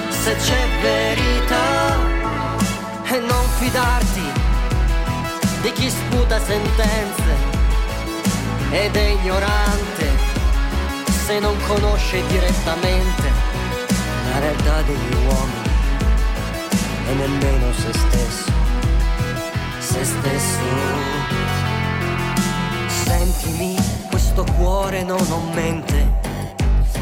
se 0.09 0.35
c'è 0.35 0.67
verità 0.81 1.97
e 3.05 3.19
non 3.19 3.45
fidarti 3.59 4.31
di 5.61 5.71
chi 5.73 5.89
sputa 5.89 6.39
sentenze 6.39 7.33
ed 8.71 8.95
è 8.95 9.07
ignorante 9.21 10.09
se 11.25 11.39
non 11.39 11.55
conosce 11.67 12.25
direttamente 12.27 13.31
la 14.31 14.39
realtà 14.39 14.81
degli 14.83 15.13
uomini 15.25 15.69
e 17.07 17.13
nemmeno 17.13 17.73
se 17.73 17.91
stesso, 17.93 18.51
se 19.79 20.05
stesso. 20.05 20.59
Sentimi, 22.87 23.75
questo 24.09 24.45
cuore 24.57 25.03
non, 25.03 25.51
mente 25.53 26.20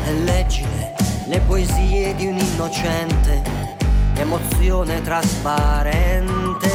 e 0.05 0.13
leggile 0.23 0.95
le 1.30 1.39
poesie 1.41 2.15
di 2.15 2.26
un 2.26 2.38
innocente, 2.38 3.41
emozione 4.15 4.99
trasparente, 5.03 6.69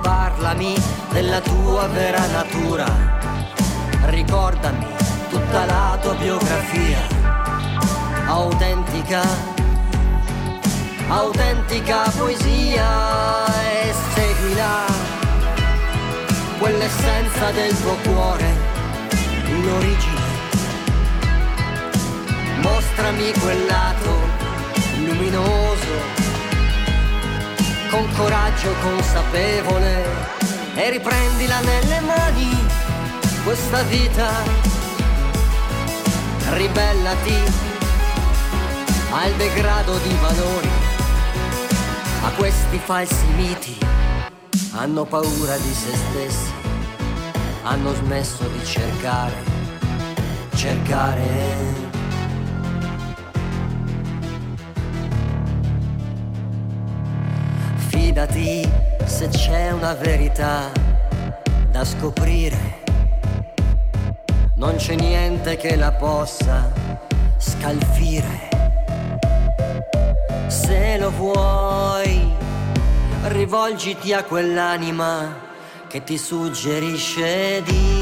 parlami 0.00 0.74
della 1.12 1.40
tua 1.40 1.86
vera 1.88 2.26
natura, 2.28 2.86
ricordami 4.06 4.86
tutta 5.28 5.66
la 5.66 5.98
tua 6.00 6.14
biografia, 6.14 6.98
autentica, 8.26 9.22
autentica 11.08 12.10
poesia 12.16 13.46
e 13.70 13.92
seguila, 14.14 14.86
quell'essenza 16.58 17.50
del 17.50 17.78
tuo 17.82 17.96
cuore, 18.02 18.54
l'origine 19.62 20.19
mostrami 23.20 23.32
quel 23.40 23.66
lato 23.66 24.18
luminoso, 25.04 25.94
con 27.90 28.08
coraggio 28.14 28.72
consapevole 28.82 30.04
e 30.74 30.90
riprendila 30.90 31.60
nelle 31.60 32.00
mani 32.00 32.66
questa 33.44 33.82
vita, 33.82 34.28
ribellati 36.50 37.36
al 39.12 39.32
degrado 39.34 39.96
di 39.98 40.16
valori, 40.20 40.70
a 42.24 42.30
questi 42.36 42.78
falsi 42.82 43.26
miti, 43.36 43.78
hanno 44.72 45.04
paura 45.04 45.56
di 45.56 45.72
se 45.72 45.94
stessi, 45.94 46.52
hanno 47.62 47.94
smesso 47.94 48.44
di 48.48 48.64
cercare 48.64 49.58
cercare. 50.60 51.89
Fidati 58.20 58.68
se 59.06 59.28
c'è 59.28 59.70
una 59.70 59.94
verità 59.94 60.70
da 61.70 61.82
scoprire. 61.86 62.82
Non 64.56 64.76
c'è 64.76 64.94
niente 64.94 65.56
che 65.56 65.74
la 65.74 65.92
possa 65.92 66.70
scalfire. 67.38 68.48
Se 70.48 70.98
lo 70.98 71.10
vuoi, 71.12 72.30
rivolgiti 73.28 74.12
a 74.12 74.22
quell'anima 74.22 75.38
che 75.88 76.04
ti 76.04 76.18
suggerisce 76.18 77.62
Dio. 77.62 77.99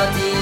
Fidati. 0.00 0.39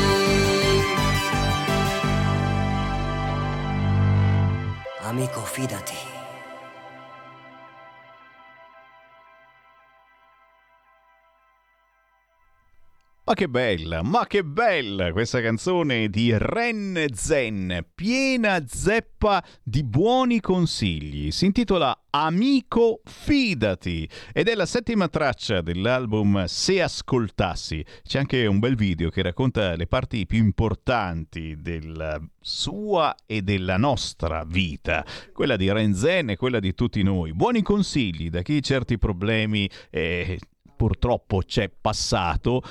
Ma 13.29 13.35
che 13.35 13.47
bella, 13.47 14.03
ma 14.03 14.27
che 14.27 14.43
bella 14.43 15.13
questa 15.13 15.43
canzone 15.43 16.09
di 16.09 16.33
Ren 16.35 17.05
Zen, 17.13 17.85
piena 17.95 18.65
zeppa 18.67 19.45
di 19.63 19.85
buoni 19.85 20.41
consigli. 20.41 21.31
Si 21.31 21.45
intitola 21.45 22.05
Amico 22.09 23.03
Fidati 23.05 24.09
ed 24.33 24.49
è 24.49 24.55
la 24.55 24.65
settima 24.65 25.09
traccia 25.09 25.61
dell'album 25.61 26.47
Se 26.47 26.81
ascoltassi. 26.81 27.85
C'è 28.03 28.19
anche 28.19 28.47
un 28.47 28.61
bel 28.61 28.77
video 28.77 29.11
che 29.11 29.21
racconta 29.21 29.77
le 29.77 29.87
parti 29.87 30.25
più 30.25 30.39
importanti 30.39 31.61
della 31.61 32.19
sua 32.41 33.15
e 33.27 33.43
della 33.43 33.77
nostra 33.77 34.43
vita, 34.47 35.05
quella 35.35 35.57
di 35.57 35.71
Ren 35.71 35.95
Zen 35.95 36.31
e 36.31 36.37
quella 36.37 36.61
di 36.61 36.73
tutti 36.73 37.03
noi. 37.03 37.35
Buoni 37.35 37.61
consigli 37.61 38.31
da 38.31 38.41
chi 38.41 38.63
certi 38.63 38.97
problemi 38.97 39.69
eh, 39.91 40.39
purtroppo 40.79 41.43
c'è 41.45 41.69
passato 41.69 42.63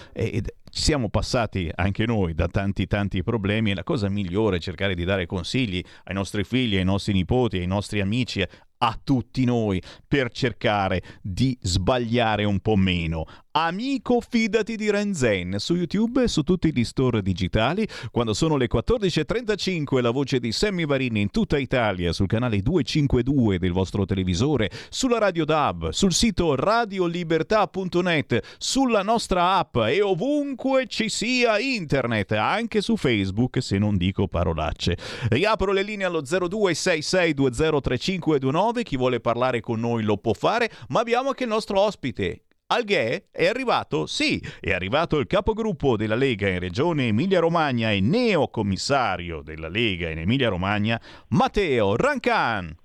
ci 0.69 0.81
siamo 0.81 1.09
passati 1.09 1.69
anche 1.75 2.05
noi 2.05 2.33
da 2.33 2.47
tanti 2.47 2.87
tanti 2.87 3.23
problemi 3.23 3.71
e 3.71 3.75
la 3.75 3.83
cosa 3.83 4.09
migliore 4.09 4.57
è 4.57 4.59
cercare 4.59 4.95
di 4.95 5.03
dare 5.03 5.25
consigli 5.25 5.83
ai 6.05 6.13
nostri 6.13 6.43
figli, 6.43 6.77
ai 6.77 6.83
nostri 6.83 7.13
nipoti, 7.13 7.57
ai 7.57 7.67
nostri 7.67 7.99
amici, 7.99 8.45
a 8.79 8.99
tutti 9.03 9.45
noi 9.45 9.81
per 10.07 10.31
cercare 10.31 11.03
di 11.21 11.55
sbagliare 11.61 12.43
un 12.43 12.59
po' 12.59 12.75
meno. 12.75 13.25
Amico 13.59 14.21
fidati 14.21 14.75
di 14.75 14.91
Renzen 14.91 15.55
su 15.57 15.73
YouTube 15.73 16.21
e 16.21 16.27
su 16.27 16.43
tutti 16.43 16.71
gli 16.71 16.83
store 16.83 17.23
digitali. 17.23 17.87
Quando 18.11 18.35
sono 18.35 18.55
le 18.55 18.67
14.35 18.71 19.99
la 19.99 20.11
voce 20.11 20.39
di 20.39 20.51
Sammy 20.51 20.85
Varini 20.85 21.21
in 21.21 21.31
tutta 21.31 21.57
Italia 21.57 22.13
sul 22.13 22.27
canale 22.27 22.61
252 22.61 23.57
del 23.57 23.71
vostro 23.71 24.05
televisore, 24.05 24.69
sulla 24.89 25.17
radio 25.17 25.43
DAB, 25.43 25.89
sul 25.89 26.13
sito 26.13 26.53
radiolibertà.net, 26.53 28.57
sulla 28.59 29.01
nostra 29.01 29.57
app 29.57 29.77
e 29.77 30.03
ovunque 30.03 30.85
ci 30.85 31.09
sia 31.09 31.57
internet, 31.57 32.33
anche 32.33 32.81
su 32.81 32.95
Facebook 32.95 33.59
se 33.59 33.79
non 33.79 33.97
dico 33.97 34.27
parolacce. 34.27 34.95
Riapro 35.29 35.71
le 35.71 35.81
linee 35.81 36.05
allo 36.05 36.21
0266203529, 36.21 38.66
chi 38.83 38.97
vuole 38.97 39.19
parlare 39.19 39.59
con 39.59 39.79
noi 39.79 40.03
lo 40.03 40.17
può 40.17 40.33
fare, 40.33 40.69
ma 40.89 40.99
abbiamo 40.99 41.29
anche 41.29 41.43
il 41.43 41.49
nostro 41.49 41.79
ospite 41.79 42.43
Alghè 42.69 43.27
è 43.31 43.47
arrivato? 43.47 44.05
Sì, 44.07 44.43
è 44.59 44.73
arrivato 44.73 45.19
il 45.19 45.25
capogruppo 45.25 45.95
della 45.95 46.15
Lega 46.15 46.49
in 46.49 46.59
Regione 46.59 47.07
Emilia-Romagna 47.07 47.91
e 47.91 48.01
neocommissario 48.01 49.41
della 49.41 49.69
Lega 49.69 50.09
in 50.09 50.17
Emilia-Romagna, 50.17 50.99
Matteo 51.29 51.95
Rancan. 51.95 52.75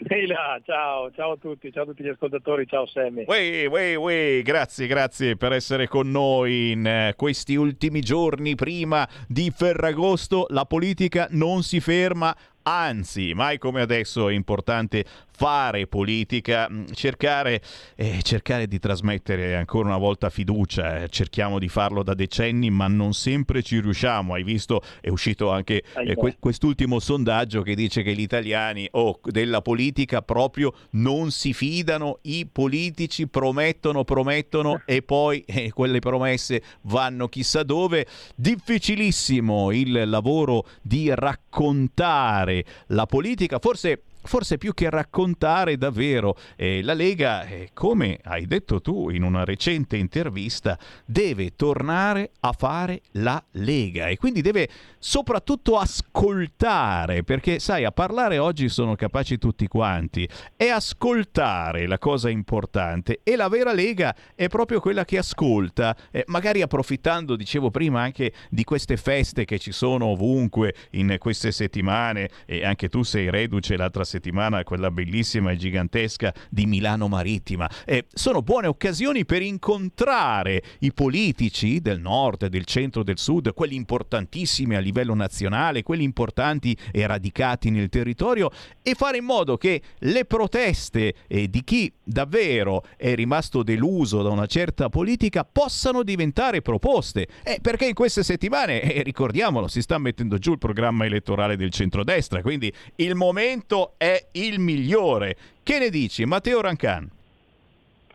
Ehi 0.00 0.26
là, 0.26 0.58
ciao, 0.64 1.10
ciao 1.10 1.32
a 1.32 1.36
tutti, 1.36 1.70
ciao 1.70 1.82
a 1.82 1.86
tutti 1.86 2.02
gli 2.04 2.08
ascoltatori, 2.08 2.66
ciao 2.66 2.86
Sammy. 2.86 3.24
Uè, 3.26 3.66
uè, 3.66 3.94
uè, 3.96 4.42
grazie, 4.42 4.86
grazie 4.86 5.36
per 5.36 5.52
essere 5.52 5.86
con 5.86 6.08
noi 6.08 6.70
in 6.70 6.86
eh, 6.86 7.14
questi 7.14 7.56
ultimi 7.56 8.00
giorni 8.00 8.54
prima 8.54 9.06
di 9.26 9.50
Ferragosto. 9.50 10.46
La 10.50 10.64
politica 10.64 11.26
non 11.32 11.62
si 11.62 11.80
ferma, 11.80 12.34
anzi, 12.68 13.32
mai 13.34 13.58
come 13.58 13.80
adesso 13.80 14.28
è 14.28 14.32
importante 14.32 15.04
fare 15.38 15.86
politica, 15.86 16.68
mh, 16.68 16.86
cercare, 16.94 17.62
eh, 17.94 18.18
cercare 18.22 18.66
di 18.66 18.80
trasmettere 18.80 19.54
ancora 19.54 19.86
una 19.86 19.96
volta 19.96 20.30
fiducia. 20.30 21.02
Eh, 21.02 21.08
cerchiamo 21.10 21.60
di 21.60 21.68
farlo 21.68 22.02
da 22.02 22.14
decenni, 22.14 22.70
ma 22.70 22.88
non 22.88 23.12
sempre 23.12 23.62
ci 23.62 23.78
riusciamo. 23.78 24.34
Hai 24.34 24.42
visto, 24.42 24.82
è 25.00 25.10
uscito 25.10 25.52
anche 25.52 25.84
eh, 25.94 26.16
que- 26.16 26.36
quest'ultimo 26.40 26.98
sondaggio 26.98 27.62
che 27.62 27.76
dice 27.76 28.02
che 28.02 28.14
gli 28.14 28.20
italiani 28.20 28.88
o 28.90 29.20
della 29.22 29.62
politica 29.62 30.22
proprio 30.22 30.74
non 30.92 31.30
si 31.30 31.52
fidano, 31.52 32.18
i 32.22 32.44
politici 32.50 33.28
promettono, 33.28 34.02
promettono 34.02 34.82
e 34.86 35.02
poi 35.02 35.44
eh, 35.46 35.70
quelle 35.70 36.00
promesse 36.00 36.62
vanno 36.82 37.28
chissà 37.28 37.62
dove. 37.62 38.06
Difficilissimo 38.34 39.70
il 39.70 40.08
lavoro 40.08 40.66
di 40.82 41.14
raccontare 41.14 42.64
la 42.88 43.06
politica, 43.06 43.60
forse 43.60 44.02
forse 44.28 44.58
più 44.58 44.74
che 44.74 44.90
raccontare 44.90 45.76
davvero 45.76 46.36
eh, 46.54 46.82
la 46.82 46.94
Lega, 46.94 47.44
eh, 47.44 47.70
come 47.72 48.20
hai 48.22 48.46
detto 48.46 48.80
tu 48.80 49.08
in 49.10 49.22
una 49.22 49.44
recente 49.44 49.96
intervista, 49.96 50.78
deve 51.04 51.56
tornare 51.56 52.32
a 52.40 52.52
fare 52.52 53.00
la 53.12 53.42
Lega 53.52 54.06
e 54.08 54.16
quindi 54.16 54.42
deve 54.42 54.68
soprattutto 54.98 55.76
ascoltare, 55.76 57.22
perché 57.22 57.58
sai, 57.58 57.84
a 57.84 57.92
parlare 57.92 58.38
oggi 58.38 58.68
sono 58.68 58.94
capaci 58.94 59.38
tutti 59.38 59.66
quanti, 59.66 60.28
è 60.56 60.68
ascoltare 60.68 61.86
la 61.86 61.98
cosa 61.98 62.28
importante 62.28 63.20
e 63.22 63.36
la 63.36 63.48
vera 63.48 63.72
Lega 63.72 64.14
è 64.34 64.48
proprio 64.48 64.80
quella 64.80 65.04
che 65.04 65.18
ascolta, 65.18 65.96
eh, 66.10 66.24
magari 66.26 66.62
approfittando, 66.62 67.36
dicevo 67.36 67.70
prima, 67.70 68.02
anche 68.02 68.32
di 68.50 68.64
queste 68.64 68.96
feste 68.96 69.44
che 69.44 69.58
ci 69.58 69.72
sono 69.72 70.06
ovunque 70.06 70.74
in 70.92 71.16
queste 71.18 71.52
settimane 71.52 72.28
e 72.46 72.64
anche 72.64 72.88
tu 72.88 73.02
sei 73.02 73.30
reduce 73.30 73.76
l'altra 73.76 74.04
settimana 74.04 74.64
quella 74.64 74.90
bellissima 74.90 75.50
e 75.50 75.56
gigantesca 75.56 76.32
di 76.50 76.66
Milano 76.66 77.08
Marittima. 77.08 77.68
Eh, 77.84 78.06
sono 78.12 78.42
buone 78.42 78.66
occasioni 78.66 79.24
per 79.24 79.42
incontrare 79.42 80.62
i 80.80 80.92
politici 80.92 81.80
del 81.80 82.00
nord, 82.00 82.46
del 82.46 82.64
centro, 82.64 83.02
del 83.02 83.18
sud, 83.18 83.52
quelli 83.54 83.74
importantissimi 83.76 84.74
a 84.74 84.80
livello 84.88 85.14
nazionale, 85.14 85.82
quelli 85.82 86.04
importanti 86.04 86.76
e 86.90 87.06
radicati 87.06 87.70
nel 87.70 87.88
territorio 87.88 88.50
e 88.82 88.94
fare 88.94 89.18
in 89.18 89.24
modo 89.24 89.56
che 89.56 89.80
le 90.00 90.24
proteste 90.24 91.14
eh, 91.26 91.48
di 91.48 91.62
chi 91.62 91.92
davvero 92.02 92.84
è 92.96 93.14
rimasto 93.14 93.62
deluso 93.62 94.22
da 94.22 94.30
una 94.30 94.46
certa 94.46 94.88
politica 94.88 95.44
possano 95.44 96.02
diventare 96.02 96.62
proposte. 96.62 97.28
Eh, 97.44 97.58
perché 97.60 97.86
in 97.86 97.94
queste 97.94 98.22
settimane, 98.22 98.80
eh, 98.80 99.02
ricordiamolo, 99.02 99.68
si 99.68 99.82
sta 99.82 99.98
mettendo 99.98 100.38
giù 100.38 100.52
il 100.52 100.58
programma 100.58 101.04
elettorale 101.04 101.56
del 101.56 101.70
centrodestra, 101.70 102.42
quindi 102.42 102.72
il 102.96 103.14
momento 103.14 103.94
è 103.96 104.28
il 104.32 104.58
migliore. 104.58 105.36
Che 105.62 105.78
ne 105.78 105.90
dici, 105.90 106.24
Matteo 106.24 106.60
Rancan? 106.60 107.10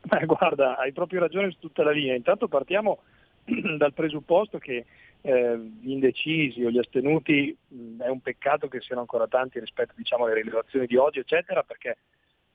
Beh, 0.05 0.25
guarda, 0.25 0.77
hai 0.77 0.91
proprio 0.91 1.21
ragione 1.21 1.51
su 1.51 1.59
tutta 1.59 1.83
la 1.83 1.91
linea. 1.91 2.15
Intanto 2.15 2.47
partiamo 2.47 2.99
dal 3.77 3.93
presupposto 3.93 4.57
che 4.57 4.85
eh, 5.25 5.57
gli 5.81 5.91
indecisi 5.91 6.63
o 6.63 6.69
gli 6.69 6.77
astenuti 6.77 7.55
mh, 7.67 8.01
è 8.01 8.09
un 8.09 8.21
peccato 8.21 8.67
che 8.67 8.81
siano 8.81 9.01
ancora 9.01 9.27
tanti 9.27 9.59
rispetto 9.59 9.93
diciamo, 9.95 10.25
alle 10.25 10.35
rilevazioni 10.35 10.85
di 10.85 10.97
oggi, 10.97 11.19
eccetera, 11.19 11.63
perché 11.63 11.97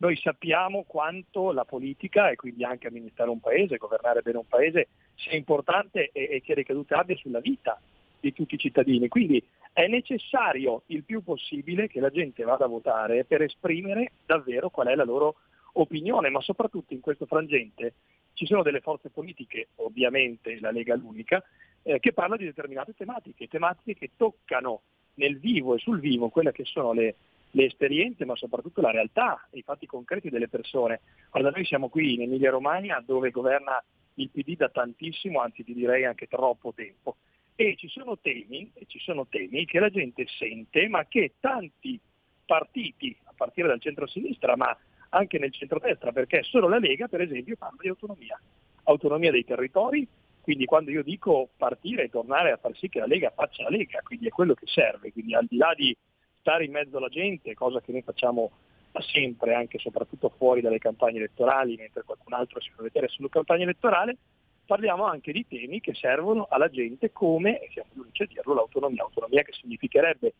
Noi 0.01 0.17
sappiamo 0.17 0.85
quanto 0.87 1.51
la 1.51 1.65
politica 1.65 2.31
e 2.31 2.37
quindi 2.37 2.63
anche 2.63 2.87
amministrare 2.87 3.31
un 3.31 3.41
paese, 3.41 3.79
governare 3.79 4.23
bene 4.23 4.39
un 4.39 4.47
paese 4.47 4.89
sia 5.17 5.37
importante 5.37 6.11
e, 6.13 6.29
e 6.31 6.41
che 6.41 6.55
ricadute 6.55 6.95
abbia 6.95 7.17
sulla 7.17 7.41
vita 7.41 7.81
di 8.21 8.33
tutti 8.33 8.55
i 8.55 8.59
cittadini. 8.59 9.09
Quindi 9.09 9.43
è 9.73 9.89
necessario 9.89 10.83
il 10.87 11.03
più 11.03 11.25
possibile 11.25 11.89
che 11.89 11.99
la 11.99 12.11
gente 12.11 12.45
vada 12.45 12.67
a 12.67 12.69
votare 12.69 13.25
per 13.25 13.43
esprimere 13.43 14.13
davvero 14.25 14.71
qual 14.71 14.87
è 14.87 14.95
la 14.95 15.05
loro 15.05 15.37
opinione, 15.73 16.31
ma 16.31 16.41
soprattutto 16.41 16.95
in 16.95 17.01
questo 17.01 17.27
frangente 17.27 17.95
ci 18.35 18.47
sono 18.47 18.63
delle 18.63 18.81
forze 18.81 19.11
politiche, 19.11 19.69
ovviamente 19.77 20.61
la 20.61 20.71
Lega 20.71 20.95
l'unica, 20.95 21.43
eh, 21.89 22.01
che 22.01 22.13
parla 22.13 22.37
di 22.37 22.45
determinate 22.45 22.93
tematiche, 22.95 23.49
tematiche 23.49 23.95
che 23.95 24.11
toccano 24.15 24.83
nel 25.15 25.39
vivo 25.39 25.75
e 25.75 25.79
sul 25.79 26.01
vivo 26.01 26.29
quelle 26.29 26.53
che 26.53 26.65
sono 26.65 26.93
le, 26.93 27.15
le 27.53 27.65
esperienze, 27.65 28.27
ma 28.27 28.37
soprattutto 28.37 28.83
la 28.83 28.91
realtà, 28.91 29.49
i 29.53 29.63
fatti 29.63 29.87
concreti 29.87 30.29
delle 30.29 30.49
persone. 30.49 31.01
Guarda, 31.31 31.51
noi 31.51 31.65
siamo 31.65 31.89
qui 31.89 32.15
in 32.15 32.23
Emilia 32.23 32.51
Romagna 32.51 33.03
dove 33.05 33.31
governa 33.31 33.83
il 34.15 34.29
PD 34.29 34.55
da 34.57 34.69
tantissimo, 34.69 35.41
anzi 35.41 35.65
ti 35.65 35.73
direi 35.73 36.05
anche 36.05 36.27
troppo 36.27 36.75
tempo. 36.75 37.17
E 37.57 37.75
ci 37.77 37.89
sono 37.89 38.19
temi, 38.19 38.71
ci 38.87 38.99
sono 38.99 39.27
temi 39.27 39.65
che 39.65 39.81
la 39.81 39.89
gente 39.89 40.27
sente, 40.29 40.89
ma 40.89 41.07
che 41.07 41.37
tanti 41.41 41.99
partiti, 42.45 43.17
a 43.25 43.33
partire 43.35 43.67
dal 43.67 43.81
centro-sinistra, 43.81 44.57
ma 44.57 44.77
anche 45.11 45.39
nel 45.39 45.53
centro-destra, 45.53 46.13
perché 46.13 46.43
solo 46.43 46.69
la 46.69 46.79
Lega, 46.79 47.09
per 47.09 47.23
esempio, 47.23 47.57
parla 47.57 47.79
di 47.81 47.89
autonomia. 47.89 48.39
Autonomia 48.85 49.31
dei 49.31 49.45
territori, 49.45 50.07
quindi 50.49 50.65
quando 50.65 50.91
io 50.91 51.03
dico 51.03 51.51
partire 51.59 52.05
e 52.05 52.09
tornare 52.09 52.53
a 52.53 52.57
far 52.57 52.75
sì 52.75 52.89
che 52.89 53.01
la 53.01 53.07
Lega 53.07 53.31
faccia 53.37 53.65
la 53.65 53.69
Lega, 53.69 54.01
quindi 54.03 54.29
è 54.29 54.31
quello 54.31 54.55
che 54.55 54.65
serve, 54.67 55.13
quindi 55.13 55.35
al 55.35 55.45
di 55.45 55.59
là 55.59 55.75
di 55.77 55.95
stare 56.41 56.65
in 56.65 56.73
mezzo 56.73 56.97
alla 56.97 57.11
gente, 57.11 57.53
cosa 57.53 57.83
che 57.83 57.93
noi 57.93 58.01
facciamo 58.01 58.53
da 58.91 59.03
sempre, 59.03 59.53
anche 59.53 59.77
e 59.77 59.81
soprattutto 59.81 60.33
fuori 60.39 60.63
dalle 60.63 60.79
campagne 60.79 61.19
elettorali, 61.19 61.77
mentre 61.77 62.03
qualcun 62.03 62.33
altro 62.33 62.63
si 62.63 62.71
fa 62.75 62.83
vedere 62.83 63.09
sulla 63.09 63.29
campagna 63.29 63.65
elettorale, 63.65 64.17
parliamo 64.65 65.05
anche 65.05 65.33
di 65.33 65.47
temi 65.47 65.81
che 65.81 65.93
servono 65.93 66.47
alla 66.49 66.71
gente 66.71 67.13
come, 67.13 67.61
e 67.61 67.69
siamo 67.71 67.91
gli 67.93 67.99
unici 67.99 68.23
a 68.23 68.27
dirlo, 68.27 68.55
l'autonomia, 68.55 69.03
autonomia 69.03 69.43
che 69.43 69.53
significherebbe 69.53 70.33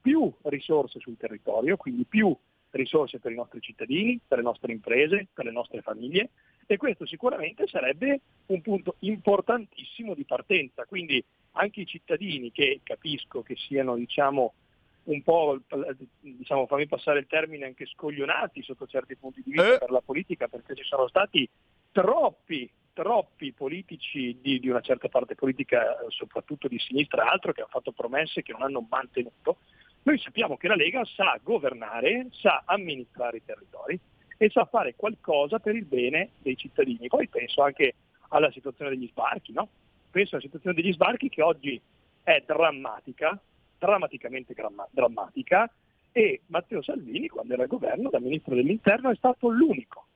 più 0.00 0.28
risorse 0.42 0.98
sul 0.98 1.16
territorio, 1.16 1.76
quindi 1.76 2.04
più 2.04 2.36
risorse 2.72 3.18
per 3.18 3.32
i 3.32 3.36
nostri 3.36 3.60
cittadini, 3.60 4.20
per 4.26 4.38
le 4.38 4.44
nostre 4.44 4.72
imprese, 4.72 5.28
per 5.32 5.44
le 5.44 5.52
nostre 5.52 5.82
famiglie 5.82 6.30
e 6.66 6.76
questo 6.76 7.06
sicuramente 7.06 7.66
sarebbe 7.66 8.20
un 8.46 8.60
punto 8.60 8.96
importantissimo 9.00 10.14
di 10.14 10.24
partenza. 10.24 10.84
Quindi 10.84 11.22
anche 11.52 11.82
i 11.82 11.86
cittadini 11.86 12.50
che 12.50 12.80
capisco 12.82 13.42
che 13.42 13.56
siano 13.56 13.96
diciamo, 13.96 14.54
un 15.04 15.22
po', 15.22 15.60
diciamo, 16.20 16.66
fammi 16.66 16.86
passare 16.86 17.18
il 17.20 17.26
termine, 17.26 17.66
anche 17.66 17.86
scoglionati 17.86 18.62
sotto 18.62 18.86
certi 18.86 19.16
punti 19.16 19.42
di 19.44 19.50
vista 19.50 19.74
Eh. 19.74 19.78
per 19.78 19.90
la 19.90 20.00
politica, 20.00 20.48
perché 20.48 20.74
ci 20.74 20.84
sono 20.84 21.08
stati 21.08 21.48
troppi, 21.90 22.70
troppi 22.92 23.52
politici 23.52 24.38
di, 24.40 24.60
di 24.60 24.68
una 24.68 24.80
certa 24.80 25.08
parte 25.08 25.34
politica, 25.34 25.96
soprattutto 26.08 26.68
di 26.68 26.78
sinistra 26.78 27.24
e 27.24 27.28
altro, 27.28 27.52
che 27.52 27.60
hanno 27.60 27.70
fatto 27.70 27.92
promesse 27.92 28.42
che 28.42 28.52
non 28.52 28.62
hanno 28.62 28.86
mantenuto. 28.88 29.58
Noi 30.04 30.18
sappiamo 30.18 30.56
che 30.56 30.66
la 30.66 30.74
Lega 30.74 31.04
sa 31.04 31.38
governare, 31.42 32.26
sa 32.32 32.62
amministrare 32.64 33.36
i 33.36 33.44
territori 33.44 33.98
e 34.36 34.50
sa 34.50 34.64
fare 34.64 34.94
qualcosa 34.96 35.60
per 35.60 35.76
il 35.76 35.84
bene 35.84 36.30
dei 36.38 36.56
cittadini. 36.56 37.06
Poi 37.06 37.28
penso 37.28 37.62
anche 37.62 37.94
alla 38.28 38.50
situazione 38.50 38.90
degli 38.90 39.06
sbarchi, 39.06 39.52
no? 39.52 39.68
Penso 40.10 40.34
alla 40.34 40.44
situazione 40.44 40.74
degli 40.74 40.92
sbarchi 40.92 41.28
che 41.28 41.42
oggi 41.42 41.80
è 42.24 42.42
drammatica, 42.44 43.40
drammaticamente 43.78 44.54
gramma- 44.54 44.88
drammatica 44.90 45.70
e 46.10 46.40
Matteo 46.46 46.82
Salvini 46.82 47.28
quando 47.28 47.54
era 47.54 47.62
al 47.62 47.68
governo 47.68 48.10
da 48.10 48.18
ministro 48.18 48.54
dell'interno 48.54 49.10
è 49.10 49.14
stato 49.14 49.48
l'unico 49.48 50.06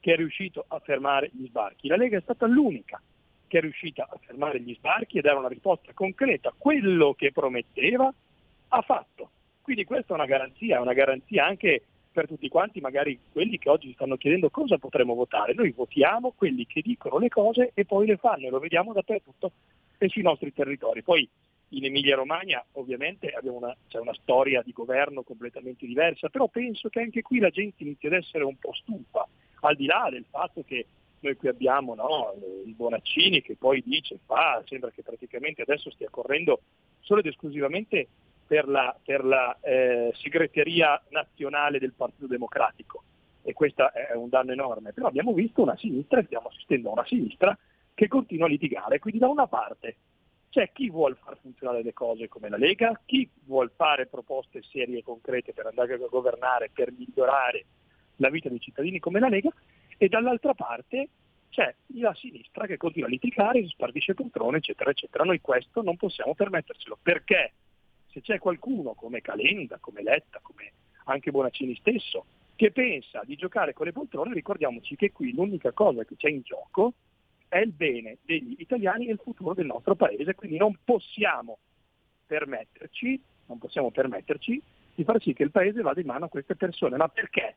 che 0.00 0.12
è 0.12 0.16
riuscito 0.16 0.64
a 0.68 0.78
fermare 0.80 1.30
gli 1.32 1.46
sbarchi. 1.46 1.88
La 1.88 1.96
Lega 1.96 2.18
è 2.18 2.22
stata 2.22 2.46
l'unica 2.46 3.00
che 3.46 3.58
è 3.58 3.60
riuscita 3.62 4.06
a 4.08 4.18
fermare 4.20 4.60
gli 4.60 4.74
sbarchi 4.74 5.18
ed 5.18 5.24
era 5.24 5.38
una 5.38 5.48
risposta 5.48 5.92
concreta. 5.92 6.54
Quello 6.56 7.14
che 7.14 7.32
prometteva 7.32 8.12
ha 8.70 8.82
fatto. 8.82 9.30
Quindi 9.62 9.84
questa 9.84 10.12
è 10.12 10.16
una 10.16 10.26
garanzia, 10.26 10.76
è 10.76 10.80
una 10.80 10.94
garanzia 10.94 11.44
anche 11.46 11.84
per 12.12 12.26
tutti 12.26 12.48
quanti, 12.48 12.80
magari 12.80 13.18
quelli 13.30 13.58
che 13.58 13.68
oggi 13.68 13.92
stanno 13.92 14.16
chiedendo 14.16 14.50
cosa 14.50 14.78
potremmo 14.78 15.14
votare. 15.14 15.54
Noi 15.54 15.70
votiamo 15.70 16.32
quelli 16.32 16.66
che 16.66 16.80
dicono 16.82 17.18
le 17.18 17.28
cose 17.28 17.70
e 17.74 17.84
poi 17.84 18.06
le 18.06 18.16
fanno 18.16 18.46
e 18.46 18.50
lo 18.50 18.58
vediamo 18.58 18.92
dappertutto 18.92 19.52
e 19.96 20.08
sui 20.08 20.22
nostri 20.22 20.52
territori. 20.52 21.02
Poi 21.02 21.28
in 21.72 21.84
Emilia 21.84 22.16
Romagna 22.16 22.64
ovviamente 22.72 23.32
una, 23.42 23.74
c'è 23.88 23.98
una 23.98 24.14
storia 24.14 24.62
di 24.62 24.72
governo 24.72 25.22
completamente 25.22 25.86
diversa, 25.86 26.28
però 26.28 26.48
penso 26.48 26.88
che 26.88 27.00
anche 27.00 27.22
qui 27.22 27.38
la 27.38 27.50
gente 27.50 27.84
inizia 27.84 28.08
ad 28.08 28.16
essere 28.16 28.42
un 28.44 28.56
po' 28.56 28.72
stufa, 28.72 29.26
al 29.60 29.76
di 29.76 29.86
là 29.86 30.08
del 30.10 30.24
fatto 30.28 30.64
che 30.66 30.86
noi 31.20 31.36
qui 31.36 31.48
abbiamo 31.48 31.94
no, 31.94 32.34
il 32.64 32.74
Bonaccini 32.74 33.42
che 33.42 33.54
poi 33.56 33.82
dice, 33.84 34.18
fa, 34.24 34.62
sembra 34.66 34.90
che 34.90 35.02
praticamente 35.02 35.62
adesso 35.62 35.90
stia 35.90 36.08
correndo 36.10 36.60
solo 37.00 37.20
ed 37.20 37.26
esclusivamente 37.26 38.08
per 38.50 38.66
la, 38.66 38.98
per 39.00 39.24
la 39.24 39.56
eh, 39.60 40.12
segreteria 40.16 41.00
nazionale 41.10 41.78
del 41.78 41.92
Partito 41.92 42.26
Democratico. 42.26 43.04
E 43.44 43.52
questo 43.52 43.92
è 43.92 44.12
un 44.16 44.28
danno 44.28 44.50
enorme, 44.50 44.92
però 44.92 45.06
abbiamo 45.06 45.32
visto 45.32 45.62
una 45.62 45.76
sinistra, 45.76 46.20
stiamo 46.24 46.48
assistendo 46.48 46.88
a 46.88 46.94
una 46.94 47.06
sinistra 47.06 47.56
che 47.94 48.08
continua 48.08 48.46
a 48.46 48.48
litigare, 48.48 48.98
quindi 48.98 49.20
da 49.20 49.28
una 49.28 49.46
parte 49.46 49.94
c'è 50.48 50.72
chi 50.72 50.90
vuole 50.90 51.14
far 51.22 51.38
funzionare 51.40 51.84
le 51.84 51.92
cose 51.92 52.26
come 52.26 52.48
la 52.48 52.56
Lega, 52.56 53.00
chi 53.06 53.30
vuole 53.44 53.70
fare 53.76 54.08
proposte 54.08 54.62
serie 54.62 54.98
e 54.98 55.04
concrete 55.04 55.52
per 55.52 55.66
andare 55.66 55.94
a 55.94 55.98
governare, 55.98 56.70
per 56.74 56.90
migliorare 56.90 57.64
la 58.16 58.30
vita 58.30 58.48
dei 58.48 58.58
cittadini 58.58 58.98
come 58.98 59.20
la 59.20 59.28
Lega, 59.28 59.50
e 59.96 60.08
dall'altra 60.08 60.54
parte 60.54 61.08
c'è 61.50 61.72
la 61.94 62.12
sinistra 62.14 62.66
che 62.66 62.76
continua 62.76 63.06
a 63.06 63.12
litigare, 63.12 63.62
si 63.62 63.68
spartisce 63.68 64.14
poltrone, 64.14 64.56
eccetera, 64.56 64.90
eccetera. 64.90 65.22
Noi 65.22 65.40
questo 65.40 65.82
non 65.82 65.96
possiamo 65.96 66.34
permettercelo, 66.34 66.98
perché 67.00 67.52
se 68.10 68.20
c'è 68.20 68.38
qualcuno 68.38 68.94
come 68.94 69.20
Calenda, 69.20 69.78
come 69.78 70.02
Letta, 70.02 70.40
come 70.42 70.72
anche 71.04 71.30
Bonaccini 71.30 71.74
stesso, 71.76 72.24
che 72.56 72.72
pensa 72.72 73.22
di 73.24 73.36
giocare 73.36 73.72
con 73.72 73.86
le 73.86 73.92
poltrone, 73.92 74.34
ricordiamoci 74.34 74.96
che 74.96 75.12
qui 75.12 75.32
l'unica 75.32 75.72
cosa 75.72 76.04
che 76.04 76.16
c'è 76.16 76.28
in 76.28 76.42
gioco 76.42 76.92
è 77.48 77.58
il 77.58 77.72
bene 77.72 78.18
degli 78.22 78.54
italiani 78.58 79.06
e 79.06 79.12
il 79.12 79.20
futuro 79.22 79.54
del 79.54 79.66
nostro 79.66 79.94
paese, 79.94 80.34
quindi 80.34 80.56
non 80.56 80.76
possiamo 80.84 81.58
permetterci, 82.26 83.20
non 83.46 83.58
possiamo 83.58 83.90
permetterci 83.90 84.62
di 84.94 85.04
far 85.04 85.20
sì 85.20 85.32
che 85.32 85.42
il 85.42 85.50
paese 85.50 85.82
vada 85.82 86.00
in 86.00 86.06
mano 86.06 86.26
a 86.26 86.28
queste 86.28 86.54
persone. 86.54 86.96
Ma 86.96 87.08
perché? 87.08 87.56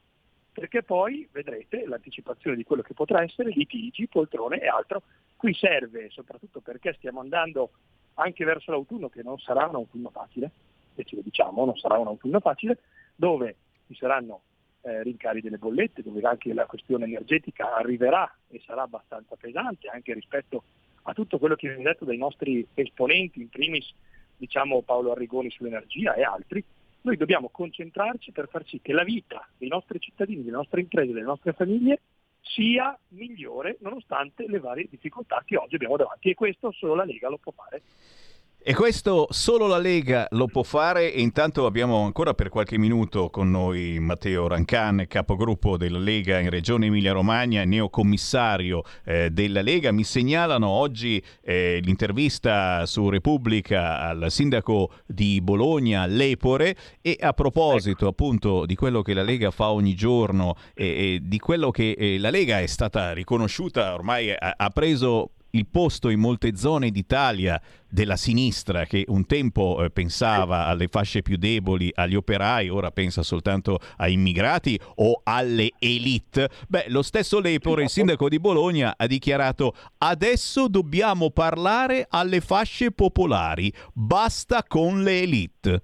Perché 0.51 0.83
poi 0.83 1.27
vedrete 1.31 1.85
l'anticipazione 1.85 2.55
di 2.55 2.63
quello 2.63 2.81
che 2.81 2.93
potrà 2.93 3.21
essere 3.21 3.49
litigi, 3.49 4.07
poltrone 4.07 4.61
e 4.61 4.67
altro. 4.67 5.03
Qui 5.35 5.53
serve, 5.53 6.09
soprattutto 6.09 6.61
perché 6.61 6.93
stiamo 6.93 7.19
andando 7.19 7.71
anche 8.15 8.45
verso 8.45 8.71
l'autunno, 8.71 9.09
che 9.09 9.23
non 9.23 9.37
sarà 9.39 9.67
un 9.67 9.75
autunno 9.75 10.09
facile, 10.09 10.51
e 10.95 11.03
ce 11.03 11.15
lo 11.15 11.21
diciamo, 11.21 11.65
non 11.65 11.75
sarà 11.77 11.97
un 11.97 12.07
autunno 12.07 12.39
facile, 12.39 12.79
dove 13.15 13.55
ci 13.87 13.95
saranno 13.95 14.41
eh, 14.81 15.03
rincari 15.03 15.41
delle 15.41 15.57
bollette, 15.57 16.03
dove 16.03 16.21
anche 16.21 16.53
la 16.53 16.65
questione 16.65 17.05
energetica 17.05 17.75
arriverà 17.75 18.31
e 18.49 18.61
sarà 18.65 18.83
abbastanza 18.83 19.35
pesante 19.35 19.87
anche 19.87 20.13
rispetto 20.13 20.63
a 21.03 21.13
tutto 21.13 21.37
quello 21.37 21.55
che 21.55 21.67
viene 21.67 21.83
detto 21.83 22.05
dai 22.05 22.17
nostri 22.17 22.65
esponenti, 22.73 23.41
in 23.41 23.49
primis 23.49 23.91
diciamo 24.37 24.81
Paolo 24.81 25.11
Arrigoni 25.11 25.49
sull'energia 25.49 26.13
e 26.13 26.23
altri, 26.23 26.63
noi 27.01 27.17
dobbiamo 27.17 27.49
concentrarci 27.49 28.31
per 28.31 28.47
far 28.47 28.65
sì 28.65 28.79
che 28.81 28.93
la 28.93 29.03
vita 29.03 29.45
dei 29.57 29.67
nostri 29.67 29.99
cittadini, 29.99 30.43
delle 30.43 30.55
nostre 30.55 30.81
imprese, 30.81 31.11
delle 31.11 31.25
nostre 31.25 31.53
famiglie 31.53 31.99
sia 32.43 32.97
migliore 33.09 33.77
nonostante 33.79 34.45
le 34.47 34.59
varie 34.59 34.87
difficoltà 34.89 35.41
che 35.45 35.57
oggi 35.57 35.75
abbiamo 35.75 35.97
davanti 35.97 36.29
e 36.29 36.33
questo 36.35 36.71
solo 36.71 36.95
la 36.95 37.05
Lega 37.05 37.29
lo 37.29 37.37
può 37.37 37.51
fare. 37.51 37.81
E 38.65 38.73
questo 38.73 39.27
solo 39.29 39.67
la 39.67 39.77
Lega 39.77 40.25
lo 40.29 40.47
può 40.47 40.63
fare 40.63 41.11
e 41.11 41.19
intanto 41.19 41.65
abbiamo 41.65 42.05
ancora 42.05 42.33
per 42.33 42.47
qualche 42.47 42.77
minuto 42.77 43.29
con 43.29 43.51
noi 43.51 43.99
Matteo 43.99 44.47
Rancan, 44.47 45.03
capogruppo 45.05 45.75
della 45.75 45.99
Lega 45.99 46.39
in 46.39 46.49
Regione 46.49 46.85
Emilia-Romagna, 46.85 47.65
neocommissario 47.65 48.83
eh, 49.03 49.31
della 49.31 49.61
Lega. 49.61 49.91
Mi 49.91 50.05
segnalano 50.05 50.69
oggi 50.69 51.21
eh, 51.41 51.81
l'intervista 51.83 52.85
su 52.85 53.09
Repubblica 53.09 53.99
al 53.99 54.27
sindaco 54.31 54.93
di 55.05 55.41
Bologna, 55.41 56.05
Lepore, 56.05 56.77
e 57.01 57.17
a 57.19 57.33
proposito 57.33 58.07
appunto 58.07 58.65
di 58.65 58.75
quello 58.75 59.01
che 59.01 59.13
la 59.13 59.23
Lega 59.23 59.51
fa 59.51 59.71
ogni 59.71 59.93
giorno 59.93 60.55
e, 60.73 60.85
e 60.85 61.19
di 61.21 61.37
quello 61.37 61.69
che 61.69 61.97
eh, 61.97 62.17
la 62.17 62.29
Lega 62.29 62.61
è 62.61 62.67
stata 62.67 63.11
riconosciuta, 63.11 63.93
ormai 63.93 64.31
ha, 64.31 64.53
ha 64.55 64.69
preso 64.69 65.31
il 65.55 65.67
posto 65.67 66.09
in 66.09 66.19
molte 66.19 66.55
zone 66.55 66.89
d'Italia 66.89 67.61
della 67.87 68.15
sinistra 68.15 68.85
che 68.85 69.03
un 69.09 69.27
tempo 69.27 69.83
eh, 69.83 69.91
pensava 69.91 70.65
alle 70.65 70.87
fasce 70.87 71.21
più 71.21 71.37
deboli, 71.37 71.91
agli 71.93 72.15
operai, 72.15 72.69
ora 72.69 72.89
pensa 72.89 73.21
soltanto 73.21 73.79
ai 73.97 74.13
immigrati 74.13 74.79
o 74.95 75.21
alle 75.23 75.69
elite. 75.77 76.49
Beh, 76.67 76.85
lo 76.87 77.03
stesso 77.03 77.39
Lepore, 77.39 77.83
il 77.83 77.89
sindaco 77.89 78.29
di 78.29 78.39
Bologna, 78.39 78.95
ha 78.97 79.05
dichiarato 79.05 79.75
adesso 79.99 80.67
dobbiamo 80.67 81.29
parlare 81.29 82.07
alle 82.09 82.41
fasce 82.41 82.91
popolari, 82.91 83.71
basta 83.93 84.63
con 84.63 85.03
le 85.03 85.21
elite. 85.21 85.81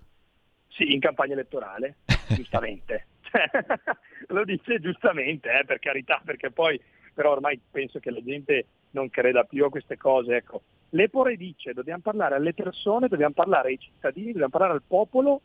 Sì, 0.70 0.94
in 0.94 1.00
campagna 1.00 1.34
elettorale, 1.34 1.98
giustamente. 2.34 3.06
Lo 4.30 4.44
dice 4.46 4.80
giustamente, 4.80 5.60
eh, 5.60 5.64
per 5.64 5.78
carità, 5.78 6.20
perché 6.26 6.50
poi 6.50 6.80
però 7.20 7.32
ormai 7.32 7.60
penso 7.70 8.00
che 8.00 8.12
la 8.12 8.24
gente 8.24 8.66
non 8.92 9.10
creda 9.10 9.44
più 9.44 9.66
a 9.66 9.70
queste 9.70 9.98
cose. 9.98 10.36
Ecco. 10.36 10.62
L'Epore 10.92 11.36
dice 11.36 11.74
dobbiamo 11.74 12.02
parlare 12.02 12.36
alle 12.36 12.54
persone, 12.54 13.08
dobbiamo 13.08 13.34
parlare 13.34 13.70
ai 13.70 13.80
cittadini, 13.80 14.28
dobbiamo 14.28 14.50
parlare 14.50 14.74
al 14.74 14.84
popolo 14.86 15.42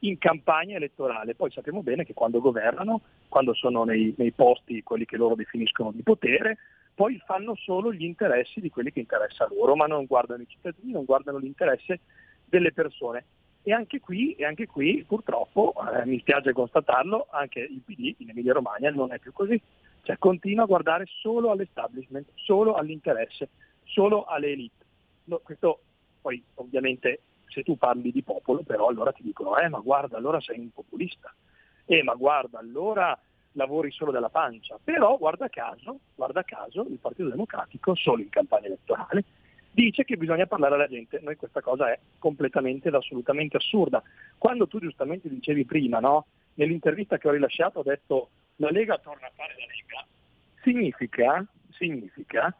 in 0.00 0.18
campagna 0.18 0.76
elettorale. 0.76 1.34
Poi 1.34 1.50
sappiamo 1.50 1.82
bene 1.82 2.04
che 2.04 2.14
quando 2.14 2.40
governano, 2.40 3.00
quando 3.28 3.54
sono 3.54 3.84
nei, 3.84 4.14
nei 4.16 4.32
posti 4.32 4.82
quelli 4.82 5.04
che 5.04 5.16
loro 5.16 5.34
definiscono 5.34 5.90
di 5.92 6.02
potere, 6.02 6.58
poi 6.94 7.20
fanno 7.24 7.54
solo 7.54 7.92
gli 7.92 8.04
interessi 8.04 8.60
di 8.60 8.70
quelli 8.70 8.90
che 8.90 9.00
interessa 9.00 9.48
loro, 9.50 9.76
ma 9.76 9.86
non 9.86 10.04
guardano 10.06 10.42
i 10.42 10.48
cittadini, 10.48 10.92
non 10.92 11.04
guardano 11.04 11.38
l'interesse 11.38 12.00
delle 12.44 12.72
persone. 12.72 13.24
E 13.62 13.72
anche 13.72 14.00
qui, 14.00 14.32
e 14.32 14.44
anche 14.44 14.66
qui 14.66 15.04
purtroppo, 15.06 15.74
eh, 15.94 16.06
mi 16.06 16.18
spiace 16.20 16.52
constatarlo, 16.52 17.28
anche 17.30 17.60
il 17.60 17.82
PD 17.84 18.14
in 18.18 18.30
Emilia 18.30 18.52
Romagna 18.52 18.90
non 18.90 19.12
è 19.12 19.18
più 19.18 19.32
così. 19.32 19.60
Cioè 20.02 20.18
continua 20.18 20.64
a 20.64 20.66
guardare 20.66 21.04
solo 21.06 21.50
all'establishment, 21.50 22.28
solo 22.34 22.74
all'interesse, 22.74 23.48
solo 23.84 24.24
alle 24.24 24.48
elite. 24.48 24.84
No, 25.24 25.38
questo 25.38 25.80
poi 26.20 26.42
ovviamente 26.54 27.20
se 27.46 27.62
tu 27.62 27.76
parli 27.76 28.10
di 28.12 28.22
popolo 28.22 28.62
però 28.62 28.88
allora 28.88 29.12
ti 29.12 29.22
dicono 29.22 29.56
eh 29.56 29.68
ma 29.68 29.78
guarda 29.78 30.16
allora 30.16 30.40
sei 30.40 30.58
un 30.58 30.70
populista, 30.70 31.32
eh 31.86 32.02
ma 32.02 32.14
guarda 32.14 32.58
allora 32.58 33.18
lavori 33.52 33.90
solo 33.90 34.10
della 34.10 34.28
pancia, 34.28 34.78
però 34.82 35.16
guarda 35.16 35.48
caso, 35.48 36.00
guarda 36.14 36.42
caso 36.42 36.86
il 36.88 36.98
Partito 36.98 37.28
Democratico 37.28 37.94
solo 37.94 38.22
in 38.22 38.28
campagna 38.28 38.66
elettorale 38.66 39.24
dice 39.70 40.04
che 40.04 40.16
bisogna 40.16 40.46
parlare 40.46 40.74
alla 40.74 40.88
gente. 40.88 41.20
Noi 41.22 41.36
questa 41.36 41.60
cosa 41.60 41.92
è 41.92 41.98
completamente 42.18 42.88
ed 42.88 42.94
assolutamente 42.94 43.58
assurda. 43.58 44.02
Quando 44.36 44.66
tu 44.66 44.80
giustamente 44.80 45.28
dicevi 45.28 45.64
prima, 45.64 46.00
no? 46.00 46.26
nell'intervista 46.58 47.18
che 47.18 47.28
ho 47.28 47.32
rilasciato 47.32 47.78
ho 47.78 47.82
detto 47.82 48.28
la 48.58 48.70
Lega 48.70 48.98
torna 48.98 49.26
a 49.26 49.32
fare 49.34 49.54
la 49.58 49.66
Lega, 49.66 50.06
significa, 50.62 51.46
significa 51.70 52.54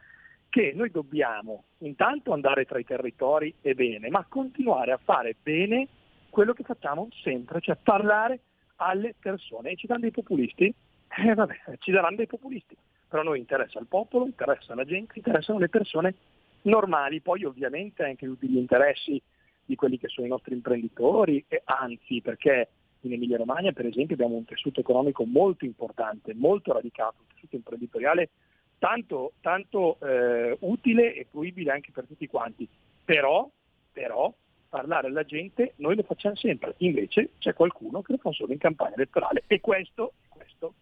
che 0.49 0.73
noi 0.75 0.89
dobbiamo 0.89 1.65
intanto 1.79 2.33
andare 2.33 2.65
tra 2.65 2.79
i 2.79 2.83
territori 2.83 3.53
e 3.61 3.75
bene, 3.75 4.09
ma 4.09 4.25
continuare 4.27 4.91
a 4.91 4.97
fare 4.97 5.35
bene 5.41 5.87
quello 6.29 6.53
che 6.53 6.63
facciamo 6.63 7.07
sempre, 7.21 7.61
cioè 7.61 7.77
parlare 7.81 8.39
alle 8.77 9.13
persone. 9.19 9.71
E 9.71 9.75
ci 9.75 9.87
danno 9.87 10.01
dei 10.01 10.11
populisti? 10.11 10.73
Eh 11.17 11.33
vabbè, 11.33 11.77
ci 11.79 11.91
daranno 11.91 12.15
dei 12.17 12.27
populisti. 12.27 12.75
Però 13.07 13.21
a 13.21 13.25
noi 13.25 13.39
interessa 13.39 13.79
il 13.79 13.87
popolo, 13.87 14.25
interessa 14.25 14.75
la 14.75 14.85
gente, 14.85 15.13
interessano 15.17 15.59
le 15.59 15.69
persone 15.69 16.15
normali, 16.63 17.21
poi 17.21 17.43
ovviamente 17.43 18.03
anche 18.03 18.25
tutti 18.25 18.47
gli 18.47 18.57
interessi 18.57 19.21
di 19.65 19.75
quelli 19.75 19.97
che 19.99 20.07
sono 20.07 20.27
i 20.27 20.29
nostri 20.29 20.53
imprenditori, 20.53 21.43
e 21.47 21.61
anzi 21.65 22.21
perché 22.21 22.69
in 23.01 23.13
Emilia 23.13 23.37
Romagna 23.37 23.71
per 23.71 23.85
esempio 23.85 24.15
abbiamo 24.15 24.35
un 24.35 24.45
tessuto 24.45 24.79
economico 24.79 25.25
molto 25.25 25.65
importante, 25.65 26.33
molto 26.33 26.73
radicato, 26.73 27.15
un 27.19 27.33
tessuto 27.33 27.55
imprenditoriale 27.55 28.29
tanto, 28.77 29.33
tanto 29.41 29.97
eh, 30.01 30.57
utile 30.61 31.13
e 31.13 31.27
fruibile 31.29 31.71
anche 31.71 31.91
per 31.91 32.05
tutti 32.05 32.27
quanti. 32.27 32.67
Però, 33.05 33.49
però 33.91 34.33
parlare 34.69 35.07
alla 35.07 35.23
gente 35.23 35.73
noi 35.77 35.95
lo 35.95 36.03
facciamo 36.03 36.35
sempre, 36.35 36.75
invece 36.77 37.31
c'è 37.39 37.53
qualcuno 37.53 38.01
che 38.01 38.13
lo 38.13 38.17
fa 38.17 38.31
solo 38.31 38.53
in 38.53 38.59
campagna 38.59 38.95
elettorale 38.95 39.43
e 39.47 39.59
questo, 39.59 40.13
questo 40.29 40.73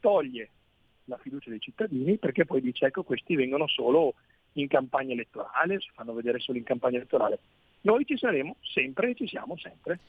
toglie 0.00 0.50
la 1.04 1.18
fiducia 1.18 1.50
dei 1.50 1.60
cittadini 1.60 2.18
perché 2.18 2.44
poi 2.44 2.60
dice 2.60 2.86
ecco 2.86 3.02
questi 3.02 3.34
vengono 3.34 3.66
solo 3.66 4.14
in 4.52 4.66
campagna 4.66 5.12
elettorale, 5.12 5.80
si 5.80 5.90
fanno 5.92 6.12
vedere 6.12 6.38
solo 6.38 6.58
in 6.58 6.64
campagna 6.64 6.96
elettorale. 6.96 7.38
Noi 7.82 8.04
ci 8.04 8.16
saremo 8.16 8.56
sempre 8.60 9.10
e 9.10 9.14
ci 9.14 9.28
siamo 9.28 9.56
sempre. 9.56 10.00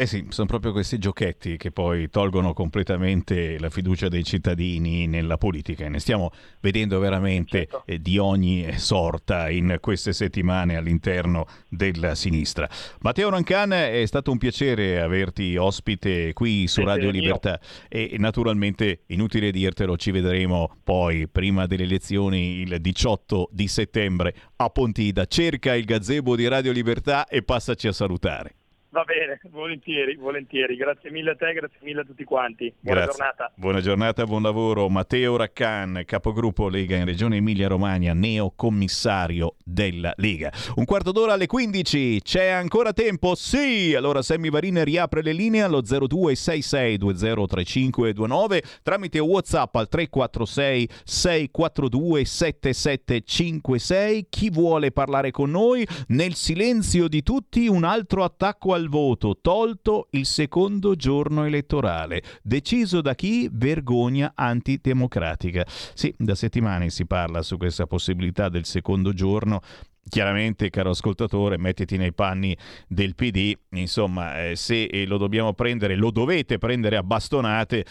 Eh 0.00 0.06
sì, 0.06 0.26
sono 0.28 0.46
proprio 0.46 0.70
questi 0.70 0.96
giochetti 0.96 1.56
che 1.56 1.72
poi 1.72 2.08
tolgono 2.08 2.52
completamente 2.52 3.58
la 3.58 3.68
fiducia 3.68 4.06
dei 4.06 4.22
cittadini 4.22 5.08
nella 5.08 5.38
politica 5.38 5.86
e 5.86 5.88
ne 5.88 5.98
stiamo 5.98 6.30
vedendo 6.60 7.00
veramente 7.00 7.66
certo. 7.68 7.82
eh, 7.84 8.00
di 8.00 8.16
ogni 8.16 8.78
sorta 8.78 9.50
in 9.50 9.78
queste 9.80 10.12
settimane 10.12 10.76
all'interno 10.76 11.48
della 11.68 12.14
sinistra. 12.14 12.70
Matteo 13.00 13.28
Rancan, 13.28 13.72
è 13.72 14.04
stato 14.06 14.30
un 14.30 14.38
piacere 14.38 15.00
averti 15.00 15.56
ospite 15.56 16.32
qui 16.32 16.68
su 16.68 16.84
Radio 16.84 17.10
Libertà 17.10 17.58
e 17.88 18.14
naturalmente 18.18 19.00
inutile 19.06 19.50
dirtelo, 19.50 19.96
ci 19.96 20.12
vedremo 20.12 20.76
poi 20.84 21.26
prima 21.26 21.66
delle 21.66 21.82
elezioni 21.82 22.60
il 22.60 22.80
18 22.80 23.48
di 23.50 23.66
settembre 23.66 24.32
a 24.54 24.70
Pontida. 24.70 25.26
Cerca 25.26 25.74
il 25.74 25.84
gazebo 25.84 26.36
di 26.36 26.46
Radio 26.46 26.70
Libertà 26.70 27.26
e 27.26 27.42
passaci 27.42 27.88
a 27.88 27.92
salutare. 27.92 28.57
Va 28.98 29.04
bene, 29.04 29.38
volentieri, 29.52 30.16
volentieri. 30.16 30.74
Grazie 30.74 31.12
mille 31.12 31.30
a 31.30 31.36
te, 31.36 31.52
grazie 31.52 31.78
mille 31.82 32.00
a 32.00 32.04
tutti 32.04 32.24
quanti. 32.24 32.74
Buona 32.80 33.02
Grazie. 33.02 33.16
giornata. 33.16 33.52
Buona 33.54 33.80
giornata, 33.80 34.24
buon 34.24 34.42
lavoro. 34.42 34.88
Matteo 34.88 35.36
Raccan, 35.36 36.02
capogruppo 36.04 36.68
Lega 36.68 36.96
in 36.96 37.04
Regione 37.04 37.36
Emilia-Romagna, 37.36 38.12
neocommissario 38.12 39.54
della 39.62 40.12
Lega. 40.16 40.50
Un 40.74 40.84
quarto 40.84 41.12
d'ora 41.12 41.34
alle 41.34 41.46
15, 41.46 42.22
c'è 42.22 42.48
ancora 42.48 42.92
tempo? 42.92 43.36
Sì! 43.36 43.94
Allora 43.94 44.20
Sammy 44.20 44.50
Varin 44.50 44.82
riapre 44.82 45.22
le 45.22 45.32
linee 45.32 45.62
allo 45.62 45.80
0266203529 45.80 48.80
tramite 48.82 49.20
WhatsApp 49.20 49.76
al 49.76 49.86
346 49.86 50.88
642 51.04 52.24
7756. 52.24 54.26
Chi 54.28 54.50
vuole 54.50 54.90
parlare 54.90 55.30
con 55.30 55.52
noi? 55.52 55.86
Nel 56.08 56.34
silenzio 56.34 57.06
di 57.06 57.22
tutti 57.22 57.68
un 57.68 57.84
altro 57.84 58.24
attacco 58.24 58.74
al 58.74 58.86
voto, 58.88 59.38
tolto 59.40 60.08
il 60.10 60.26
secondo 60.26 60.96
giorno 60.96 61.44
elettorale. 61.44 62.22
Deciso 62.42 63.00
da 63.00 63.14
chi? 63.14 63.48
Vergogna 63.52 64.32
antidemocratica. 64.34 65.64
Sì, 65.66 66.14
da 66.18 66.34
settimane 66.34 66.90
si 66.90 67.06
parla 67.06 67.42
su 67.42 67.56
questa 67.56 67.86
possibilità 67.86 68.48
del 68.48 68.64
secondo 68.64 69.12
giorno. 69.12 69.60
Chiaramente, 70.08 70.70
caro 70.70 70.90
ascoltatore, 70.90 71.58
mettiti 71.58 71.96
nei 71.98 72.14
panni 72.14 72.56
del 72.86 73.14
PD, 73.14 73.54
insomma, 73.70 74.48
eh, 74.48 74.56
se 74.56 74.84
eh, 74.84 75.06
lo 75.06 75.18
dobbiamo 75.18 75.52
prendere, 75.52 75.96
lo 75.96 76.10
dovete 76.10 76.56
prendere 76.56 76.96
a 76.96 77.02
bastonate 77.02 77.84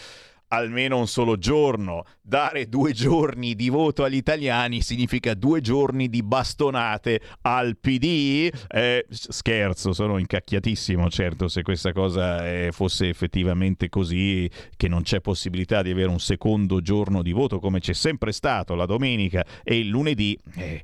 almeno 0.48 0.98
un 0.98 1.06
solo 1.06 1.36
giorno. 1.38 2.04
Dare 2.20 2.68
due 2.68 2.92
giorni 2.92 3.54
di 3.54 3.68
voto 3.68 4.04
agli 4.04 4.16
italiani 4.16 4.82
significa 4.82 5.34
due 5.34 5.60
giorni 5.60 6.08
di 6.08 6.22
bastonate 6.22 7.20
al 7.42 7.76
PD. 7.78 8.50
Eh, 8.68 9.06
scherzo, 9.08 9.92
sono 9.92 10.18
incacchiatissimo, 10.18 11.08
certo, 11.08 11.48
se 11.48 11.62
questa 11.62 11.92
cosa 11.92 12.46
eh, 12.46 12.70
fosse 12.72 13.08
effettivamente 13.08 13.88
così, 13.88 14.50
che 14.76 14.88
non 14.88 15.02
c'è 15.02 15.20
possibilità 15.20 15.82
di 15.82 15.90
avere 15.90 16.08
un 16.08 16.20
secondo 16.20 16.80
giorno 16.80 17.22
di 17.22 17.32
voto 17.32 17.58
come 17.58 17.80
c'è 17.80 17.94
sempre 17.94 18.32
stato 18.32 18.74
la 18.74 18.86
domenica 18.86 19.44
e 19.62 19.78
il 19.78 19.88
lunedì. 19.88 20.38
Eh, 20.56 20.82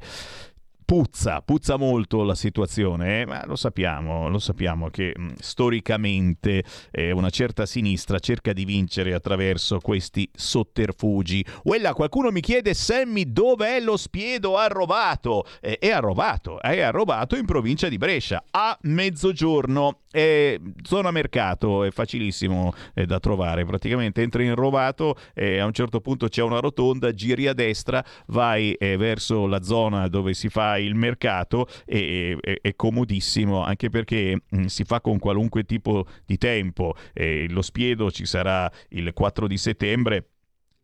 Puzza, 0.86 1.40
puzza 1.40 1.76
molto 1.76 2.22
la 2.24 2.34
situazione, 2.34 3.22
eh? 3.22 3.26
ma 3.26 3.46
lo 3.46 3.56
sappiamo, 3.56 4.28
lo 4.28 4.38
sappiamo 4.38 4.90
che 4.90 5.14
mh, 5.16 5.32
storicamente 5.38 6.62
eh, 6.90 7.10
una 7.10 7.30
certa 7.30 7.64
sinistra 7.64 8.18
cerca 8.18 8.52
di 8.52 8.66
vincere 8.66 9.14
attraverso 9.14 9.78
questi 9.78 10.28
sotterfugi. 10.30 11.42
Quella 11.62 11.94
qualcuno 11.94 12.30
mi 12.30 12.40
chiede 12.42 12.74
Sammy 12.74 13.32
dov'è 13.32 13.80
lo 13.80 13.96
spiedo 13.96 14.58
arrobato? 14.58 15.46
Eh, 15.62 15.78
è 15.78 15.90
arrobato, 15.90 16.60
è 16.60 16.80
arrobato 16.80 17.34
in 17.36 17.46
provincia 17.46 17.88
di 17.88 17.96
Brescia 17.96 18.44
a 18.50 18.76
mezzogiorno. 18.82 20.00
Eh, 20.14 20.60
zona 20.84 21.10
mercato 21.10 21.82
è 21.82 21.90
facilissimo 21.90 22.72
eh, 22.94 23.04
da 23.04 23.18
trovare, 23.18 23.64
praticamente 23.64 24.22
entri 24.22 24.44
in 24.46 24.54
rovato 24.54 25.16
e 25.34 25.58
a 25.58 25.64
un 25.64 25.72
certo 25.72 26.00
punto 26.00 26.28
c'è 26.28 26.40
una 26.40 26.60
rotonda, 26.60 27.12
giri 27.12 27.48
a 27.48 27.52
destra, 27.52 28.04
vai 28.26 28.74
eh, 28.74 28.96
verso 28.96 29.48
la 29.48 29.60
zona 29.60 30.06
dove 30.06 30.34
si 30.34 30.48
fa 30.48 30.73
il 30.78 30.94
mercato 30.94 31.66
e 31.84 32.36
e- 32.40 32.58
è 32.60 32.74
comodissimo 32.76 33.62
anche 33.62 33.88
perché 33.90 34.42
mh, 34.48 34.64
si 34.64 34.84
fa 34.84 35.00
con 35.00 35.18
qualunque 35.18 35.64
tipo 35.64 36.06
di 36.24 36.38
tempo. 36.38 36.94
Eh, 37.12 37.46
lo 37.48 37.62
spiedo 37.62 38.10
ci 38.10 38.26
sarà 38.26 38.70
il 38.90 39.12
4 39.12 39.46
di 39.46 39.56
settembre. 39.56 40.28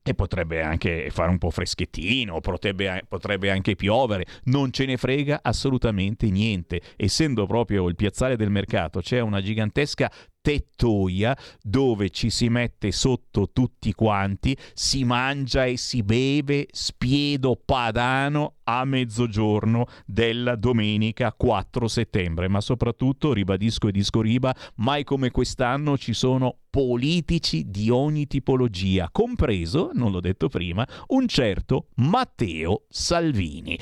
E 0.03 0.15
potrebbe 0.15 0.63
anche 0.63 1.11
fare 1.11 1.29
un 1.29 1.37
po' 1.37 1.51
freschettino, 1.51 2.41
potrebbe, 2.41 3.05
potrebbe 3.07 3.51
anche 3.51 3.77
piovere, 3.77 4.25
non 4.45 4.73
ce 4.73 4.87
ne 4.87 4.97
frega 4.97 5.41
assolutamente 5.43 6.31
niente. 6.31 6.81
Essendo 6.97 7.45
proprio 7.45 7.87
il 7.87 7.97
piazzale 7.97 8.37
del 8.37 8.49
mercato, 8.49 9.01
c'è 9.01 9.21
una 9.21 9.43
gigantesca 9.43 10.11
tettoia 10.41 11.37
dove 11.63 12.11
ci 12.11 12.31
si 12.31 12.49
mette 12.49 12.93
sotto 12.93 13.51
tutti 13.53 13.93
quanti, 13.93 14.57
si 14.75 15.05
mangia 15.05 15.65
e 15.65 15.77
si 15.77 16.03
beve 16.03 16.67
spiedo 16.71 17.61
padano 17.63 18.55
a 18.65 18.85
mezzogiorno 18.85 19.87
della 20.07 20.57
domenica 20.57 21.33
4 21.33 21.89
settembre. 21.89 22.49
Ma 22.49 22.61
soprattutto, 22.61 23.33
ribadisco 23.33 23.89
e 23.89 23.93
disco 23.93 24.21
riba, 24.21 24.55
mai 24.77 25.05
come 25.05 25.31
quest'anno 25.31 25.99
ci 25.99 26.13
sono 26.13 26.57
politici 26.71 27.69
di 27.69 27.91
ogni 27.91 28.27
tipologia, 28.27 29.09
compreso, 29.11 29.91
non 29.93 30.13
l'ho 30.13 30.21
detto 30.21 30.49
prima, 30.49 30.87
un 31.09 31.27
certo 31.27 31.89
Matteo 31.97 32.85
Salvini. 32.89 33.79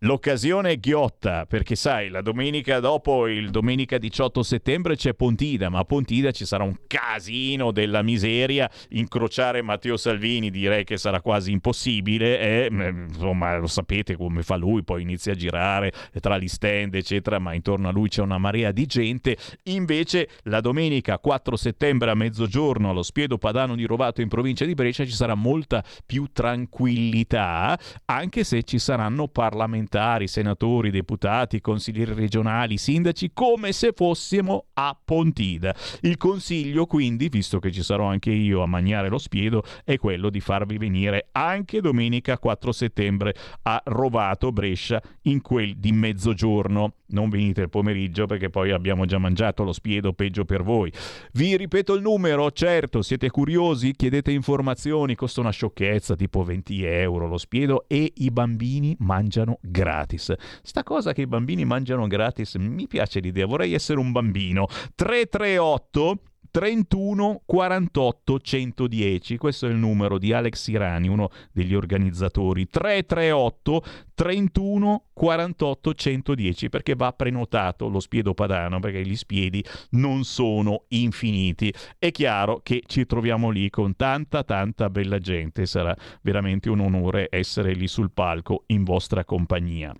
L'occasione 0.00 0.72
è 0.72 0.78
ghiotta 0.78 1.46
perché 1.46 1.74
sai, 1.74 2.10
la 2.10 2.20
domenica 2.20 2.80
dopo, 2.80 3.26
il 3.28 3.48
domenica 3.48 3.96
18 3.96 4.42
settembre 4.42 4.94
c'è 4.94 5.14
Pontida, 5.14 5.70
ma 5.70 5.78
a 5.78 5.84
Pontida 5.84 6.32
ci 6.32 6.44
sarà 6.44 6.64
un 6.64 6.76
casino 6.86 7.72
della 7.72 8.02
miseria. 8.02 8.70
Incrociare 8.90 9.62
Matteo 9.62 9.96
Salvini 9.96 10.50
direi 10.50 10.84
che 10.84 10.98
sarà 10.98 11.22
quasi 11.22 11.50
impossibile 11.50 12.38
e 12.38 12.68
insomma 12.70 13.56
lo 13.56 13.68
sapete 13.68 14.16
come 14.16 14.42
fa 14.42 14.56
lui, 14.56 14.84
poi 14.84 15.00
inizia 15.00 15.32
a 15.32 15.34
girare 15.34 15.90
tra 16.20 16.36
gli 16.36 16.48
stand 16.48 16.94
eccetera, 16.94 17.38
ma 17.38 17.54
intorno 17.54 17.88
a 17.88 17.92
lui 17.92 18.10
c'è 18.10 18.20
una 18.20 18.36
marea 18.36 18.72
di 18.72 18.84
gente. 18.84 19.34
Invece 19.62 20.28
la 20.42 20.60
domenica 20.60 21.18
4 21.18 21.56
settembre 21.56 22.10
a 22.10 22.14
mezzogiorno 22.14 22.90
allo 22.90 23.02
Spiedo 23.02 23.38
Padano 23.38 23.74
di 23.74 23.86
Rovato 23.86 24.20
in 24.20 24.28
provincia 24.28 24.66
di 24.66 24.74
Brescia 24.74 25.06
ci 25.06 25.12
sarà 25.12 25.34
molta 25.34 25.82
più 26.04 26.26
tranquillità, 26.30 27.78
anche 28.04 28.44
se 28.44 28.62
ci 28.62 28.78
saranno 28.78 29.26
parlamentari 29.28 29.84
parlamentari, 29.86 30.26
senatori, 30.28 30.90
deputati, 30.90 31.60
consiglieri 31.60 32.12
regionali, 32.12 32.76
sindaci, 32.76 33.30
come 33.32 33.72
se 33.72 33.92
fossimo 33.94 34.66
a 34.74 34.96
Pontida. 35.02 35.74
Il 36.00 36.16
consiglio, 36.16 36.86
quindi, 36.86 37.28
visto 37.28 37.58
che 37.58 37.70
ci 37.70 37.82
sarò 37.82 38.06
anche 38.06 38.30
io 38.30 38.62
a 38.62 38.66
mangiare 38.66 39.08
lo 39.08 39.18
spiedo, 39.18 39.62
è 39.84 39.96
quello 39.96 40.28
di 40.28 40.40
farvi 40.40 40.76
venire 40.76 41.28
anche 41.32 41.80
domenica 41.80 42.38
4 42.38 42.72
settembre 42.72 43.34
a 43.62 43.80
Rovato, 43.84 44.52
Brescia, 44.52 45.00
in 45.22 45.40
quel 45.40 45.76
di 45.76 45.92
mezzogiorno. 45.92 46.94
Non 47.08 47.28
venite 47.28 47.62
il 47.62 47.68
pomeriggio 47.68 48.26
perché 48.26 48.50
poi 48.50 48.72
abbiamo 48.72 49.04
già 49.04 49.18
mangiato 49.18 49.62
lo 49.62 49.72
spiedo, 49.72 50.12
peggio 50.12 50.44
per 50.44 50.62
voi. 50.62 50.92
Vi 51.32 51.56
ripeto 51.56 51.94
il 51.94 52.02
numero, 52.02 52.50
certo, 52.50 53.02
siete 53.02 53.30
curiosi, 53.30 53.92
chiedete 53.92 54.32
informazioni, 54.32 55.14
costa 55.14 55.40
una 55.40 55.50
sciocchezza, 55.50 56.16
tipo 56.16 56.42
20 56.42 56.84
euro 56.84 57.28
lo 57.28 57.38
spiedo 57.38 57.84
e 57.86 58.12
i 58.16 58.30
bambini 58.30 58.96
mangiano 59.00 59.58
gratis. 59.60 60.34
Sta 60.62 60.82
cosa 60.82 61.12
che 61.12 61.22
i 61.22 61.26
bambini 61.26 61.64
mangiano 61.64 62.06
gratis, 62.06 62.56
mi 62.56 62.86
piace 62.86 63.20
l'idea, 63.20 63.46
vorrei 63.46 63.72
essere 63.74 64.00
un 64.00 64.10
bambino. 64.12 64.66
338 64.94 66.20
31 66.56 67.42
48 67.44 68.40
110. 68.40 69.36
Questo 69.36 69.66
è 69.66 69.68
il 69.68 69.76
numero 69.76 70.16
di 70.16 70.32
Alex 70.32 70.68
Irani, 70.68 71.06
uno 71.06 71.28
degli 71.52 71.74
organizzatori. 71.74 72.66
338 72.66 73.84
31 74.14 75.04
48 75.12 75.92
110 75.92 76.70
perché 76.70 76.94
va 76.94 77.12
prenotato 77.12 77.88
lo 77.88 78.00
spiedo 78.00 78.32
padano 78.32 78.80
perché 78.80 79.02
gli 79.02 79.16
spiedi 79.16 79.62
non 79.90 80.24
sono 80.24 80.84
infiniti. 80.88 81.70
È 81.98 82.10
chiaro 82.10 82.60
che 82.62 82.82
ci 82.86 83.04
troviamo 83.04 83.50
lì 83.50 83.68
con 83.68 83.94
tanta 83.94 84.42
tanta 84.42 84.88
bella 84.88 85.18
gente, 85.18 85.66
sarà 85.66 85.94
veramente 86.22 86.70
un 86.70 86.80
onore 86.80 87.28
essere 87.30 87.74
lì 87.74 87.86
sul 87.86 88.12
palco 88.12 88.64
in 88.68 88.82
vostra 88.82 89.26
compagnia. 89.26 89.94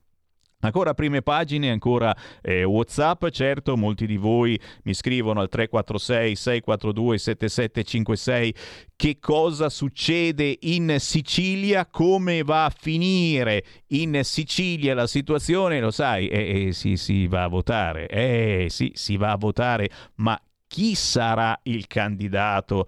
Ancora 0.67 0.95
prime 0.95 1.23
pagine, 1.23 1.71
ancora 1.71 2.15
eh, 2.43 2.65
Whatsapp, 2.65 3.29
certo 3.29 3.77
molti 3.77 4.07
di 4.07 4.17
voi 4.17 4.59
mi 4.85 4.95
scrivono 4.95 5.41
al 5.41 5.49
346 5.49 6.37
642 6.37 7.19
7756 7.19 8.55
che 8.97 9.19
cosa 9.21 9.69
succede 9.69 10.57
in 10.63 10.97
Sicilia, 10.99 11.87
come 11.87 12.43
va 12.43 12.65
a 12.65 12.73
finire 12.75 13.65
in 13.89 14.21
Sicilia 14.23 14.95
la 14.95 15.07
situazione, 15.07 15.81
lo 15.81 15.91
sai, 15.91 16.29
eh, 16.29 16.67
eh, 16.67 16.73
sì, 16.73 16.97
si 16.97 17.27
va 17.27 17.45
a 17.45 17.49
votare, 17.49 18.09
eh 18.09 18.67
sì, 18.71 18.93
si 18.95 19.17
va 19.17 19.33
a 19.33 19.37
votare, 19.37 19.91
ma 20.17 20.41
chi 20.67 20.95
sarà 20.95 21.59
il 21.65 21.87
candidato 21.87 22.87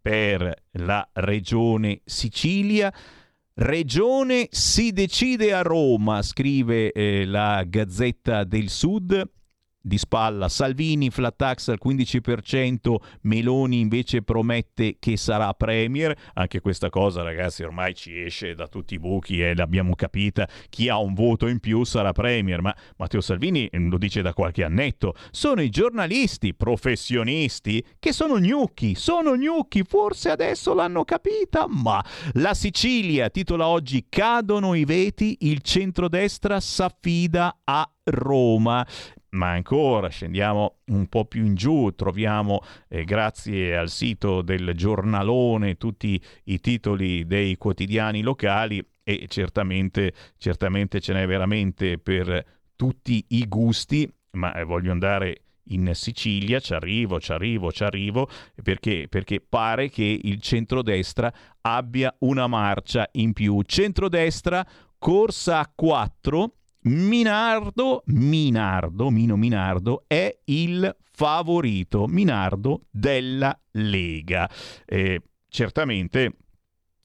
per 0.00 0.52
la 0.72 1.06
regione 1.12 2.00
Sicilia? 2.04 2.92
Regione 3.62 4.48
si 4.50 4.90
decide 4.90 5.52
a 5.52 5.60
Roma, 5.60 6.22
scrive 6.22 6.92
eh, 6.92 7.26
la 7.26 7.62
Gazzetta 7.66 8.44
del 8.44 8.70
Sud. 8.70 9.22
Di 9.82 9.96
spalla 9.96 10.50
Salvini, 10.50 11.08
flat 11.08 11.36
tax 11.36 11.68
al 11.68 11.78
15%, 11.82 12.96
Meloni 13.22 13.80
invece 13.80 14.20
promette 14.20 14.96
che 14.98 15.16
sarà 15.16 15.54
premier. 15.54 16.14
Anche 16.34 16.60
questa 16.60 16.90
cosa, 16.90 17.22
ragazzi, 17.22 17.62
ormai 17.62 17.94
ci 17.94 18.20
esce 18.20 18.54
da 18.54 18.68
tutti 18.68 18.92
i 18.92 18.98
buchi 18.98 19.40
e 19.40 19.54
l'abbiamo 19.54 19.94
capita. 19.94 20.46
Chi 20.68 20.90
ha 20.90 20.98
un 20.98 21.14
voto 21.14 21.46
in 21.46 21.60
più 21.60 21.84
sarà 21.84 22.12
premier. 22.12 22.60
Ma 22.60 22.76
Matteo 22.98 23.22
Salvini 23.22 23.70
lo 23.72 23.96
dice 23.96 24.20
da 24.20 24.34
qualche 24.34 24.64
annetto. 24.64 25.14
Sono 25.30 25.62
i 25.62 25.70
giornalisti 25.70 26.52
professionisti 26.52 27.82
che 27.98 28.12
sono 28.12 28.38
gnocchi. 28.38 28.94
Sono 28.94 29.34
gnocchi. 29.34 29.82
Forse 29.82 30.28
adesso 30.28 30.74
l'hanno 30.74 31.04
capita. 31.04 31.64
Ma 31.66 32.04
la 32.34 32.52
Sicilia 32.52 33.30
titola 33.30 33.66
oggi 33.66 34.04
Cadono 34.10 34.74
i 34.74 34.84
veti. 34.84 35.38
Il 35.40 35.62
centrodestra 35.62 36.60
s'affida 36.60 37.60
a 37.64 37.90
Roma 38.04 38.86
ma 39.30 39.50
ancora 39.50 40.08
scendiamo 40.08 40.78
un 40.86 41.06
po' 41.06 41.24
più 41.24 41.44
in 41.44 41.54
giù, 41.54 41.92
troviamo 41.94 42.62
eh, 42.88 43.04
grazie 43.04 43.76
al 43.76 43.88
sito 43.88 44.42
del 44.42 44.72
giornalone 44.74 45.76
tutti 45.76 46.20
i 46.44 46.60
titoli 46.60 47.26
dei 47.26 47.56
quotidiani 47.56 48.22
locali 48.22 48.84
e 49.02 49.26
certamente, 49.28 50.12
certamente 50.36 51.00
ce 51.00 51.12
n'è 51.12 51.26
veramente 51.26 51.98
per 51.98 52.44
tutti 52.76 53.24
i 53.28 53.46
gusti, 53.46 54.10
ma 54.32 54.52
eh, 54.54 54.64
voglio 54.64 54.92
andare 54.92 55.42
in 55.70 55.90
Sicilia, 55.94 56.58
ci 56.58 56.74
arrivo, 56.74 57.20
ci 57.20 57.32
arrivo, 57.32 57.70
ci 57.70 57.84
arrivo, 57.84 58.28
perché, 58.62 59.06
perché 59.08 59.40
pare 59.40 59.88
che 59.88 60.18
il 60.22 60.40
centrodestra 60.40 61.32
abbia 61.60 62.14
una 62.20 62.46
marcia 62.46 63.08
in 63.12 63.32
più. 63.32 63.62
Centrodestra, 63.62 64.66
corsa 64.98 65.60
a 65.60 65.72
4 65.72 66.54
Minardo, 66.82 68.02
Minardo, 68.06 69.10
Mino 69.10 69.36
Minardo 69.36 70.04
è 70.06 70.38
il 70.44 70.96
favorito, 71.12 72.06
Minardo 72.06 72.86
della 72.90 73.58
Lega. 73.72 74.48
Eh, 74.86 75.20
certamente 75.48 76.36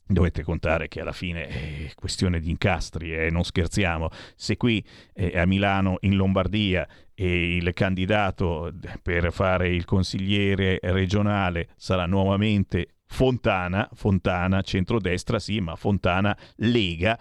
dovete 0.07 0.43
contare 0.43 0.87
che 0.87 1.01
alla 1.01 1.11
fine 1.11 1.47
è 1.47 1.91
questione 1.95 2.39
di 2.39 2.49
incastri, 2.49 3.13
eh, 3.13 3.29
non 3.29 3.43
scherziamo. 3.43 4.09
Se 4.35 4.55
qui 4.55 4.85
eh, 5.13 5.37
a 5.37 5.45
Milano, 5.45 5.97
in 6.01 6.15
Lombardia, 6.15 6.87
e 7.17 7.55
il 7.55 7.73
candidato 7.73 8.73
per 9.01 9.31
fare 9.31 9.69
il 9.69 9.85
consigliere 9.85 10.79
regionale 10.81 11.69
sarà 11.77 12.05
nuovamente 12.05 12.95
Fontana, 13.07 13.89
Fontana 13.93 14.61
centrodestra 14.61 15.39
sì, 15.39 15.61
ma 15.61 15.75
Fontana 15.75 16.37
Lega 16.57 17.17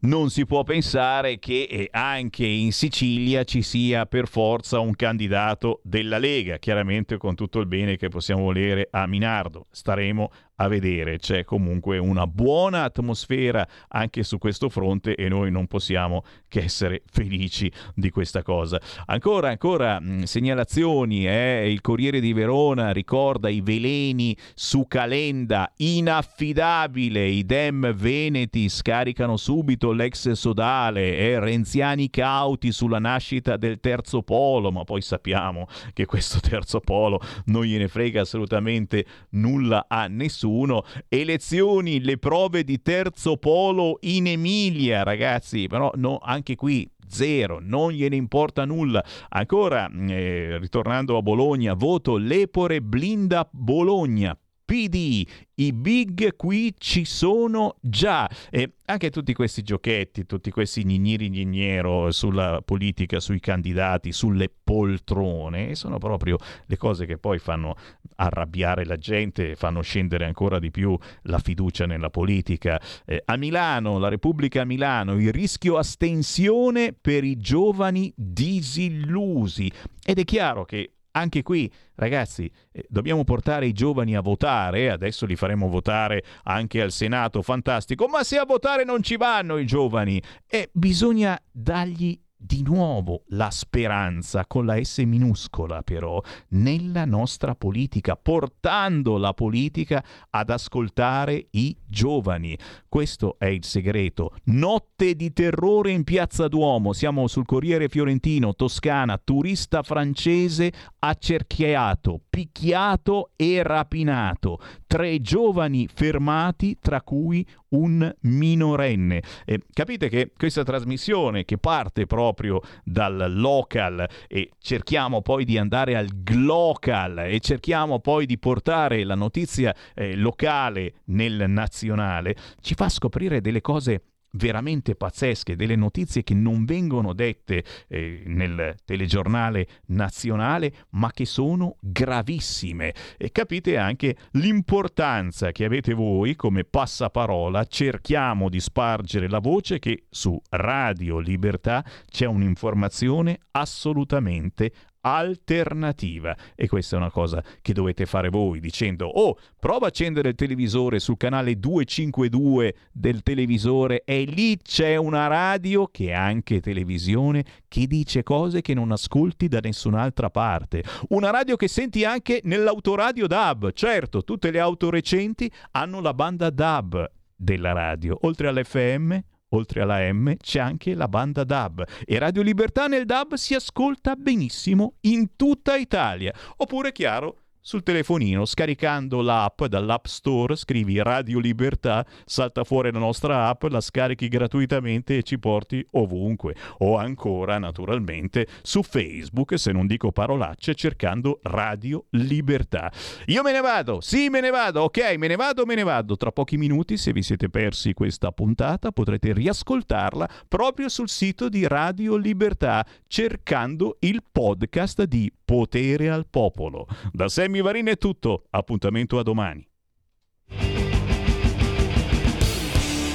non 0.00 0.30
si 0.30 0.46
può 0.46 0.62
pensare 0.62 1.38
che 1.38 1.66
eh, 1.68 1.88
anche 1.90 2.46
in 2.46 2.72
Sicilia 2.72 3.42
ci 3.44 3.62
sia 3.62 4.06
per 4.06 4.28
forza 4.28 4.78
un 4.78 4.94
candidato 4.94 5.80
della 5.82 6.18
Lega, 6.18 6.58
chiaramente 6.58 7.16
con 7.16 7.34
tutto 7.34 7.58
il 7.58 7.66
bene 7.66 7.96
che 7.96 8.08
possiamo 8.08 8.42
volere 8.42 8.88
a 8.90 9.06
Minardo. 9.06 9.66
Staremo 9.70 10.30
a 10.60 10.68
vedere, 10.68 11.18
c'è 11.18 11.44
comunque 11.44 11.98
una 11.98 12.26
buona 12.26 12.82
atmosfera 12.82 13.66
anche 13.88 14.24
su 14.24 14.38
questo 14.38 14.68
fronte 14.68 15.14
e 15.14 15.28
noi 15.28 15.50
non 15.52 15.66
possiamo 15.66 16.24
che 16.48 16.62
essere 16.64 17.02
felici 17.06 17.70
di 17.94 18.10
questa 18.10 18.42
cosa. 18.42 18.80
Ancora, 19.06 19.50
ancora 19.50 20.00
mh, 20.00 20.24
segnalazioni, 20.24 21.28
eh? 21.28 21.70
il 21.70 21.80
Corriere 21.80 22.18
di 22.18 22.32
Verona 22.32 22.90
ricorda 22.90 23.48
i 23.48 23.60
veleni 23.60 24.36
su 24.54 24.86
Calenda, 24.88 25.72
inaffidabile, 25.76 27.24
i 27.26 27.44
dem 27.44 27.94
veneti 27.94 28.68
scaricano 28.68 29.36
subito 29.36 29.92
l'ex 29.92 30.32
sodale 30.32 31.16
eh? 31.18 31.38
renziani 31.38 32.10
cauti 32.10 32.72
sulla 32.72 32.98
nascita 32.98 33.56
del 33.56 33.78
terzo 33.78 34.22
polo, 34.22 34.72
ma 34.72 34.82
poi 34.82 35.02
sappiamo 35.02 35.68
che 35.92 36.04
questo 36.04 36.40
terzo 36.40 36.80
polo 36.80 37.20
non 37.46 37.62
gliene 37.62 37.86
frega 37.86 38.22
assolutamente 38.22 39.06
nulla 39.30 39.86
a 39.86 40.08
nessuno 40.08 40.46
nessuno. 40.48 40.84
Elezioni, 41.08 42.00
le 42.00 42.18
prove 42.18 42.64
di 42.64 42.80
terzo 42.82 43.36
polo 43.36 43.98
in 44.00 44.26
Emilia, 44.26 45.02
ragazzi, 45.02 45.66
però 45.66 45.90
no, 45.94 46.18
anche 46.20 46.56
qui 46.56 46.90
zero, 47.06 47.58
non 47.60 47.92
gliene 47.92 48.16
importa 48.16 48.64
nulla. 48.64 49.04
Ancora, 49.28 49.88
eh, 50.08 50.58
ritornando 50.58 51.16
a 51.16 51.22
Bologna, 51.22 51.74
voto 51.74 52.16
Lepore 52.16 52.80
blinda 52.80 53.48
Bologna. 53.50 54.36
PD, 54.68 55.26
i 55.54 55.72
big 55.72 56.36
qui 56.36 56.74
ci 56.76 57.06
sono 57.06 57.76
già. 57.80 58.28
E 58.50 58.74
anche 58.84 59.08
tutti 59.08 59.32
questi 59.32 59.62
giochetti, 59.62 60.26
tutti 60.26 60.50
questi 60.50 60.84
gnigniri 60.84 61.30
gnignero 61.30 62.10
sulla 62.10 62.60
politica, 62.62 63.18
sui 63.18 63.40
candidati, 63.40 64.12
sulle 64.12 64.52
poltrone, 64.62 65.74
sono 65.74 65.96
proprio 65.96 66.36
le 66.66 66.76
cose 66.76 67.06
che 67.06 67.16
poi 67.16 67.38
fanno 67.38 67.76
arrabbiare 68.16 68.84
la 68.84 68.96
gente, 68.96 69.56
fanno 69.56 69.80
scendere 69.80 70.26
ancora 70.26 70.58
di 70.58 70.70
più 70.70 70.94
la 71.22 71.38
fiducia 71.38 71.86
nella 71.86 72.10
politica. 72.10 72.78
Eh, 73.06 73.22
a 73.24 73.38
Milano, 73.38 73.98
la 73.98 74.08
Repubblica 74.08 74.60
a 74.60 74.66
Milano, 74.66 75.14
il 75.14 75.32
rischio 75.32 75.78
astensione 75.78 76.92
per 76.92 77.24
i 77.24 77.38
giovani 77.38 78.12
disillusi. 78.14 79.72
Ed 80.04 80.18
è 80.18 80.24
chiaro 80.24 80.66
che 80.66 80.92
anche 81.12 81.42
qui, 81.42 81.70
ragazzi, 81.94 82.50
eh, 82.72 82.84
dobbiamo 82.88 83.24
portare 83.24 83.66
i 83.66 83.72
giovani 83.72 84.16
a 84.16 84.20
votare, 84.20 84.90
adesso 84.90 85.26
li 85.26 85.36
faremo 85.36 85.68
votare 85.68 86.22
anche 86.44 86.80
al 86.80 86.92
Senato, 86.92 87.42
fantastico, 87.42 88.06
ma 88.06 88.22
se 88.24 88.36
a 88.36 88.44
votare 88.44 88.84
non 88.84 89.02
ci 89.02 89.16
vanno 89.16 89.58
i 89.58 89.66
giovani, 89.66 90.22
eh, 90.46 90.70
bisogna 90.72 91.38
dargli 91.50 92.18
di 92.40 92.62
nuovo 92.62 93.24
la 93.30 93.50
speranza 93.50 94.46
con 94.46 94.64
la 94.64 94.82
S 94.82 94.98
minuscola 94.98 95.82
però 95.82 96.22
nella 96.50 97.04
nostra 97.04 97.56
politica, 97.56 98.14
portando 98.14 99.18
la 99.18 99.34
politica 99.34 100.04
ad 100.30 100.50
ascoltare 100.50 101.48
i 101.50 101.76
giovani. 101.84 102.56
Questo 102.88 103.36
è 103.38 103.46
il 103.46 103.64
segreto. 103.64 104.34
Notte 104.44 105.14
di 105.14 105.32
terrore 105.34 105.90
in 105.90 106.04
Piazza 106.04 106.48
Duomo, 106.48 106.94
siamo 106.94 107.26
sul 107.26 107.44
Corriere 107.44 107.88
Fiorentino, 107.90 108.54
Toscana, 108.54 109.20
turista 109.22 109.82
francese 109.82 110.72
accerchiato, 110.98 112.18
picchiato 112.30 113.32
e 113.36 113.62
rapinato. 113.62 114.58
Tre 114.86 115.20
giovani 115.20 115.86
fermati, 115.92 116.78
tra 116.80 117.02
cui 117.02 117.46
un 117.70 118.10
minorenne. 118.20 119.22
Eh, 119.44 119.60
capite 119.72 120.08
che 120.08 120.32
questa 120.36 120.62
trasmissione 120.62 121.44
che 121.44 121.58
parte 121.58 122.06
proprio 122.06 122.60
dal 122.82 123.34
local 123.34 124.08
e 124.26 124.50
cerchiamo 124.58 125.20
poi 125.20 125.44
di 125.44 125.58
andare 125.58 125.96
al 125.96 126.08
glocal 126.22 127.18
e 127.18 127.40
cerchiamo 127.40 127.98
poi 127.98 128.24
di 128.24 128.38
portare 128.38 129.04
la 129.04 129.14
notizia 129.14 129.74
eh, 129.94 130.16
locale 130.16 131.00
nel 131.06 131.44
nazionale, 131.48 132.36
ci 132.60 132.74
fa 132.78 132.88
scoprire 132.88 133.40
delle 133.40 133.60
cose 133.60 134.02
veramente 134.34 134.94
pazzesche, 134.94 135.56
delle 135.56 135.74
notizie 135.74 136.22
che 136.22 136.32
non 136.32 136.64
vengono 136.64 137.12
dette 137.12 137.64
eh, 137.88 138.22
nel 138.26 138.76
telegiornale 138.84 139.66
nazionale, 139.86 140.72
ma 140.90 141.10
che 141.10 141.24
sono 141.24 141.76
gravissime. 141.80 142.94
E 143.16 143.32
capite 143.32 143.78
anche 143.78 144.16
l'importanza 144.32 145.50
che 145.50 145.64
avete 145.64 145.92
voi 145.92 146.36
come 146.36 146.62
passaparola. 146.62 147.64
Cerchiamo 147.64 148.48
di 148.48 148.60
spargere 148.60 149.28
la 149.28 149.40
voce 149.40 149.80
che 149.80 150.04
su 150.08 150.40
Radio 150.50 151.18
Libertà 151.18 151.84
c'è 152.08 152.26
un'informazione 152.26 153.40
assolutamente 153.50 154.70
alternativa 155.00 156.36
e 156.54 156.68
questa 156.68 156.96
è 156.96 156.98
una 156.98 157.10
cosa 157.10 157.42
che 157.62 157.72
dovete 157.72 158.06
fare 158.06 158.28
voi 158.28 158.60
dicendo 158.60 159.06
oh 159.06 159.38
prova 159.58 159.86
a 159.86 159.88
accendere 159.88 160.30
il 160.30 160.34
televisore 160.34 160.98
sul 160.98 161.16
canale 161.16 161.58
252 161.58 162.74
del 162.92 163.22
televisore 163.22 164.02
e 164.04 164.24
lì 164.24 164.58
c'è 164.58 164.96
una 164.96 165.26
radio 165.26 165.86
che 165.86 166.08
è 166.08 166.12
anche 166.12 166.60
televisione 166.60 167.44
che 167.68 167.86
dice 167.86 168.22
cose 168.22 168.60
che 168.60 168.74
non 168.74 168.92
ascolti 168.92 169.48
da 169.48 169.60
nessun'altra 169.60 170.30
parte. 170.30 170.82
Una 171.08 171.30
radio 171.30 171.56
che 171.56 171.68
senti 171.68 172.04
anche 172.04 172.40
nell'autoradio 172.44 173.26
DAB 173.26 173.72
certo 173.72 174.24
tutte 174.24 174.50
le 174.50 174.60
auto 174.60 174.90
recenti 174.90 175.50
hanno 175.72 176.00
la 176.00 176.14
banda 176.14 176.50
DAB 176.50 177.10
della 177.36 177.72
radio 177.72 178.18
oltre 178.22 178.48
all'FM 178.48 179.20
Oltre 179.50 179.80
alla 179.80 180.12
M 180.12 180.36
c'è 180.36 180.60
anche 180.60 180.94
la 180.94 181.08
banda 181.08 181.44
DAB 181.44 181.82
e 182.04 182.18
Radio 182.18 182.42
Libertà 182.42 182.86
nel 182.86 183.06
DAB 183.06 183.34
si 183.34 183.54
ascolta 183.54 184.14
benissimo 184.14 184.94
in 185.02 185.36
tutta 185.36 185.76
Italia. 185.76 186.34
Oppure, 186.56 186.92
chiaro, 186.92 187.36
sul 187.60 187.82
telefonino, 187.82 188.44
scaricando 188.44 189.20
l'app 189.20 189.64
dall'App 189.64 190.06
Store, 190.06 190.56
scrivi 190.56 191.02
Radio 191.02 191.38
Libertà, 191.38 192.06
salta 192.24 192.64
fuori 192.64 192.90
la 192.92 192.98
nostra 192.98 193.48
app, 193.48 193.64
la 193.64 193.80
scarichi 193.80 194.28
gratuitamente 194.28 195.18
e 195.18 195.22
ci 195.22 195.38
porti 195.38 195.86
ovunque. 195.92 196.54
O 196.78 196.96
ancora, 196.96 197.58
naturalmente, 197.58 198.46
su 198.62 198.82
Facebook, 198.82 199.58
se 199.58 199.72
non 199.72 199.86
dico 199.86 200.12
parolacce, 200.12 200.74
cercando 200.74 201.40
Radio 201.42 202.06
Libertà. 202.10 202.90
Io 203.26 203.42
me 203.42 203.52
ne 203.52 203.60
vado, 203.60 204.00
sì 204.00 204.28
me 204.28 204.40
ne 204.40 204.50
vado, 204.50 204.82
ok, 204.82 205.16
me 205.16 205.26
ne 205.28 205.36
vado, 205.36 205.66
me 205.66 205.74
ne 205.74 205.82
vado. 205.82 206.16
Tra 206.16 206.32
pochi 206.32 206.56
minuti, 206.56 206.96
se 206.96 207.12
vi 207.12 207.22
siete 207.22 207.48
persi 207.48 207.92
questa 207.92 208.32
puntata, 208.32 208.92
potrete 208.92 209.32
riascoltarla 209.32 210.28
proprio 210.48 210.88
sul 210.88 211.08
sito 211.08 211.48
di 211.48 211.66
Radio 211.66 212.16
Libertà, 212.16 212.86
cercando 213.06 213.96
il 214.00 214.22
podcast 214.30 215.04
di 215.04 215.32
Potere 215.44 216.10
al 216.10 216.26
Popolo. 216.28 216.86
Da 217.12 217.28
Sammy 217.48 217.62
Varin 217.62 217.86
è 217.86 217.96
tutto, 217.96 218.44
appuntamento 218.50 219.18
a 219.18 219.22
domani. 219.22 219.66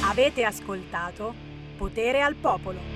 Avete 0.02 0.42
ascoltato 0.42 1.32
Potere 1.76 2.20
al 2.20 2.34
Popolo. 2.34 2.93